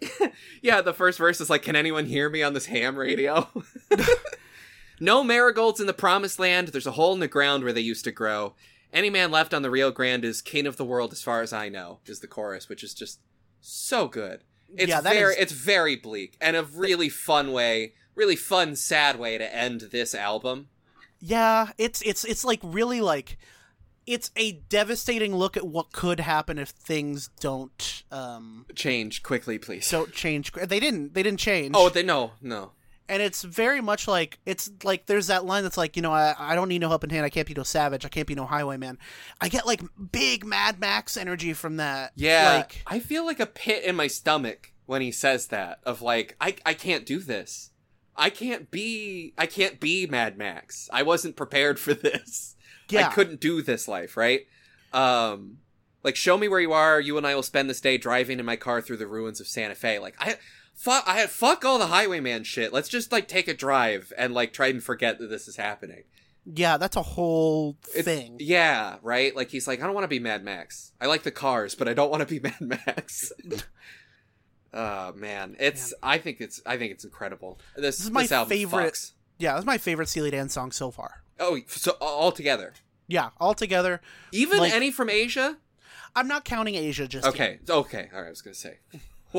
Yeah, 0.62 0.80
the 0.80 0.94
first 0.94 1.18
verse 1.18 1.40
is 1.40 1.50
like, 1.50 1.62
"Can 1.62 1.74
anyone 1.74 2.06
hear 2.06 2.30
me 2.30 2.40
on 2.40 2.54
this 2.54 2.66
ham 2.66 2.94
radio?" 2.94 3.48
no 5.00 5.24
marigolds 5.24 5.80
in 5.80 5.88
the 5.88 5.92
promised 5.92 6.38
land. 6.38 6.68
There's 6.68 6.86
a 6.86 6.92
hole 6.92 7.14
in 7.14 7.20
the 7.20 7.26
ground 7.26 7.64
where 7.64 7.72
they 7.72 7.80
used 7.80 8.04
to 8.04 8.12
grow. 8.12 8.54
Any 8.92 9.10
man 9.10 9.32
left 9.32 9.52
on 9.52 9.62
the 9.62 9.70
Rio 9.70 9.90
Grande 9.90 10.24
is 10.24 10.40
king 10.40 10.68
of 10.68 10.76
the 10.76 10.84
world, 10.84 11.12
as 11.12 11.24
far 11.24 11.42
as 11.42 11.52
I 11.52 11.68
know. 11.68 11.98
Is 12.06 12.20
the 12.20 12.28
chorus, 12.28 12.68
which 12.68 12.84
is 12.84 12.94
just 12.94 13.18
so 13.60 14.06
good. 14.06 14.44
It's 14.76 14.88
Yeah, 14.88 15.00
very, 15.00 15.34
is- 15.34 15.38
it's 15.40 15.52
very 15.52 15.96
bleak 15.96 16.36
and 16.40 16.56
a 16.56 16.62
really 16.64 17.08
fun 17.08 17.52
way, 17.52 17.92
really 18.14 18.36
fun, 18.36 18.76
sad 18.76 19.18
way 19.18 19.38
to 19.38 19.54
end 19.54 19.82
this 19.92 20.14
album. 20.14 20.68
Yeah, 21.20 21.70
it's 21.78 22.02
it's 22.02 22.24
it's 22.24 22.44
like 22.44 22.60
really 22.62 23.00
like 23.00 23.38
it's 24.06 24.30
a 24.36 24.52
devastating 24.68 25.34
look 25.34 25.56
at 25.56 25.66
what 25.66 25.90
could 25.92 26.20
happen 26.20 26.58
if 26.58 26.68
things 26.68 27.30
don't 27.40 28.04
um 28.12 28.66
Change 28.74 29.22
quickly, 29.22 29.58
please. 29.58 29.90
don't 29.90 30.12
change. 30.12 30.52
They 30.52 30.78
didn't. 30.78 31.14
They 31.14 31.22
didn't 31.22 31.40
change. 31.40 31.74
oh, 31.76 31.88
they 31.88 32.02
no, 32.02 32.32
no. 32.42 32.72
And 33.08 33.22
it's 33.22 33.42
very 33.42 33.80
much 33.80 34.08
like 34.08 34.38
it's 34.46 34.70
like 34.82 35.06
there's 35.06 35.28
that 35.28 35.44
line 35.44 35.62
that's 35.62 35.76
like 35.76 35.96
you 35.96 36.02
know 36.02 36.12
I, 36.12 36.34
I 36.38 36.54
don't 36.54 36.68
need 36.68 36.80
no 36.80 36.88
helping 36.88 37.10
hand 37.10 37.24
I 37.24 37.30
can't 37.30 37.46
be 37.46 37.54
no 37.54 37.62
savage 37.62 38.04
I 38.04 38.08
can't 38.08 38.26
be 38.26 38.34
no 38.34 38.46
highwayman 38.46 38.98
I 39.40 39.48
get 39.48 39.66
like 39.66 39.82
big 40.12 40.44
Mad 40.44 40.80
Max 40.80 41.16
energy 41.16 41.52
from 41.52 41.76
that 41.76 42.12
Yeah, 42.14 42.56
like 42.56 42.82
I 42.86 42.98
feel 42.98 43.24
like 43.24 43.40
a 43.40 43.46
pit 43.46 43.84
in 43.84 43.96
my 43.96 44.06
stomach 44.06 44.72
when 44.86 45.02
he 45.02 45.12
says 45.12 45.48
that. 45.48 45.80
Of 45.84 46.00
like, 46.00 46.36
I, 46.40 46.56
I 46.64 46.74
can't 46.74 47.04
do 47.04 47.18
this. 47.18 47.70
I 48.16 48.30
can't 48.30 48.70
be 48.70 49.34
I 49.36 49.46
can't 49.46 49.78
be 49.78 50.06
Mad 50.06 50.38
Max. 50.38 50.88
I 50.92 51.02
wasn't 51.02 51.36
prepared 51.36 51.78
for 51.78 51.92
this. 51.94 52.56
Yeah. 52.88 53.08
I 53.08 53.10
couldn't 53.10 53.40
do 53.40 53.60
this 53.62 53.86
life, 53.86 54.16
right? 54.16 54.46
Um 54.92 55.58
like 56.02 56.16
show 56.16 56.38
me 56.38 56.48
where 56.48 56.60
you 56.60 56.72
are, 56.72 57.00
you 57.00 57.18
and 57.18 57.26
I 57.26 57.34
will 57.34 57.42
spend 57.42 57.68
this 57.68 57.80
day 57.80 57.98
driving 57.98 58.38
in 58.38 58.46
my 58.46 58.56
car 58.56 58.80
through 58.80 58.98
the 58.98 59.08
ruins 59.08 59.40
of 59.40 59.48
Santa 59.48 59.74
Fe. 59.74 59.98
Like 59.98 60.14
I 60.18 60.36
fuck 60.76 61.02
I 61.08 61.14
had 61.16 61.30
fuck 61.30 61.64
all 61.64 61.78
the 61.80 61.88
highwayman 61.88 62.44
shit. 62.44 62.72
Let's 62.72 62.88
just 62.88 63.10
like 63.10 63.26
take 63.26 63.48
a 63.48 63.54
drive 63.54 64.12
and 64.16 64.32
like 64.32 64.52
try 64.52 64.68
and 64.68 64.80
forget 64.82 65.18
that 65.18 65.28
this 65.28 65.48
is 65.48 65.56
happening. 65.56 66.04
Yeah, 66.44 66.76
that's 66.76 66.94
a 66.94 67.02
whole 67.02 67.76
It- 67.92 68.04
thing. 68.04 68.36
Yeah, 68.38 68.98
right? 69.02 69.34
Like 69.34 69.50
he's 69.50 69.66
like, 69.66 69.80
I 69.82 69.86
don't 69.86 69.94
want 69.94 70.04
to 70.04 70.08
be 70.08 70.20
Mad 70.20 70.44
Max. 70.44 70.92
I 71.00 71.06
like 71.06 71.24
the 71.24 71.32
cars, 71.32 71.74
but 71.74 71.88
I 71.88 71.94
don't 71.94 72.08
want 72.10 72.20
to 72.20 72.32
be 72.32 72.38
Mad 72.60 72.60
Max. 72.60 73.32
Oh 74.74 75.12
man, 75.14 75.56
it's. 75.58 75.94
I 76.02 76.18
think 76.18 76.40
it's. 76.40 76.60
I 76.66 76.76
think 76.76 76.92
it's 76.92 77.04
incredible. 77.04 77.58
This, 77.76 77.96
This 77.96 78.04
is 78.06 78.10
my 78.10 78.26
this 78.26 78.48
favorite- 78.48 78.92
fucks. 78.92 79.12
Yeah, 79.38 79.54
that's 79.54 79.64
my 79.64 79.78
favorite 79.78 80.08
Steely 80.08 80.30
Dan 80.30 80.48
song 80.50 80.70
so 80.70 80.90
far. 80.90 81.22
Oh, 81.40 81.58
so 81.66 81.92
all 82.00 82.30
together, 82.32 82.74
Yeah, 83.06 83.30
all 83.38 83.54
together. 83.54 84.00
even 84.32 84.58
Like- 84.58 84.72
any 84.74 84.90
from 84.90 85.08
Aja. 85.08 85.56
I'm 86.14 86.28
not 86.28 86.44
counting 86.44 86.74
Aja 86.76 87.06
just 87.06 87.24
yet. 87.24 87.26
Okay, 87.26 87.58
okay, 87.68 88.08
all 88.12 88.20
right. 88.20 88.26
I 88.26 88.30
was 88.30 88.42
gonna 88.42 88.54
say, 88.54 88.78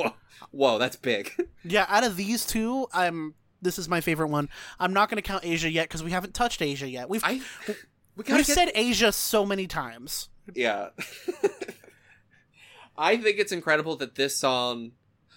whoa, 0.03 0.13
whoa, 0.51 0.77
that's 0.77 0.95
big. 0.95 1.31
Yeah, 1.63 1.85
out 1.89 2.05
of 2.05 2.15
these 2.15 2.45
two, 2.45 2.87
I'm 2.93 3.33
this 3.61 3.77
is 3.77 3.89
my 3.89 3.99
favorite 3.99 4.29
one. 4.29 4.47
I'm 4.79 4.93
not 4.93 5.09
going 5.09 5.17
to 5.17 5.21
count 5.21 5.43
Aja 5.43 5.69
yet 5.69 5.89
because 5.89 6.01
we 6.01 6.11
haven't 6.11 6.33
touched 6.33 6.61
Aja 6.61 6.87
yet. 6.87 7.09
We've 7.09 7.23
I, 7.23 7.41
we 7.67 7.75
we've 8.15 8.25
get, 8.25 8.45
said 8.45 8.71
Aja 8.73 9.11
so 9.11 9.45
many 9.45 9.67
times. 9.67 10.29
yeah. 10.55 10.89
I 12.97 13.17
think 13.17 13.37
it's 13.37 13.51
incredible 13.51 13.95
that 13.97 14.15
this 14.15 14.37
song, 14.37 14.91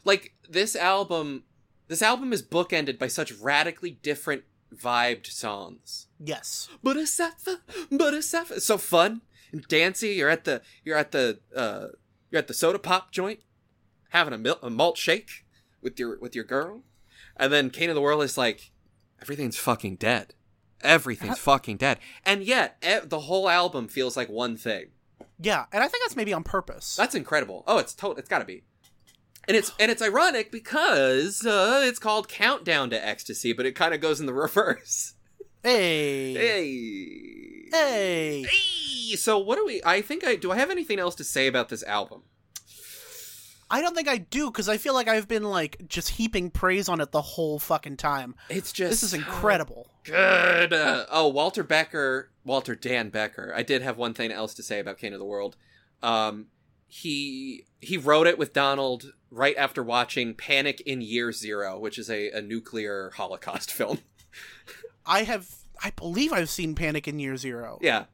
like 0.05 0.33
this 0.49 0.75
album, 0.75 1.45
this 1.89 2.03
album 2.03 2.33
is 2.33 2.43
bookended 2.43 2.99
by 2.99 3.09
such 3.09 3.33
radically 3.33 3.99
different 4.03 4.45
vibed 4.75 5.27
songs. 5.27 6.07
Yes. 6.19 6.69
Bodhisattva, 6.83 7.61
Bodhisattva. 7.91 8.55
It's 8.55 8.67
so 8.67 8.79
fun 8.79 9.23
and 9.53 9.67
dancey. 9.69 10.11
You're 10.11 10.31
at 10.31 10.45
the 10.45 10.63
you're 10.85 10.97
at 10.97 11.13
the 11.13 11.41
uh 11.55 11.89
you're 12.31 12.39
at 12.39 12.49
the 12.49 12.55
soda 12.55 12.79
pop 12.79 13.11
joint, 13.11 13.41
having 14.11 14.33
a, 14.35 14.39
mil- 14.39 14.59
a 14.63 14.71
malt 14.71 14.97
shake 14.97 15.45
with 15.83 15.99
your 15.99 16.19
with 16.21 16.35
your 16.35 16.45
girl, 16.45 16.83
and 17.37 17.53
then 17.53 17.71
Kane 17.71 17.89
of 17.89 17.95
the 17.97 18.01
World 18.01 18.23
is 18.23 18.39
like, 18.39 18.71
everything's 19.21 19.57
fucking 19.57 19.97
dead. 19.97 20.35
Everything's 20.83 21.39
fucking 21.39 21.77
dead, 21.77 21.99
and 22.25 22.43
yet 22.43 22.77
e- 22.83 23.05
the 23.07 23.21
whole 23.21 23.49
album 23.51 23.87
feels 23.89 24.17
like 24.17 24.29
one 24.31 24.57
thing. 24.57 24.87
Yeah, 25.39 25.65
and 25.73 25.83
I 25.83 25.89
think 25.89 26.03
that's 26.05 26.17
maybe 26.17 26.33
on 26.33 26.43
purpose. 26.45 26.97
That's 26.97 27.15
incredible. 27.15 27.65
Oh, 27.67 27.79
it's 27.79 27.95
total. 27.95 28.17
It's 28.19 28.29
got 28.29 28.39
to 28.41 28.45
be. 28.45 28.63
And 29.49 29.57
it's 29.57 29.73
and 29.81 29.91
it's 29.91 30.01
ironic 30.03 30.51
because 30.53 31.45
uh, 31.45 31.83
it's 31.85 31.99
called 31.99 32.29
Countdown 32.29 32.91
to 32.91 33.07
Ecstasy, 33.07 33.53
but 33.53 33.67
it 33.67 33.75
kind 33.75 33.93
of 33.95 34.01
goes 34.01 34.21
in 34.21 34.27
the 34.27 34.33
reverse. 34.47 35.15
hey. 35.63 36.35
Hey. 36.35 37.69
Hey. 37.73 38.43
Hey, 38.43 39.17
so 39.17 39.39
what 39.39 39.57
do 39.57 39.65
we? 39.67 39.81
I 39.85 40.01
think 40.03 40.25
I 40.25 40.37
do. 40.37 40.51
I 40.51 40.57
have 40.57 40.71
anything 40.71 40.99
else 40.99 41.15
to 41.17 41.25
say 41.25 41.47
about 41.47 41.69
this 41.69 41.83
album? 41.85 42.23
I 43.71 43.81
don't 43.81 43.95
think 43.95 44.09
I 44.09 44.19
do 44.19 44.51
because 44.51 44.69
I 44.69 44.79
feel 44.79 44.95
like 44.95 45.09
I've 45.09 45.29
been 45.29 45.45
like 45.45 45.87
just 45.87 46.11
heaping 46.11 46.51
praise 46.51 46.89
on 46.89 47.01
it 47.01 47.13
the 47.13 47.23
whole 47.23 47.59
fucking 47.59 47.97
time. 47.99 48.35
It's 48.49 48.73
just 48.73 48.91
This 48.91 49.03
is 49.03 49.15
incredible. 49.15 49.89
Good. 50.05 50.73
Uh, 50.73 51.07
oh, 51.11 51.29
Walter 51.29 51.63
Becker, 51.63 52.31
Walter 52.45 52.75
Dan 52.75 53.11
Becker. 53.11 53.53
I 53.55 53.63
did 53.63 53.83
have 53.83 53.97
one 53.97 54.15
thing 54.15 54.33
else 54.33 54.55
to 54.55 54.63
say 54.63 54.81
about 54.81 54.99
King 54.99 55.13
of 55.13 55.19
the 55.19 55.25
World. 55.25 55.57
Um, 56.03 56.47
he 56.89 57.65
he 57.81 57.97
wrote 57.97 58.27
it 58.27 58.39
with 58.39 58.53
Donald 58.53 59.13
right 59.31 59.57
after 59.57 59.83
watching 59.83 60.35
Panic 60.35 60.81
in 60.81 61.01
Year 61.01 61.31
Zero, 61.31 61.79
which 61.79 61.99
is 61.99 62.11
a, 62.11 62.31
a 62.31 62.43
nuclear 62.43 63.13
Holocaust 63.17 63.73
film. 63.73 64.01
I 65.07 65.23
have, 65.23 65.49
I 65.83 65.91
believe 65.91 66.33
I've 66.33 66.51
seen 66.51 66.75
Panic 66.75 67.07
in 67.07 67.19
Year 67.19 67.37
Zero. 67.37 67.79
yeah, 67.81 68.05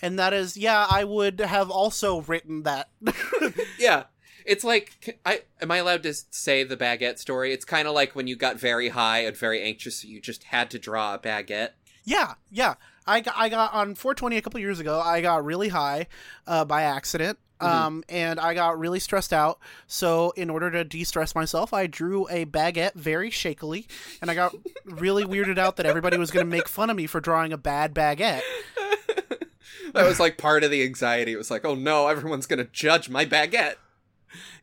And 0.00 0.18
that 0.18 0.32
is, 0.32 0.56
yeah, 0.56 0.86
I 0.90 1.04
would 1.04 1.40
have 1.40 1.70
also 1.70 2.22
written 2.22 2.62
that. 2.64 2.88
yeah. 3.78 4.04
It's 4.48 4.64
like 4.64 5.20
I 5.24 5.42
am 5.60 5.70
I 5.70 5.76
allowed 5.76 6.02
to 6.04 6.14
say 6.14 6.64
the 6.64 6.76
baguette 6.76 7.18
story? 7.18 7.52
It's 7.52 7.64
kind 7.64 7.86
of 7.86 7.94
like 7.94 8.16
when 8.16 8.26
you 8.26 8.34
got 8.34 8.58
very 8.58 8.88
high 8.88 9.20
and 9.20 9.36
very 9.36 9.62
anxious, 9.62 10.04
you 10.04 10.20
just 10.20 10.44
had 10.44 10.70
to 10.70 10.78
draw 10.78 11.14
a 11.14 11.18
baguette. 11.18 11.70
yeah, 12.04 12.34
yeah. 12.50 12.74
I 13.06 13.20
got, 13.20 13.34
I 13.38 13.48
got 13.48 13.72
on 13.72 13.94
420 13.94 14.36
a 14.36 14.42
couple 14.42 14.60
years 14.60 14.80
ago. 14.80 15.00
I 15.00 15.22
got 15.22 15.44
really 15.44 15.68
high 15.68 16.08
uh, 16.46 16.64
by 16.64 16.82
accident. 16.82 17.38
Um, 17.60 18.04
and 18.08 18.38
I 18.38 18.54
got 18.54 18.78
really 18.78 19.00
stressed 19.00 19.32
out. 19.32 19.58
So, 19.88 20.30
in 20.36 20.48
order 20.48 20.70
to 20.70 20.84
de 20.84 21.02
stress 21.02 21.34
myself, 21.34 21.72
I 21.74 21.88
drew 21.88 22.28
a 22.28 22.44
baguette 22.44 22.94
very 22.94 23.30
shakily. 23.30 23.88
And 24.22 24.30
I 24.30 24.34
got 24.34 24.54
really 24.84 25.24
weirded 25.24 25.58
out 25.58 25.76
that 25.76 25.86
everybody 25.86 26.18
was 26.18 26.30
going 26.30 26.46
to 26.46 26.50
make 26.50 26.68
fun 26.68 26.88
of 26.88 26.96
me 26.96 27.06
for 27.06 27.20
drawing 27.20 27.52
a 27.52 27.58
bad 27.58 27.94
baguette. 27.94 28.42
that 29.92 30.06
was 30.06 30.20
like 30.20 30.38
part 30.38 30.64
of 30.64 30.70
the 30.70 30.82
anxiety. 30.82 31.32
It 31.32 31.36
was 31.36 31.50
like, 31.50 31.64
oh 31.64 31.74
no, 31.74 32.08
everyone's 32.08 32.46
gonna 32.46 32.64
judge 32.64 33.08
my 33.08 33.24
baguette. 33.24 33.76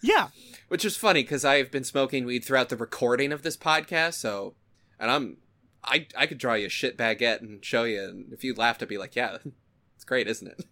Yeah, 0.02 0.30
Which 0.68 0.86
is 0.86 0.96
funny 0.98 1.24
because 1.24 1.44
I've 1.46 1.72
been 1.72 1.84
smoking 1.84 2.26
weed 2.26 2.44
throughout 2.44 2.70
the 2.70 2.78
recording 2.78 3.32
of 3.32 3.44
this 3.44 3.58
podcast, 3.58 4.16
so 4.16 4.56
and 5.00 5.10
I'm 5.12 5.38
I 5.84 6.08
I 6.18 6.26
could 6.26 6.38
draw 6.38 6.54
you 6.56 6.68
a 6.68 6.70
shit 6.70 6.98
baguette 6.98 7.42
and 7.42 7.64
show 7.64 7.84
you, 7.84 8.04
and 8.04 8.34
if 8.34 8.44
you 8.44 8.54
laughed, 8.54 8.82
I'd 8.82 8.90
be 8.90 8.98
like, 8.98 9.16
yeah, 9.16 9.38
it's 9.96 10.04
great, 10.06 10.28
isn't 10.28 10.48
it? 10.48 10.66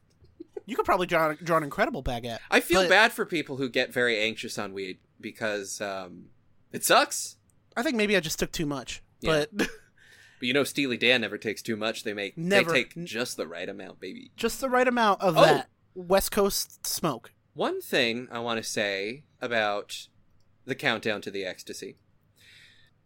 you 0.66 0.76
could 0.78 0.86
probably 0.86 1.08
draw, 1.08 1.34
draw 1.34 1.58
an 1.58 1.64
incredible 1.64 2.02
baguette. 2.04 2.40
I 2.50 2.60
feel 2.62 2.82
But- 2.84 2.90
bad 2.90 3.12
for 3.12 3.26
people 3.26 3.58
who 3.58 3.70
get 3.70 3.92
very 3.94 4.20
anxious 4.22 4.58
on 4.58 4.74
weed 4.74 5.00
because 5.20 5.82
um, 5.82 6.26
it 6.72 6.84
sucks. 6.86 7.36
I 7.76 7.84
think 7.84 7.96
maybe 7.96 8.16
I 8.16 8.20
just 8.22 8.40
took 8.40 8.52
too 8.52 8.66
much. 8.66 9.02
Yeah. 9.22 9.46
But 9.52 9.68
But 10.40 10.48
you 10.48 10.54
know, 10.54 10.64
Steely 10.64 10.98
Dan 10.98 11.22
never 11.22 11.38
takes 11.38 11.62
too 11.62 11.76
much. 11.78 12.04
They 12.04 12.14
make 12.14 12.38
Never. 12.38 12.72
they 12.72 12.84
take 12.84 13.04
just 13.06 13.38
the 13.38 13.48
right 13.48 13.68
amount, 13.70 14.00
baby. 14.02 14.32
just 14.36 14.60
the 14.62 14.70
right 14.70 14.88
amount 14.88 15.22
of 15.22 15.38
Oh. 15.38 15.42
that 15.42 15.70
West 15.96 16.32
Coast 16.32 16.86
smoke. 16.88 17.32
One 17.54 17.82
thing 17.82 18.28
I 18.32 18.40
want 18.40 18.58
to 18.58 18.64
say 18.70 19.24
about 19.42 20.08
the 20.66 20.76
countdown 20.76 21.22
to 21.22 21.32
the 21.32 21.46
ecstasy. 21.46 21.98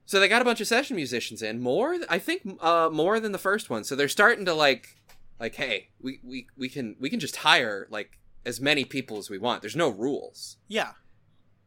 So 0.05 0.19
they 0.19 0.29
got 0.29 0.41
a 0.41 0.45
bunch 0.45 0.61
of 0.61 0.67
session 0.67 0.95
musicians 0.95 1.41
in, 1.41 1.59
more 1.59 1.97
I 2.09 2.17
think 2.19 2.57
uh, 2.61 2.89
more 2.91 3.19
than 3.19 3.33
the 3.33 3.37
first 3.37 3.69
one. 3.69 3.83
So 3.83 3.95
they're 3.95 4.07
starting 4.07 4.45
to 4.45 4.53
like 4.53 4.95
like 5.39 5.55
hey, 5.55 5.89
we, 6.01 6.19
we 6.23 6.47
we 6.57 6.69
can 6.69 6.95
we 6.99 7.09
can 7.09 7.19
just 7.19 7.37
hire 7.37 7.87
like 7.89 8.17
as 8.45 8.61
many 8.61 8.85
people 8.85 9.17
as 9.17 9.29
we 9.29 9.37
want. 9.37 9.61
There's 9.61 9.75
no 9.75 9.89
rules. 9.89 10.57
Yeah. 10.67 10.91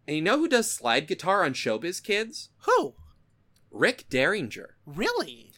And 0.06 0.16
you 0.16 0.22
know 0.22 0.38
who 0.38 0.48
does 0.48 0.70
slide 0.70 1.06
guitar 1.06 1.44
on 1.44 1.52
Showbiz 1.52 2.02
Kids? 2.02 2.48
Who? 2.64 2.94
Rick 3.70 4.06
Derringer, 4.10 4.76
Really? 4.86 5.52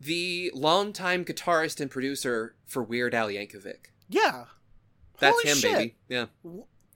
the 0.00 0.50
longtime 0.54 1.24
guitarist 1.24 1.80
and 1.80 1.90
producer 1.90 2.54
for 2.66 2.82
Weird 2.82 3.14
Al 3.14 3.28
Yankovic. 3.28 3.86
Yeah. 4.08 4.44
That's 5.20 5.34
Holy 5.42 5.50
him, 5.52 5.58
shit. 5.58 5.72
baby. 5.72 5.96
Yeah. 6.08 6.26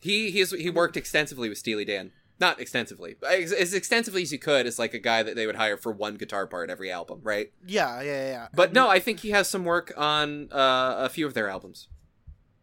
He 0.00 0.30
he's 0.30 0.50
he 0.52 0.70
worked 0.70 0.96
extensively 0.96 1.48
with 1.48 1.58
Steely 1.58 1.84
Dan. 1.84 2.12
Not 2.40 2.60
extensively, 2.60 3.14
as, 3.30 3.52
as 3.52 3.72
extensively 3.72 4.22
as 4.22 4.32
you 4.32 4.38
could 4.38 4.66
as 4.66 4.76
like 4.76 4.94
a 4.94 4.98
guy 4.98 5.22
that 5.22 5.36
they 5.36 5.46
would 5.46 5.54
hire 5.54 5.76
for 5.76 5.92
one 5.92 6.16
guitar 6.16 6.46
part 6.48 6.70
every 6.70 6.90
album, 6.90 7.20
right? 7.22 7.52
Yeah, 7.64 8.00
yeah, 8.00 8.04
yeah, 8.10 8.26
yeah. 8.30 8.48
But 8.52 8.72
no, 8.72 8.88
I 8.88 8.98
think 8.98 9.20
he 9.20 9.30
has 9.30 9.46
some 9.48 9.64
work 9.64 9.92
on 9.96 10.48
uh, 10.50 10.94
a 10.98 11.08
few 11.08 11.24
of 11.26 11.34
their 11.34 11.48
albums. 11.48 11.86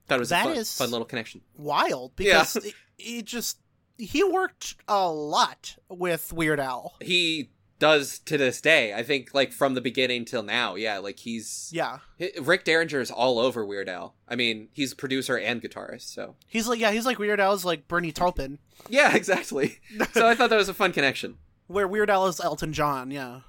That 0.07 0.19
was 0.19 0.30
That 0.30 0.48
a 0.48 0.49
fun, 0.49 0.57
is- 0.57 0.77
fun 0.77 0.91
little 0.91 1.06
connection. 1.06 1.41
wild 1.56 2.11
Yeah. 2.18 2.40
because 2.40 2.56
it, 2.57 2.73
it 2.98 3.26
just 3.26 3.60
he 3.98 4.22
worked 4.22 4.76
a 4.90 5.10
lot 5.10 5.77
with 5.88 6.34
Weird 6.34 6.60
Al. 6.60 6.95
He 6.99 7.49
does 7.80 8.20
to 8.20 8.38
this 8.38 8.62
day. 8.62 8.94
I 8.94 9.04
think 9.04 9.34
like 9.34 9.52
from 9.52 9.74
the 9.74 9.82
beginning 9.82 10.26
till 10.26 10.44
now. 10.44 10.76
Yeah, 10.76 11.00
like 11.00 11.20
he's 11.20 11.70
Yeah. 11.74 12.00
Rick 12.42 12.66
Derringer 12.66 13.00
is 13.00 13.10
all 13.12 13.40
over 13.40 13.66
Weird 13.66 13.90
Al. 13.90 14.16
I 14.28 14.36
mean, 14.36 14.68
he's 14.74 14.94
producer 14.94 15.38
and 15.38 15.62
guitarist, 15.62 16.14
so 16.14 16.36
He's 16.48 16.68
like 16.68 16.80
yeah, 16.80 16.92
he's 16.92 17.06
like 17.06 17.18
Weird 17.20 17.40
Al's 17.40 17.66
like 17.66 17.88
Bernie 17.88 18.12
Taupin, 18.12 18.60
yeah, 18.90 19.16
exactly. 19.16 19.80
so 20.14 20.28
I 20.28 20.36
thought 20.36 20.50
that 20.50 20.58
was 20.58 20.70
a 20.70 20.74
fun 20.74 20.92
connection. 20.92 21.38
where 21.68 21.88
Weird 21.88 22.10
Al 22.10 22.28
is 22.28 22.40
Elton 22.40 22.74
John. 22.74 23.12
Yeah. 23.12 23.42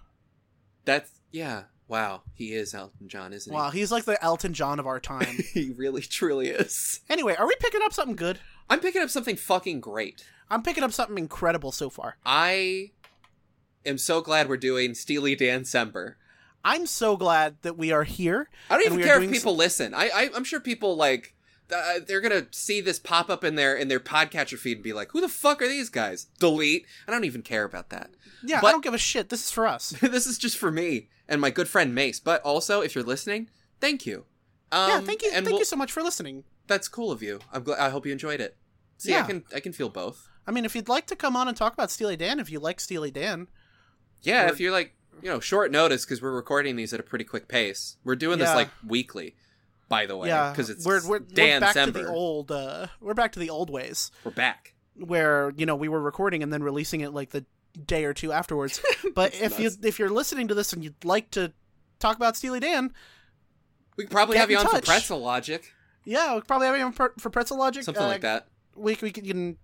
That's 0.85 1.11
yeah. 1.33 1.65
Wow, 1.89 2.23
he 2.35 2.53
is 2.53 2.73
Elton 2.73 3.09
John, 3.09 3.33
isn't 3.33 3.53
he? 3.53 3.57
Wow, 3.57 3.71
he's 3.71 3.91
like 3.91 4.05
the 4.05 4.23
Elton 4.23 4.55
John 4.55 4.79
of 4.79 4.87
our 4.87 5.01
time. 5.01 5.27
he? 5.27 5.43
he 5.65 5.71
really 5.71 6.03
truly 6.03 6.49
is. 6.51 7.01
anyway, 7.11 7.35
are 7.35 7.49
we 7.49 7.57
picking 7.59 7.81
up 7.83 7.93
something 7.93 8.15
good? 8.15 8.39
I'm 8.69 8.79
picking 8.79 9.03
up 9.03 9.11
something 9.11 9.35
fucking 9.35 9.81
great. 9.81 10.25
I'm 10.49 10.63
picking 10.63 10.85
up 10.85 10.93
something 10.93 11.19
incredible 11.19 11.73
so 11.73 11.91
far. 11.91 12.17
I 12.25 12.93
am 13.85 13.99
so 13.99 14.21
glad 14.21 14.49
we're 14.49 14.57
doing 14.57 14.95
Steely 14.95 15.35
Dan 15.35 15.65
Semper. 15.65 16.17
I'm 16.65 16.87
so 16.87 17.17
glad 17.17 17.57
that 17.63 17.79
we 17.79 17.91
are 17.93 18.05
here. 18.05 18.51
I 18.69 18.77
don't 18.77 18.87
even 18.93 19.03
care 19.03 19.23
if 19.23 19.31
people 19.31 19.57
listen. 19.57 19.95
I, 19.95 20.11
I 20.15 20.31
I'm 20.35 20.45
sure 20.45 20.61
people 20.61 20.97
like 20.97 21.35
uh, 21.75 22.01
they're 22.07 22.21
gonna 22.21 22.47
see 22.51 22.81
this 22.81 22.99
pop 22.99 23.31
up 23.31 23.45
in 23.45 23.55
their 23.55 23.75
in 23.77 23.89
their 23.89 24.01
podcatcher 24.01 24.59
feed 24.59 24.79
and 24.79 24.85
be 24.85 24.93
like, 24.93 25.13
"Who 25.13 25.21
the 25.21 25.29
fuck 25.29 25.63
are 25.63 25.69
these 25.69 25.89
guys?" 25.89 26.27
Delete. 26.39 26.87
I 27.09 27.13
don't 27.13 27.25
even 27.25 27.43
care 27.43 27.65
about 27.65 27.91
that. 27.91 28.11
Yeah, 28.43 28.61
But- 28.61 28.69
I 28.69 28.73
don't 28.73 28.85
give 28.85 28.95
a 28.95 28.99
shit. 28.99 29.29
This 29.29 29.45
is 29.45 29.51
for 29.51 29.67
us. 29.67 29.91
this 30.03 30.27
is 30.27 30.37
just 30.39 30.59
for 30.59 30.71
me 30.71 31.09
and 31.29 31.41
my 31.41 31.51
good 31.51 31.69
friend 31.69 31.95
Mace. 31.95 32.21
But 32.21 32.43
also, 32.43 32.81
if 32.83 32.95
you're 32.95 33.05
listening, 33.05 33.49
thank 33.81 34.05
you. 34.05 34.25
Um, 34.73 34.89
yeah, 34.91 35.01
thank 35.01 35.23
you. 35.23 35.29
And 35.29 35.45
Thank 35.45 35.55
we'll- 35.55 35.59
you 35.61 35.65
so 35.65 35.77
much 35.77 35.93
for 35.93 36.03
listening. 36.03 36.45
That's 36.67 36.87
cool 36.89 37.11
of 37.11 37.23
you. 37.23 37.41
I'm 37.53 37.63
glad. 37.65 37.79
I 37.81 37.89
hope 37.91 38.07
you 38.07 38.13
enjoyed 38.13 38.41
it. 38.41 38.57
See, 38.99 39.15
I 39.15 39.23
can 39.23 39.45
I 39.55 39.61
can 39.61 39.73
feel 39.73 39.89
both. 39.89 40.29
I 40.47 40.51
mean, 40.53 40.65
if 40.65 40.75
you'd 40.75 40.89
like 40.89 41.07
to 41.07 41.17
come 41.17 41.37
on 41.37 41.49
and 41.49 41.57
talk 41.57 41.73
about 41.73 41.91
Steely 41.91 42.17
Dan, 42.17 42.39
if 42.39 42.51
you 42.51 42.61
like 42.61 42.81
Steely 42.81 43.11
Dan, 43.11 43.49
Yeah, 44.23 44.49
if 44.51 44.61
you're 44.61 44.73
like 44.73 44.95
you 45.23 45.29
know, 45.29 45.41
short 45.41 45.71
notice 45.71 46.05
because 46.05 46.23
we're 46.23 46.31
recording 46.33 46.77
these 46.77 46.93
at 46.95 47.01
a 47.01 47.03
pretty 47.03 47.25
quick 47.25 47.47
pace. 47.49 47.97
We're 48.05 48.17
doing 48.17 48.39
this 48.39 48.55
like 48.55 48.71
weekly, 48.87 49.35
by 49.89 50.07
the 50.07 50.17
way, 50.17 50.29
yeah, 50.29 50.51
because 50.51 50.71
it's 50.71 50.85
we're 50.87 51.07
we're, 51.07 51.19
Dan 51.19 51.57
we're 51.57 51.67
back 51.67 51.77
Sember. 51.77 51.85
to 51.87 51.93
the 51.93 52.07
old. 52.09 52.51
Uh, 52.51 52.87
we're 53.01 53.15
back 53.15 53.33
to 53.33 53.39
the 53.39 53.51
old 53.51 53.69
ways 53.71 54.11
We're 54.25 54.31
back. 54.33 54.75
where 54.97 55.53
you 55.57 55.67
know 55.67 55.77
we 55.77 55.89
were 55.89 56.01
recording 56.01 56.43
and 56.43 56.53
then 56.53 56.63
releasing 56.63 57.01
it 57.03 57.13
like 57.13 57.31
the 57.31 57.45
day 57.87 58.05
or 58.05 58.15
two 58.15 58.33
afterwards. 58.33 58.81
But 59.15 59.35
if 59.35 59.59
you 59.61 59.71
if 59.83 59.99
you're 59.99 60.11
listening 60.11 60.49
to 60.49 60.55
this 60.55 60.73
and 60.73 60.83
you'd 60.85 61.05
like 61.05 61.31
to 61.33 61.53
talk 61.99 62.17
about 62.17 62.37
Steely 62.37 62.61
Dan, 62.61 62.93
We 63.97 64.05
could 64.05 64.11
probably 64.11 64.39
have 64.39 64.51
you 64.51 64.57
on 64.59 64.65
touch. 64.65 64.81
for 64.87 64.87
Pretzel 64.93 65.21
Logic, 65.21 65.73
yeah, 66.05 66.33
we'll 66.33 66.43
probably 66.43 66.67
have 66.69 66.77
you 66.79 66.85
on 66.85 66.93
for, 66.93 67.13
for 67.19 67.29
Pretzel 67.31 67.59
Logic. 67.59 67.83
something 67.83 68.03
Uh, 68.03 68.07
like 68.09 68.21
that. 68.23 68.47
We 68.77 68.97
we 69.03 69.11
can 69.11 69.59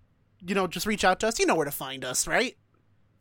you 0.45 0.55
know 0.55 0.67
just 0.67 0.85
reach 0.85 1.03
out 1.03 1.19
to 1.21 1.27
us. 1.27 1.39
You 1.39 1.45
know 1.47 1.55
where 1.55 1.65
to 1.65 1.71
find 1.71 2.03
us, 2.05 2.27
right? 2.27 2.55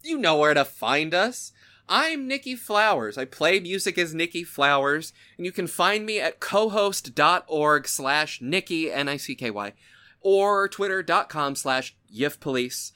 You 0.03 0.19
know 0.19 0.37
where 0.37 0.55
to 0.55 0.65
find 0.65 1.15
us. 1.15 1.53
I'm 1.89 2.27
Nicky 2.27 2.57
Flowers. 2.57 3.17
I 3.17 3.25
play 3.25 3.61
music 3.61 3.97
as 3.97 4.15
Nicky 4.15 4.43
Flowers, 4.43 5.13
and 5.37 5.47
you 5.47 5.53
can 5.53 5.69
find 5.69 6.05
me 6.05 6.19
at 6.19 6.41
cohost.org 6.41 7.87
slash 7.87 8.43
Nicky, 8.43 8.91
N-I-C-K-Y, 8.91 9.73
or 10.21 10.69
twitter.com 10.69 11.55
slash 11.55 11.95
yifpolice. 12.13 12.91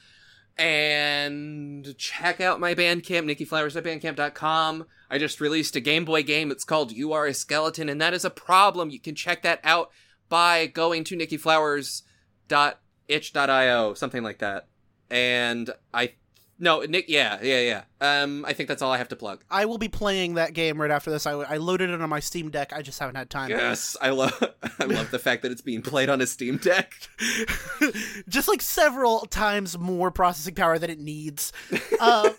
And 0.58 1.96
check 1.96 2.40
out 2.40 2.58
my 2.58 2.74
Bandcamp, 2.74 3.30
nickyflowers.bandcamp.com. 3.30 4.86
I 5.08 5.18
just 5.18 5.40
released 5.40 5.76
a 5.76 5.80
Game 5.80 6.04
Boy 6.04 6.22
game. 6.22 6.50
It's 6.50 6.64
called 6.64 6.92
You 6.92 7.12
Are 7.12 7.26
a 7.26 7.34
Skeleton, 7.34 7.88
and 7.88 8.00
that 8.00 8.14
is 8.14 8.24
a 8.24 8.30
problem. 8.30 8.90
You 8.90 9.00
can 9.00 9.14
check 9.14 9.42
that 9.42 9.60
out 9.62 9.90
by 10.28 10.66
going 10.66 11.04
to 11.04 11.16
nickyflowers.itch.io, 11.16 13.94
something 13.94 14.22
like 14.22 14.38
that. 14.38 14.66
And 15.10 15.70
I 15.94 16.12
no, 16.60 16.80
Nick. 16.82 17.06
Yeah, 17.08 17.38
yeah, 17.42 17.60
yeah. 17.60 17.82
Um, 18.22 18.44
I 18.46 18.52
think 18.52 18.68
that's 18.68 18.82
all 18.82 18.92
I 18.92 18.98
have 18.98 19.08
to 19.08 19.16
plug. 19.16 19.42
I 19.50 19.64
will 19.64 19.78
be 19.78 19.88
playing 19.88 20.34
that 20.34 20.52
game 20.52 20.80
right 20.80 20.90
after 20.90 21.10
this. 21.10 21.26
I, 21.26 21.32
I 21.32 21.56
loaded 21.56 21.90
it 21.90 22.00
on 22.00 22.08
my 22.08 22.20
Steam 22.20 22.50
Deck. 22.50 22.72
I 22.72 22.82
just 22.82 22.98
haven't 22.98 23.16
had 23.16 23.30
time. 23.30 23.48
Yes, 23.50 23.96
I 24.00 24.10
love. 24.10 24.32
I 24.78 24.84
love 24.84 25.10
the 25.10 25.18
fact 25.18 25.42
that 25.42 25.52
it's 25.52 25.62
being 25.62 25.82
played 25.82 26.10
on 26.10 26.20
a 26.20 26.26
Steam 26.26 26.58
Deck. 26.58 26.92
just 28.28 28.46
like 28.46 28.62
several 28.62 29.20
times 29.20 29.78
more 29.78 30.10
processing 30.10 30.54
power 30.54 30.78
than 30.78 30.90
it 30.90 31.00
needs. 31.00 31.52
uh, 31.98 32.30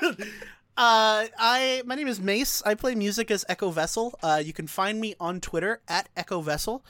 uh, 0.76 1.26
I 1.38 1.82
my 1.84 1.94
name 1.94 2.08
is 2.08 2.20
Mace. 2.20 2.62
I 2.64 2.74
play 2.74 2.94
music 2.94 3.30
as 3.30 3.44
Echo 3.48 3.70
Vessel. 3.70 4.18
Uh, 4.22 4.42
you 4.44 4.52
can 4.52 4.66
find 4.66 5.00
me 5.00 5.14
on 5.20 5.40
Twitter 5.40 5.80
at 5.88 6.08
Echo 6.16 6.40
Vessel. 6.40 6.82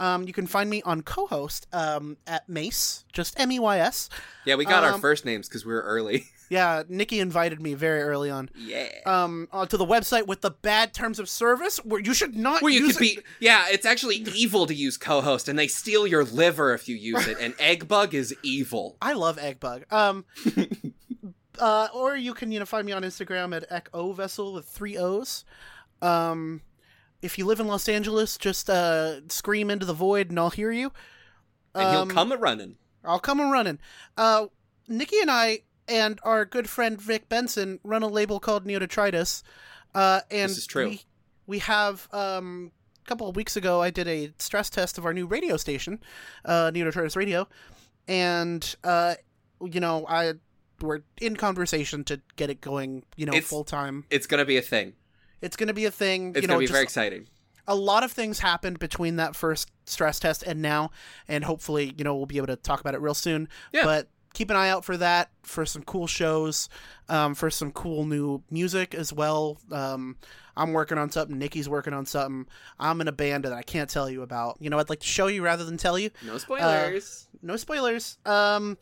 Um, 0.00 0.26
you 0.26 0.32
can 0.32 0.46
find 0.46 0.68
me 0.68 0.82
on 0.82 1.02
co-host 1.02 1.66
um, 1.72 2.16
at 2.26 2.48
Mace, 2.48 3.04
just 3.12 3.38
M 3.38 3.52
E 3.52 3.58
Y 3.58 3.78
S. 3.78 4.08
Yeah, 4.44 4.56
we 4.56 4.64
got 4.64 4.82
our 4.84 4.94
Um, 4.94 5.00
first 5.00 5.24
names 5.24 5.48
because 5.48 5.64
we 5.64 5.72
were 5.72 5.82
early. 5.82 6.26
Yeah, 6.50 6.84
Nicky 6.88 7.20
invited 7.20 7.60
me 7.60 7.74
very 7.74 8.00
early 8.00 8.30
on. 8.30 8.48
yeah. 8.56 8.88
Um, 9.04 9.48
onto 9.52 9.76
the 9.76 9.84
website 9.84 10.26
with 10.26 10.40
the 10.40 10.50
bad 10.50 10.94
terms 10.94 11.18
of 11.18 11.28
service, 11.28 11.76
where 11.84 12.00
you 12.00 12.14
should 12.14 12.34
not 12.36 12.62
Where 12.62 12.72
you 12.72 12.86
use 12.86 12.96
could 12.96 13.06
it- 13.06 13.16
be, 13.16 13.22
yeah, 13.38 13.66
it's 13.68 13.84
actually 13.84 14.24
evil 14.34 14.64
to 14.64 14.72
use 14.74 14.96
co-host, 14.96 15.48
and 15.50 15.58
they 15.58 15.68
steal 15.68 16.06
your 16.06 16.24
liver 16.24 16.72
if 16.72 16.88
you 16.88 16.96
use 16.96 17.26
it. 17.28 17.36
And 17.38 17.54
Eggbug 17.58 18.14
is 18.14 18.34
evil. 18.42 18.96
I 19.02 19.12
love 19.12 19.36
Eggbug. 19.36 19.92
Um, 19.92 20.24
uh, 21.58 21.88
or 21.94 22.16
you 22.16 22.34
can 22.34 22.50
you 22.52 22.58
know 22.58 22.66
find 22.66 22.86
me 22.86 22.92
on 22.92 23.02
Instagram 23.02 23.54
at 23.56 23.64
Echo 23.70 24.12
Vessel 24.12 24.52
with 24.52 24.66
three 24.66 24.96
O's. 24.96 25.44
Um, 26.02 26.62
if 27.20 27.38
you 27.38 27.46
live 27.46 27.58
in 27.60 27.66
Los 27.66 27.88
Angeles, 27.88 28.36
just 28.38 28.70
uh, 28.70 29.26
scream 29.28 29.70
into 29.70 29.84
the 29.86 29.92
void 29.94 30.30
and 30.30 30.38
I'll 30.38 30.50
hear 30.50 30.70
you. 30.70 30.92
And 31.74 31.84
Um, 31.84 32.08
he'll 32.08 32.14
come 32.14 32.32
a 32.32 32.36
running. 32.36 32.76
I'll 33.04 33.18
come 33.18 33.40
and 33.40 33.50
running. 33.50 33.78
Uh, 34.16 34.46
Nicky 34.86 35.20
and 35.20 35.30
I 35.30 35.60
and 35.88 36.20
our 36.22 36.44
good 36.44 36.68
friend 36.68 37.00
Vic 37.00 37.28
Benson 37.28 37.80
run 37.82 38.02
a 38.02 38.08
label 38.08 38.38
called 38.40 38.64
Neodetritus. 38.66 39.42
Uh, 39.94 40.20
and 40.30 40.50
This 40.50 40.58
is 40.58 40.66
true. 40.66 40.88
We, 40.90 41.00
we 41.46 41.58
have 41.60 42.08
um, 42.12 42.70
a 43.04 43.08
couple 43.08 43.28
of 43.28 43.34
weeks 43.36 43.56
ago, 43.56 43.82
I 43.82 43.90
did 43.90 44.06
a 44.06 44.32
stress 44.38 44.70
test 44.70 44.98
of 44.98 45.04
our 45.06 45.14
new 45.14 45.26
radio 45.26 45.56
station, 45.56 46.00
uh, 46.44 46.70
Neodetritus 46.70 47.16
Radio, 47.16 47.48
and 48.06 48.76
uh, 48.84 49.14
you 49.60 49.80
know 49.80 50.06
I 50.06 50.34
we're 50.80 51.00
in 51.20 51.36
conversation 51.36 52.04
to 52.04 52.20
get 52.36 52.50
it 52.50 52.60
going. 52.60 53.04
You 53.16 53.26
know, 53.26 53.40
full 53.40 53.64
time. 53.64 54.04
It's 54.10 54.26
gonna 54.26 54.44
be 54.44 54.56
a 54.56 54.62
thing. 54.62 54.94
It's 55.40 55.56
going 55.56 55.68
to 55.68 55.74
be 55.74 55.84
a 55.84 55.90
thing. 55.92 56.30
It's 56.30 56.42
you 56.42 56.48
know, 56.48 56.54
gonna 56.54 56.66
be 56.66 56.72
very 56.72 56.82
exciting. 56.82 57.28
a 57.68 57.74
lot 57.76 58.02
of 58.02 58.10
things 58.10 58.40
happened 58.40 58.80
between 58.80 59.16
that 59.16 59.36
first 59.36 59.70
stress 59.84 60.18
test 60.18 60.42
and 60.42 60.60
now, 60.60 60.90
and 61.28 61.44
hopefully, 61.44 61.94
you 61.96 62.02
know, 62.02 62.16
we'll 62.16 62.26
be 62.26 62.38
able 62.38 62.48
to 62.48 62.56
talk 62.56 62.80
about 62.80 62.94
it 62.94 63.00
real 63.00 63.14
soon. 63.14 63.48
Yeah. 63.72 63.84
But 63.84 64.08
keep 64.34 64.50
an 64.50 64.56
eye 64.56 64.68
out 64.68 64.84
for 64.84 64.96
that, 64.96 65.30
for 65.42 65.64
some 65.64 65.82
cool 65.82 66.06
shows, 66.08 66.68
um, 67.08 67.34
for 67.36 67.50
some 67.50 67.70
cool 67.70 68.04
new 68.04 68.42
music 68.50 68.94
as 68.94 69.12
well. 69.12 69.58
Um, 69.70 70.16
I'm 70.56 70.72
working 70.72 70.98
on 70.98 71.10
something. 71.10 71.38
Nicky's 71.38 71.68
working 71.68 71.92
on 71.92 72.04
something. 72.04 72.46
I'm 72.80 73.00
in 73.00 73.06
a 73.06 73.12
band 73.12 73.44
that 73.44 73.52
I 73.52 73.62
can't 73.62 73.88
tell 73.88 74.10
you 74.10 74.22
about. 74.22 74.56
You 74.60 74.70
know, 74.70 74.78
I'd 74.80 74.88
like 74.88 75.00
to 75.00 75.06
show 75.06 75.28
you 75.28 75.44
rather 75.44 75.64
than 75.64 75.76
tell 75.76 75.98
you. 75.98 76.10
No 76.26 76.36
spoilers. 76.38 77.28
No 77.42 77.56
spoilers. 77.56 78.18
Um, 78.26 78.76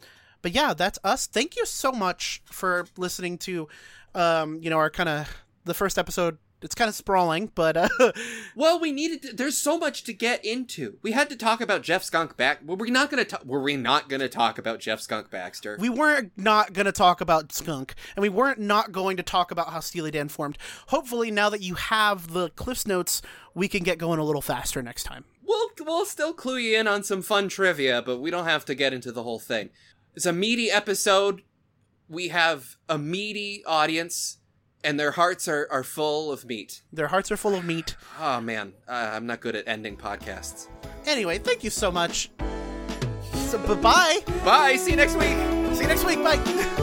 but 0.47 0.55
yeah, 0.55 0.75
that's 0.75 0.97
us. 1.03 1.27
Thank 1.27 1.57
you 1.57 1.67
so 1.67 1.91
much 1.91 2.41
for 2.45 2.87
listening 2.97 3.37
to, 3.39 3.67
um, 4.15 4.61
you 4.63 4.71
know, 4.71 4.77
our 4.77 4.91
kind 4.91 5.09
of 5.09 5.37
the 5.65 5.75
first 5.75 5.99
episode. 5.99 6.39
It's 6.63 6.73
kind 6.73 6.89
of 6.89 6.95
sprawling, 6.95 7.51
but 7.57 7.77
uh, 7.77 7.89
Well, 8.55 8.79
we 8.79 8.93
needed. 8.93 9.23
To, 9.23 9.33
there's 9.33 9.57
so 9.57 9.77
much 9.77 10.05
to 10.05 10.13
get 10.13 10.45
into. 10.45 10.99
We 11.03 11.11
had 11.11 11.29
to 11.31 11.37
talk 11.37 11.61
about 11.61 11.83
Jeff 11.83 12.05
Skunk 12.05 12.37
back. 12.37 12.61
Were 12.65 12.77
we 12.77 12.93
not 12.93 13.11
gonna? 13.11 13.25
ta- 13.25 13.41
were 13.45 13.61
we 13.61 13.77
not 13.77 14.09
gonna 14.09 14.29
talk 14.29 14.57
about 14.57 14.79
Jeff 14.79 15.01
Skunk 15.01 15.33
Baxter? 15.33 15.79
we 15.81 15.89
weren't 15.89 16.31
not 16.37 16.73
going 16.73 16.87
to 16.87 16.93
talk 16.93 17.21
about 17.21 17.51
Skunk, 17.53 17.97
and 18.15 18.23
we 18.23 18.29
weren't 18.29 18.61
not 18.61 18.93
going 18.93 19.17
to 19.17 19.25
talk 19.25 19.51
about 19.51 19.71
how 19.71 19.81
Steely 19.81 20.13
Dan 20.13 20.29
formed. 20.29 20.59
Hopefully, 20.87 21.33
now 21.33 21.51
that 21.51 21.61
you 21.61 21.75
have 21.75 22.33
the 22.33 22.51
Cliffs 22.51 22.87
Notes, 22.87 23.21
we 23.53 23.67
can 23.67 23.83
get 23.83 23.99
going 23.99 24.21
a 24.21 24.25
little 24.25 24.43
faster 24.43 24.81
next 24.81 25.03
time. 25.03 25.25
We'll 25.43 25.71
we'll 25.81 26.07
still 26.07 26.33
clue 26.33 26.59
you 26.59 26.79
in 26.79 26.87
on 26.87 27.03
some 27.03 27.23
fun 27.23 27.49
trivia, 27.49 28.01
but 28.01 28.21
we 28.21 28.31
don't 28.31 28.47
have 28.47 28.65
to 28.67 28.77
get 28.77 28.93
into 28.93 29.11
the 29.11 29.25
whole 29.25 29.41
thing. 29.41 29.71
It's 30.17 30.25
a 30.25 30.33
meaty 30.33 30.71
episode. 30.71 31.43
We 32.09 32.29
have 32.29 32.77
a 32.89 32.97
meaty 32.97 33.63
audience, 33.67 34.39
and 34.83 34.99
their 34.99 35.11
hearts 35.11 35.47
are, 35.47 35.69
are 35.71 35.85
full 35.85 36.33
of 36.33 36.47
meat. 36.47 36.81
Their 36.91 37.09
hearts 37.09 37.31
are 37.31 37.37
full 37.37 37.55
of 37.55 37.67
meat. 37.67 37.97
Oh 38.19 38.41
man, 38.41 38.73
uh, 38.89 39.11
I'm 39.13 39.27
not 39.27 39.41
good 39.41 39.55
at 39.55 39.69
ending 39.69 39.97
podcasts. 39.97 40.69
Anyway, 41.05 41.39
thank 41.39 41.63
you 41.63 41.71
so 41.71 41.93
much. 41.93 42.31
So, 43.35 43.59
bye 43.59 43.75
bye. 43.75 44.21
Bye. 44.43 44.77
See 44.77 44.93
you 44.93 44.97
next 44.97 45.17
week. 45.17 45.37
See 45.77 45.83
you 45.83 45.89
next 45.89 46.07
week. 46.07 46.23
Bye. 46.25 46.83